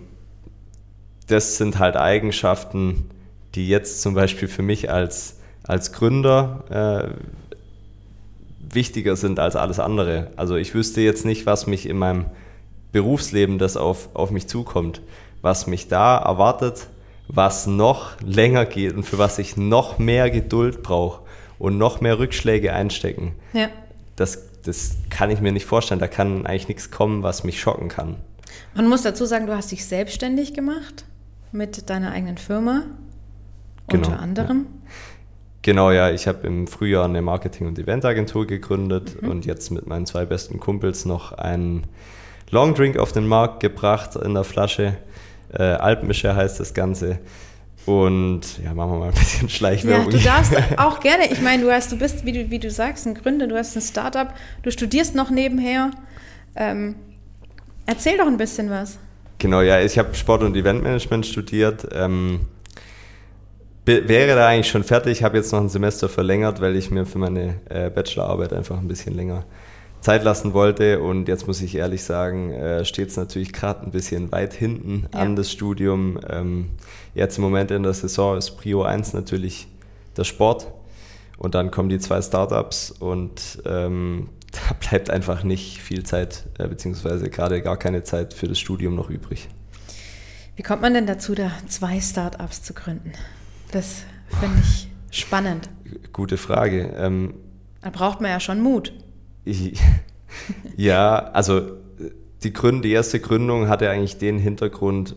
das 1.26 1.56
sind 1.56 1.78
halt 1.78 1.96
Eigenschaften, 1.96 3.10
die 3.54 3.68
jetzt 3.68 4.02
zum 4.02 4.14
Beispiel 4.14 4.48
für 4.48 4.62
mich 4.62 4.90
als, 4.90 5.40
als 5.62 5.92
Gründer 5.92 6.64
äh, 7.10 8.74
wichtiger 8.74 9.16
sind 9.16 9.38
als 9.38 9.56
alles 9.56 9.78
andere. 9.78 10.30
Also 10.36 10.56
ich 10.56 10.74
wüsste 10.74 11.00
jetzt 11.00 11.24
nicht, 11.24 11.46
was 11.46 11.66
mich 11.66 11.88
in 11.88 11.98
meinem 11.98 12.26
Berufsleben, 12.92 13.58
das 13.58 13.76
auf, 13.76 14.08
auf 14.14 14.30
mich 14.30 14.48
zukommt, 14.48 15.00
was 15.42 15.66
mich 15.66 15.88
da 15.88 16.16
erwartet, 16.18 16.88
was 17.28 17.66
noch 17.66 18.20
länger 18.20 18.66
geht 18.66 18.94
und 18.94 19.04
für 19.04 19.18
was 19.18 19.38
ich 19.38 19.56
noch 19.56 19.98
mehr 19.98 20.30
Geduld 20.30 20.82
brauche 20.82 21.22
und 21.58 21.78
noch 21.78 22.00
mehr 22.00 22.18
Rückschläge 22.18 22.72
einstecken. 22.72 23.34
Ja. 23.52 23.68
Das 24.16 24.48
das 24.64 24.96
kann 25.10 25.30
ich 25.30 25.40
mir 25.40 25.52
nicht 25.52 25.66
vorstellen. 25.66 26.00
Da 26.00 26.08
kann 26.08 26.46
eigentlich 26.46 26.68
nichts 26.68 26.90
kommen, 26.90 27.22
was 27.22 27.44
mich 27.44 27.60
schocken 27.60 27.88
kann. 27.88 28.16
Man 28.74 28.88
muss 28.88 29.02
dazu 29.02 29.24
sagen, 29.24 29.46
du 29.46 29.56
hast 29.56 29.72
dich 29.72 29.84
selbstständig 29.84 30.54
gemacht 30.54 31.04
mit 31.52 31.88
deiner 31.90 32.12
eigenen 32.12 32.38
Firma, 32.38 32.82
genau, 33.88 34.08
unter 34.08 34.20
anderem. 34.20 34.58
Ja. 34.58 34.90
Genau, 35.62 35.90
ja. 35.92 36.10
Ich 36.10 36.26
habe 36.26 36.46
im 36.46 36.66
Frühjahr 36.66 37.06
eine 37.06 37.22
Marketing- 37.22 37.66
und 37.66 37.78
Eventagentur 37.78 38.46
gegründet 38.46 39.22
mhm. 39.22 39.30
und 39.30 39.46
jetzt 39.46 39.70
mit 39.70 39.86
meinen 39.86 40.06
zwei 40.06 40.26
besten 40.26 40.60
Kumpels 40.60 41.04
noch 41.06 41.32
einen 41.32 41.86
Longdrink 42.50 42.98
auf 42.98 43.12
den 43.12 43.26
Markt 43.26 43.60
gebracht 43.60 44.16
in 44.16 44.34
der 44.34 44.44
Flasche. 44.44 44.96
Äh, 45.52 45.62
Alpmische 45.62 46.36
heißt 46.36 46.60
das 46.60 46.74
Ganze. 46.74 47.18
Und 47.86 48.42
ja, 48.64 48.72
machen 48.72 48.92
wir 48.92 48.98
mal 48.98 49.08
ein 49.08 49.14
bisschen 49.14 49.48
Schleichwerbung. 49.48 50.10
Ja, 50.10 50.18
du 50.18 50.24
darfst 50.24 50.52
auch 50.78 51.00
gerne. 51.00 51.30
Ich 51.30 51.42
meine, 51.42 51.62
du 51.62 51.70
hast, 51.70 51.92
du 51.92 51.98
bist, 51.98 52.24
wie 52.24 52.32
du, 52.32 52.50
wie 52.50 52.58
du 52.58 52.70
sagst, 52.70 53.06
ein 53.06 53.14
Gründer, 53.14 53.46
du 53.46 53.56
hast 53.56 53.76
ein 53.76 53.82
Startup, 53.82 54.28
du 54.62 54.70
studierst 54.70 55.14
noch 55.14 55.30
nebenher. 55.30 55.90
Ähm, 56.56 56.94
erzähl 57.86 58.16
doch 58.16 58.26
ein 58.26 58.38
bisschen 58.38 58.70
was. 58.70 58.98
Genau, 59.38 59.60
ja, 59.60 59.80
ich 59.80 59.98
habe 59.98 60.14
Sport- 60.14 60.42
und 60.42 60.56
Eventmanagement 60.56 61.26
studiert. 61.26 61.86
Ähm, 61.92 62.40
wäre 63.84 64.34
da 64.34 64.48
eigentlich 64.48 64.68
schon 64.68 64.84
fertig, 64.84 65.22
habe 65.22 65.36
jetzt 65.36 65.52
noch 65.52 65.60
ein 65.60 65.68
Semester 65.68 66.08
verlängert, 66.08 66.62
weil 66.62 66.76
ich 66.76 66.90
mir 66.90 67.04
für 67.04 67.18
meine 67.18 67.60
äh, 67.68 67.90
Bachelorarbeit 67.90 68.54
einfach 68.54 68.78
ein 68.78 68.88
bisschen 68.88 69.14
länger 69.14 69.44
Zeit 70.04 70.22
lassen 70.22 70.52
wollte. 70.52 71.00
Und 71.00 71.28
jetzt 71.28 71.46
muss 71.46 71.62
ich 71.62 71.74
ehrlich 71.76 72.04
sagen, 72.04 72.52
äh, 72.52 72.84
steht 72.84 73.08
es 73.08 73.16
natürlich 73.16 73.54
gerade 73.54 73.86
ein 73.86 73.90
bisschen 73.90 74.30
weit 74.32 74.52
hinten 74.52 75.06
ja. 75.12 75.20
an 75.20 75.34
das 75.34 75.50
Studium. 75.50 76.20
Ähm, 76.28 76.68
jetzt 77.14 77.38
im 77.38 77.44
Moment 77.44 77.70
in 77.70 77.82
der 77.82 77.94
Saison 77.94 78.36
ist 78.36 78.50
Prio 78.58 78.82
1 78.82 79.14
natürlich 79.14 79.66
der 80.14 80.24
Sport. 80.24 80.70
Und 81.38 81.54
dann 81.54 81.70
kommen 81.70 81.88
die 81.88 81.98
zwei 81.98 82.20
Startups 82.20 82.90
und 82.90 83.62
ähm, 83.64 84.28
da 84.52 84.74
bleibt 84.74 85.08
einfach 85.08 85.42
nicht 85.42 85.80
viel 85.80 86.04
Zeit, 86.04 86.44
äh, 86.58 86.68
beziehungsweise 86.68 87.30
gerade 87.30 87.62
gar 87.62 87.78
keine 87.78 88.02
Zeit 88.02 88.34
für 88.34 88.46
das 88.46 88.58
Studium 88.58 88.94
noch 88.94 89.08
übrig. 89.08 89.48
Wie 90.54 90.62
kommt 90.62 90.82
man 90.82 90.92
denn 90.92 91.06
dazu, 91.06 91.34
da 91.34 91.50
zwei 91.66 91.98
Startups 92.00 92.62
zu 92.62 92.74
gründen? 92.74 93.12
Das 93.72 94.02
finde 94.38 94.58
ich 94.60 94.88
spannend. 95.10 95.70
Gute 96.12 96.36
Frage. 96.36 96.94
Ähm, 96.94 97.34
da 97.80 97.88
braucht 97.88 98.20
man 98.20 98.30
ja 98.30 98.38
schon 98.38 98.60
Mut. 98.60 98.92
ja, 100.76 101.16
also 101.32 101.72
die, 102.42 102.52
Gründ, 102.52 102.84
die 102.84 102.92
erste 102.92 103.20
Gründung 103.20 103.68
hatte 103.68 103.90
eigentlich 103.90 104.18
den 104.18 104.38
Hintergrund, 104.38 105.16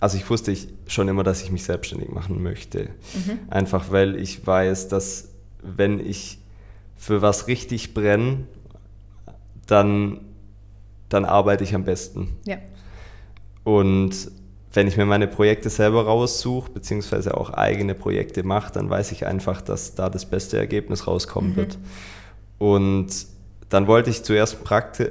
also 0.00 0.16
ich 0.16 0.28
wusste 0.30 0.52
ich 0.52 0.68
schon 0.86 1.08
immer, 1.08 1.24
dass 1.24 1.42
ich 1.42 1.50
mich 1.50 1.64
selbstständig 1.64 2.10
machen 2.10 2.42
möchte. 2.42 2.90
Mhm. 3.14 3.38
Einfach 3.50 3.90
weil 3.90 4.16
ich 4.16 4.46
weiß, 4.46 4.88
dass 4.88 5.28
wenn 5.62 5.98
ich 5.98 6.38
für 6.96 7.22
was 7.22 7.46
richtig 7.48 7.94
brenne, 7.94 8.46
dann, 9.66 10.20
dann 11.08 11.24
arbeite 11.24 11.64
ich 11.64 11.74
am 11.74 11.84
besten. 11.84 12.36
Ja. 12.46 12.58
Und 13.64 14.30
wenn 14.72 14.86
ich 14.86 14.96
mir 14.96 15.06
meine 15.06 15.26
Projekte 15.26 15.70
selber 15.70 16.04
raussuche, 16.04 16.70
beziehungsweise 16.70 17.36
auch 17.36 17.50
eigene 17.50 17.94
Projekte 17.94 18.42
mache, 18.42 18.72
dann 18.72 18.88
weiß 18.88 19.12
ich 19.12 19.26
einfach, 19.26 19.60
dass 19.62 19.94
da 19.94 20.08
das 20.08 20.26
beste 20.26 20.58
Ergebnis 20.58 21.06
rauskommen 21.06 21.52
mhm. 21.52 21.56
wird. 21.56 21.78
Und 22.58 23.08
dann 23.68 23.86
wollte 23.86 24.10
ich 24.10 24.22
zuerst 24.22 24.58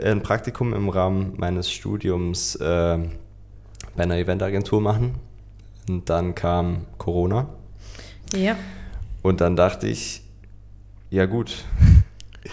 ein, 0.04 0.22
Praktikum 0.22 0.74
im 0.74 0.90
Rahmen 0.90 1.34
meines 1.38 1.72
Studiums 1.72 2.56
äh, 2.56 2.98
bei 3.96 4.04
einer 4.04 4.18
Eventagentur 4.18 4.82
machen. 4.82 5.16
Und 5.88 6.10
dann 6.10 6.36
kam 6.36 6.86
Corona. 6.98 7.48
Ja. 8.36 8.58
Und 9.22 9.42
dann 9.42 9.56
dachte 9.56 9.88
ich, 9.88 10.22
ja 11.10 11.26
gut, 11.26 11.64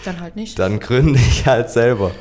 dann 0.03 0.19
halt 0.19 0.35
nicht. 0.35 0.59
Dann 0.59 0.79
gründe 0.79 1.19
ich 1.19 1.45
halt 1.45 1.69
selber 1.69 2.11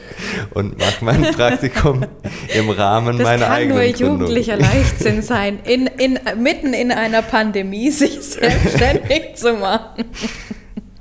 und 0.52 0.78
mache 0.78 1.04
mein 1.04 1.22
Praktikum 1.32 2.06
im 2.54 2.70
Rahmen 2.70 3.18
das 3.18 3.26
meiner 3.26 3.50
eigenen 3.50 3.78
Gründung. 3.78 3.90
Das 3.90 3.98
kann 3.98 4.08
nur 4.08 4.18
jugendlicher 4.18 4.56
Leichtsinn 4.56 5.22
sein, 5.22 5.58
in, 5.64 5.86
in, 5.86 6.18
mitten 6.38 6.72
in 6.72 6.92
einer 6.92 7.22
Pandemie 7.22 7.90
sich 7.90 8.20
selbstständig 8.22 9.34
zu 9.36 9.54
machen. 9.54 10.04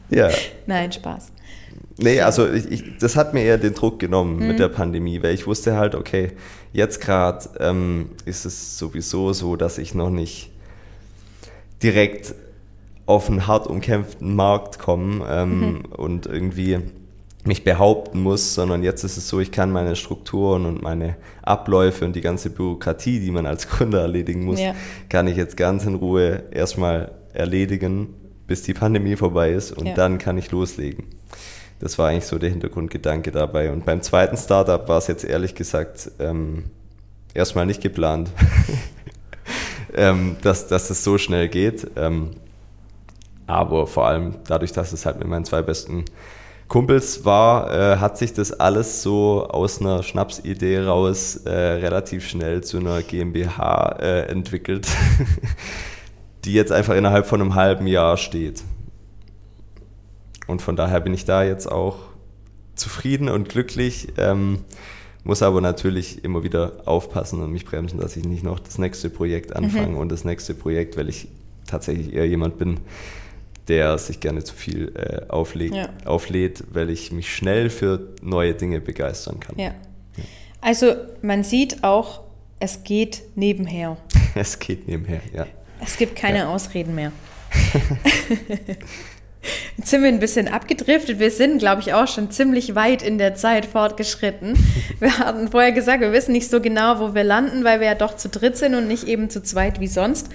Ja. 0.09 0.29
Nein, 0.65 0.91
Spaß. 0.91 1.32
Nee, 1.97 2.21
also 2.21 2.51
ich, 2.51 2.71
ich, 2.71 2.97
das 2.99 3.15
hat 3.15 3.33
mir 3.33 3.43
eher 3.43 3.57
den 3.57 3.73
Druck 3.73 3.99
genommen 3.99 4.39
mhm. 4.39 4.47
mit 4.47 4.59
der 4.59 4.69
Pandemie, 4.69 5.21
weil 5.21 5.33
ich 5.33 5.45
wusste 5.45 5.75
halt, 5.75 5.95
okay, 5.95 6.31
jetzt 6.71 7.01
gerade 7.01 7.47
ähm, 7.59 8.09
ist 8.25 8.45
es 8.45 8.77
sowieso 8.77 9.33
so, 9.33 9.55
dass 9.55 9.77
ich 9.77 9.93
noch 9.93 10.09
nicht 10.09 10.49
direkt 11.83 12.33
auf 13.05 13.29
einen 13.29 13.47
hart 13.47 13.67
umkämpften 13.67 14.35
Markt 14.35 14.79
kommen 14.79 15.21
ähm, 15.27 15.59
mhm. 15.59 15.85
und 15.91 16.25
irgendwie 16.25 16.79
mich 17.45 17.65
behaupten 17.65 18.21
muss, 18.21 18.55
sondern 18.55 18.83
jetzt 18.83 19.03
ist 19.03 19.17
es 19.17 19.27
so, 19.27 19.41
ich 19.41 19.51
kann 19.51 19.69
meine 19.69 19.95
Strukturen 19.97 20.65
und 20.65 20.81
meine 20.81 21.17
Abläufe 21.41 22.05
und 22.05 22.15
die 22.15 22.21
ganze 22.21 22.49
Bürokratie, 22.49 23.19
die 23.19 23.31
man 23.31 23.45
als 23.45 23.67
Gründer 23.69 24.01
erledigen 24.01 24.45
muss, 24.45 24.59
ja. 24.59 24.73
kann 25.09 25.27
ich 25.27 25.35
jetzt 25.35 25.57
ganz 25.57 25.85
in 25.85 25.95
Ruhe 25.95 26.43
erstmal 26.51 27.11
erledigen, 27.33 28.13
bis 28.47 28.61
die 28.63 28.73
Pandemie 28.73 29.15
vorbei 29.15 29.51
ist 29.51 29.71
und 29.71 29.87
ja. 29.87 29.93
dann 29.93 30.17
kann 30.17 30.37
ich 30.37 30.51
loslegen. 30.51 31.05
Das 31.83 31.99
war 31.99 32.07
eigentlich 32.07 32.25
so 32.25 32.39
der 32.39 32.49
Hintergrundgedanke 32.49 33.29
dabei. 33.33 33.69
Und 33.69 33.83
beim 33.83 34.01
zweiten 34.01 34.37
Startup 34.37 34.87
war 34.87 34.99
es 34.99 35.07
jetzt 35.07 35.25
ehrlich 35.25 35.53
gesagt 35.53 36.11
ähm, 36.17 36.63
erstmal 37.33 37.65
nicht 37.65 37.81
geplant, 37.81 38.31
ähm, 39.93 40.37
dass, 40.41 40.67
dass 40.67 40.89
es 40.89 41.03
so 41.03 41.17
schnell 41.17 41.49
geht. 41.49 41.85
Ähm, 41.97 42.29
aber 43.47 43.85
vor 43.85 44.07
allem 44.07 44.35
dadurch, 44.47 44.71
dass 44.71 44.93
es 44.93 45.05
halt 45.05 45.19
mit 45.19 45.27
meinen 45.27 45.43
zwei 45.43 45.61
besten 45.61 46.05
Kumpels 46.69 47.25
war, 47.25 47.69
äh, 47.73 47.97
hat 47.97 48.17
sich 48.17 48.31
das 48.31 48.57
alles 48.57 49.01
so 49.01 49.45
aus 49.49 49.81
einer 49.81 50.03
Schnapsidee 50.03 50.85
raus 50.85 51.35
äh, 51.45 51.51
relativ 51.51 52.25
schnell 52.25 52.63
zu 52.63 52.77
einer 52.77 53.01
GmbH 53.01 53.97
äh, 53.99 54.21
entwickelt, 54.27 54.87
die 56.45 56.53
jetzt 56.53 56.71
einfach 56.71 56.95
innerhalb 56.95 57.25
von 57.25 57.41
einem 57.41 57.55
halben 57.55 57.87
Jahr 57.87 58.15
steht. 58.15 58.63
Und 60.47 60.61
von 60.61 60.75
daher 60.75 60.99
bin 60.99 61.13
ich 61.13 61.25
da 61.25 61.43
jetzt 61.43 61.71
auch 61.71 61.97
zufrieden 62.75 63.29
und 63.29 63.49
glücklich, 63.49 64.09
ähm, 64.17 64.59
muss 65.23 65.41
aber 65.41 65.61
natürlich 65.61 66.23
immer 66.23 66.43
wieder 66.43 66.73
aufpassen 66.85 67.41
und 67.41 67.51
mich 67.51 67.65
bremsen, 67.65 67.99
dass 67.99 68.17
ich 68.17 68.25
nicht 68.25 68.43
noch 68.43 68.59
das 68.59 68.77
nächste 68.77 69.09
Projekt 69.09 69.55
anfange 69.55 69.89
mhm. 69.89 69.97
und 69.97 70.11
das 70.11 70.25
nächste 70.25 70.53
Projekt, 70.53 70.97
weil 70.97 71.07
ich 71.07 71.27
tatsächlich 71.65 72.13
eher 72.13 72.27
jemand 72.27 72.57
bin, 72.57 72.79
der 73.69 73.97
sich 73.97 74.19
gerne 74.19 74.43
zu 74.43 74.53
viel 74.53 74.93
äh, 74.95 75.29
auflegt, 75.29 75.75
ja. 75.75 75.89
auflädt, 76.03 76.65
weil 76.73 76.89
ich 76.89 77.11
mich 77.13 77.33
schnell 77.33 77.69
für 77.69 78.09
neue 78.21 78.53
Dinge 78.53 78.81
begeistern 78.81 79.39
kann. 79.39 79.57
Ja. 79.57 79.67
ja. 80.17 80.23
Also 80.59 80.93
man 81.21 81.43
sieht 81.43 81.83
auch, 81.83 82.21
es 82.59 82.83
geht 82.83 83.23
nebenher. 83.35 83.97
es 84.35 84.59
geht 84.59 84.87
nebenher, 84.87 85.21
ja. 85.33 85.45
Es 85.81 85.97
gibt 85.97 86.15
keine 86.15 86.39
ja. 86.39 86.49
Ausreden 86.49 86.95
mehr. 86.95 87.11
Jetzt 89.77 89.89
sind 89.89 90.03
wir 90.03 90.09
ein 90.09 90.19
bisschen 90.19 90.47
abgedriftet. 90.47 91.19
Wir 91.19 91.31
sind, 91.31 91.57
glaube 91.57 91.81
ich, 91.81 91.93
auch 91.93 92.07
schon 92.07 92.29
ziemlich 92.29 92.75
weit 92.75 93.01
in 93.01 93.17
der 93.17 93.35
Zeit 93.35 93.65
fortgeschritten. 93.65 94.53
Wir 94.99 95.17
hatten 95.17 95.49
vorher 95.49 95.71
gesagt, 95.71 96.01
wir 96.01 96.13
wissen 96.13 96.31
nicht 96.31 96.49
so 96.49 96.61
genau, 96.61 96.99
wo 96.99 97.13
wir 97.13 97.23
landen, 97.23 97.63
weil 97.63 97.79
wir 97.79 97.87
ja 97.87 97.95
doch 97.95 98.15
zu 98.15 98.29
dritt 98.29 98.55
sind 98.55 98.75
und 98.75 98.87
nicht 98.87 99.05
eben 99.05 99.29
zu 99.29 99.41
zweit 99.41 99.79
wie 99.81 99.87
sonst. 99.87 100.29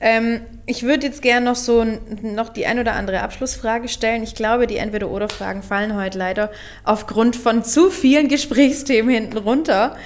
Ähm, 0.00 0.40
ich 0.66 0.82
würde 0.82 1.06
jetzt 1.06 1.22
gerne 1.22 1.44
noch 1.44 1.56
so 1.56 1.84
noch 2.22 2.48
die 2.48 2.66
ein 2.66 2.78
oder 2.78 2.94
andere 2.94 3.20
Abschlussfrage 3.20 3.88
stellen. 3.88 4.22
Ich 4.22 4.34
glaube, 4.34 4.66
die 4.66 4.76
Entweder-Oder-Fragen 4.76 5.62
fallen 5.62 5.96
heute 5.96 6.18
leider 6.18 6.50
aufgrund 6.84 7.36
von 7.36 7.64
zu 7.64 7.90
vielen 7.90 8.28
Gesprächsthemen 8.28 9.14
hinten 9.14 9.38
runter. 9.38 9.96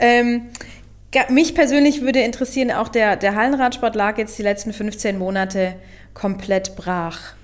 Ähm, 0.00 0.48
mich 1.28 1.54
persönlich 1.54 2.02
würde 2.02 2.20
interessieren, 2.20 2.70
auch 2.70 2.88
der, 2.88 3.16
der 3.16 3.34
Hallenradsport 3.34 3.94
lag 3.94 4.18
jetzt 4.18 4.38
die 4.38 4.42
letzten 4.42 4.72
15 4.72 5.18
Monate 5.18 5.74
komplett 6.14 6.76
brach. 6.76 7.37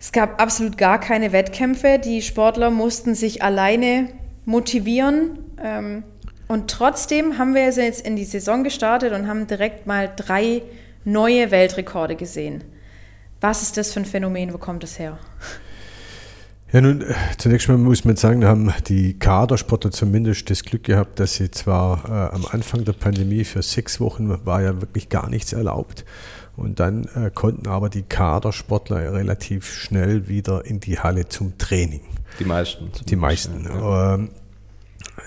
Es 0.00 0.12
gab 0.12 0.40
absolut 0.40 0.78
gar 0.78 0.98
keine 0.98 1.30
Wettkämpfe. 1.32 2.00
Die 2.02 2.22
Sportler 2.22 2.70
mussten 2.70 3.14
sich 3.14 3.42
alleine 3.42 4.08
motivieren. 4.46 5.38
Ähm, 5.62 6.04
und 6.48 6.70
trotzdem 6.70 7.36
haben 7.36 7.54
wir 7.54 7.66
jetzt 7.66 8.00
in 8.06 8.16
die 8.16 8.24
Saison 8.24 8.64
gestartet 8.64 9.12
und 9.12 9.28
haben 9.28 9.46
direkt 9.46 9.86
mal 9.86 10.10
drei 10.16 10.62
neue 11.04 11.50
Weltrekorde 11.50 12.16
gesehen. 12.16 12.64
Was 13.42 13.60
ist 13.60 13.76
das 13.76 13.92
für 13.92 14.00
ein 14.00 14.06
Phänomen? 14.06 14.54
Wo 14.54 14.58
kommt 14.58 14.82
es 14.84 14.98
her? 14.98 15.18
Ja, 16.72 16.80
nun, 16.80 17.02
äh, 17.02 17.14
zunächst 17.36 17.68
mal 17.68 17.76
muss 17.76 18.04
man 18.04 18.16
sagen, 18.16 18.44
haben 18.44 18.72
die 18.86 19.18
Kadersportler 19.18 19.90
zumindest 19.90 20.48
das 20.50 20.62
Glück 20.62 20.84
gehabt, 20.84 21.18
dass 21.18 21.34
sie 21.34 21.50
zwar 21.50 22.04
äh, 22.08 22.34
am 22.34 22.46
Anfang 22.46 22.84
der 22.84 22.92
Pandemie 22.92 23.44
für 23.44 23.60
sechs 23.62 24.00
Wochen 24.00 24.46
war 24.46 24.62
ja 24.62 24.80
wirklich 24.80 25.08
gar 25.08 25.28
nichts 25.28 25.52
erlaubt. 25.52 26.04
Und 26.56 26.80
dann 26.80 27.04
äh, 27.14 27.30
konnten 27.32 27.68
aber 27.68 27.88
die 27.88 28.02
Kadersportler 28.02 29.12
relativ 29.12 29.72
schnell 29.72 30.28
wieder 30.28 30.64
in 30.64 30.80
die 30.80 30.98
Halle 30.98 31.28
zum 31.28 31.56
Training. 31.58 32.02
Die 32.38 32.44
meisten. 32.44 32.90
Die 33.08 33.16
meisten. 33.16 33.64
Ja. 33.64 34.14
Ähm, 34.14 34.30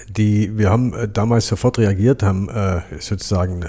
die, 0.10 0.58
wir 0.58 0.70
haben 0.70 0.94
äh, 0.94 1.08
damals 1.08 1.48
sofort 1.48 1.80
reagiert, 1.80 2.24
haben 2.24 2.50
äh, 2.50 2.82
sozusagen 3.00 3.66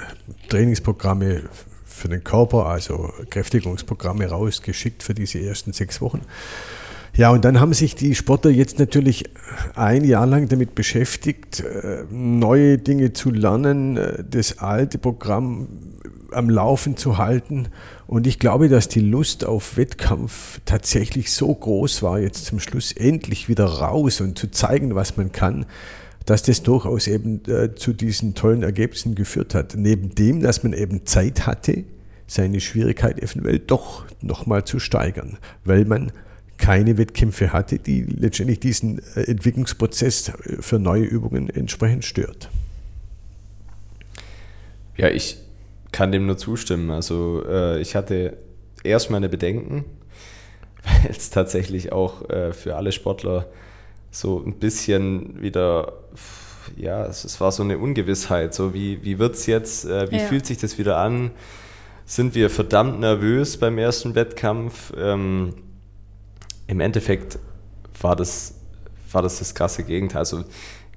Trainingsprogramme 0.49 1.43
für 1.85 2.09
den 2.09 2.25
Körper, 2.25 2.67
also 2.67 3.13
Kräftigungsprogramme 3.31 4.27
rausgeschickt 4.27 5.03
für 5.03 5.15
diese 5.15 5.41
ersten 5.41 5.73
sechs 5.73 6.01
Wochen. 6.01 6.23
Ja, 7.17 7.31
und 7.31 7.45
dann 7.45 7.61
haben 7.61 7.73
sich 7.75 7.95
die 7.95 8.17
Sportler 8.17 8.51
jetzt 8.51 8.81
natürlich 8.81 9.25
ein 9.77 10.03
Jahr 10.03 10.27
lang 10.27 10.49
damit 10.49 10.75
beschäftigt, 10.75 11.61
äh, 11.61 12.05
neue 12.11 12.79
Dinge 12.79 13.13
zu 13.13 13.31
lernen, 13.31 13.97
äh, 13.97 14.25
das 14.29 14.59
alte 14.59 14.99
Programm 14.99 15.69
am 16.35 16.51
Laufen 16.51 16.97
zu 16.97 17.19
halten. 17.19 17.69
Und 18.07 18.27
ich 18.27 18.39
glaube, 18.39 18.69
dass 18.69 18.89
die 18.89 19.01
Lust 19.01 19.45
auf 19.45 19.77
Wettkampf 19.77 20.61
tatsächlich 20.65 21.33
so 21.33 21.55
groß 21.55 22.03
war, 22.03 22.19
jetzt 22.19 22.47
zum 22.47 22.61
Schluss 22.61 22.93
endlich 22.93 23.49
wieder 23.49 23.65
raus 23.65 24.21
und 24.21 24.39
zu 24.39 24.51
zeigen, 24.51 24.95
was 24.95 25.17
man 25.17 25.33
kann, 25.33 25.67
dass 26.27 26.43
das 26.43 26.63
durchaus 26.63 27.07
eben 27.07 27.43
äh, 27.47 27.75
zu 27.75 27.93
diesen 27.93 28.35
tollen 28.35 28.63
Ergebnissen 28.63 29.15
geführt 29.15 29.55
hat. 29.55 29.75
Neben 29.77 30.15
dem, 30.15 30.41
dass 30.41 30.63
man 30.63 30.73
eben 30.73 31.07
Zeit 31.07 31.47
hatte, 31.47 31.85
seine 32.27 32.61
Schwierigkeit 32.61 33.23
eventuell 33.23 33.59
doch 33.59 34.05
nochmal 34.21 34.65
zu 34.65 34.79
steigern, 34.79 35.39
weil 35.65 35.85
man 35.85 36.13
keine 36.57 36.99
Wettkämpfe 36.99 37.53
hatte, 37.53 37.79
die 37.79 38.03
letztendlich 38.03 38.61
diesen 38.61 39.01
äh, 39.17 39.23
Entwicklungsprozess 39.23 40.29
äh, 40.29 40.33
für 40.61 40.79
neue 40.79 41.05
Übungen 41.05 41.51
entsprechend 41.51 42.05
stört. 42.05 42.49
Ja, 44.97 45.09
ich 45.09 45.39
kann 45.95 46.11
dem 46.11 46.27
nur 46.27 46.37
zustimmen. 46.37 46.91
Also 46.91 47.45
äh, 47.49 47.81
ich 47.81 47.95
hatte 47.95 48.37
erst 48.83 49.11
meine 49.11 49.29
Bedenken, 49.29 49.85
weil 50.83 51.11
es 51.11 51.31
tatsächlich 51.31 51.93
auch 51.93 52.29
äh, 52.29 52.53
für 52.53 52.75
alle 52.75 52.91
Sportler 52.91 53.47
so 54.11 54.43
ein 54.45 54.59
bisschen 54.59 55.41
wieder, 55.41 55.93
ja, 56.77 57.07
es, 57.07 57.25
es 57.25 57.41
war 57.41 57.53
so 57.53 57.63
eine 57.63 57.79
Ungewissheit. 57.79 58.55
So, 58.55 58.75
wie, 58.75 59.05
wie 59.05 59.21
wird 59.21 59.37
es 59.37 59.47
jetzt, 59.47 59.85
äh, 59.85 60.11
wie 60.11 60.17
ja. 60.17 60.25
fühlt 60.25 60.47
sich 60.47 60.59
das 60.59 60.79
wieder 60.79 60.97
an? 60.97 61.31
Sind 62.07 62.35
wir 62.35 62.51
verdammt 62.51 62.99
nervös 62.99 63.57
beim 63.57 63.79
ersten 63.79 64.17
Wettkampf? 64.17 64.93
Ähm, 64.99 65.55
Im 66.67 66.81
Endeffekt 66.81 67.39
war 68.01 68.17
das, 68.17 68.57
war 69.13 69.23
das 69.23 69.39
das 69.39 69.55
krasse 69.55 69.85
Gegenteil. 69.85 70.19
Also 70.19 70.45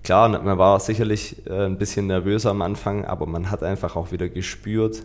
klar, 0.07 0.29
man 0.29 0.57
war 0.57 0.79
sicherlich 0.79 1.45
äh, 1.47 1.65
ein 1.65 1.77
bisschen 1.77 2.07
nervöser 2.07 2.51
am 2.51 2.61
Anfang, 2.61 3.03
aber 3.03 3.25
man 3.25 3.51
hat 3.51 3.61
einfach 3.61 3.97
auch 3.97 4.13
wieder 4.13 4.29
gespürt, 4.29 5.03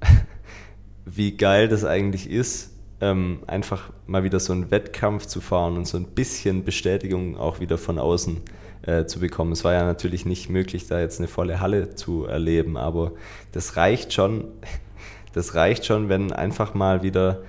wie 1.04 1.36
geil 1.36 1.66
das 1.66 1.84
eigentlich 1.84 2.30
ist, 2.30 2.70
ähm, 3.00 3.40
einfach 3.48 3.90
mal 4.06 4.22
wieder 4.22 4.38
so 4.38 4.52
einen 4.52 4.70
Wettkampf 4.70 5.26
zu 5.26 5.40
fahren 5.40 5.76
und 5.76 5.88
so 5.88 5.96
ein 5.96 6.04
bisschen 6.04 6.62
Bestätigung 6.62 7.36
auch 7.36 7.58
wieder 7.58 7.78
von 7.78 7.98
außen 7.98 8.36
äh, 8.82 9.06
zu 9.06 9.18
bekommen. 9.18 9.50
Es 9.50 9.64
war 9.64 9.72
ja 9.72 9.82
natürlich 9.82 10.24
nicht 10.24 10.48
möglich, 10.48 10.86
da 10.86 11.00
jetzt 11.00 11.18
eine 11.18 11.26
volle 11.26 11.58
Halle 11.58 11.96
zu 11.96 12.24
erleben, 12.24 12.76
aber 12.76 13.14
das 13.50 13.76
reicht 13.76 14.12
schon, 14.12 14.44
das 15.32 15.56
reicht 15.56 15.84
schon, 15.84 16.08
wenn 16.08 16.32
einfach 16.32 16.74
mal 16.74 17.02
wieder 17.02 17.42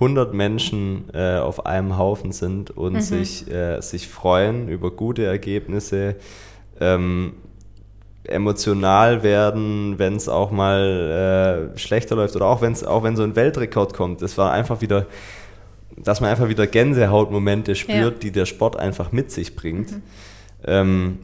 100 0.00 0.32
Menschen 0.32 1.10
äh, 1.12 1.38
auf 1.38 1.66
einem 1.66 1.98
Haufen 1.98 2.30
sind 2.32 2.70
und 2.70 2.94
mhm. 2.94 3.00
sich, 3.00 3.50
äh, 3.50 3.80
sich 3.80 4.06
freuen 4.06 4.68
über 4.68 4.92
gute 4.92 5.24
Ergebnisse, 5.24 6.14
ähm, 6.80 7.34
emotional 8.24 9.22
werden, 9.22 9.98
wenn 9.98 10.14
es 10.16 10.28
auch 10.28 10.50
mal 10.50 11.72
äh, 11.74 11.78
schlechter 11.78 12.14
läuft 12.14 12.36
oder 12.36 12.46
auch, 12.46 12.60
wenn's, 12.60 12.84
auch 12.84 13.02
wenn 13.02 13.16
so 13.16 13.22
ein 13.22 13.34
Weltrekord 13.34 13.94
kommt. 13.94 14.22
Das 14.22 14.38
war 14.38 14.52
einfach 14.52 14.80
wieder, 14.80 15.06
dass 15.96 16.20
man 16.20 16.30
einfach 16.30 16.48
wieder 16.48 16.66
Gänsehautmomente 16.66 17.74
spürt, 17.74 18.14
ja. 18.14 18.20
die 18.20 18.30
der 18.30 18.46
Sport 18.46 18.78
einfach 18.78 19.10
mit 19.12 19.32
sich 19.32 19.56
bringt. 19.56 19.92
Mhm. 19.92 20.02
Ähm, 20.64 21.18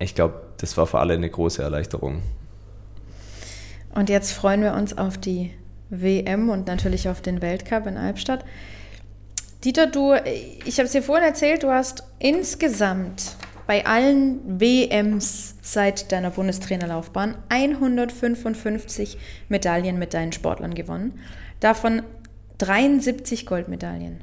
ich 0.00 0.14
glaube, 0.14 0.34
das 0.56 0.76
war 0.76 0.86
für 0.86 0.98
alle 0.98 1.14
eine 1.14 1.28
große 1.28 1.62
Erleichterung. 1.62 2.22
Und 3.94 4.08
jetzt 4.08 4.32
freuen 4.32 4.62
wir 4.62 4.74
uns 4.74 4.96
auf 4.96 5.18
die 5.18 5.52
WM 5.90 6.50
und 6.50 6.66
natürlich 6.66 7.08
auf 7.08 7.20
den 7.20 7.42
Weltcup 7.42 7.86
in 7.86 7.96
Albstadt. 7.96 8.44
Dieter, 9.64 9.86
du, 9.86 10.14
ich 10.64 10.78
habe 10.78 10.86
es 10.86 10.92
dir 10.92 11.02
vorhin 11.02 11.24
erzählt, 11.24 11.62
du 11.62 11.70
hast 11.70 12.04
insgesamt 12.18 13.36
bei 13.66 13.84
allen 13.84 14.60
WMs 14.60 15.56
seit 15.60 16.10
deiner 16.12 16.30
Bundestrainerlaufbahn 16.30 17.36
155 17.48 19.18
Medaillen 19.48 19.98
mit 19.98 20.14
deinen 20.14 20.32
Sportlern 20.32 20.74
gewonnen. 20.74 21.18
Davon 21.60 22.02
73 22.58 23.46
Goldmedaillen. 23.46 24.20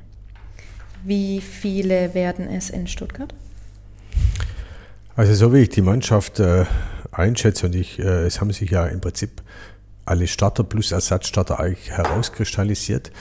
Wie 1.04 1.42
viele 1.42 2.14
werden 2.16 2.48
es 2.48 2.70
in 2.70 2.88
Stuttgart? 2.88 3.36
Also 5.16 5.34
so 5.34 5.54
wie 5.54 5.60
ich 5.60 5.70
die 5.70 5.82
Mannschaft 5.82 6.40
äh, 6.40 6.66
einschätze 7.12 7.68
und 7.68 7.76
ich, 7.76 8.00
äh, 8.00 8.26
es 8.26 8.42
haben 8.42 8.52
sich 8.52 8.72
ja 8.72 8.88
im 8.88 9.00
Prinzip 9.00 9.44
alle 10.06 10.28
Starter 10.28 10.64
plus 10.64 10.92
Ersatzstarter 10.92 11.60
eigentlich 11.60 11.92
herauskristallisiert. 11.92 13.12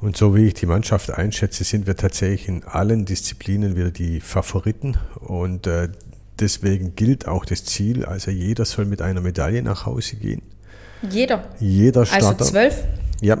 Und 0.00 0.16
so 0.16 0.34
wie 0.34 0.46
ich 0.46 0.54
die 0.54 0.66
Mannschaft 0.66 1.10
einschätze, 1.10 1.64
sind 1.64 1.86
wir 1.86 1.96
tatsächlich 1.96 2.48
in 2.48 2.64
allen 2.64 3.04
Disziplinen 3.04 3.76
wieder 3.76 3.90
die 3.90 4.20
Favoriten. 4.20 4.96
Und 5.20 5.66
äh, 5.66 5.88
deswegen 6.38 6.96
gilt 6.96 7.28
auch 7.28 7.44
das 7.44 7.64
Ziel, 7.64 8.04
also 8.06 8.30
jeder 8.30 8.64
soll 8.64 8.86
mit 8.86 9.02
einer 9.02 9.20
Medaille 9.20 9.62
nach 9.62 9.84
Hause 9.84 10.16
gehen. 10.16 10.42
Jeder. 11.08 11.44
Jeder 11.58 12.00
Also 12.00 12.14
Starter. 12.14 12.44
zwölf? 12.44 12.84
Ja, 13.20 13.36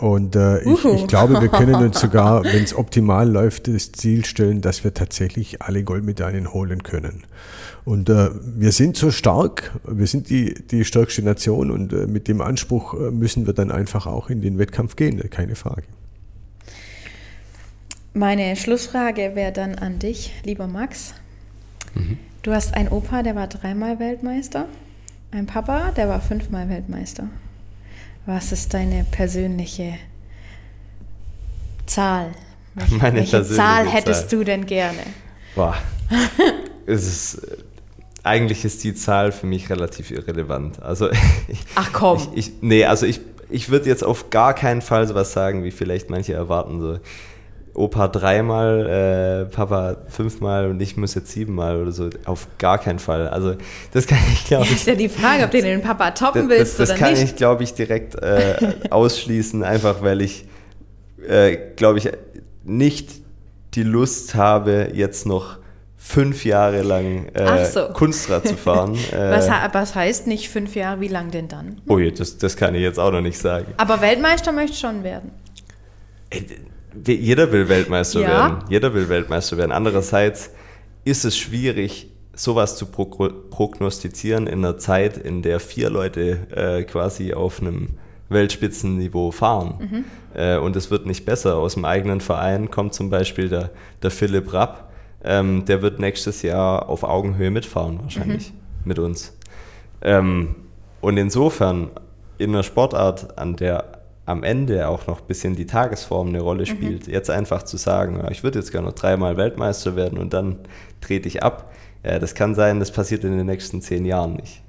und 0.00 0.36
äh, 0.36 0.60
ich, 0.62 0.84
ich 0.84 1.06
glaube, 1.06 1.40
wir 1.40 1.48
können 1.48 1.76
uns 1.76 2.00
sogar, 2.02 2.44
wenn 2.44 2.62
es 2.62 2.76
optimal 2.76 3.30
läuft, 3.30 3.68
das 3.68 3.92
Ziel 3.92 4.26
stellen, 4.26 4.60
dass 4.60 4.84
wir 4.84 4.92
tatsächlich 4.92 5.62
alle 5.62 5.82
Goldmedaillen 5.84 6.52
holen 6.52 6.82
können. 6.82 7.24
Und 7.84 8.08
äh, 8.08 8.30
wir 8.44 8.70
sind 8.70 8.96
so 8.96 9.10
stark, 9.10 9.72
wir 9.84 10.06
sind 10.06 10.30
die, 10.30 10.54
die 10.54 10.84
stärkste 10.84 11.22
Nation 11.22 11.70
und 11.70 11.92
äh, 11.92 12.06
mit 12.06 12.28
dem 12.28 12.40
Anspruch 12.40 12.94
äh, 12.94 13.10
müssen 13.10 13.46
wir 13.46 13.54
dann 13.54 13.72
einfach 13.72 14.06
auch 14.06 14.30
in 14.30 14.40
den 14.40 14.58
Wettkampf 14.58 14.94
gehen, 14.94 15.18
keine 15.30 15.56
Frage. 15.56 15.82
Meine 18.14 18.54
Schlussfrage 18.56 19.32
wäre 19.34 19.52
dann 19.52 19.74
an 19.74 19.98
dich, 19.98 20.32
lieber 20.44 20.66
Max. 20.66 21.14
Du 22.42 22.52
hast 22.52 22.74
einen 22.74 22.88
Opa, 22.88 23.22
der 23.22 23.34
war 23.34 23.46
dreimal 23.48 23.98
Weltmeister, 23.98 24.66
ein 25.30 25.46
Papa, 25.46 25.92
der 25.92 26.08
war 26.08 26.20
fünfmal 26.20 26.68
Weltmeister. 26.68 27.28
Was 28.26 28.52
ist 28.52 28.74
deine 28.74 29.04
persönliche 29.10 29.94
Zahl? 31.86 32.32
Welche, 32.74 32.94
Meine 32.96 33.16
welche 33.16 33.30
persönliche 33.36 33.56
Zahl 33.56 33.88
hättest 33.88 34.30
Zahl. 34.30 34.38
du 34.38 34.44
denn 34.44 34.66
gerne? 34.66 35.02
Boah. 35.54 35.76
es 36.86 37.06
ist, 37.06 37.34
äh, 37.44 37.56
eigentlich 38.24 38.64
ist 38.64 38.84
die 38.84 38.94
Zahl 38.94 39.32
für 39.32 39.46
mich 39.46 39.70
relativ 39.70 40.10
irrelevant. 40.10 40.82
Also 40.82 41.10
ich, 41.10 41.58
Ach 41.74 41.90
komm. 41.92 42.18
Ich, 42.34 42.48
ich, 42.48 42.52
nee, 42.60 42.84
also 42.84 43.06
ich, 43.06 43.20
ich 43.50 43.70
würde 43.70 43.88
jetzt 43.88 44.04
auf 44.04 44.30
gar 44.30 44.54
keinen 44.54 44.82
Fall 44.82 45.06
sowas 45.08 45.32
sagen, 45.32 45.64
wie 45.64 45.70
vielleicht 45.70 46.10
manche 46.10 46.32
erwarten. 46.32 46.80
So, 46.80 46.98
Opa 47.74 48.08
dreimal, 48.08 49.46
äh, 49.48 49.54
Papa 49.54 49.96
fünfmal 50.08 50.68
und 50.68 50.80
ich 50.80 50.96
muss 50.96 51.14
jetzt 51.14 51.32
siebenmal 51.32 51.80
oder 51.80 51.90
so. 51.90 52.10
Auf 52.26 52.46
gar 52.58 52.78
keinen 52.78 52.98
Fall. 52.98 53.28
Also 53.28 53.54
das 53.92 54.06
kann 54.06 54.18
ich, 54.32 54.44
glaube 54.44 54.64
ich, 54.66 54.72
ist 54.72 54.86
ja 54.86 54.94
die 54.94 55.08
Frage, 55.08 55.44
ob 55.44 55.50
du 55.50 55.62
den 55.62 55.80
Papa 55.80 56.10
toppen 56.10 56.48
das, 56.48 56.58
willst 56.58 56.78
das, 56.78 56.88
das 56.88 56.98
oder 56.98 57.06
kann 57.06 57.14
nicht. 57.14 57.24
ich, 57.24 57.36
glaube 57.36 57.62
ich, 57.64 57.74
direkt 57.74 58.14
äh, 58.16 58.74
ausschließen, 58.90 59.64
einfach 59.64 60.02
weil 60.02 60.20
ich, 60.20 60.44
äh, 61.26 61.56
glaube 61.76 61.98
ich, 61.98 62.10
nicht 62.62 63.10
die 63.74 63.82
Lust 63.84 64.34
habe, 64.34 64.90
jetzt 64.92 65.26
noch 65.26 65.56
fünf 66.04 66.44
Jahre 66.44 66.82
lang 66.82 67.26
äh, 67.28 67.64
so. 67.64 67.88
Kunstrad 67.92 68.46
zu 68.48 68.56
fahren. 68.56 68.94
Äh, 69.12 69.30
was, 69.30 69.48
was 69.72 69.94
heißt 69.94 70.26
nicht 70.26 70.48
fünf 70.48 70.74
Jahre? 70.74 71.00
Wie 71.00 71.08
lang 71.08 71.30
denn 71.30 71.46
dann? 71.48 71.80
oh 71.88 71.98
je, 71.98 72.10
das, 72.10 72.38
das 72.38 72.56
kann 72.56 72.74
ich 72.74 72.82
jetzt 72.82 72.98
auch 72.98 73.12
noch 73.12 73.20
nicht 73.20 73.38
sagen. 73.38 73.72
Aber 73.76 74.00
Weltmeister 74.00 74.50
möchte 74.52 74.76
schon 74.76 75.04
werden. 75.04 75.30
We- 76.94 77.12
Jeder 77.14 77.50
will 77.52 77.68
Weltmeister 77.68 78.20
Ja. 78.20 78.28
werden. 78.28 78.58
Jeder 78.68 78.92
will 78.94 79.08
Weltmeister 79.08 79.56
werden. 79.56 79.72
Andererseits 79.72 80.50
ist 81.04 81.24
es 81.24 81.36
schwierig, 81.36 82.08
sowas 82.34 82.76
zu 82.76 82.86
pro 82.86 83.04
prognostizieren 83.50 84.46
in 84.46 84.58
einer 84.64 84.78
Zeit, 84.78 85.16
in 85.16 85.42
der 85.42 85.60
vier 85.60 85.90
Leute 85.90 86.46
äh, 86.54 86.82
quasi 86.84 87.32
auf 87.34 87.60
einem 87.60 87.90
Weltspitzenniveau 88.28 89.30
fahren. 89.30 90.04
Äh, 90.34 90.56
und 90.56 90.74
es 90.76 90.90
wird 90.90 91.06
nicht 91.06 91.24
besser. 91.24 91.56
Aus 91.56 91.74
dem 91.74 91.84
eigenen 91.84 92.20
Verein 92.20 92.70
kommt 92.70 92.94
zum 92.94 93.10
Beispiel 93.10 93.48
der, 93.48 93.70
der 94.02 94.10
Philipp 94.10 94.52
Rapp. 94.52 94.91
Ähm, 95.24 95.64
der 95.64 95.82
wird 95.82 96.00
nächstes 96.00 96.42
Jahr 96.42 96.88
auf 96.88 97.04
Augenhöhe 97.04 97.50
mitfahren, 97.50 98.00
wahrscheinlich, 98.02 98.52
mit 98.84 98.98
uns. 98.98 99.36
Ähm, 100.00 100.56
und 101.00 101.16
insofern 101.16 101.90
in 102.38 102.50
einer 102.50 102.62
Sportart, 102.62 103.38
an 103.38 103.56
der 103.56 104.02
am 104.24 104.44
Ende 104.44 104.88
auch 104.88 105.06
noch 105.06 105.20
ein 105.20 105.26
bisschen 105.26 105.56
die 105.56 105.66
Tagesform 105.66 106.28
eine 106.28 106.40
Rolle 106.40 106.64
spielt, 106.66 107.08
jetzt 107.08 107.28
einfach 107.28 107.64
zu 107.64 107.76
sagen, 107.76 108.24
ich 108.30 108.44
würde 108.44 108.60
jetzt 108.60 108.70
gerne 108.70 108.86
noch 108.88 108.94
dreimal 108.94 109.36
Weltmeister 109.36 109.96
werden 109.96 110.18
und 110.18 110.32
dann 110.32 110.60
trete 111.00 111.28
ich 111.28 111.42
ab, 111.42 111.72
ja, 112.04 112.18
das 112.18 112.34
kann 112.34 112.54
sein, 112.54 112.78
das 112.78 112.92
passiert 112.92 113.24
in 113.24 113.36
den 113.36 113.46
nächsten 113.46 113.80
zehn 113.80 114.04
Jahren 114.04 114.34
nicht. 114.34 114.62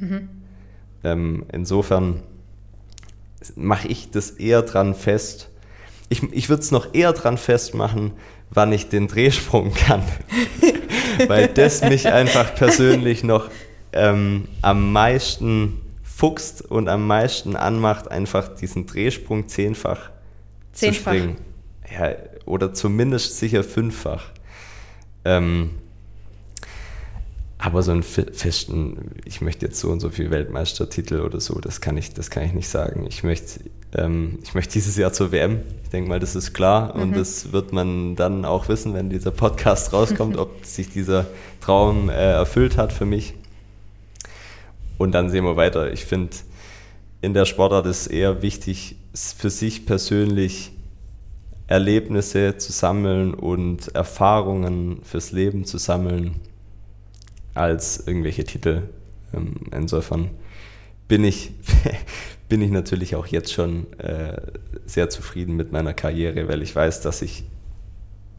Ähm, 1.03 1.45
insofern 1.51 2.21
mache 3.55 3.87
ich 3.87 4.09
das 4.11 4.31
eher 4.31 4.61
dran 4.61 4.95
fest. 4.95 5.49
Ich, 6.09 6.23
ich 6.31 6.49
würde 6.49 6.61
es 6.61 6.71
noch 6.71 6.93
eher 6.93 7.13
dran 7.13 7.37
festmachen, 7.37 8.13
wann 8.53 8.71
ich 8.71 8.89
den 8.89 9.07
Drehsprung 9.07 9.73
kann. 9.73 10.03
Weil 11.27 11.47
das 11.47 11.81
mich 11.83 12.07
einfach 12.07 12.55
persönlich 12.55 13.23
noch 13.23 13.49
ähm, 13.91 14.47
am 14.61 14.91
meisten 14.91 15.79
fuchst 16.03 16.61
und 16.63 16.87
am 16.89 17.05
meisten 17.07 17.55
anmacht, 17.55 18.09
einfach 18.09 18.47
diesen 18.55 18.85
Drehsprung 18.85 19.47
zehnfach, 19.47 20.09
Zehnfach. 20.71 21.11
zu 21.11 21.17
springen. 21.17 21.37
Ja, 21.91 22.15
oder 22.45 22.73
zumindest 22.73 23.37
sicher 23.37 23.63
fünffach. 23.63 24.31
Ähm, 25.25 25.71
aber 27.57 27.81
so 27.81 27.91
einen 27.91 28.03
fe- 28.03 28.31
festen, 28.33 29.11
ich 29.25 29.39
möchte 29.41 29.65
jetzt 29.67 29.79
so 29.79 29.89
und 29.89 29.99
so 30.01 30.09
viel 30.09 30.31
Weltmeistertitel 30.31 31.21
oder 31.21 31.39
so, 31.39 31.59
das 31.59 31.79
kann 31.79 31.95
ich, 31.97 32.13
das 32.13 32.29
kann 32.29 32.43
ich 32.43 32.53
nicht 32.53 32.67
sagen. 32.67 33.05
Ich 33.07 33.23
möchte, 33.23 33.61
ähm, 33.95 34.39
ich 34.43 34.53
möchte 34.53 34.73
dieses 34.73 34.97
Jahr 34.97 35.13
zur 35.13 35.31
WM. 35.31 35.61
Ich 35.83 35.89
denke 35.89 36.09
mal, 36.09 36.19
das 36.19 36.35
ist 36.35 36.53
klar 36.53 36.95
und 36.95 37.15
das 37.15 37.51
wird 37.51 37.73
man 37.73 38.15
dann 38.15 38.45
auch 38.45 38.67
wissen, 38.67 38.93
wenn 38.93 39.09
dieser 39.09 39.31
Podcast 39.31 39.93
rauskommt, 39.93 40.37
ob 40.37 40.65
sich 40.65 40.89
dieser 40.89 41.27
Traum 41.61 42.09
äh, 42.09 42.13
erfüllt 42.13 42.77
hat 42.77 42.91
für 42.91 43.05
mich. 43.05 43.35
Und 44.97 45.11
dann 45.11 45.29
sehen 45.29 45.43
wir 45.43 45.55
weiter. 45.55 45.91
Ich 45.91 46.05
finde, 46.05 46.35
in 47.21 47.33
der 47.33 47.45
Sportart 47.45 47.85
ist 47.85 48.07
eher 48.07 48.41
wichtig, 48.41 48.95
für 49.13 49.49
sich 49.49 49.85
persönlich 49.85 50.71
Erlebnisse 51.67 52.57
zu 52.57 52.71
sammeln 52.71 53.33
und 53.33 53.95
Erfahrungen 53.95 54.99
fürs 55.03 55.31
Leben 55.31 55.65
zu 55.65 55.77
sammeln, 55.77 56.35
als 57.53 58.05
irgendwelche 58.07 58.43
Titel. 58.43 58.83
Ähm, 59.33 59.55
Insofern 59.71 60.31
bin 61.07 61.23
ich, 61.23 61.51
bin 62.53 62.61
ich 62.61 62.69
natürlich 62.69 63.15
auch 63.15 63.25
jetzt 63.25 63.51
schon 63.51 63.91
äh, 63.97 64.39
sehr 64.85 65.09
zufrieden 65.09 65.55
mit 65.55 65.71
meiner 65.71 65.95
Karriere, 65.95 66.47
weil 66.47 66.61
ich 66.61 66.75
weiß, 66.75 67.01
dass 67.01 67.23
ich 67.23 67.45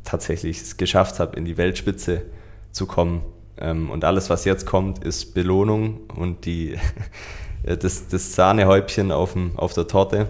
tatsächlich 0.04 0.60
es 0.60 0.76
geschafft 0.76 1.18
habe, 1.18 1.36
in 1.36 1.44
die 1.44 1.56
Weltspitze 1.56 2.22
zu 2.70 2.86
kommen. 2.86 3.22
Ähm, 3.58 3.90
und 3.90 4.04
alles, 4.04 4.30
was 4.30 4.44
jetzt 4.44 4.66
kommt, 4.66 5.02
ist 5.02 5.34
Belohnung 5.34 5.98
und 6.14 6.44
die, 6.44 6.78
das, 7.64 8.06
das 8.06 8.36
Sahnehäubchen 8.36 9.10
auf, 9.10 9.32
dem, 9.32 9.58
auf 9.58 9.74
der 9.74 9.88
Torte. 9.88 10.28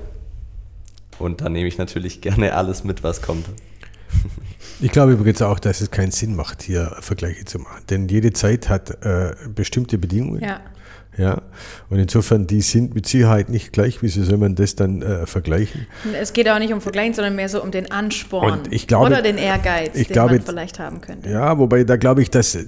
Und 1.18 1.42
da 1.42 1.50
nehme 1.50 1.68
ich 1.68 1.76
natürlich 1.76 2.22
gerne 2.22 2.54
alles 2.54 2.84
mit, 2.84 3.02
was 3.02 3.20
kommt. 3.20 3.44
Ich 4.80 4.90
glaube 4.90 5.12
übrigens 5.12 5.40
auch, 5.40 5.60
dass 5.60 5.80
es 5.80 5.90
keinen 5.90 6.10
Sinn 6.10 6.34
macht, 6.34 6.62
hier 6.62 6.96
Vergleiche 7.00 7.44
zu 7.44 7.60
machen. 7.60 7.84
Denn 7.90 8.08
jede 8.08 8.32
Zeit 8.32 8.68
hat 8.68 8.90
äh, 9.04 9.34
bestimmte 9.54 9.98
Bedingungen. 9.98 10.42
Ja. 10.42 10.60
Ja, 11.16 11.42
und 11.90 11.98
insofern, 11.98 12.46
die 12.46 12.60
sind 12.60 12.94
mit 12.94 13.06
Sicherheit 13.06 13.48
nicht 13.48 13.72
gleich. 13.72 14.02
Wieso 14.02 14.24
soll 14.24 14.38
man 14.38 14.54
das 14.56 14.74
dann 14.74 15.00
äh, 15.02 15.26
vergleichen? 15.26 15.86
Es 16.20 16.32
geht 16.32 16.48
auch 16.48 16.58
nicht 16.58 16.72
um 16.72 16.80
Vergleichen, 16.80 17.14
sondern 17.14 17.36
mehr 17.36 17.48
so 17.48 17.62
um 17.62 17.70
den 17.70 17.90
Ansporn 17.90 18.62
glaube- 18.86 19.06
oder 19.06 19.22
den 19.22 19.38
Ehrgeiz, 19.38 19.92
den 19.92 20.04
glaube- 20.06 20.34
man 20.36 20.42
vielleicht 20.42 20.78
haben 20.78 21.00
könnte. 21.00 21.30
Ja, 21.30 21.56
wobei 21.58 21.84
da 21.84 21.96
glaube 21.96 22.22
ich, 22.22 22.30
dass 22.30 22.58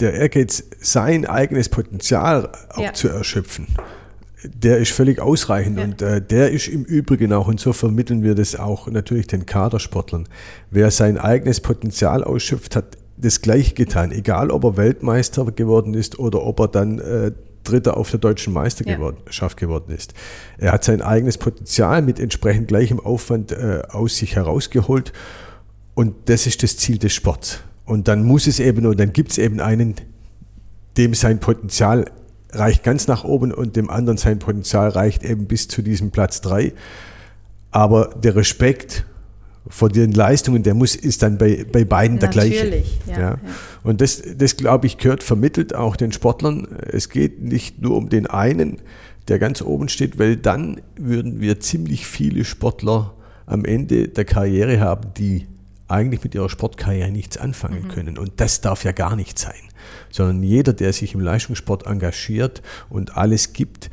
der 0.00 0.14
Ehrgeiz, 0.14 0.64
sein 0.80 1.26
eigenes 1.26 1.68
Potenzial 1.68 2.48
auch 2.70 2.78
Ja. 2.82 2.92
zu 2.94 3.08
erschöpfen, 3.08 3.66
der 4.44 4.78
ist 4.78 4.92
völlig 4.92 5.20
ausreichend 5.20 5.76
Ja. 5.78 5.84
und 5.84 6.00
äh, 6.00 6.22
der 6.22 6.50
ist 6.52 6.68
im 6.68 6.84
Übrigen 6.84 7.34
auch, 7.34 7.48
und 7.48 7.60
so 7.60 7.74
vermitteln 7.74 8.22
wir 8.22 8.34
das 8.34 8.56
auch 8.56 8.86
natürlich 8.86 9.26
den 9.26 9.44
Kadersportlern. 9.44 10.26
Wer 10.70 10.90
sein 10.90 11.18
eigenes 11.18 11.60
Potenzial 11.60 12.24
ausschöpft, 12.24 12.76
hat 12.76 12.96
das 13.18 13.42
gleich 13.42 13.74
getan, 13.74 14.12
egal 14.12 14.50
ob 14.50 14.64
er 14.64 14.76
Weltmeister 14.78 15.44
geworden 15.52 15.92
ist 15.92 16.18
oder 16.18 16.42
ob 16.42 16.60
er 16.60 16.68
dann 16.68 16.98
äh, 16.98 17.32
Dritter 17.64 17.96
auf 17.96 18.10
der 18.10 18.20
deutschen 18.20 18.52
Meisterschaft 18.52 19.56
geworden 19.56 19.92
ist. 19.94 20.14
Er 20.58 20.72
hat 20.72 20.84
sein 20.84 21.02
eigenes 21.02 21.38
Potenzial 21.38 22.02
mit 22.02 22.18
entsprechend 22.18 22.68
gleichem 22.68 23.00
Aufwand 23.00 23.52
äh, 23.52 23.82
aus 23.88 24.16
sich 24.16 24.36
herausgeholt 24.36 25.12
und 25.94 26.14
das 26.26 26.46
ist 26.46 26.62
das 26.62 26.76
Ziel 26.76 26.98
des 26.98 27.12
Sports. 27.12 27.60
Und 27.84 28.08
dann 28.08 28.24
muss 28.24 28.46
es 28.46 28.60
eben, 28.60 28.86
und 28.86 29.00
dann 29.00 29.12
gibt 29.12 29.32
es 29.32 29.38
eben 29.38 29.60
einen, 29.60 29.96
dem 30.96 31.14
sein 31.14 31.40
Potenzial 31.40 32.06
reicht 32.52 32.82
ganz 32.82 33.06
nach 33.06 33.24
oben 33.24 33.52
und 33.52 33.76
dem 33.76 33.90
anderen 33.90 34.16
sein 34.16 34.38
Potenzial 34.38 34.90
reicht 34.90 35.24
eben 35.24 35.46
bis 35.46 35.68
zu 35.68 35.82
diesem 35.82 36.10
Platz 36.10 36.40
drei. 36.40 36.72
Aber 37.70 38.14
der 38.22 38.36
Respekt 38.36 39.04
vor 39.70 39.88
den 39.88 40.12
Leistungen, 40.12 40.62
der 40.62 40.74
muss, 40.74 40.94
ist 40.96 41.22
dann 41.22 41.38
bei, 41.38 41.64
bei 41.70 41.84
beiden 41.84 42.18
der 42.18 42.28
gleiche. 42.28 42.82
Ja, 43.06 43.12
Ja. 43.12 43.18
ja. 43.18 43.38
Und 43.82 44.00
das, 44.00 44.22
das 44.36 44.56
glaube 44.56 44.86
ich, 44.86 44.98
gehört 44.98 45.22
vermittelt 45.22 45.74
auch 45.74 45.96
den 45.96 46.12
Sportlern. 46.12 46.66
Es 46.86 47.08
geht 47.08 47.40
nicht 47.42 47.80
nur 47.80 47.96
um 47.96 48.08
den 48.08 48.26
einen, 48.26 48.82
der 49.28 49.38
ganz 49.38 49.62
oben 49.62 49.88
steht, 49.88 50.18
weil 50.18 50.36
dann 50.36 50.80
würden 50.96 51.40
wir 51.40 51.60
ziemlich 51.60 52.06
viele 52.06 52.44
Sportler 52.44 53.14
am 53.46 53.64
Ende 53.64 54.08
der 54.08 54.24
Karriere 54.24 54.80
haben, 54.80 55.14
die 55.16 55.46
eigentlich 55.88 56.22
mit 56.22 56.34
ihrer 56.34 56.48
Sportkarriere 56.48 57.10
nichts 57.10 57.36
anfangen 57.36 57.88
können. 57.88 58.18
Und 58.18 58.32
das 58.36 58.60
darf 58.60 58.84
ja 58.84 58.92
gar 58.92 59.16
nicht 59.16 59.38
sein. 59.38 59.52
Sondern 60.10 60.42
jeder, 60.42 60.72
der 60.72 60.92
sich 60.92 61.14
im 61.14 61.20
Leistungssport 61.20 61.86
engagiert 61.86 62.62
und 62.88 63.16
alles 63.16 63.52
gibt, 63.52 63.90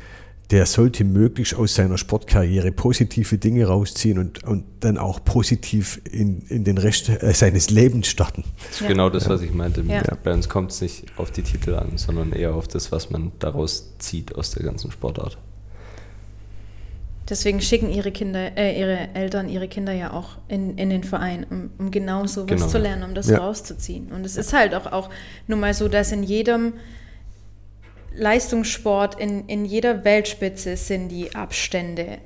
der 0.50 0.64
sollte 0.64 1.04
möglichst 1.04 1.54
aus 1.54 1.74
seiner 1.74 1.98
Sportkarriere 1.98 2.72
positive 2.72 3.36
Dinge 3.36 3.66
rausziehen 3.66 4.18
und, 4.18 4.44
und 4.44 4.64
dann 4.80 4.96
auch 4.96 5.22
positiv 5.22 6.00
in, 6.10 6.40
in 6.48 6.64
den 6.64 6.78
Rest 6.78 7.10
äh, 7.10 7.34
seines 7.34 7.68
Lebens 7.68 8.06
starten. 8.08 8.44
Das 8.68 8.76
ist 8.76 8.80
Ja. 8.80 8.88
genau 8.88 9.10
das, 9.10 9.28
was 9.28 9.42
ich 9.42 9.52
meinte. 9.52 9.82
Ja. 9.82 10.02
Bei 10.24 10.32
uns 10.32 10.48
kommt 10.48 10.70
es 10.72 10.80
nicht 10.80 11.04
auf 11.18 11.30
die 11.30 11.42
Titel 11.42 11.74
an, 11.74 11.98
sondern 11.98 12.32
eher 12.32 12.54
auf 12.54 12.66
das, 12.66 12.90
was 12.92 13.10
man 13.10 13.32
daraus 13.40 13.92
zieht 13.98 14.34
aus 14.36 14.52
der 14.52 14.62
ganzen 14.64 14.90
Sportart. 14.90 15.36
Deswegen 17.28 17.60
schicken 17.60 17.90
ihre 17.90 18.10
Kinder, 18.10 18.56
äh, 18.56 18.80
ihre 18.80 19.14
Eltern 19.14 19.50
ihre 19.50 19.68
Kinder 19.68 19.92
ja 19.92 20.14
auch 20.14 20.38
in, 20.48 20.78
in 20.78 20.88
den 20.88 21.04
Verein, 21.04 21.44
um, 21.50 21.70
um 21.76 21.90
genau 21.90 22.26
so 22.26 22.44
was 22.48 22.56
Genau. 22.56 22.66
zu 22.68 22.78
lernen, 22.78 23.02
um 23.02 23.14
das 23.14 23.28
Ja. 23.28 23.38
rauszuziehen. 23.40 24.10
Und 24.12 24.24
es 24.24 24.38
ist 24.38 24.54
halt 24.54 24.74
auch, 24.74 24.86
auch 24.90 25.10
nun 25.46 25.60
mal 25.60 25.74
so, 25.74 25.88
dass 25.88 26.10
in 26.10 26.22
jedem 26.22 26.72
Leistungssport, 28.14 29.18
in, 29.20 29.46
in 29.48 29.64
jeder 29.64 30.04
Weltspitze 30.04 30.76
sind 30.76 31.08
die 31.08 31.34
Abstände 31.34 32.18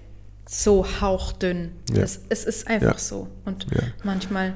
so 0.48 0.84
hauchdünn. 1.00 1.72
Ja. 1.92 2.00
Das, 2.02 2.20
es 2.28 2.44
ist 2.44 2.66
einfach 2.66 2.92
Ja. 2.94 2.98
so. 2.98 3.28
Und 3.44 3.66
Ja. 3.74 3.82
manchmal, 4.04 4.54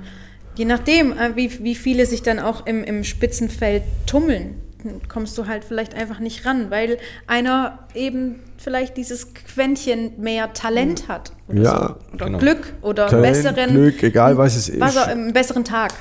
je 0.56 0.64
nachdem, 0.64 1.12
äh, 1.12 1.36
wie, 1.36 1.62
wie 1.64 1.74
viele 1.74 2.06
sich 2.06 2.22
dann 2.22 2.38
auch 2.38 2.66
im, 2.66 2.84
im 2.84 3.04
Spitzenfeld 3.04 3.82
tummeln, 4.06 4.60
kommst 5.08 5.36
du 5.38 5.46
halt 5.46 5.64
vielleicht 5.64 5.94
einfach 5.94 6.20
nicht 6.20 6.44
ran, 6.46 6.70
weil 6.70 6.98
einer 7.26 7.80
eben 7.94 8.40
vielleicht 8.56 8.96
dieses 8.96 9.34
Quäntchen 9.34 10.12
mehr 10.20 10.52
Talent 10.52 11.08
hat. 11.08 11.32
Oder, 11.48 11.62
Ja, 11.62 11.96
so. 12.10 12.14
oder 12.14 12.26
genau. 12.26 12.38
Glück 12.38 12.72
oder 12.82 13.06
Talent, 13.08 13.32
besseren. 13.34 13.70
Glück, 13.70 14.02
egal 14.02 14.36
was 14.38 14.54
es 14.56 14.78
was 14.80 14.94
ist. 14.94 15.02
auch, 15.02 15.06
einen 15.08 15.32
besseren 15.32 15.64
Tag. 15.64 15.92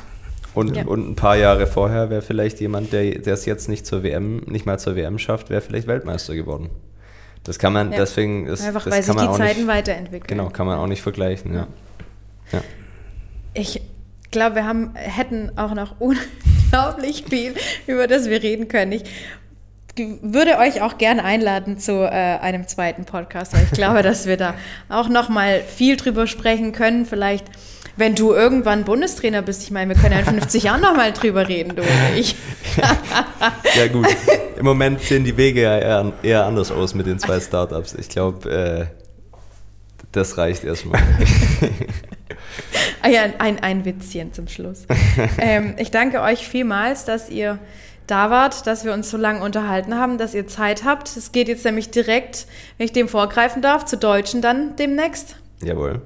Und, 0.56 0.76
Ja. 0.76 0.86
und 0.86 1.10
ein 1.10 1.16
paar 1.16 1.36
Jahre 1.36 1.68
vorher 1.68 2.10
wäre 2.10 2.22
vielleicht 2.22 2.60
jemand, 2.62 2.94
der 2.94 3.26
es 3.28 3.46
jetzt 3.46 3.70
nicht 3.70 3.86
zur 3.86 4.04
WM, 4.04 4.38
nicht 4.48 4.66
mal 4.66 4.80
zur 4.80 4.96
WM 4.96 5.20
schafft, 5.20 5.50
wäre 5.50 5.62
vielleicht 5.62 5.88
Weltmeister 5.88 6.34
geworden. 6.34 6.70
Das 7.44 7.60
kann 7.60 7.74
man, 7.74 7.92
Ja. 7.92 8.00
deswegen 8.00 8.48
ist 8.48 8.64
Einfach 8.66 8.84
das 8.84 8.94
weil 8.94 9.04
kann 9.04 9.18
sich 9.20 9.28
man 9.28 9.32
die 9.34 9.38
Zeiten 9.38 9.60
nicht, 9.60 9.68
weiterentwickeln. 9.68 10.28
Genau, 10.28 10.50
kann 10.50 10.66
man 10.66 10.80
auch 10.80 10.88
nicht 10.88 11.02
vergleichen, 11.02 11.54
ja. 11.54 11.68
ja. 12.52 12.62
Ich 13.54 13.82
glaube, 14.32 14.56
wir 14.56 14.66
haben, 14.66 14.92
hätten 14.96 15.52
auch 15.58 15.74
noch 15.76 15.96
unglaublich 16.00 17.26
viel, 17.30 17.54
über 17.86 18.08
das 18.08 18.30
wir 18.30 18.42
reden 18.42 18.68
können. 18.68 18.94
Ich 18.94 19.04
würde 20.22 20.58
euch 20.58 20.82
auch 20.82 20.98
gerne 20.98 21.24
einladen 21.24 21.80
zu 21.80 21.94
äh, 22.04 22.10
einem 22.10 22.68
zweiten 22.68 23.06
Podcast, 23.06 23.54
weil 23.54 23.64
ich 23.64 23.72
glaube, 23.72 24.02
dass 24.02 24.26
wir 24.26 24.36
da 24.38 24.56
auch 24.90 25.08
noch 25.08 25.30
mal 25.30 25.62
viel 25.62 25.96
drüber 25.96 26.28
sprechen 26.28 26.72
können. 26.74 27.06
Vielleicht, 27.06 27.46
wenn 27.98 28.16
du 28.16 28.34
irgendwann 28.34 28.84
Bundestrainer 28.84 29.42
bist. 29.42 29.64
Ich 29.64 29.72
meine, 29.72 29.94
wir 29.94 30.02
können 30.02 30.14
ja 30.14 30.20
in 30.20 30.26
50 30.26 30.64
Jahren 30.64 30.82
noch 30.82 30.96
mal 30.96 31.12
drüber 31.14 31.48
reden, 31.48 31.76
du 31.76 31.82
und 31.82 32.18
ich. 32.18 32.36
Ja 33.76 33.88
gut, 33.88 34.08
im 34.58 34.66
Moment 34.66 35.02
sehen 35.02 35.24
die 35.24 35.38
Wege 35.38 35.62
ja 35.62 35.78
eher, 35.78 36.14
eher 36.24 36.46
anders 36.46 36.72
aus 36.72 36.94
mit 36.94 37.06
den 37.06 37.20
zwei 37.20 37.40
Startups. 37.40 37.94
Ich 37.94 38.10
glaube, 38.10 38.50
äh, 38.50 38.86
das 40.12 40.38
reicht 40.38 40.64
erstmal. 40.64 41.02
Ah 43.02 43.10
ja, 43.10 43.22
ein, 43.38 43.60
ein 43.60 43.86
Witzchen 43.86 44.34
zum 44.34 44.48
Schluss. 44.48 44.88
ähm, 45.38 45.76
ich 45.78 45.92
danke 45.92 46.22
euch 46.22 46.48
vielmals, 46.48 47.06
dass 47.06 47.30
ihr 47.30 47.60
da 48.08 48.30
wart, 48.30 48.66
dass 48.66 48.86
wir 48.86 48.94
uns 48.94 49.10
so 49.10 49.18
lange 49.18 49.44
unterhalten 49.44 49.96
haben, 49.96 50.18
dass 50.18 50.34
ihr 50.34 50.48
Zeit 50.48 50.84
habt. 50.84 51.16
Es 51.16 51.32
geht 51.32 51.48
jetzt 51.48 51.66
nämlich 51.66 51.92
direkt, 51.92 52.48
wenn 52.78 52.86
ich 52.86 52.94
dem 52.94 53.08
vorgreifen 53.08 53.62
darf, 53.62 53.86
zu 53.86 53.98
Deutschen 53.98 54.42
dann 54.42 54.76
demnächst. 54.76 55.36
Jawohl. 55.62 56.02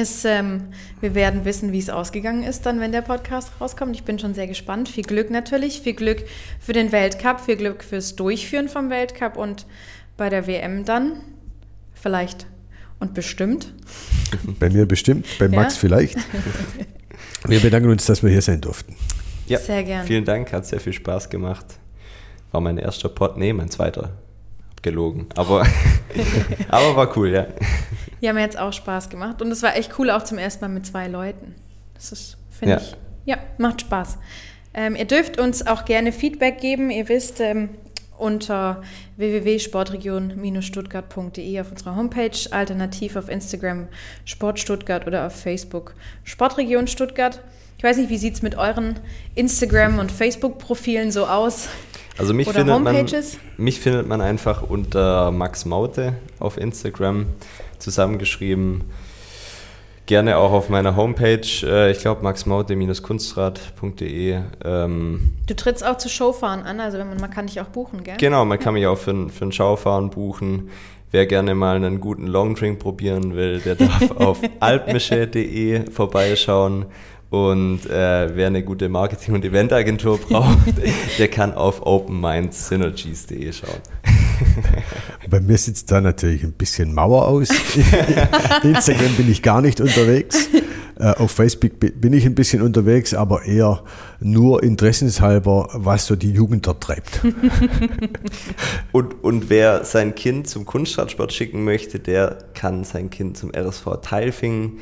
Es, 0.00 0.24
ähm, 0.24 0.68
wir 1.02 1.14
werden 1.14 1.44
wissen, 1.44 1.72
wie 1.72 1.78
es 1.78 1.90
ausgegangen 1.90 2.42
ist, 2.42 2.64
dann, 2.64 2.80
wenn 2.80 2.90
der 2.90 3.02
Podcast 3.02 3.52
rauskommt. 3.60 3.94
Ich 3.94 4.04
bin 4.04 4.18
schon 4.18 4.32
sehr 4.32 4.46
gespannt. 4.46 4.88
Viel 4.88 5.04
Glück 5.04 5.28
natürlich, 5.30 5.82
viel 5.82 5.92
Glück 5.92 6.24
für 6.58 6.72
den 6.72 6.90
Weltcup, 6.90 7.40
viel 7.42 7.56
Glück 7.56 7.84
fürs 7.84 8.16
Durchführen 8.16 8.70
vom 8.70 8.88
Weltcup 8.88 9.36
und 9.36 9.66
bei 10.16 10.30
der 10.30 10.46
WM 10.46 10.86
dann 10.86 11.20
vielleicht 11.92 12.46
und 12.98 13.12
bestimmt. 13.12 13.74
Bei 14.58 14.70
mir 14.70 14.86
bestimmt, 14.86 15.26
bei 15.38 15.48
Max 15.48 15.74
Ja. 15.74 15.80
vielleicht. 15.80 16.16
Wir 17.46 17.60
bedanken 17.60 17.90
uns, 17.90 18.04
dass 18.06 18.22
wir 18.22 18.30
hier 18.30 18.42
sein 18.42 18.60
durften. 18.60 18.94
Ja, 19.46 19.58
Sehr 19.58 19.82
gern. 19.82 20.06
Vielen 20.06 20.24
Dank, 20.26 20.52
hat 20.52 20.66
sehr 20.66 20.78
viel 20.78 20.92
Spaß 20.92 21.30
gemacht. 21.30 21.64
War 22.52 22.60
mein 22.60 22.76
erster 22.78 23.08
Pod, 23.08 23.36
nee, 23.38 23.52
mein 23.54 23.70
zweiter. 23.70 24.12
Hab 24.70 24.82
gelogen. 24.82 25.26
Aber, 25.36 25.66
aber 26.68 26.96
war 26.96 27.16
cool, 27.16 27.30
ja. 27.30 27.46
Ja, 28.20 28.32
mir 28.32 28.42
hat 28.42 28.50
es 28.50 28.56
auch 28.56 28.72
Spaß 28.72 29.08
gemacht. 29.08 29.40
Und 29.42 29.50
es 29.50 29.62
war 29.62 29.76
echt 29.76 29.98
cool, 29.98 30.10
auch 30.10 30.22
zum 30.24 30.38
ersten 30.38 30.64
Mal 30.64 30.68
mit 30.68 30.86
zwei 30.86 31.08
Leuten. 31.08 31.54
Das 31.94 32.12
ist, 32.12 32.36
finde 32.50 32.74
Ja. 32.74 32.80
ich, 32.80 32.96
ja, 33.24 33.38
macht 33.58 33.80
Spaß. 33.82 34.18
Ähm, 34.74 34.94
ihr 34.96 35.04
dürft 35.06 35.38
uns 35.40 35.66
auch 35.66 35.84
gerne 35.84 36.12
Feedback 36.12 36.60
geben. 36.60 36.90
Ihr 36.90 37.08
wisst, 37.08 37.40
ähm, 37.40 37.70
unter 38.18 38.82
www.sportregion-stuttgart.de 39.16 41.60
auf 41.60 41.70
unserer 41.70 41.96
Homepage, 41.96 42.30
alternativ 42.50 43.16
auf 43.16 43.28
Instagram 43.28 43.88
Sport 44.24 44.58
Stuttgart 44.60 45.06
oder 45.06 45.26
auf 45.26 45.34
Facebook 45.40 45.94
Sportregion 46.24 46.86
Stuttgart. 46.86 47.40
Ich 47.78 47.84
weiß 47.84 47.96
nicht, 47.96 48.10
wie 48.10 48.18
sieht 48.18 48.34
es 48.34 48.42
mit 48.42 48.56
euren 48.56 49.00
Instagram- 49.34 49.98
und 49.98 50.12
Facebook-Profilen 50.12 51.10
so 51.12 51.26
aus? 51.26 51.68
Also 52.18 52.34
mich 52.34 52.46
Oder 52.46 52.58
findet, 52.58 52.80
man, 52.82 52.94
Homepages? 52.94 53.38
mich 53.56 53.80
findet 53.80 54.06
man 54.06 54.20
einfach 54.20 54.62
unter 54.62 55.30
Max 55.30 55.64
Maute 55.64 56.12
auf 56.38 56.58
Instagram 56.58 57.24
zusammengeschrieben. 57.80 58.82
Gerne 60.06 60.36
auch 60.38 60.50
auf 60.52 60.68
meiner 60.68 60.96
Homepage, 60.96 61.40
äh, 61.62 61.90
ich 61.92 62.00
glaube 62.00 62.22
maxmaute-kunstrad.de. 62.24 64.38
Ähm, 64.64 65.30
Du 65.46 65.54
trittst 65.54 65.84
auch 65.86 65.98
zu 65.98 66.08
Showfahren 66.08 66.62
an, 66.62 66.80
also 66.80 66.98
wenn 66.98 67.08
man, 67.08 67.20
man 67.20 67.30
kann 67.30 67.46
dich 67.46 67.60
auch 67.60 67.66
buchen, 67.68 68.02
gell? 68.04 68.16
genau, 68.18 68.44
man 68.44 68.58
kann 68.58 68.74
mich 68.74 68.86
auch 68.86 68.98
für, 68.98 69.12
ein- 69.12 69.30
für 69.30 69.44
ein 69.46 69.52
Schaufahren 69.52 70.10
buchen. 70.10 70.70
Wer 71.12 71.26
gerne 71.26 71.54
mal 71.56 71.74
einen 71.76 72.00
guten 72.00 72.26
Longdrink 72.26 72.78
probieren 72.78 73.34
will, 73.34 73.58
der 73.60 73.74
darf 73.76 74.10
auf 74.16 74.38
alpmische.de 74.60 75.90
vorbeischauen. 75.90 76.86
Und 77.30 77.86
äh, 77.88 78.34
wer 78.36 78.48
eine 78.48 78.62
gute 78.64 78.88
Marketing- 78.88 79.34
und 79.34 79.44
Eventagentur 79.44 80.18
braucht, 80.18 80.58
der 81.18 81.28
kann 81.28 81.54
auf 81.54 81.86
openmindsynergies.de 81.86 83.52
schauen. 83.52 83.80
Bei 85.30 85.40
mir 85.40 85.56
sitzt 85.58 85.90
da 85.90 86.00
natürlich 86.00 86.42
ein 86.44 86.52
bisschen 86.52 86.94
Mauer 86.94 87.26
aus. 87.28 87.48
Instagram 88.62 89.14
bin 89.16 89.30
ich 89.30 89.42
gar 89.42 89.60
nicht 89.60 89.80
unterwegs. 89.80 90.48
Äh, 90.98 91.12
Auf 91.16 91.30
Facebook 91.30 91.80
bi- 91.80 91.90
bin 91.90 92.12
ich 92.12 92.26
ein 92.26 92.34
bisschen 92.34 92.60
unterwegs, 92.62 93.14
aber 93.14 93.44
eher 93.44 93.82
nur 94.20 94.62
interessenshalber, 94.62 95.68
was 95.72 96.06
so 96.06 96.14
die 96.16 96.30
Jugend 96.32 96.66
dort 96.66 96.82
treibt. 96.82 97.20
Und, 98.92 99.22
und 99.24 99.48
wer 99.50 99.84
sein 99.84 100.14
Kind 100.14 100.48
zum 100.48 100.64
Kunstradsport 100.66 101.32
schicken 101.32 101.64
möchte, 101.64 101.98
der 102.00 102.38
kann 102.54 102.84
sein 102.84 103.08
Kind 103.10 103.36
zum 103.36 103.52
RSV 103.54 103.86
Teilfingen 104.02 104.78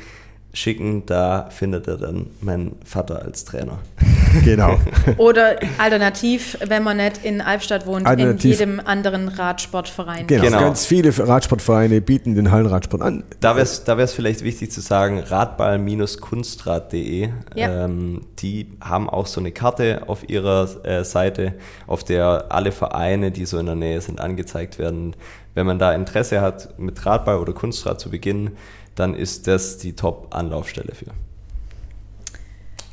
schicken. 0.53 1.05
Da 1.05 1.47
findet 1.49 1.87
er 1.87 1.97
dann 1.97 2.27
meinen 2.41 2.75
Vater 2.83 3.21
als 3.23 3.45
Trainer. 3.45 3.79
Genau. 4.45 4.77
Oder 5.17 5.55
alternativ, 5.79 6.55
wenn 6.63 6.83
man 6.83 6.97
nicht 6.97 7.25
in 7.25 7.41
Albstadt 7.41 7.87
wohnt, 7.87 8.05
Alternativ- 8.05 8.61
in 8.61 8.61
jedem 8.75 8.79
anderen 8.79 9.27
Radsportverein. 9.27 10.27
Genau. 10.27 10.43
Genau. 10.43 10.59
Ganz 10.59 10.85
viele 10.85 11.11
Radsportvereine 11.17 11.99
bieten 11.99 12.35
den 12.35 12.51
Hallenradsport 12.51 13.01
an. 13.01 13.23
Da 13.39 13.55
wäre 13.55 13.63
es 13.63 13.85
da 13.85 13.97
wär's 13.97 14.13
vielleicht 14.13 14.43
wichtig 14.43 14.71
zu 14.71 14.81
sagen, 14.81 15.17
radball-kunstrad.de. 15.19 17.29
Ja. 17.55 17.85
Ähm, 17.85 18.21
die 18.37 18.67
haben 18.81 19.09
auch 19.09 19.25
so 19.25 19.39
eine 19.39 19.51
Karte 19.51 20.03
auf 20.05 20.29
ihrer 20.29 20.85
äh, 20.85 21.03
Seite, 21.03 21.55
auf 21.87 22.03
der 22.03 22.45
alle 22.49 22.71
Vereine, 22.71 23.31
die 23.31 23.45
so 23.45 23.57
in 23.57 23.65
der 23.65 23.73
Nähe 23.73 23.99
sind, 24.01 24.21
angezeigt 24.21 24.77
werden. 24.77 25.15
Wenn 25.55 25.65
man 25.65 25.79
da 25.79 25.91
Interesse 25.93 26.41
hat, 26.41 26.77
mit 26.79 27.03
Radball 27.05 27.37
oder 27.37 27.53
Kunstrad 27.53 27.99
zu 27.99 28.11
beginnen, 28.11 28.51
dann 28.95 29.13
ist 29.13 29.47
das 29.47 29.77
die 29.77 29.93
Top-Anlaufstelle 29.93 30.93
für. 30.93 31.11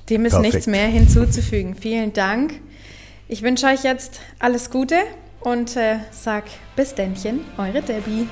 Dem 0.08 0.24
ist 0.24 0.32
Perfekt. 0.32 0.54
nichts 0.54 0.66
mehr 0.66 0.86
hinzuzufügen. 0.86 1.74
Vielen 1.74 2.12
Dank. 2.12 2.60
Ich 3.28 3.42
wünsche 3.42 3.66
euch 3.66 3.82
jetzt 3.82 4.20
alles 4.38 4.70
Gute 4.70 4.96
und 5.40 5.76
äh, 5.76 5.98
sag 6.12 6.44
bis 6.76 6.94
dennchen, 6.94 7.40
eure 7.58 7.82
Debbie. 7.82 8.28